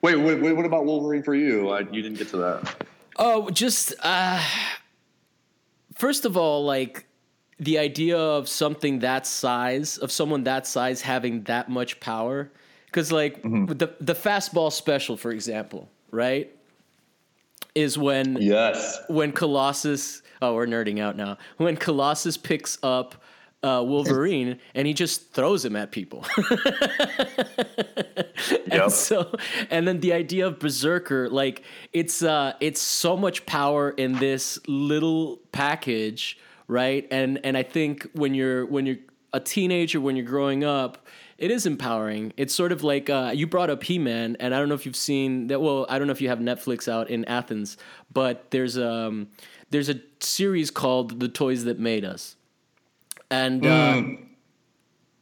Wait, 0.00 0.14
wait, 0.14 0.40
wait, 0.40 0.52
what 0.52 0.64
about 0.64 0.84
Wolverine 0.84 1.24
for 1.24 1.34
you? 1.34 1.70
I, 1.70 1.80
you 1.80 2.00
didn't 2.00 2.14
get 2.18 2.28
to 2.28 2.36
that. 2.36 2.86
Oh, 3.16 3.50
just 3.50 3.92
uh, 4.04 4.40
first 5.96 6.24
of 6.24 6.36
all, 6.36 6.64
like 6.64 7.06
the 7.58 7.76
idea 7.78 8.16
of 8.16 8.48
something 8.48 9.00
that 9.00 9.26
size, 9.26 9.98
of 9.98 10.12
someone 10.12 10.44
that 10.44 10.64
size 10.68 11.00
having 11.00 11.42
that 11.44 11.68
much 11.68 11.98
power, 11.98 12.52
because 12.86 13.10
like 13.10 13.42
with 13.42 13.80
the 13.80 13.92
the 14.00 14.14
fastball 14.14 14.70
special, 14.70 15.16
for 15.16 15.32
example, 15.32 15.88
right, 16.12 16.54
is 17.74 17.98
when 17.98 18.36
Yes. 18.40 19.00
when 19.08 19.32
Colossus. 19.32 20.22
Oh, 20.40 20.54
we're 20.54 20.66
nerding 20.66 21.00
out 21.00 21.16
now. 21.16 21.36
When 21.56 21.76
Colossus 21.76 22.36
picks 22.36 22.78
up. 22.84 23.16
Uh, 23.64 23.82
Wolverine 23.82 24.58
and 24.74 24.86
he 24.86 24.92
just 24.92 25.32
throws 25.32 25.64
him 25.64 25.74
at 25.74 25.90
people. 25.90 26.24
Yep. 28.50 28.82
And 28.82 28.92
so 28.92 29.34
and 29.70 29.86
then 29.86 30.00
the 30.00 30.12
idea 30.12 30.46
of 30.46 30.58
berserker 30.58 31.28
like 31.30 31.62
it's 31.92 32.22
uh 32.22 32.54
it's 32.60 32.80
so 32.80 33.16
much 33.16 33.46
power 33.46 33.90
in 33.90 34.14
this 34.18 34.58
little 34.66 35.38
package 35.52 36.38
right 36.68 37.06
and 37.10 37.40
and 37.44 37.56
i 37.56 37.62
think 37.62 38.08
when 38.14 38.34
you're 38.34 38.66
when 38.66 38.86
you're 38.86 38.98
a 39.32 39.40
teenager 39.40 40.00
when 40.00 40.16
you're 40.16 40.26
growing 40.26 40.64
up 40.64 41.06
it 41.38 41.50
is 41.50 41.66
empowering 41.66 42.32
it's 42.36 42.54
sort 42.54 42.72
of 42.72 42.82
like 42.82 43.08
uh 43.08 43.32
you 43.34 43.46
brought 43.46 43.70
up 43.70 43.82
he-man 43.82 44.36
and 44.40 44.54
i 44.54 44.58
don't 44.58 44.68
know 44.68 44.74
if 44.74 44.86
you've 44.86 44.96
seen 44.96 45.46
that 45.48 45.60
well 45.60 45.86
i 45.88 45.98
don't 45.98 46.06
know 46.06 46.12
if 46.12 46.20
you 46.20 46.28
have 46.28 46.38
netflix 46.38 46.88
out 46.88 47.08
in 47.10 47.24
athens 47.26 47.76
but 48.12 48.50
there's 48.50 48.76
um 48.78 49.28
there's 49.70 49.88
a 49.88 50.00
series 50.20 50.70
called 50.70 51.20
the 51.20 51.28
toys 51.28 51.64
that 51.64 51.78
made 51.78 52.04
us 52.04 52.36
and 53.30 53.64
uh 53.66 54.02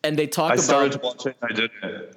and 0.04 0.18
they 0.18 0.26
talk 0.26 0.50
I 0.50 0.54
about 0.54 0.64
started 0.64 0.92
to 0.92 0.98
watch 0.98 1.26
it. 1.26 1.36
I 1.42 1.52
didn't. 1.52 2.16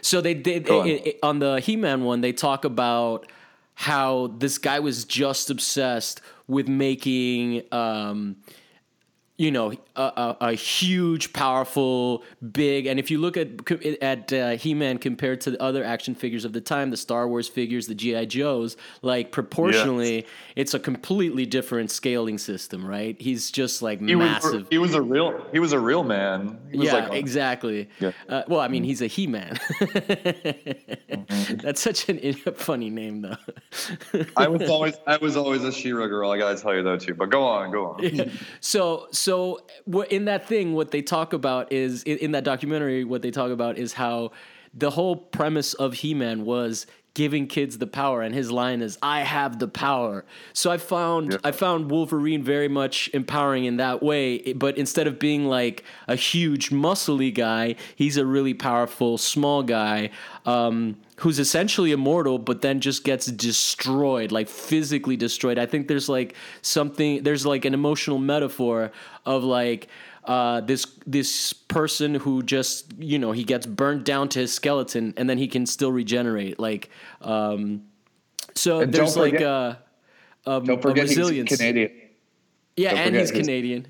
so 0.00 0.20
they 0.20 0.34
did 0.34 0.64
Go 0.64 0.80
on. 0.82 0.88
it, 0.88 1.06
it- 1.06 1.18
on 1.22 1.38
the 1.38 1.60
He-Man 1.60 2.04
one. 2.04 2.20
They 2.22 2.32
talk 2.32 2.64
about 2.64 3.26
how 3.74 4.28
this 4.38 4.58
guy 4.58 4.80
was 4.80 5.04
just 5.04 5.50
obsessed 5.50 6.20
with 6.48 6.68
making, 6.68 7.62
um, 7.72 8.36
you 9.40 9.50
know, 9.50 9.72
a, 9.96 10.02
a, 10.02 10.36
a 10.42 10.52
huge, 10.52 11.32
powerful, 11.32 12.22
big. 12.52 12.84
And 12.84 12.98
if 12.98 13.10
you 13.10 13.16
look 13.16 13.38
at 13.38 13.48
at 14.02 14.30
uh, 14.34 14.50
He-Man 14.50 14.98
compared 14.98 15.40
to 15.40 15.52
the 15.52 15.62
other 15.62 15.82
action 15.82 16.14
figures 16.14 16.44
of 16.44 16.52
the 16.52 16.60
time, 16.60 16.90
the 16.90 16.98
Star 16.98 17.26
Wars 17.26 17.48
figures, 17.48 17.86
the 17.86 17.94
GI 17.94 18.26
Joes, 18.26 18.76
like 19.00 19.32
proportionally, 19.32 20.26
it's 20.56 20.74
a 20.74 20.78
completely 20.78 21.46
different 21.46 21.90
scaling 21.90 22.36
system, 22.36 22.84
right? 22.84 23.16
He's 23.18 23.50
just 23.50 23.80
like 23.80 24.00
He 24.00 24.14
massive. 24.14 24.52
was, 24.52 24.64
he 24.68 24.76
was 24.76 24.92
a 24.92 25.00
real. 25.00 25.42
He 25.52 25.58
was 25.58 25.72
a 25.72 25.80
real 25.80 26.04
man. 26.04 26.58
He 26.70 26.76
was 26.76 26.88
Yeah, 26.88 27.08
like, 27.08 27.14
exactly. 27.14 27.88
Yeah. 27.98 28.12
Uh, 28.28 28.42
well, 28.46 28.60
I 28.60 28.68
mean, 28.68 28.84
he's 28.84 29.00
a 29.00 29.06
He-Man. 29.06 29.56
Mm-hmm. 29.56 31.56
That's 31.62 31.80
such 31.80 32.10
an 32.10 32.34
funny 32.34 32.90
name, 32.90 33.22
though. 33.22 33.36
I 34.36 34.48
was 34.48 34.68
always. 34.68 34.96
I 35.06 35.16
was 35.16 35.38
always 35.38 35.64
a 35.64 35.72
She-Ra 35.72 36.08
girl. 36.08 36.30
I 36.30 36.36
gotta 36.36 36.60
tell 36.60 36.74
you 36.74 36.82
though 36.82 36.98
too. 36.98 37.14
But 37.14 37.30
go 37.30 37.42
on, 37.44 37.70
go 37.70 37.92
on. 37.92 38.30
so, 38.60 39.06
so 39.12 39.29
what 39.84 40.10
in 40.12 40.24
that 40.26 40.46
thing, 40.46 40.74
what 40.74 40.90
they 40.90 41.02
talk 41.02 41.32
about 41.32 41.72
is 41.72 42.02
in, 42.04 42.18
in 42.18 42.32
that 42.32 42.44
documentary, 42.44 43.04
what 43.04 43.22
they 43.22 43.30
talk 43.30 43.50
about 43.50 43.78
is 43.78 43.92
how 43.92 44.32
the 44.72 44.90
whole 44.90 45.16
premise 45.16 45.74
of 45.74 45.94
He-Man 45.94 46.44
was 46.44 46.86
giving 47.14 47.46
kids 47.46 47.78
the 47.78 47.86
power, 47.86 48.22
and 48.22 48.34
his 48.34 48.50
line 48.50 48.82
is 48.82 48.98
"I 49.02 49.20
have 49.20 49.58
the 49.58 49.68
power." 49.68 50.24
So 50.52 50.70
I 50.70 50.78
found 50.78 51.32
Yeah. 51.32 51.38
I 51.44 51.52
found 51.52 51.90
Wolverine 51.90 52.42
very 52.42 52.68
much 52.68 53.10
empowering 53.12 53.64
in 53.64 53.76
that 53.78 54.02
way, 54.02 54.52
but 54.54 54.78
instead 54.78 55.06
of 55.06 55.18
being 55.18 55.46
like 55.46 55.84
a 56.08 56.16
huge 56.16 56.70
muscly 56.70 57.32
guy, 57.34 57.76
he's 57.96 58.16
a 58.16 58.24
really 58.26 58.54
powerful 58.54 59.18
small 59.18 59.62
guy. 59.62 60.10
Um, 60.46 60.96
Who's 61.16 61.38
essentially 61.38 61.92
immortal, 61.92 62.38
but 62.38 62.62
then 62.62 62.80
just 62.80 63.04
gets 63.04 63.26
destroyed, 63.26 64.32
like 64.32 64.48
physically 64.48 65.16
destroyed. 65.18 65.58
I 65.58 65.66
think 65.66 65.86
there's 65.86 66.08
like 66.08 66.34
something, 66.62 67.22
there's 67.24 67.44
like 67.44 67.66
an 67.66 67.74
emotional 67.74 68.16
metaphor 68.16 68.90
of 69.26 69.44
like 69.44 69.88
uh, 70.30 70.60
this 70.60 70.86
this 71.06 71.52
person 71.52 72.14
who 72.14 72.40
just 72.44 72.92
you 72.98 73.18
know 73.18 73.32
he 73.32 73.42
gets 73.42 73.66
burnt 73.66 74.04
down 74.04 74.28
to 74.28 74.38
his 74.38 74.52
skeleton 74.54 75.12
and 75.16 75.28
then 75.28 75.38
he 75.38 75.48
can 75.48 75.66
still 75.66 75.90
regenerate. 75.90 76.60
Like, 76.60 76.88
um, 77.20 77.82
so 78.54 78.80
And 78.80 78.92
there's 78.92 79.16
like 79.16 79.40
a, 79.40 79.78
a, 80.46 80.60
Don't 80.60 80.80
forget 80.80 81.06
a 81.06 81.08
he's 81.08 81.18
resilience. 81.18 81.56
Canadian. 81.56 81.90
Yeah, 82.76 82.90
Don't 82.90 82.98
and 83.00 83.16
he's 83.16 83.30
he's- 83.30 83.40
Canadian, 83.44 83.86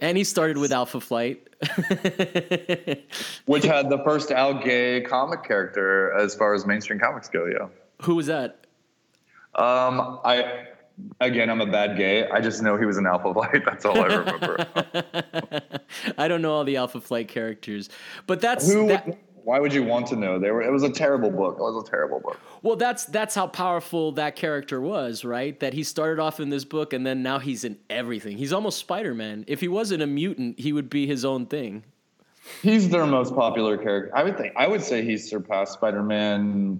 and 0.00 0.16
he 0.16 0.22
started 0.24 0.56
with 0.56 0.70
Alpha 0.70 1.00
Flight. 1.00 1.42
which 3.46 3.64
had 3.74 3.90
the 3.90 3.98
first 4.04 4.30
out 4.30 4.62
gay 4.62 5.00
comic 5.00 5.42
character 5.42 6.12
as 6.12 6.34
far 6.34 6.54
as 6.54 6.64
mainstream 6.66 7.00
comics 7.00 7.28
go. 7.28 7.46
Yeah. 7.46 7.68
Who 8.02 8.14
was 8.14 8.26
that? 8.26 8.66
Um, 9.56 10.20
I 10.24 10.66
again, 11.20 11.50
I'm 11.50 11.60
a 11.60 11.66
bad 11.66 11.96
gay. 11.96 12.28
I 12.28 12.40
just 12.40 12.62
know 12.62 12.76
he 12.76 12.84
was 12.84 12.96
an 12.98 13.06
Alpha 13.06 13.32
Flight. 13.32 13.64
That's 13.66 13.84
all 13.84 13.98
I 13.98 14.06
remember. 14.06 14.66
I 16.18 16.28
don't 16.28 16.42
know 16.42 16.52
all 16.52 16.64
the 16.64 16.76
Alpha 16.76 17.00
Flight 17.00 17.28
characters, 17.28 17.88
but 18.26 18.40
that's 18.40 18.70
Who? 18.70 18.88
that, 18.88 19.18
why 19.44 19.60
would 19.60 19.72
you 19.72 19.84
want 19.84 20.06
to 20.08 20.16
know? 20.16 20.38
They 20.38 20.50
were. 20.50 20.62
It 20.62 20.72
was 20.72 20.82
a 20.82 20.90
terrible 20.90 21.30
book. 21.30 21.56
It 21.58 21.62
was 21.62 21.86
a 21.86 21.90
terrible 21.90 22.20
book. 22.20 22.38
well, 22.62 22.76
that's 22.76 23.04
that's 23.06 23.34
how 23.34 23.46
powerful 23.46 24.12
that 24.12 24.36
character 24.36 24.80
was, 24.80 25.24
right? 25.24 25.58
That 25.60 25.72
he 25.72 25.82
started 25.84 26.20
off 26.20 26.40
in 26.40 26.50
this 26.50 26.64
book 26.64 26.92
and 26.92 27.06
then 27.06 27.22
now 27.22 27.38
he's 27.38 27.64
in 27.64 27.78
everything. 27.88 28.36
He's 28.38 28.52
almost 28.52 28.78
Spider 28.78 29.14
Man. 29.14 29.44
If 29.46 29.60
he 29.60 29.68
wasn't 29.68 30.02
a 30.02 30.06
mutant, 30.06 30.58
he 30.58 30.72
would 30.72 30.90
be 30.90 31.06
his 31.06 31.24
own 31.24 31.46
thing. 31.46 31.84
He's 32.62 32.88
their 32.88 33.06
most 33.06 33.34
popular 33.34 33.76
character. 33.76 34.16
I 34.16 34.22
would 34.22 34.36
think. 34.36 34.54
I 34.56 34.66
would 34.66 34.82
say 34.82 35.04
he's 35.04 35.28
surpassed 35.28 35.74
Spider-Man 35.74 36.78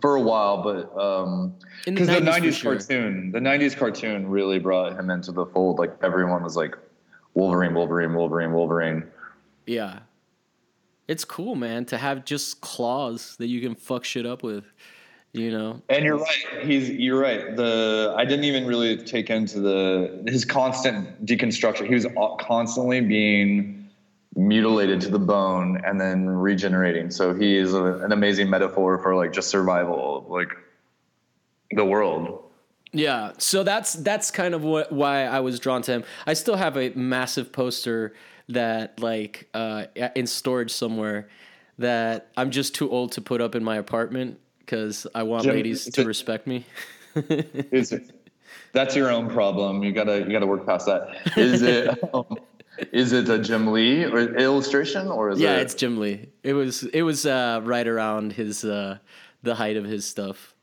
for 0.00 0.16
a 0.16 0.20
while, 0.20 0.62
but 0.62 0.96
um, 0.98 1.54
the 1.84 1.92
because 1.92 2.08
the 2.08 2.20
90s 2.20 2.54
sure. 2.54 2.72
cartoon, 2.72 3.32
the 3.32 3.38
'90s 3.38 3.76
cartoon 3.76 4.28
really 4.28 4.58
brought 4.58 4.98
him 4.98 5.10
into 5.10 5.32
the 5.32 5.46
fold. 5.46 5.78
Like 5.78 5.94
everyone 6.02 6.42
was 6.42 6.56
like, 6.56 6.76
Wolverine, 7.34 7.74
Wolverine, 7.74 8.14
Wolverine, 8.14 8.52
Wolverine. 8.52 9.04
Yeah, 9.66 10.00
it's 11.08 11.24
cool, 11.24 11.54
man, 11.54 11.84
to 11.86 11.98
have 11.98 12.24
just 12.24 12.60
claws 12.60 13.36
that 13.36 13.46
you 13.46 13.60
can 13.60 13.74
fuck 13.74 14.04
shit 14.04 14.26
up 14.26 14.42
with. 14.42 14.64
You 15.32 15.50
know, 15.50 15.82
And 15.90 16.02
you're 16.02 16.16
right. 16.16 16.62
He's 16.62 16.88
you're 16.88 17.20
right. 17.20 17.54
The 17.56 18.14
I 18.16 18.24
didn't 18.24 18.46
even 18.46 18.66
really 18.66 18.96
take 18.96 19.28
into 19.28 19.60
the 19.60 20.22
his 20.26 20.46
constant 20.46 21.26
deconstruction. 21.26 21.86
He 21.86 21.94
was 21.94 22.06
constantly 22.40 23.02
being 23.02 23.75
mutilated 24.36 25.00
to 25.00 25.08
the 25.08 25.18
bone 25.18 25.80
and 25.84 26.00
then 26.00 26.28
regenerating. 26.28 27.10
So 27.10 27.34
he 27.34 27.56
is 27.56 27.72
a, 27.72 27.84
an 28.04 28.12
amazing 28.12 28.50
metaphor 28.50 28.98
for 28.98 29.16
like 29.16 29.32
just 29.32 29.48
survival, 29.48 30.26
like 30.28 30.50
the 31.70 31.84
world. 31.84 32.42
Yeah, 32.92 33.32
so 33.38 33.62
that's 33.62 33.94
that's 33.94 34.30
kind 34.30 34.54
of 34.54 34.62
what 34.62 34.92
why 34.92 35.24
I 35.24 35.40
was 35.40 35.58
drawn 35.58 35.82
to 35.82 35.92
him. 35.92 36.04
I 36.26 36.34
still 36.34 36.56
have 36.56 36.76
a 36.76 36.90
massive 36.90 37.50
poster 37.52 38.14
that 38.48 39.00
like 39.00 39.48
uh, 39.54 39.86
in 40.14 40.26
storage 40.26 40.70
somewhere 40.70 41.28
that 41.78 42.30
I'm 42.36 42.50
just 42.50 42.74
too 42.74 42.90
old 42.90 43.12
to 43.12 43.20
put 43.20 43.40
up 43.40 43.54
in 43.54 43.64
my 43.64 43.76
apartment 43.76 44.38
because 44.60 45.06
I 45.14 45.24
want 45.24 45.44
Jim, 45.44 45.54
ladies 45.54 45.84
to 45.90 46.02
it- 46.02 46.06
respect 46.06 46.46
me. 46.46 46.64
Is 47.14 47.92
it, 47.92 48.10
that's 48.72 48.94
your 48.94 49.10
own 49.10 49.30
problem. 49.30 49.82
You 49.82 49.92
gotta 49.92 50.18
you 50.20 50.30
gotta 50.32 50.46
work 50.46 50.66
past 50.66 50.86
that. 50.86 51.36
Is 51.36 51.62
it 51.62 51.98
um, 52.14 52.38
is 52.92 53.12
it 53.12 53.28
a 53.28 53.38
Jim 53.38 53.72
Lee 53.72 54.04
or 54.04 54.36
illustration 54.36 55.08
or 55.08 55.30
is 55.30 55.40
yeah, 55.40 55.56
it? 55.56 55.62
it's 55.62 55.74
Jim 55.74 55.98
Lee. 55.98 56.28
It 56.42 56.52
was 56.54 56.82
it 56.84 57.02
was 57.02 57.26
uh, 57.26 57.60
right 57.64 57.86
around 57.86 58.32
his 58.32 58.64
uh, 58.64 58.98
the 59.42 59.54
height 59.54 59.76
of 59.76 59.84
his 59.84 60.04
stuff. 60.04 60.54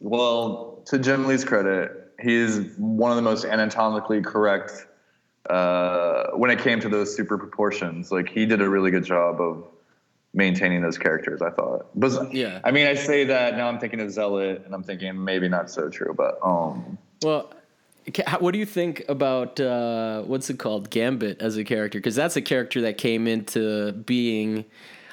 Well, 0.00 0.82
to 0.86 0.98
Jim 0.98 1.26
Lee's 1.26 1.44
credit, 1.44 2.12
he 2.20 2.34
is 2.34 2.74
one 2.76 3.10
of 3.10 3.16
the 3.16 3.22
most 3.22 3.44
anatomically 3.44 4.22
correct 4.22 4.86
uh, 5.48 6.28
when 6.34 6.50
it 6.50 6.58
came 6.60 6.80
to 6.80 6.88
those 6.88 7.14
super 7.14 7.38
proportions. 7.38 8.10
Like 8.10 8.28
he 8.28 8.46
did 8.46 8.60
a 8.60 8.68
really 8.68 8.90
good 8.90 9.04
job 9.04 9.40
of 9.40 9.64
maintaining 10.34 10.82
those 10.82 10.98
characters. 10.98 11.40
I 11.40 11.50
thought. 11.50 11.86
But 11.94 12.34
Yeah. 12.34 12.60
I 12.62 12.70
mean, 12.70 12.86
I 12.86 12.94
say 12.94 13.24
that 13.24 13.56
now. 13.56 13.68
I'm 13.68 13.78
thinking 13.78 14.00
of 14.00 14.10
Zealot, 14.10 14.62
and 14.64 14.74
I'm 14.74 14.82
thinking 14.82 15.22
maybe 15.24 15.48
not 15.48 15.70
so 15.70 15.88
true. 15.88 16.14
But 16.16 16.38
um, 16.42 16.98
Well, 17.22 17.50
what 18.38 18.52
do 18.52 18.58
you 18.58 18.66
think 18.66 19.04
about 19.08 19.58
uh, 19.60 20.22
what's 20.22 20.48
it 20.50 20.58
called, 20.58 20.90
Gambit 20.90 21.40
as 21.40 21.56
a 21.56 21.64
character? 21.64 21.98
Because 21.98 22.14
that's 22.14 22.36
a 22.36 22.42
character 22.42 22.80
that 22.82 22.98
came 22.98 23.26
into 23.26 23.92
being. 23.92 24.64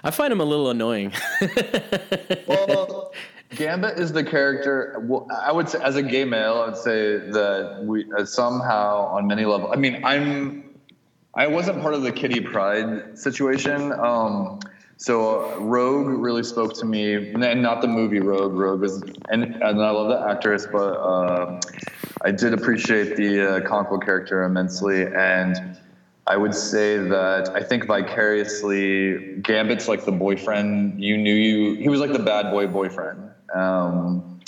I 0.04 0.12
find 0.12 0.32
him 0.32 0.42
a 0.42 0.46
little 0.46 0.70
annoying. 0.70 1.14
well, 2.48 3.14
Gambit 3.56 3.98
is 3.98 4.12
the 4.12 4.24
character. 4.24 5.08
I 5.42 5.52
would 5.52 5.70
say, 5.70 5.80
as 5.82 5.96
a 5.96 6.04
gay 6.04 6.26
male, 6.26 6.62
I 6.62 6.68
would 6.68 6.78
say 6.78 7.18
that 7.18 7.84
we 7.84 8.06
uh, 8.18 8.26
somehow, 8.26 9.08
on 9.08 9.28
many 9.28 9.46
levels. 9.46 9.72
I 9.74 9.78
mean, 9.78 10.04
I'm. 10.04 10.64
I 11.36 11.48
wasn't 11.48 11.82
part 11.82 11.96
of 11.96 12.04
the 12.04 12.12
Kitty 12.12 12.42
Pryde 12.42 13.18
situation. 13.18 13.92
Um, 13.94 14.60
so 14.98 15.58
Rogue 15.60 16.08
really 16.08 16.44
spoke 16.44 16.76
to 16.76 16.86
me, 16.86 17.34
and 17.34 17.62
not 17.64 17.82
the 17.82 17.88
movie 17.88 18.20
Rogue. 18.20 18.54
Rogue 18.54 18.84
is, 18.84 19.02
and, 19.30 19.44
and 19.44 19.64
I 19.64 19.90
love 19.90 20.10
the 20.10 20.30
actress, 20.30 20.68
but 20.72 20.94
uh, 20.94 21.60
I 22.24 22.32
did 22.32 22.54
appreciate 22.54 23.16
the 23.18 23.58
uh, 23.58 24.00
character 24.00 24.44
immensely. 24.44 25.04
And 25.14 25.78
I 26.26 26.38
would 26.38 26.56
say 26.56 26.98
that 26.98 27.50
I 27.54 27.62
think 27.62 27.86
vicariously, 27.86 29.38
Gambit's 29.42 29.88
like 29.88 30.06
the 30.06 30.12
boyfriend 30.12 31.04
you 31.04 31.18
knew 31.18 31.34
you. 31.34 31.76
He 31.76 31.90
was 31.90 32.00
like 32.00 32.14
the 32.14 32.20
bad 32.20 32.50
boy 32.52 32.68
boyfriend. 32.68 33.30
Um, 33.54 34.40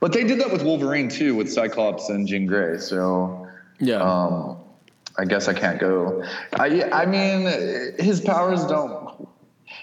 but 0.00 0.12
they 0.12 0.24
did 0.24 0.40
that 0.40 0.50
with 0.52 0.62
Wolverine 0.62 1.08
too, 1.08 1.34
with 1.34 1.50
Cyclops 1.50 2.08
and 2.08 2.26
Jean 2.26 2.46
Grey. 2.46 2.78
So 2.78 3.48
Yeah. 3.78 3.96
um, 4.02 4.58
I 5.18 5.24
guess 5.24 5.48
I 5.48 5.54
can't 5.54 5.78
go. 5.80 6.22
I 6.54 6.82
I 6.90 7.06
mean, 7.06 7.46
his 7.98 8.20
powers 8.20 8.64
don't. 8.66 9.28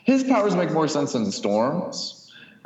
His 0.03 0.23
powers 0.23 0.55
make 0.55 0.71
more 0.71 0.87
sense 0.87 1.13
than 1.13 1.31
Storm's, 1.31 2.18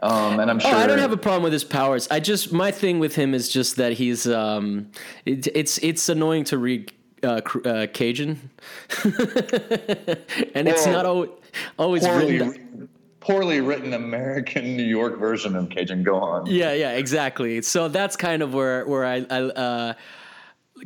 um, 0.03 0.39
and 0.39 0.49
I'm 0.51 0.59
sure. 0.59 0.71
Oh, 0.73 0.77
I 0.77 0.85
don't 0.87 0.99
have 0.99 1.11
a 1.13 1.17
problem 1.17 1.43
with 1.43 1.53
his 1.53 1.63
powers. 1.63 2.07
I 2.11 2.19
just 2.19 2.51
my 2.51 2.71
thing 2.71 2.99
with 2.99 3.15
him 3.15 3.33
is 3.33 3.49
just 3.49 3.77
that 3.77 3.93
he's 3.93 4.27
um, 4.27 4.91
it, 5.25 5.47
it's 5.55 5.77
it's 5.79 6.09
annoying 6.09 6.43
to 6.45 6.57
read 6.57 6.91
uh, 7.23 7.41
uh, 7.65 7.87
Cajun, 7.87 8.49
and 9.05 10.67
it's 10.67 10.85
not 10.85 11.05
always 11.05 11.29
always 11.77 12.05
poorly, 12.05 12.39
written. 12.39 12.89
poorly 13.19 13.61
written 13.61 13.93
American 13.93 14.75
New 14.77 14.83
York 14.83 15.17
version 15.19 15.55
of 15.55 15.69
Cajun. 15.69 16.03
Go 16.03 16.15
on. 16.19 16.45
Yeah, 16.45 16.73
yeah, 16.73 16.91
exactly. 16.91 17.61
So 17.61 17.87
that's 17.87 18.15
kind 18.15 18.41
of 18.41 18.53
where 18.53 18.85
where 18.85 19.05
I, 19.05 19.25
I 19.29 19.41
uh, 19.41 19.93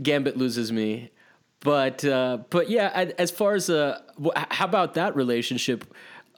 Gambit 0.02 0.38
loses 0.38 0.72
me. 0.72 1.12
But 1.62 2.06
uh, 2.06 2.40
but 2.50 2.70
yeah, 2.70 2.92
I- 2.94 3.14
as 3.18 3.32
far 3.32 3.56
as 3.56 3.70
uh, 3.70 4.00
how 4.52 4.66
about 4.66 4.94
that 4.94 5.16
relationship? 5.16 5.86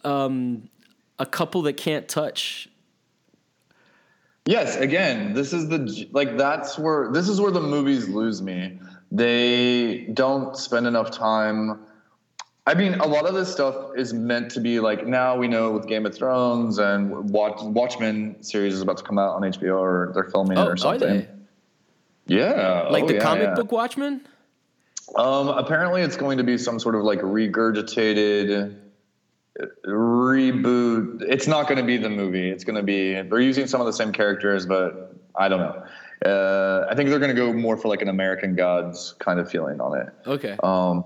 Um, 0.06 0.70
a 1.20 1.26
couple 1.26 1.62
that 1.64 1.74
can't 1.78 2.08
touch. 2.08 2.70
Yes, 4.46 4.78
again, 4.78 5.34
this 5.34 5.54
is 5.54 5.70
the 5.70 6.08
like 6.12 6.38
that's 6.38 6.80
where 6.80 7.12
this 7.12 7.30
is 7.30 7.40
where 7.40 7.52
the 7.52 7.62
movies 7.62 8.08
lose 8.08 8.42
me. 8.42 8.80
They 9.12 10.08
don't 10.14 10.58
spend 10.58 10.88
enough 10.88 11.12
time. 11.12 11.82
I 12.66 12.74
mean, 12.76 12.96
a 12.96 13.08
lot 13.08 13.26
of 13.26 13.34
this 13.34 13.52
stuff 13.52 13.92
is 13.96 14.14
meant 14.14 14.52
to 14.52 14.60
be 14.60 14.80
like 14.80 15.06
now 15.06 15.36
we 15.38 15.48
know 15.48 15.72
with 15.72 15.88
Game 15.88 16.06
of 16.06 16.16
Thrones 16.16 16.78
and 16.80 17.30
Watch, 17.30 17.62
Watchmen 17.62 18.42
series 18.42 18.74
is 18.74 18.82
about 18.82 18.98
to 18.98 19.04
come 19.04 19.18
out 19.20 19.36
on 19.36 19.42
HBO 19.44 19.80
or 19.80 20.12
they're 20.14 20.24
filming 20.26 20.58
it 20.58 20.62
Oh, 20.62 20.68
or 20.68 20.72
are 20.74 20.78
something. 20.78 21.28
they 22.28 22.36
Yeah, 22.36 22.88
like 22.90 23.04
oh, 23.04 23.08
the 23.08 23.14
yeah, 23.16 23.20
comic 23.22 23.44
yeah. 23.50 23.54
book 23.56 23.72
Watchmen? 23.72 24.22
Um, 25.16 25.48
apparently, 25.50 26.02
it's 26.02 26.16
going 26.18 26.38
to 26.38 26.44
be 26.44 26.58
some 26.58 26.80
sort 26.80 26.94
of 26.96 27.02
like 27.04 27.20
regurgitated 27.22 28.76
reboot. 29.86 31.22
It's 31.22 31.48
not 31.48 31.68
going 31.68 31.78
to 31.78 31.84
be 31.84 31.98
the 31.98 32.10
movie. 32.10 32.50
It's 32.50 32.64
going 32.64 32.76
to 32.76 32.84
be 32.84 33.14
they're 33.22 33.40
using 33.40 33.68
some 33.68 33.82
of 33.82 33.88
the 33.88 33.94
same 33.94 34.12
characters, 34.12 34.66
but 34.66 35.16
I 35.36 35.48
don't 35.50 35.60
know. 35.60 35.84
Uh, 36.30 36.88
I 36.90 36.96
think 36.96 37.10
they're 37.10 37.20
going 37.20 37.34
to 37.34 37.42
go 37.42 37.54
more 37.54 37.78
for 37.78 37.88
like 37.88 38.02
an 38.02 38.10
American 38.10 38.56
Gods 38.56 39.16
kind 39.20 39.40
of 39.40 39.50
feeling 39.50 39.80
on 39.80 39.98
it. 39.98 40.08
Okay. 40.28 40.58
Um, 40.64 41.06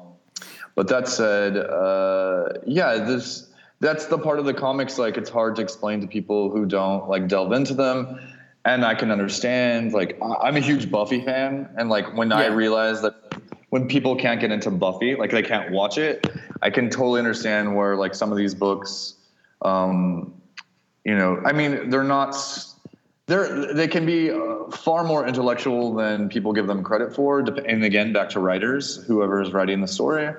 but 0.75 0.87
that 0.87 1.07
said, 1.07 1.55
uh, 1.57 2.49
yeah, 2.65 2.95
this 2.97 3.49
that's 3.79 4.05
the 4.05 4.17
part 4.17 4.39
of 4.39 4.45
the 4.45 4.53
comics 4.53 4.97
like 4.97 5.17
it's 5.17 5.29
hard 5.29 5.55
to 5.57 5.61
explain 5.61 6.01
to 6.01 6.07
people 6.07 6.49
who 6.49 6.65
don't 6.65 7.07
like 7.09 7.27
delve 7.27 7.51
into 7.51 7.73
them. 7.73 8.19
And 8.65 8.85
I 8.85 8.95
can 8.95 9.11
understand. 9.11 9.93
Like 9.93 10.17
I- 10.21 10.47
I'm 10.47 10.55
a 10.55 10.61
huge 10.61 10.89
Buffy 10.89 11.23
fan, 11.23 11.69
and 11.77 11.89
like 11.89 12.15
when 12.15 12.31
I 12.31 12.45
Yeah. 12.45 12.53
realize 12.55 13.01
that 13.01 13.13
when 13.69 13.87
people 13.87 14.15
can't 14.15 14.39
get 14.39 14.51
into 14.51 14.71
Buffy, 14.71 15.15
like 15.15 15.31
they 15.31 15.41
can't 15.43 15.71
watch 15.71 15.97
it, 15.97 16.25
I 16.63 16.69
can 16.69 16.89
totally 16.89 17.19
understand 17.19 17.75
where 17.75 17.97
like 17.97 18.15
some 18.15 18.31
of 18.31 18.37
these 18.37 18.55
books, 18.55 19.15
um, 19.63 20.33
you 21.03 21.15
know, 21.15 21.41
I 21.45 21.51
mean, 21.51 21.89
they're 21.89 22.03
not. 22.03 22.35
They're, 23.25 23.73
they 23.73 23.87
can 23.87 24.05
be 24.05 24.31
uh, 24.31 24.69
far 24.71 25.03
more 25.03 25.25
intellectual 25.25 25.93
than 25.93 26.27
people 26.27 26.51
give 26.51 26.67
them 26.67 26.83
credit 26.83 27.15
for. 27.15 27.39
And 27.39 27.83
again, 27.83 28.11
back 28.11 28.29
to 28.31 28.39
writers, 28.41 29.01
whoever 29.05 29.41
is 29.41 29.53
writing 29.53 29.79
the 29.79 29.87
story, 29.87 30.33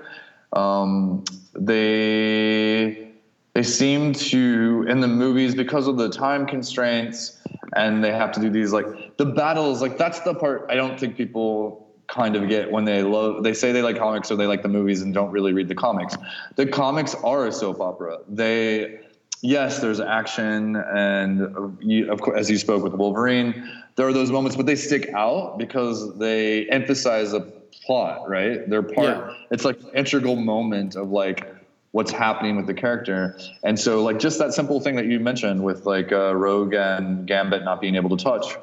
um, 0.52 1.24
they 1.55 3.10
they 3.55 3.62
seem 3.62 4.12
to 4.12 4.84
in 4.88 5.01
the 5.01 5.09
movies 5.09 5.55
because 5.55 5.86
of 5.86 5.96
the 5.96 6.09
time 6.09 6.46
constraints, 6.46 7.38
and 7.76 8.02
they 8.02 8.12
have 8.12 8.32
to 8.32 8.40
do 8.40 8.51
these 8.51 8.72
like 8.72 9.16
the 9.18 9.26
battles. 9.26 9.82
Like 9.82 9.98
that's 9.98 10.20
the 10.20 10.34
part 10.34 10.66
I 10.70 10.74
don't 10.74 10.98
think 10.98 11.16
people 11.16 11.84
kind 12.15 12.36
of 12.36 12.49
get 12.49 12.70
when 12.70 12.85
they 12.85 13.03
love. 13.03 13.43
They 13.43 13.55
say 13.55 13.73
they 13.73 13.82
like 13.82 13.99
comics 13.99 14.31
or 14.31 14.36
they 14.36 14.47
like 14.47 14.62
the 14.62 14.69
movies 14.69 15.03
and 15.03 15.12
don't 15.12 15.31
really 15.31 15.53
read 15.53 15.69
the 15.69 15.74
comics. 15.74 16.16
The 16.55 16.66
comics 16.66 17.15
are 17.16 17.47
a 17.47 17.53
soap 17.53 17.81
opera. 17.81 18.19
They 18.28 19.01
yes, 19.43 19.81
there's 19.81 20.01
action, 20.01 20.77
and 20.77 21.77
you, 21.81 22.11
of 22.11 22.20
course, 22.20 22.39
as 22.39 22.51
you 22.51 22.57
spoke 22.57 22.82
with 22.82 22.95
Wolverine, 22.95 23.70
there 23.97 24.07
are 24.07 24.12
those 24.12 24.31
moments, 24.31 24.57
but 24.57 24.66
they 24.66 24.77
stick 24.77 25.11
out 25.12 25.59
because 25.59 26.16
they 26.19 26.66
emphasize 26.70 27.32
a 27.32 27.41
plot, 27.85 28.28
right? 28.28 28.69
They're 28.70 28.82
part. 28.82 29.09
Yeah. 29.09 29.35
It's 29.51 29.65
like 29.65 29.81
an 29.81 29.91
integral 29.95 30.36
moment 30.36 30.97
of 30.97 31.11
like 31.11 31.53
what's 31.91 32.11
happening 32.11 32.57
with 32.57 32.66
the 32.66 32.74
character, 32.74 33.36
and 33.65 33.78
so 33.78 34.05
like 34.05 34.20
just 34.20 34.39
that 34.39 34.55
simple 34.55 34.81
thing 34.81 34.95
that 34.97 35.07
you 35.07 35.19
mentioned 35.19 35.65
with 35.65 35.85
like 35.85 36.12
uh, 36.12 36.35
Rogue 36.35 36.74
and 36.74 37.27
Gambit 37.27 37.65
not 37.65 37.81
being 37.81 37.97
able 37.97 38.16
to 38.16 38.23
touch. 38.23 38.57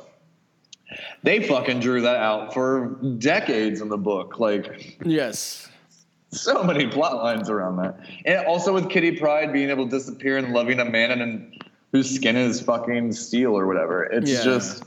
They 1.24 1.44
fucking 1.48 1.80
drew 1.80 2.02
that 2.02 2.18
out 2.18 2.54
for 2.54 2.98
decades 3.20 3.82
in 3.82 3.90
the 3.90 3.98
book. 3.98 4.40
Like 4.40 4.98
yes. 5.06 5.70
so 6.32 6.64
many 6.64 6.88
plot 6.88 7.16
lines 7.18 7.50
around 7.50 7.78
that. 7.78 8.00
And 8.26 8.46
also 8.48 8.74
with 8.74 8.90
Kitty 8.90 9.18
Pryde 9.18 9.54
being 9.54 9.70
able 9.70 9.86
to 9.86 9.92
disappear 9.92 10.38
and 10.38 10.54
loving 10.54 10.80
a 10.80 10.86
man 10.86 11.22
and 11.22 11.64
whose 11.92 12.10
skin 12.10 12.36
is 12.36 12.62
fucking 12.62 13.12
steel 13.14 13.58
or 13.58 13.68
whatever. 13.68 14.04
It's 14.04 14.32
Yeah. 14.32 14.44
just 14.44 14.84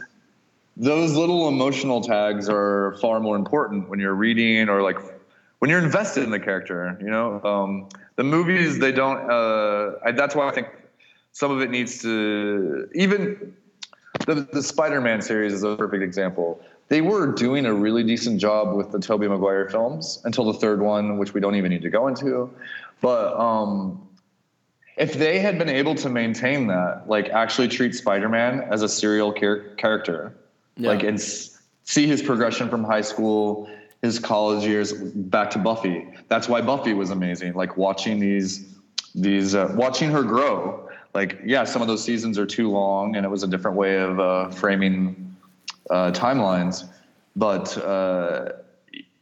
those 0.76 1.12
little 1.14 1.46
emotional 1.48 2.00
tags 2.00 2.48
are 2.48 2.96
far 3.00 3.20
more 3.20 3.36
important 3.36 3.88
when 3.88 4.00
you're 4.00 4.14
reading 4.14 4.68
or 4.68 4.82
like 4.82 4.98
when 5.60 5.70
you're 5.70 5.82
invested 5.82 6.24
in 6.24 6.30
the 6.30 6.40
character. 6.40 6.98
You 7.00 7.10
know, 7.10 7.40
um, 7.44 7.88
the 8.16 8.24
movies 8.24 8.78
they 8.80 8.90
don't. 8.90 9.30
Uh, 9.30 9.92
I, 10.04 10.10
that's 10.12 10.34
why 10.34 10.48
I 10.48 10.52
think 10.52 10.66
some 11.32 11.50
of 11.52 11.60
it 11.60 11.70
needs 11.70 12.02
to 12.02 12.88
even 12.94 13.54
the, 14.26 14.48
the 14.52 14.62
Spider-Man 14.62 15.20
series 15.22 15.52
is 15.52 15.62
a 15.62 15.76
perfect 15.76 16.02
example. 16.02 16.60
They 16.88 17.00
were 17.00 17.32
doing 17.32 17.66
a 17.66 17.74
really 17.74 18.02
decent 18.02 18.40
job 18.40 18.74
with 18.76 18.92
the 18.92 18.98
Tobey 18.98 19.26
Maguire 19.28 19.68
films 19.68 20.20
until 20.24 20.44
the 20.52 20.58
third 20.58 20.80
one, 20.80 21.18
which 21.18 21.34
we 21.34 21.40
don't 21.40 21.54
even 21.54 21.70
need 21.70 21.82
to 21.82 21.90
go 21.90 22.08
into. 22.08 22.50
But 23.00 23.34
um, 23.38 24.06
if 24.96 25.14
they 25.14 25.38
had 25.40 25.58
been 25.58 25.68
able 25.68 25.94
to 25.96 26.08
maintain 26.08 26.66
that, 26.68 27.04
like 27.08 27.28
actually 27.30 27.68
treat 27.68 27.94
Spider-Man 27.94 28.60
as 28.70 28.82
a 28.82 28.88
serial 28.88 29.32
char- 29.32 29.74
character, 29.76 30.34
Yeah. 30.76 30.90
like 30.90 31.02
and 31.02 31.18
s- 31.18 31.60
see 31.84 32.06
his 32.06 32.22
progression 32.22 32.68
from 32.68 32.84
high 32.84 33.00
school, 33.00 33.68
his 34.02 34.18
college 34.18 34.64
years 34.64 34.92
back 34.92 35.50
to 35.50 35.58
Buffy. 35.58 36.06
That's 36.28 36.48
why 36.48 36.60
Buffy 36.60 36.92
was 36.94 37.10
amazing. 37.10 37.54
Like 37.54 37.76
watching 37.76 38.20
these 38.20 38.70
these 39.14 39.54
uh, 39.54 39.72
watching 39.76 40.10
her 40.10 40.22
grow. 40.22 40.88
Like 41.14 41.40
yeah, 41.44 41.64
some 41.64 41.80
of 41.80 41.88
those 41.88 42.02
seasons 42.02 42.38
are 42.38 42.46
too 42.46 42.70
long, 42.70 43.16
and 43.16 43.24
it 43.24 43.28
was 43.28 43.42
a 43.42 43.46
different 43.46 43.76
way 43.76 43.98
of 43.98 44.18
uh, 44.18 44.50
framing 44.50 45.36
uh, 45.88 46.10
timelines. 46.10 46.88
But 47.36 47.76
uh, 47.78 48.52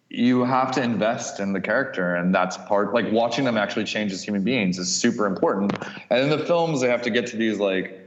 you 0.09 0.45
have 0.45 0.73
to 0.73 0.83
invest 0.83 1.41
in 1.41 1.53
the 1.53 1.61
character, 1.61 2.17
and 2.17 2.35
that's 2.35 2.57
part. 2.57 2.95
Like 2.95 3.13
watching 3.13 3.45
them 3.45 3.59
actually 3.59 3.85
change 3.85 4.13
as 4.13 4.23
human 4.23 4.43
beings 4.43 4.79
is 4.79 4.95
super 4.95 5.27
important. 5.27 5.77
And 6.11 6.21
in 6.21 6.31
the 6.31 6.45
films, 6.45 6.81
they 6.81 6.89
have 6.89 7.03
to 7.03 7.11
get 7.11 7.27
to 7.29 7.37
these 7.37 7.59
like 7.59 7.99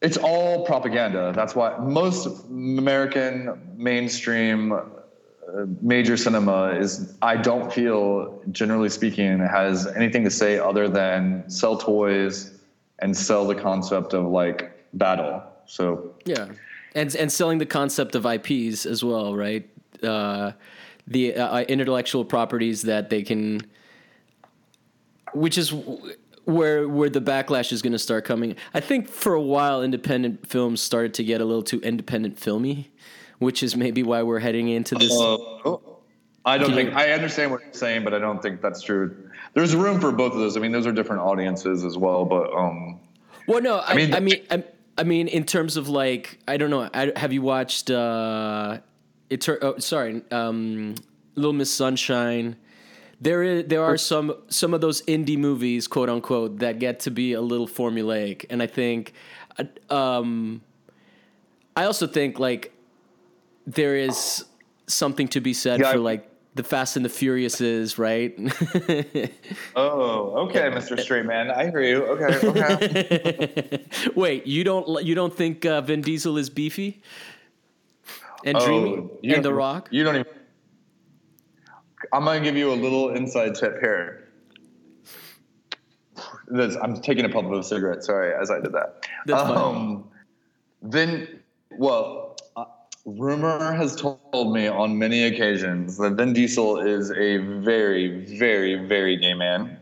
it's 0.00 0.16
all 0.16 0.64
propaganda. 0.64 1.32
That's 1.34 1.54
why 1.54 1.76
most 1.78 2.26
American 2.48 3.60
mainstream 3.76 4.80
major 5.80 6.16
cinema 6.16 6.70
is, 6.70 7.14
I 7.22 7.36
don't 7.36 7.72
feel, 7.72 8.42
generally 8.52 8.88
speaking, 8.88 9.38
has 9.40 9.86
anything 9.86 10.24
to 10.24 10.30
say 10.30 10.58
other 10.58 10.88
than 10.88 11.48
sell 11.48 11.76
toys 11.76 12.58
and 12.98 13.16
sell 13.16 13.46
the 13.46 13.54
concept 13.54 14.12
of 14.14 14.26
like 14.26 14.72
battle. 14.94 15.42
So 15.66 16.14
Yeah, 16.24 16.48
and 16.94 17.14
and 17.14 17.30
selling 17.30 17.58
the 17.58 17.66
concept 17.66 18.14
of 18.14 18.26
IPs 18.26 18.86
as 18.86 19.04
well, 19.04 19.34
right? 19.34 19.68
Uh, 20.02 20.52
the 21.06 21.34
uh, 21.34 21.60
intellectual 21.62 22.24
properties 22.24 22.82
that 22.82 23.10
they 23.10 23.22
can, 23.22 23.62
which 25.32 25.56
is 25.56 25.72
where 26.44 26.88
where 26.88 27.10
the 27.10 27.20
backlash 27.20 27.72
is 27.72 27.82
going 27.82 27.92
to 27.92 27.98
start 27.98 28.24
coming. 28.24 28.56
I 28.74 28.80
think 28.80 29.08
for 29.08 29.34
a 29.34 29.42
while, 29.42 29.82
independent 29.82 30.46
films 30.46 30.80
started 30.80 31.14
to 31.14 31.24
get 31.24 31.40
a 31.40 31.44
little 31.44 31.62
too 31.62 31.80
independent 31.80 32.38
filmy, 32.38 32.90
which 33.38 33.62
is 33.62 33.76
maybe 33.76 34.02
why 34.02 34.22
we're 34.22 34.38
heading 34.40 34.68
into 34.68 34.94
this. 34.94 35.12
Uh, 35.18 35.36
I 36.44 36.56
don't 36.56 36.72
think 36.74 36.94
I 36.94 37.12
understand 37.12 37.50
what 37.50 37.62
you're 37.62 37.72
saying, 37.74 38.04
but 38.04 38.14
I 38.14 38.18
don't 38.18 38.40
think 38.42 38.62
that's 38.62 38.80
true. 38.82 39.14
There's 39.54 39.74
room 39.74 40.00
for 40.00 40.12
both 40.12 40.32
of 40.32 40.38
those. 40.38 40.56
I 40.56 40.60
mean, 40.60 40.72
those 40.72 40.86
are 40.86 40.92
different 40.92 41.22
audiences 41.22 41.84
as 41.84 41.96
well, 41.98 42.24
but 42.24 42.52
um, 42.54 43.00
Well, 43.46 43.60
no, 43.60 43.76
I, 43.78 43.92
I 43.92 43.94
mean- 43.94 44.24
mean, 44.24 44.42
I, 44.50 44.64
I 44.96 45.04
mean, 45.04 45.28
in 45.28 45.44
terms 45.44 45.76
of 45.76 45.88
like, 45.88 46.38
I 46.48 46.56
don't 46.56 46.70
know. 46.70 46.88
I, 46.92 47.12
have 47.16 47.32
you 47.32 47.42
watched? 47.42 47.90
uh 47.90 48.78
Eter- 49.30 49.58
oh, 49.60 49.78
sorry, 49.78 50.22
um, 50.30 50.94
Little 51.34 51.52
Miss 51.52 51.70
Sunshine. 51.70 52.56
There 53.20 53.42
is, 53.42 53.66
there 53.66 53.84
are 53.84 53.98
some 53.98 54.32
some 54.48 54.72
of 54.72 54.80
those 54.80 55.02
indie 55.02 55.36
movies, 55.36 55.86
quote 55.86 56.08
unquote, 56.08 56.60
that 56.60 56.78
get 56.78 57.00
to 57.00 57.10
be 57.10 57.34
a 57.34 57.40
little 57.42 57.68
formulaic, 57.68 58.46
and 58.48 58.62
I 58.62 58.66
think, 58.66 59.12
uh, 59.58 59.94
um, 59.94 60.62
I 61.76 61.84
also 61.84 62.06
think 62.06 62.38
like 62.38 62.72
there 63.74 63.96
is 63.96 64.44
something 64.86 65.28
to 65.28 65.40
be 65.40 65.52
said 65.52 65.80
Yeah, 65.80 65.90
I- 65.90 65.92
for 65.92 65.98
like 65.98 66.28
the 66.54 66.64
Fast 66.64 66.96
and 66.96 67.04
the 67.04 67.08
Furious 67.10 67.60
is, 67.60 67.98
right? 67.98 68.34
Oh, 69.76 70.46
okay, 70.48 70.70
Mr. 70.70 70.98
Straight 70.98 71.24
Man. 71.26 71.50
I 71.52 71.70
hear 71.70 71.82
you. 71.82 72.02
Okay, 72.04 72.48
okay. 72.48 73.84
Wait, 74.16 74.46
you 74.46 74.64
don't 74.64 75.04
you 75.04 75.14
don't 75.14 75.32
think 75.34 75.64
uh, 75.64 75.80
Vin 75.82 76.00
Diesel 76.00 76.36
is 76.36 76.50
beefy 76.50 77.00
and 78.44 78.56
Oh, 78.58 78.64
dreamy 78.66 79.08
and 79.34 79.44
The 79.44 79.52
Rock? 79.54 79.88
You 79.92 80.02
don't 80.04 80.16
even. 80.16 80.32
I'm 82.12 82.24
gonna 82.24 82.40
give 82.40 82.56
you 82.56 82.72
a 82.72 82.74
little 82.74 83.10
inside 83.14 83.54
tip 83.54 83.78
here. 83.80 84.24
This, 86.48 86.76
I'm 86.82 87.00
taking 87.00 87.24
a 87.24 87.28
puff 87.28 87.44
of 87.44 87.52
a 87.52 87.62
cigarette. 87.62 88.02
Sorry, 88.02 88.34
as 88.34 88.50
I 88.50 88.58
did 88.60 88.72
that. 88.72 89.06
That's 89.26 89.42
fine. 89.42 89.56
um, 89.56 90.04
Vin, 90.82 91.40
well, 91.76 92.02
uh, 92.27 92.27
rumor 93.16 93.72
has 93.72 93.96
told 93.96 94.52
me 94.52 94.66
on 94.66 94.98
many 94.98 95.24
occasions 95.24 95.96
that 95.98 96.12
Vin 96.14 96.32
Diesel 96.32 96.78
is 96.78 97.10
a 97.10 97.38
very, 97.38 98.24
very, 98.38 98.74
very 98.86 99.16
gay 99.16 99.34
man. 99.34 99.78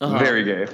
Uh-huh. 0.00 0.18
Very 0.18 0.44
gay. 0.44 0.66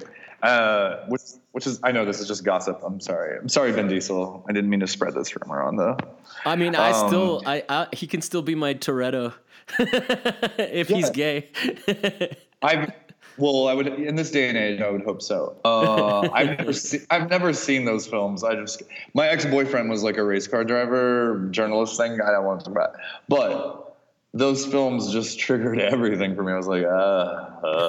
Uh, 0.43 1.05
which, 1.09 1.21
which 1.53 1.67
is, 1.67 1.81
I 1.83 1.93
know 1.93 2.05
this 2.05 2.21
is 2.21 2.27
just 2.29 2.45
gossip. 2.45 2.81
I'm 2.85 3.01
sorry. 3.01 3.39
I'm 3.39 3.49
sorry, 3.49 3.73
Vin 3.73 3.89
Diesel. 3.89 4.45
I 4.49 4.53
didn't 4.53 4.71
mean 4.71 4.81
to 4.81 4.87
spread 4.87 5.15
this 5.15 5.35
rumor 5.37 5.63
on 5.63 5.77
the. 5.77 5.99
I 6.45 6.57
mean, 6.57 6.75
I 6.75 6.93
Um, 6.93 7.09
still, 7.09 7.43
I, 7.45 7.63
I 7.69 7.87
he 7.93 8.07
can 8.07 8.23
still 8.23 8.43
be 8.43 8.55
my 8.55 8.75
Toretto 8.75 9.35
if 9.79 10.89
he's 10.89 11.11
gay. 11.11 11.51
I've 12.63 12.93
well, 13.41 13.69
I 13.69 13.75
would 13.75 13.87
in 13.89 14.15
this 14.17 14.31
day 14.31 14.49
and 14.49 14.57
age, 14.59 14.81
I 14.81 14.91
would 14.91 15.03
hope 15.03 15.23
so. 15.23 15.57
Uh, 15.65 16.29
I've 16.33 16.59
never 16.59 16.73
seen 16.89 17.07
I've 17.11 17.29
never 17.31 17.53
seen 17.53 17.85
those 17.85 18.07
films. 18.07 18.45
I 18.45 18.55
just 18.55 18.83
my 19.15 19.27
ex 19.29 19.47
boyfriend 19.47 19.91
was 19.91 20.03
like 20.03 20.17
a 20.19 20.25
race 20.25 20.47
car 20.47 20.63
driver, 20.65 21.49
journalist 21.51 21.97
thing. 21.97 22.21
I 22.21 22.31
don't 22.31 22.45
want 22.45 22.61
to 22.61 22.67
talk 22.67 22.73
about, 22.75 22.95
it. 22.95 23.01
but 23.29 23.97
those 24.33 24.65
films 24.65 25.13
just 25.13 25.41
triggered 25.41 25.81
everything 25.81 26.37
for 26.37 26.45
me. 26.45 26.53
I 26.53 26.57
was 26.57 26.69
like, 26.69 26.85
uh, 26.85 26.87
uh. 26.87 27.89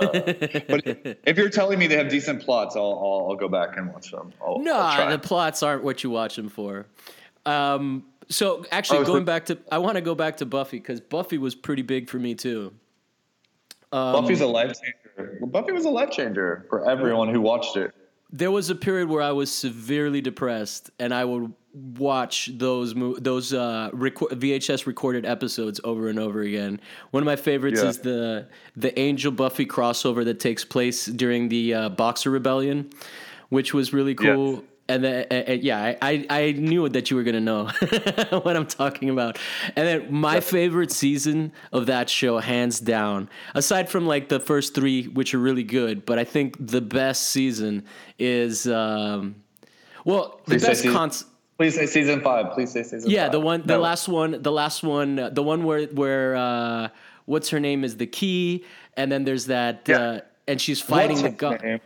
but 0.68 0.88
if 1.26 1.38
you're 1.38 1.50
telling 1.50 1.78
me 1.78 1.88
they 1.88 1.98
have 1.98 2.10
decent 2.10 2.42
plots, 2.44 2.76
I'll 2.76 2.84
I'll, 2.84 3.28
I'll 3.30 3.36
go 3.36 3.48
back 3.48 3.78
and 3.78 3.94
watch 3.94 4.10
them. 4.12 4.34
I'll, 4.42 4.62
I'll 4.68 5.10
the 5.12 5.20
plots 5.20 5.62
aren't 5.62 5.84
what 5.84 6.04
you 6.04 6.10
watch 6.10 6.36
them 6.38 6.50
for. 6.50 6.88
Um, 7.46 8.06
so 8.30 8.66
actually, 8.72 9.00
Oh, 9.00 9.04
so- 9.04 9.12
going 9.14 9.26
back 9.26 9.46
to, 9.48 9.58
I 9.72 9.78
want 9.80 9.96
to 9.96 10.02
go 10.02 10.16
back 10.16 10.38
to 10.38 10.46
Buffy 10.46 10.78
because 10.78 11.02
Buffy 11.02 11.38
was 11.38 11.54
pretty 11.54 11.82
big 11.82 12.10
for 12.10 12.18
me 12.18 12.34
too. 12.34 12.74
Buffy's 13.92 14.40
a 14.40 14.48
life 14.48 14.72
Buffy 15.42 15.72
was 15.72 15.86
a 15.86 15.90
life 15.90 16.12
changer 16.12 16.66
for 16.70 16.90
everyone 16.90 17.30
who 17.30 17.42
watched 17.42 17.78
it. 17.78 17.94
There 18.32 18.52
was 18.52 18.70
a 18.70 18.76
period 18.76 19.10
where 19.10 19.22
I 19.22 19.32
was 19.32 19.52
severely 19.52 20.22
depressed, 20.22 20.90
and 21.00 21.14
I 21.14 21.26
would 21.26 21.54
watch 21.74 22.50
those 22.54 22.94
those 22.96 23.54
uh, 23.54 23.90
VHS 23.94 24.86
recorded 24.86 25.26
episodes 25.26 25.80
over 25.84 26.08
and 26.08 26.18
over 26.18 26.42
again. 26.42 26.80
One 27.12 27.24
of 27.24 27.26
my 27.26 27.36
favorites 27.36 27.82
Yeah. 27.82 27.90
is 27.90 27.98
the 28.00 28.48
the 28.78 28.98
Angel 28.98 29.32
Buffy 29.32 29.66
crossover 29.66 30.24
that 30.26 30.40
takes 30.40 30.64
place 30.64 31.06
during 31.06 31.50
the 31.50 31.74
uh, 31.74 31.90
Boxer 31.90 32.30
Rebellion, 32.30 32.90
which 33.50 33.74
was 33.74 33.92
really 33.94 34.16
cool. 34.16 34.54
Yes. 34.54 34.62
And 34.92 35.04
then, 35.04 35.26
uh, 35.32 35.52
yeah, 35.54 35.96
I, 36.02 36.26
I 36.30 36.52
knew 36.52 36.90
that 36.90 37.10
you 37.10 37.16
were 37.18 37.24
gonna 37.24 37.40
know 37.40 37.66
what 38.44 38.56
I'm 38.58 38.66
talking 38.66 39.10
about. 39.10 39.40
And 39.76 39.88
then 39.88 40.14
my 40.14 40.42
favorite 40.42 40.92
season 40.92 41.54
of 41.72 41.86
that 41.86 42.10
show, 42.10 42.40
hands 42.40 42.80
down, 42.82 43.30
aside 43.56 43.90
from 43.90 44.06
like 44.06 44.28
the 44.28 44.40
first 44.40 44.76
three, 44.76 45.06
which 45.06 45.34
are 45.34 45.40
really 45.40 45.64
good, 45.64 46.06
but 46.06 46.20
I 46.20 46.26
think 46.26 46.56
the 46.60 46.82
best 46.82 47.30
season 47.30 47.86
is, 48.20 48.68
um, 48.68 49.36
well, 50.04 50.42
the 50.46 50.52
Please 50.56 50.62
say 50.64 50.68
best 50.68 50.82
season- 50.84 51.28
Please 51.58 51.76
say 51.76 51.86
season 51.86 52.22
five. 52.22 52.52
Please 52.54 52.72
say 52.72 52.82
season 52.84 53.10
Yeah, 53.10 53.24
five. 53.26 53.32
the 53.34 53.40
one, 53.40 53.62
the 53.62 53.76
No. 53.76 53.82
last 53.82 54.08
one, 54.10 54.42
the 54.42 54.52
last 54.52 54.82
one, 54.84 55.20
uh, 55.20 55.30
the 55.30 55.44
one 55.44 55.64
where 55.64 55.86
where 55.88 56.36
uh, 56.36 56.90
what's 57.26 57.50
her 57.50 57.60
name 57.60 57.84
is 57.84 57.98
the 57.98 58.08
key, 58.08 58.66
and 58.98 59.12
then 59.12 59.24
there's 59.26 59.46
that, 59.46 59.84
Yeah. 59.88 59.98
uh, 60.00 60.20
and 60.48 60.60
she's 60.60 60.82
fighting 60.82 61.22
What's 61.22 61.38
the 61.38 61.58
name? 61.64 61.80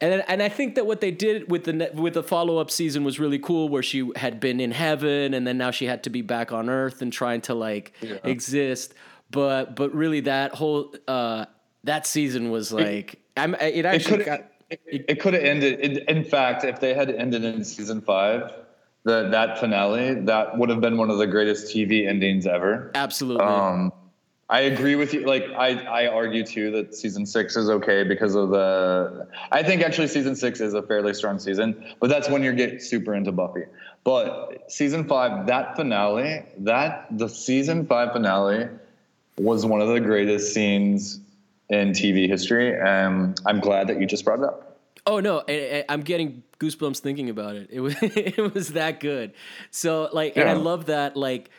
And 0.00 0.22
and 0.28 0.42
I 0.42 0.48
think 0.48 0.74
that 0.74 0.86
what 0.86 1.00
they 1.00 1.10
did 1.10 1.50
with 1.50 1.64
the 1.64 1.90
with 1.94 2.14
the 2.14 2.22
follow 2.22 2.58
up 2.58 2.70
season 2.70 3.02
was 3.02 3.18
really 3.18 3.38
cool, 3.38 3.68
where 3.68 3.82
she 3.82 4.10
had 4.16 4.40
been 4.40 4.60
in 4.60 4.70
heaven, 4.70 5.32
and 5.32 5.46
then 5.46 5.56
now 5.56 5.70
she 5.70 5.86
had 5.86 6.02
to 6.04 6.10
be 6.10 6.20
back 6.20 6.52
on 6.52 6.68
Earth 6.68 7.00
and 7.00 7.12
trying 7.12 7.40
to 7.42 7.54
like 7.54 7.94
exist. 8.22 8.92
But 9.30 9.74
but 9.74 9.94
really, 9.94 10.20
that 10.20 10.54
whole 10.54 10.94
uh, 11.08 11.46
that 11.84 12.06
season 12.06 12.50
was 12.50 12.72
like 12.72 13.20
I'm, 13.36 13.54
it 13.54 13.76
It 13.76 13.86
actually 13.86 14.18
could 14.18 14.26
got 14.26 14.52
it, 14.68 14.80
it 14.86 15.20
could 15.20 15.34
have 15.34 15.42
ended. 15.42 15.80
In, 15.80 16.16
in 16.16 16.24
fact, 16.24 16.64
if 16.64 16.80
they 16.80 16.92
had 16.92 17.10
ended 17.10 17.44
in 17.44 17.64
season 17.64 18.00
five, 18.00 18.52
the 19.04 19.28
that 19.30 19.58
finale 19.58 20.14
that 20.26 20.58
would 20.58 20.68
have 20.68 20.80
been 20.80 20.96
one 20.98 21.10
of 21.10 21.18
the 21.18 21.26
greatest 21.26 21.74
TV 21.74 22.06
endings 22.06 22.46
ever. 22.46 22.90
absolutely. 22.94 23.44
Um, 23.44 23.92
I 24.48 24.60
agree 24.60 24.94
with 24.94 25.12
you. 25.12 25.26
Like 25.26 25.44
I, 25.56 26.04
I 26.04 26.06
argue 26.06 26.44
too 26.46 26.70
that 26.72 26.94
season 26.94 27.26
six 27.26 27.56
is 27.56 27.68
okay 27.68 28.04
because 28.04 28.34
of 28.36 28.50
the. 28.50 29.26
I 29.50 29.62
think 29.62 29.82
actually 29.82 30.06
season 30.08 30.36
six 30.36 30.60
is 30.60 30.72
a 30.74 30.82
fairly 30.82 31.14
strong 31.14 31.38
season, 31.40 31.84
but 32.00 32.08
that's 32.10 32.28
when 32.28 32.42
you 32.44 32.52
get 32.52 32.80
super 32.82 33.14
into 33.14 33.32
Buffy. 33.32 33.64
But 34.04 34.70
season 34.70 35.04
five, 35.08 35.46
that 35.48 35.74
finale, 35.74 36.44
that 36.58 37.08
the 37.10 37.28
season 37.28 37.86
five 37.86 38.12
finale, 38.12 38.68
was 39.36 39.66
one 39.66 39.80
of 39.80 39.88
the 39.88 40.00
greatest 40.00 40.54
scenes 40.54 41.20
in 41.68 41.90
TV 41.90 42.28
history, 42.28 42.78
and 42.78 43.38
I'm 43.46 43.58
glad 43.58 43.88
that 43.88 44.00
you 44.00 44.06
just 44.06 44.24
brought 44.24 44.38
it 44.38 44.44
up. 44.44 44.78
Oh 45.06 45.18
no, 45.18 45.42
I, 45.48 45.52
I- 45.88 45.92
I'm 45.92 46.02
getting 46.02 46.44
goosebumps 46.60 47.00
thinking 47.00 47.30
about 47.30 47.56
it. 47.56 47.68
It 47.72 47.80
was 47.86 47.96
it 48.00 48.54
was 48.54 48.68
that 48.74 49.00
good. 49.00 49.32
So 49.72 50.08
like, 50.12 50.36
and 50.36 50.48
I 50.48 50.52
love 50.52 50.86
that 50.86 51.16
like, 51.16 51.50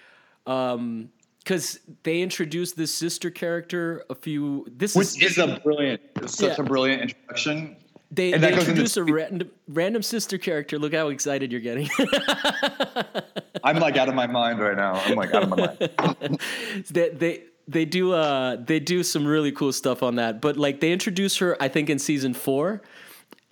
um, 0.45 1.09
because 1.47 1.79
they 2.03 2.19
introduced 2.21 2.75
this 2.75 2.93
sister 2.93 3.31
character 3.31 4.03
a 4.09 4.15
few. 4.15 4.65
This 4.69 4.97
is 4.97 5.13
Which 5.15 5.23
is 5.23 5.37
a 5.37 5.61
brilliant, 5.63 6.01
such 6.25 6.49
Yeah. 6.57 6.61
a 6.61 6.63
brilliant 6.63 7.03
introduction. 7.03 7.77
they, 8.11 8.31
they 8.31 8.49
goes 8.51 8.67
into 8.67 8.71
introduce 8.71 8.97
a 8.97 9.03
random 9.05 9.49
random 9.69 10.01
sister 10.01 10.37
character. 10.37 10.77
Look 10.77 10.93
how 10.93 11.07
excited 11.07 11.53
you're 11.53 11.61
getting. 11.61 11.89
I'm 13.63 13.79
like 13.79 13.95
out 13.95 14.09
of 14.09 14.15
my 14.15 14.27
mind 14.27 14.59
right 14.59 14.75
now. 14.75 14.95
I'm 15.05 15.15
like 15.15 15.33
out 15.33 15.43
of 15.43 15.49
my 15.49 15.55
mind. 15.57 16.39
they 16.91 17.09
they 17.09 17.43
they 17.69 17.85
do 17.85 18.11
uh 18.11 18.57
they 18.57 18.81
do 18.81 19.01
some 19.01 19.25
really 19.25 19.53
cool 19.53 19.71
stuff 19.71 20.03
on 20.03 20.15
that. 20.15 20.41
But 20.41 20.57
like 20.57 20.81
they 20.81 20.91
introduce 20.91 21.37
her, 21.37 21.55
I 21.61 21.69
think 21.69 21.89
in 21.89 21.97
season 21.97 22.33
four, 22.33 22.81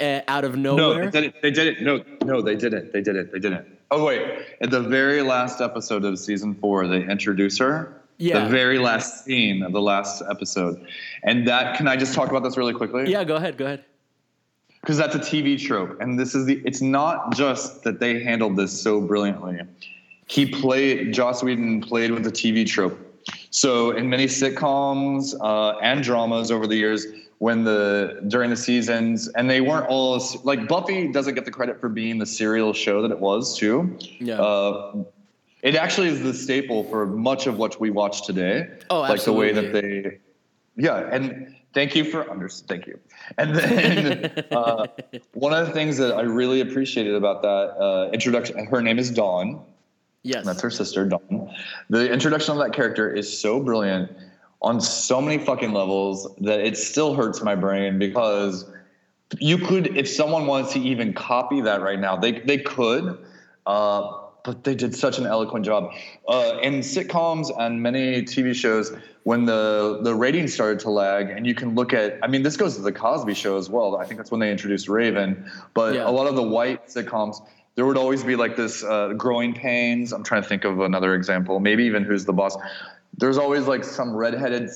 uh, 0.01 0.19
out 0.27 0.43
of 0.43 0.57
No, 0.57 0.75
nowhere. 0.75 1.09
they 1.11 1.21
didn't. 1.21 1.41
They 1.41 1.51
didn't. 1.51 1.81
No, 1.85 2.03
no, 2.25 2.41
they 2.41 2.55
didn't. 2.55 2.91
They 2.91 3.01
didn't. 3.01 3.31
They 3.31 3.39
didn't. 3.39 3.67
Oh 3.95 4.03
wait! 4.03 4.21
At 4.59 4.71
the 4.71 4.81
very 4.81 5.21
last 5.21 5.61
episode 5.61 6.03
of 6.03 6.19
season 6.19 6.53
four, 6.53 6.85
they 6.85 7.09
introduce 7.09 7.57
her. 7.59 8.01
Yeah. 8.17 8.43
The 8.43 8.49
very 8.49 8.77
last 8.77 9.23
scene 9.23 9.63
of 9.63 9.71
the 9.71 9.81
last 9.81 10.21
episode, 10.29 10.85
and 11.23 11.47
that 11.47 11.77
can 11.77 11.87
I 11.87 11.95
just 11.95 12.13
talk 12.13 12.29
about 12.29 12.43
this 12.43 12.57
really 12.57 12.73
quickly? 12.73 13.09
yeah, 13.09 13.23
go 13.23 13.37
ahead, 13.37 13.57
go 13.57 13.65
ahead. 13.65 13.85
because 14.81 14.97
that's 14.97 15.15
a 15.15 15.19
TV 15.19 15.57
trope, 15.57 16.01
and 16.01 16.19
this 16.19 16.35
is 16.35 16.45
the. 16.45 16.61
It's 16.65 16.81
not 16.81 17.33
just 17.37 17.83
that 17.83 18.01
they 18.01 18.21
handled 18.21 18.57
this 18.57 18.77
so 18.77 18.99
brilliantly. 18.99 19.61
He 20.27 20.45
played. 20.45 21.13
Joss 21.13 21.41
Whedon 21.41 21.79
played 21.79 22.11
with 22.11 22.25
the 22.25 22.31
TV 22.33 22.67
trope. 22.67 22.99
So 23.49 23.91
in 23.91 24.09
many 24.09 24.25
sitcoms 24.25 25.33
uh, 25.39 25.77
and 25.79 26.03
dramas 26.03 26.51
over 26.51 26.67
the 26.67 26.75
years, 26.75 27.05
when 27.39 27.63
the 27.63 28.23
during 28.27 28.49
the 28.49 28.57
seasons, 28.57 29.27
and 29.29 29.49
they 29.49 29.61
weren't 29.61 29.87
all 29.87 30.21
like 30.43 30.67
Buffy 30.67 31.11
doesn't 31.11 31.35
get 31.35 31.45
the 31.45 31.51
credit 31.51 31.79
for 31.79 31.89
being 31.89 32.17
the 32.17 32.25
serial 32.25 32.73
show 32.73 33.01
that 33.01 33.11
it 33.11 33.19
was 33.19 33.57
too. 33.57 33.97
Yeah. 34.19 34.41
Uh, 34.41 35.03
it 35.61 35.75
actually 35.75 36.09
is 36.09 36.21
the 36.21 36.33
staple 36.33 36.83
for 36.85 37.07
much 37.07 37.47
of 37.47 37.57
what 37.57 37.79
we 37.79 37.89
watch 37.89 38.25
today. 38.25 38.67
Oh, 38.89 39.03
absolutely. 39.03 39.07
Like 39.07 39.23
the 39.25 39.33
way 39.33 39.71
that 39.71 39.81
they 39.81 40.19
yeah, 40.77 41.09
and 41.11 41.55
thank 41.73 41.95
you 41.95 42.03
for 42.03 42.29
under 42.29 42.49
thank 42.49 42.87
you. 42.87 42.99
And 43.37 43.55
then 43.55 44.45
uh, 44.51 44.87
one 45.33 45.53
of 45.53 45.67
the 45.67 45.73
things 45.73 45.97
that 45.97 46.15
I 46.15 46.21
really 46.21 46.61
appreciated 46.61 47.15
about 47.15 47.41
that 47.41 47.47
uh, 47.47 48.09
introduction, 48.11 48.65
her 48.65 48.81
name 48.81 48.99
is 48.99 49.09
Dawn. 49.11 49.61
Yes. 50.23 50.45
That's 50.45 50.61
her 50.61 50.71
sister, 50.71 51.07
Dawn. 51.07 51.53
The 51.89 52.11
introduction 52.11 52.53
of 52.53 52.59
that 52.59 52.73
character 52.73 53.13
is 53.13 53.39
so 53.39 53.59
brilliant 53.59 54.11
on 54.61 54.81
so 54.81 55.21
many 55.21 55.37
fucking 55.37 55.73
levels 55.73 56.33
that 56.41 56.59
it 56.59 56.77
still 56.77 57.13
hurts 57.13 57.41
my 57.43 57.55
brain 57.55 57.99
because 57.99 58.65
you 59.39 59.57
could, 59.57 59.97
if 59.97 60.07
someone 60.07 60.45
wants 60.47 60.73
to 60.73 60.79
even 60.79 61.13
copy 61.13 61.61
that 61.61 61.81
right 61.81 61.99
now, 61.99 62.15
they 62.15 62.39
they 62.39 62.57
could. 62.57 63.17
Uh, 63.65 64.21
but 64.43 64.63
they 64.63 64.75
did 64.75 64.95
such 64.95 65.17
an 65.17 65.25
eloquent 65.25 65.65
job 65.65 65.91
uh, 66.27 66.59
in 66.61 66.75
sitcoms 66.75 67.51
and 67.59 67.81
many 67.81 68.21
TV 68.21 68.53
shows. 68.53 68.93
When 69.23 69.45
the 69.45 70.01
the 70.03 70.13
ratings 70.13 70.53
started 70.53 70.79
to 70.81 70.91
lag, 70.91 71.31
and 71.31 71.47
you 71.47 71.55
can 71.55 71.73
look 71.73 71.93
at, 71.93 72.19
I 72.21 72.27
mean, 72.27 72.43
this 72.43 72.55
goes 72.55 72.75
to 72.75 72.83
the 72.83 72.91
Cosby 72.91 73.33
Show 73.33 73.57
as 73.57 73.71
well. 73.71 73.97
I 73.97 74.05
think 74.05 74.19
that's 74.19 74.29
when 74.29 74.39
they 74.39 74.51
introduced 74.51 74.87
Raven. 74.87 75.49
But 75.73 75.95
Yeah. 75.95 76.07
a 76.07 76.11
lot 76.11 76.27
of 76.27 76.35
the 76.35 76.43
white 76.43 76.85
sitcoms, 76.87 77.41
there 77.73 77.87
would 77.87 77.97
always 77.97 78.23
be 78.23 78.35
like 78.35 78.55
this 78.55 78.83
uh, 78.83 79.13
growing 79.17 79.55
pains. 79.55 80.13
I'm 80.13 80.23
trying 80.23 80.43
to 80.43 80.47
think 80.47 80.63
of 80.63 80.79
another 80.79 81.15
example. 81.15 81.59
Maybe 81.59 81.85
even 81.85 82.03
Who's 82.03 82.25
the 82.25 82.33
Boss. 82.33 82.55
There's 83.17 83.37
always 83.37 83.65
like 83.65 83.83
some 83.83 84.15
redheaded 84.15 84.69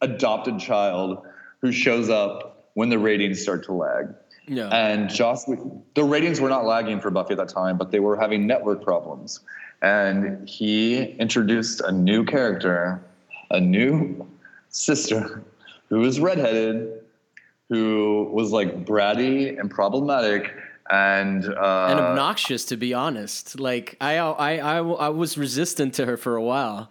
adopted 0.00 0.58
child 0.58 1.26
who 1.60 1.72
shows 1.72 2.10
up 2.10 2.68
when 2.74 2.88
the 2.88 2.98
ratings 2.98 3.40
start 3.40 3.64
to 3.64 3.72
lag. 3.72 4.14
yeah. 4.46 4.68
And 4.68 5.08
Joss, 5.08 5.46
the 5.46 6.04
ratings 6.04 6.40
were 6.40 6.48
not 6.48 6.64
lagging 6.64 7.00
for 7.00 7.10
Buffy 7.10 7.32
at 7.32 7.38
that 7.38 7.48
time, 7.48 7.78
but 7.78 7.90
they 7.90 8.00
were 8.00 8.16
having 8.16 8.46
network 8.46 8.82
problems. 8.82 9.40
And 9.80 10.48
he 10.48 11.02
introduced 11.02 11.80
a 11.80 11.92
new 11.92 12.24
character, 12.24 13.02
a 13.50 13.60
new 13.60 14.26
sister, 14.68 15.42
who 15.88 16.00
was 16.00 16.20
redheaded, 16.20 17.00
who 17.68 18.30
was 18.32 18.50
like 18.50 18.84
bratty 18.84 19.58
and 19.58 19.70
problematic, 19.70 20.52
and 20.90 21.44
uh, 21.46 21.86
and 21.90 22.00
obnoxious 22.00 22.64
to 22.66 22.76
be 22.76 22.92
honest. 22.92 23.58
Like 23.58 23.96
I, 24.00 24.16
I, 24.18 24.56
I, 24.56 24.76
I 24.78 25.08
was 25.08 25.38
resistant 25.38 25.94
to 25.94 26.06
her 26.06 26.16
for 26.16 26.36
a 26.36 26.42
while. 26.42 26.90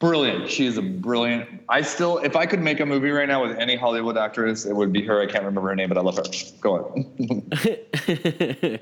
Brilliant. 0.00 0.50
She 0.50 0.66
is 0.66 0.76
a 0.76 0.82
brilliant. 0.82 1.62
I 1.68 1.82
still, 1.82 2.18
if 2.18 2.34
I 2.34 2.46
could 2.46 2.60
make 2.60 2.80
a 2.80 2.86
movie 2.86 3.10
right 3.10 3.28
now 3.28 3.46
with 3.46 3.56
any 3.56 3.76
Hollywood 3.76 4.18
actress, 4.18 4.66
it 4.66 4.74
would 4.74 4.92
be 4.92 5.06
her. 5.06 5.20
I 5.20 5.26
can't 5.26 5.44
remember 5.44 5.68
her 5.68 5.76
name, 5.76 5.88
but 5.88 5.98
I 5.98 6.00
love 6.00 6.16
her. 6.16 6.24
Go 6.60 6.76
on. 6.76 8.80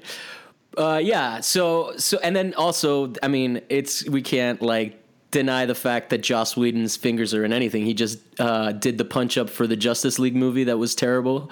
uh, 0.78 1.00
yeah. 1.02 1.40
So, 1.40 1.92
so, 1.98 2.18
and 2.22 2.34
then 2.34 2.54
also, 2.54 3.12
I 3.22 3.28
mean, 3.28 3.60
it's 3.68 4.08
we 4.08 4.22
can't 4.22 4.62
like 4.62 5.02
deny 5.30 5.66
the 5.66 5.74
fact 5.74 6.08
that 6.10 6.22
Joss 6.22 6.56
Whedon's 6.56 6.96
fingers 6.96 7.34
are 7.34 7.44
in 7.44 7.52
anything. 7.52 7.84
He 7.84 7.92
just 7.92 8.18
uh, 8.40 8.72
did 8.72 8.96
the 8.96 9.04
punch 9.04 9.36
up 9.36 9.50
for 9.50 9.66
the 9.66 9.76
Justice 9.76 10.18
League 10.18 10.36
movie 10.36 10.64
that 10.64 10.78
was 10.78 10.94
terrible, 10.94 11.50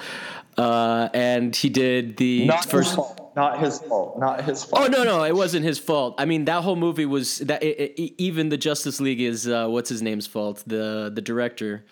uh, 0.57 1.11
and 1.13 1.55
he 1.55 1.69
did 1.69 2.17
the 2.17 2.47
Not 2.47 2.65
first. 2.65 2.99
Not 3.37 3.61
his 3.61 3.79
fault. 3.81 4.19
Not 4.19 4.43
his 4.43 4.65
fault. 4.65 4.85
Oh 4.85 4.89
no, 4.89 5.05
no, 5.05 5.23
it 5.23 5.37
wasn't 5.37 5.65
his 5.65 5.79
fault. 5.79 6.15
I 6.17 6.25
mean, 6.25 6.47
that 6.47 6.63
whole 6.63 6.75
movie 6.75 7.05
was 7.05 7.39
that. 7.39 7.63
It, 7.63 7.93
it, 7.99 8.15
even 8.17 8.49
the 8.49 8.57
Justice 8.57 8.99
League 8.99 9.21
is 9.21 9.47
uh, 9.47 9.69
what's 9.69 9.91
his 9.91 10.01
name's 10.01 10.27
fault. 10.27 10.65
The 10.67 11.13
the 11.15 11.21
director. 11.21 11.85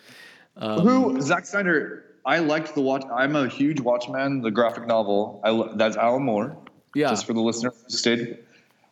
Who 0.58 1.20
Zack 1.20 1.44
Snyder? 1.44 2.04
I 2.24 2.38
liked 2.38 2.74
the 2.74 2.80
watch. 2.80 3.04
I'm 3.12 3.36
a 3.36 3.46
huge 3.48 3.80
Watchman, 3.80 4.40
the 4.40 4.50
graphic 4.50 4.86
novel. 4.86 5.40
I 5.44 5.76
that's 5.76 5.96
Alan 5.96 6.22
Moore. 6.22 6.56
Yeah. 6.94 7.10
Just 7.10 7.26
for 7.26 7.34
the 7.34 7.40
listeners 7.40 7.74
who 7.84 7.90
stayed. 7.90 8.38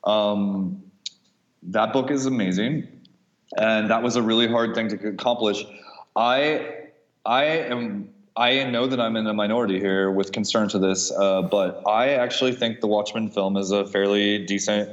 Um, 0.05 0.83
that 1.63 1.93
book 1.93 2.11
is 2.11 2.27
amazing, 2.27 2.89
and 3.57 3.91
that 3.91 4.03
was 4.03 4.17
a 4.17 4.23
really 4.23 4.49
hard 4.49 4.75
thing 4.75 4.89
to 4.89 5.09
accomplish. 5.09 5.65
I 6.15 6.89
I 7.25 7.45
am. 7.45 8.11
I 8.37 8.65
know 8.65 8.87
that 8.87 9.01
I'm 9.01 9.17
in 9.17 9.27
a 9.27 9.35
minority 9.35 9.79
here 9.79 10.11
with 10.11 10.33
concern 10.33 10.69
to 10.71 10.79
this, 10.79 11.11
uh, 11.13 11.43
but 11.43 11.83
I 11.87 12.15
actually 12.15 12.55
think 12.55 12.81
the 12.81 12.87
Watchmen 12.87 13.29
film 13.29 13.57
is 13.57 13.71
a 13.71 13.87
fairly 13.87 14.45
decent, 14.47 14.89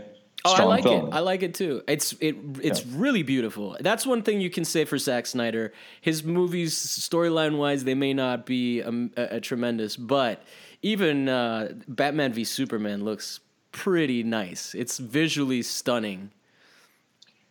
Oh, 0.45 0.53
I 0.55 0.63
like 0.63 0.83
film. 0.83 1.07
it. 1.07 1.13
I 1.13 1.19
like 1.19 1.43
it 1.43 1.53
too. 1.53 1.83
It's 1.87 2.13
it 2.21 2.35
it's 2.61 2.85
really 2.85 3.23
beautiful. 3.23 3.75
That's 3.81 4.05
one 4.05 4.21
thing 4.23 4.39
you 4.39 4.49
can 4.49 4.63
say 4.63 4.85
for 4.85 4.97
Zack 4.97 5.25
Snyder. 5.25 5.73
His 5.99 6.23
movies, 6.23 6.73
storyline 6.75 7.57
wise, 7.57 7.83
they 7.83 7.93
may 7.93 8.13
not 8.13 8.45
be 8.45 8.81
um, 8.81 9.11
a, 9.17 9.35
a 9.35 9.41
tremendous, 9.41 9.97
but 9.97 10.41
even 10.81 11.27
uh, 11.27 11.73
Batman 11.89 12.31
v 12.31 12.45
Superman 12.45 13.03
looks 13.03 13.41
pretty 13.73 14.23
nice. 14.23 14.73
It's 14.75 14.97
visually 14.97 15.61
stunning. 15.61 16.31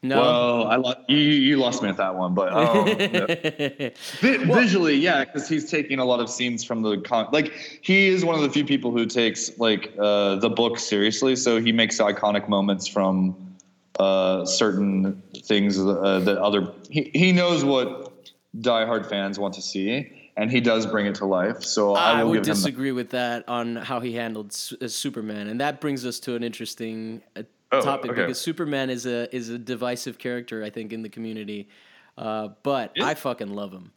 No, 0.00 0.20
Well, 0.20 0.66
I 0.68 0.76
lo- 0.76 0.94
you, 1.08 1.16
you 1.16 1.56
lost 1.56 1.82
me 1.82 1.88
at 1.88 1.96
that 1.96 2.14
one, 2.14 2.32
but 2.32 2.52
um, 2.52 2.86
yeah. 2.86 3.90
Vi- 4.20 4.44
visually, 4.44 4.94
yeah, 4.94 5.24
because 5.24 5.48
he's 5.48 5.68
taking 5.68 5.98
a 5.98 6.04
lot 6.04 6.20
of 6.20 6.30
scenes 6.30 6.62
from 6.62 6.82
the 6.82 6.98
con. 6.98 7.26
Like 7.32 7.52
he 7.82 8.06
is 8.06 8.24
one 8.24 8.36
of 8.36 8.42
the 8.42 8.50
few 8.50 8.64
people 8.64 8.92
who 8.92 9.06
takes 9.06 9.58
like 9.58 9.92
uh, 9.98 10.36
the 10.36 10.50
book 10.50 10.78
seriously. 10.78 11.34
So 11.34 11.60
he 11.60 11.72
makes 11.72 11.98
iconic 11.98 12.48
moments 12.48 12.86
from 12.86 13.56
uh, 13.98 14.44
certain 14.44 15.20
things 15.42 15.76
uh, 15.80 16.20
that 16.20 16.38
other. 16.38 16.72
He 16.88 17.10
he 17.12 17.32
knows 17.32 17.64
what 17.64 18.30
diehard 18.60 19.08
fans 19.08 19.36
want 19.36 19.54
to 19.54 19.62
see, 19.62 20.30
and 20.36 20.48
he 20.48 20.60
does 20.60 20.86
bring 20.86 21.06
it 21.06 21.16
to 21.16 21.24
life. 21.26 21.64
So 21.64 21.94
I, 21.94 22.20
I, 22.20 22.22
will 22.22 22.30
would 22.30 22.36
him. 22.38 22.42
That. 22.44 22.54
disagree 22.54 22.92
with 22.92 23.10
that 23.10 23.48
on 23.48 23.74
how 23.74 23.98
he 23.98 24.12
handled 24.14 24.52
S- 24.52 24.74
Superman, 24.86 25.48
and 25.48 25.60
that 25.60 25.80
brings 25.80 26.06
us 26.06 26.20
to 26.20 26.36
an 26.36 26.44
interesting 26.44 27.22
uh, 27.34 27.42
Oh, 27.70 27.82
topic 27.82 28.10
okay. 28.12 28.22
because 28.22 28.40
Superman 28.40 28.88
is 28.90 29.04
a 29.06 29.34
is 29.34 29.48
a 29.50 29.58
divisive 29.58 30.18
character, 30.18 30.64
I 30.64 30.70
think, 30.70 30.92
in 30.92 31.02
the 31.02 31.08
community. 31.08 31.68
Uh, 32.16 32.48
but 32.62 32.92
I 33.00 33.14
fucking 33.14 33.48
love 33.54 33.72
him. 33.72 33.92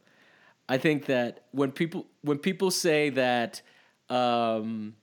I 0.68 0.78
think 0.78 1.06
that 1.06 1.44
when 1.52 1.72
people 1.72 2.06
when 2.22 2.38
people 2.38 2.70
say 2.70 3.10
that 3.10 3.62
um, 4.08 4.94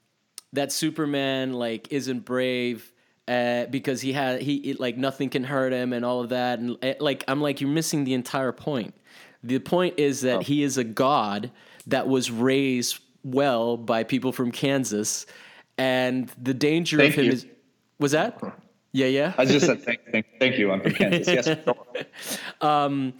that 0.53 0.71
Superman 0.71 1.53
like 1.53 1.91
isn't 1.91 2.25
brave 2.25 2.91
uh, 3.27 3.65
because 3.65 4.01
he 4.01 4.13
had 4.13 4.41
he 4.41 4.55
it, 4.71 4.79
like 4.79 4.97
nothing 4.97 5.29
can 5.29 5.43
hurt 5.43 5.73
him 5.73 5.91
and 5.93 6.05
all 6.05 6.21
of 6.21 6.29
that 6.29 6.59
and 6.59 6.77
uh, 6.83 6.93
like 6.99 7.23
I'm 7.27 7.41
like 7.41 7.61
you're 7.61 7.69
missing 7.69 8.03
the 8.03 8.13
entire 8.13 8.51
point. 8.51 8.93
The 9.43 9.59
point 9.59 9.95
is 9.97 10.23
Oh. 10.23 10.27
that 10.27 10.43
he 10.43 10.63
is 10.63 10.77
a 10.77 10.83
god 10.83 11.51
that 11.87 12.07
was 12.07 12.29
raised 12.29 12.99
well 13.23 13.77
by 13.77 14.03
people 14.03 14.31
from 14.31 14.51
Kansas, 14.51 15.25
and 15.77 16.31
the 16.41 16.53
danger 16.53 16.97
Thank 16.97 17.13
of 17.13 17.19
him 17.19 17.25
you. 17.25 17.31
is 17.31 17.45
was 17.99 18.11
that 18.11 18.41
yeah 18.91 19.07
yeah 19.07 19.33
I 19.37 19.45
just 19.45 19.65
said 19.65 19.83
thank, 19.83 19.99
thank, 20.11 20.25
thank 20.39 20.57
you. 20.57 20.71
I'm 20.71 20.81
from 20.81 20.93
Kansas. 20.93 21.27
Yes. 21.27 21.47
on. 22.61 22.67
Um, 22.67 23.13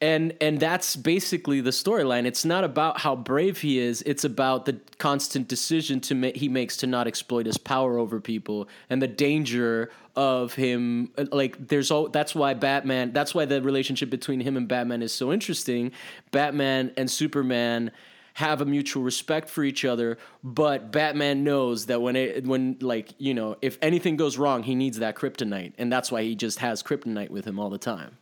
and 0.00 0.34
and 0.40 0.60
that's 0.60 0.94
basically 0.96 1.60
the 1.60 1.70
storyline 1.70 2.24
it's 2.24 2.44
not 2.44 2.62
about 2.62 3.00
how 3.00 3.16
brave 3.16 3.60
he 3.60 3.78
is 3.78 4.02
it's 4.02 4.24
about 4.24 4.64
the 4.64 4.78
constant 4.98 5.48
decision 5.48 6.00
to 6.00 6.14
ma- 6.14 6.30
he 6.34 6.48
makes 6.48 6.76
to 6.76 6.86
not 6.86 7.06
exploit 7.06 7.46
his 7.46 7.58
power 7.58 7.98
over 7.98 8.20
people 8.20 8.68
and 8.90 9.02
the 9.02 9.08
danger 9.08 9.90
of 10.14 10.54
him 10.54 11.10
like 11.32 11.68
there's 11.68 11.90
all 11.90 12.08
that's 12.08 12.34
why 12.34 12.54
batman 12.54 13.12
that's 13.12 13.34
why 13.34 13.44
the 13.44 13.60
relationship 13.62 14.08
between 14.08 14.40
him 14.40 14.56
and 14.56 14.68
batman 14.68 15.02
is 15.02 15.12
so 15.12 15.32
interesting 15.32 15.90
batman 16.30 16.92
and 16.96 17.10
superman 17.10 17.90
have 18.38 18.60
a 18.60 18.64
mutual 18.64 19.02
respect 19.02 19.48
for 19.48 19.64
each 19.64 19.84
other 19.84 20.16
but 20.44 20.92
batman 20.92 21.42
knows 21.42 21.86
that 21.86 22.00
when 22.00 22.14
it 22.14 22.44
when 22.46 22.76
like 22.80 23.08
you 23.18 23.34
know 23.34 23.56
if 23.62 23.78
anything 23.82 24.16
goes 24.16 24.38
wrong 24.38 24.62
he 24.62 24.74
needs 24.76 24.98
that 24.98 25.16
kryptonite 25.16 25.72
and 25.76 25.92
that's 25.92 26.12
why 26.12 26.22
he 26.22 26.36
just 26.36 26.60
has 26.60 26.82
kryptonite 26.82 27.30
with 27.30 27.44
him 27.44 27.58
all 27.58 27.70
the 27.70 27.78
time 27.78 28.16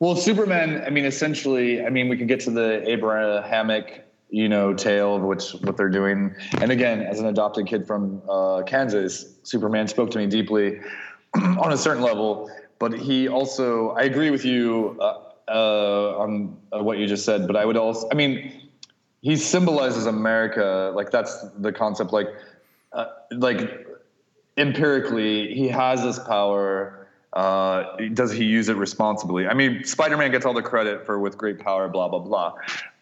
Well, 0.00 0.16
Superman. 0.16 0.82
I 0.86 0.90
mean, 0.90 1.04
essentially. 1.04 1.84
I 1.86 1.90
mean, 1.90 2.08
we 2.08 2.16
could 2.16 2.28
get 2.28 2.40
to 2.40 2.50
the 2.50 2.82
Abrahamic, 2.88 4.04
you 4.28 4.48
know, 4.48 4.74
tale 4.74 5.16
of 5.16 5.22
which 5.22 5.52
what 5.62 5.76
they're 5.76 5.88
doing. 5.88 6.34
And 6.60 6.72
again, 6.72 7.00
as 7.00 7.20
an 7.20 7.26
adopted 7.26 7.66
kid 7.66 7.86
from 7.86 8.20
uh, 8.28 8.62
Kansas, 8.66 9.36
Superman 9.44 9.86
spoke 9.88 10.10
to 10.10 10.18
me 10.18 10.26
deeply 10.26 10.80
on 11.34 11.72
a 11.72 11.76
certain 11.76 12.02
level. 12.02 12.50
But 12.78 12.92
he 12.92 13.28
also, 13.28 13.90
I 13.90 14.02
agree 14.02 14.30
with 14.30 14.44
you 14.44 14.98
uh, 15.00 15.20
uh, 15.48 16.18
on 16.18 16.56
uh, 16.72 16.82
what 16.82 16.98
you 16.98 17.06
just 17.06 17.24
said. 17.24 17.46
But 17.46 17.56
I 17.56 17.64
would 17.64 17.76
also, 17.76 18.08
I 18.10 18.14
mean, 18.14 18.63
he 19.24 19.36
symbolizes 19.36 20.04
America. 20.04 20.92
Like 20.94 21.10
that's 21.10 21.48
the 21.58 21.72
concept. 21.72 22.12
Like, 22.12 22.28
uh, 22.92 23.06
like 23.32 23.86
empirically, 24.58 25.54
he 25.54 25.66
has 25.68 26.02
this 26.02 26.18
power. 26.18 27.08
Uh, 27.32 27.96
does 28.12 28.30
he 28.30 28.44
use 28.44 28.68
it 28.68 28.76
responsibly? 28.76 29.48
I 29.48 29.54
mean, 29.54 29.82
Spider-Man 29.82 30.30
gets 30.30 30.44
all 30.44 30.52
the 30.52 30.62
credit 30.62 31.06
for 31.06 31.18
with 31.18 31.38
great 31.38 31.58
power, 31.58 31.88
blah 31.88 32.06
blah 32.06 32.18
blah, 32.18 32.52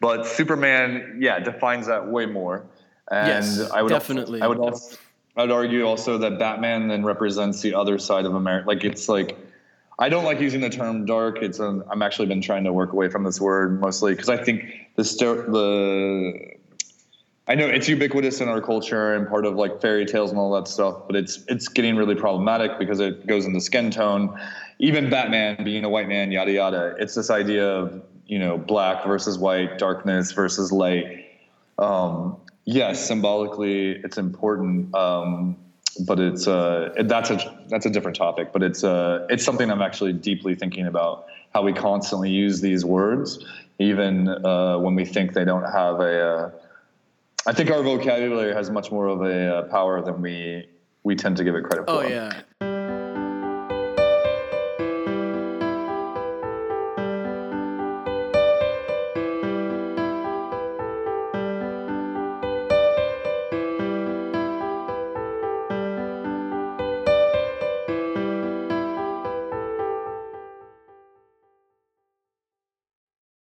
but 0.01 0.25
Superman, 0.25 1.19
yeah, 1.21 1.41
defines 1.41 1.89
that 1.89 2.07
way 2.07 2.25
more. 2.25 2.65
And 3.11 3.27
Yes, 3.27 3.71
I 3.73 3.83
would 3.83 3.89
definitely. 3.89 4.41
Also, 4.41 4.45
I 4.45 4.49
would 4.49 4.59
also, 4.59 4.97
I 5.37 5.43
would 5.43 5.51
argue 5.51 5.85
also 5.85 6.19
that 6.19 6.39
Batman 6.39 6.87
then 6.87 7.05
represents 7.05 7.63
the 7.63 7.75
other 7.75 7.99
side 7.99 8.27
of 8.27 8.37
America. 8.37 8.69
Like 8.69 8.85
it's 8.85 9.09
like, 9.09 9.37
I 10.03 10.09
don't 10.09 10.25
like 10.25 10.41
using 10.41 10.61
the 10.61 10.69
term 10.69 11.07
dark. 11.07 11.43
It's 11.43 11.61
an, 11.61 11.85
I'm 11.89 12.03
actually 12.03 12.27
been 12.27 12.43
trying 12.43 12.65
to 12.65 12.73
work 12.73 12.93
away 12.93 13.09
from 13.09 13.23
this 13.23 13.41
word 13.41 13.81
mostly 13.81 14.15
because 14.15 14.29
I 14.29 14.37
think 14.37 14.65
the 14.97 15.05
the 15.05 16.57
I 17.47 17.55
know 17.55 17.69
it's 17.69 17.89
ubiquitous 17.89 18.41
in 18.41 18.49
our 18.49 18.61
culture 18.61 19.15
and 19.15 19.29
part 19.29 19.47
of 19.47 19.55
like 19.55 19.81
fairy 19.81 20.05
tales 20.05 20.31
and 20.31 20.41
all 20.41 20.53
that 20.55 20.67
stuff, 20.67 21.07
but 21.07 21.15
it's 21.15 21.45
it's 21.47 21.69
getting 21.69 21.95
really 21.95 22.17
problematic 22.17 22.81
because 22.81 22.99
it 22.99 23.29
goes 23.29 23.47
into 23.47 23.61
skin 23.61 23.93
tone. 23.93 24.37
Even 24.81 25.09
Batman 25.09 25.63
being 25.63 25.85
a 25.85 25.89
white 25.89 26.09
man, 26.09 26.33
yada 26.33 26.51
yada. 26.51 26.97
It's 26.99 27.15
this 27.15 27.31
idea 27.31 27.65
of 27.65 28.03
you 28.27 28.41
know 28.41 28.59
black 28.59 29.07
versus 29.07 29.39
white, 29.39 29.79
darkness 29.79 30.33
versus 30.33 30.73
light. 30.73 31.27
Um, 31.79 32.39
yes, 32.65 33.07
symbolically 33.07 34.01
it's 34.03 34.19
important, 34.19 34.93
um, 34.97 35.57
but 36.01 36.19
it's 36.19 36.47
uh, 36.47 36.91
that's 37.05 37.31
a 37.31 37.59
that's 37.69 37.87
a 37.87 37.91
different 37.91 38.17
topic. 38.17 38.53
But 38.53 38.63
it's 38.63 38.85
uh, 38.85 39.27
it's 39.31 39.45
something 39.45 39.71
I'm 39.71 39.83
actually 39.83 40.13
deeply 40.13 40.55
thinking 40.55 40.87
about 40.87 41.27
how 41.55 41.63
we 41.63 41.73
constantly 41.73 42.31
use 42.31 42.61
these 42.61 42.85
words, 42.85 43.45
even 43.79 44.29
uh, 44.29 44.79
when 44.79 44.95
we 44.95 45.05
think 45.05 45.33
they 45.33 45.45
don't 45.45 45.71
have 45.71 46.01
a. 46.01 46.29
Uh, 46.29 46.51
I 47.45 47.53
think 47.53 47.71
our 47.71 47.83
vocabulary 47.83 48.55
has 48.55 48.71
much 48.71 48.93
more 48.93 49.09
of 49.09 49.23
a 49.23 49.57
uh, 49.57 49.63
power 49.65 50.01
than 50.01 50.23
we 50.23 50.69
we 51.03 51.17
tend 51.17 51.37
to 51.39 51.45
give 51.45 51.55
it 51.55 51.65
credit 51.65 51.87
for. 51.87 52.05
Oh 52.05 52.09
yeah. 52.09 52.43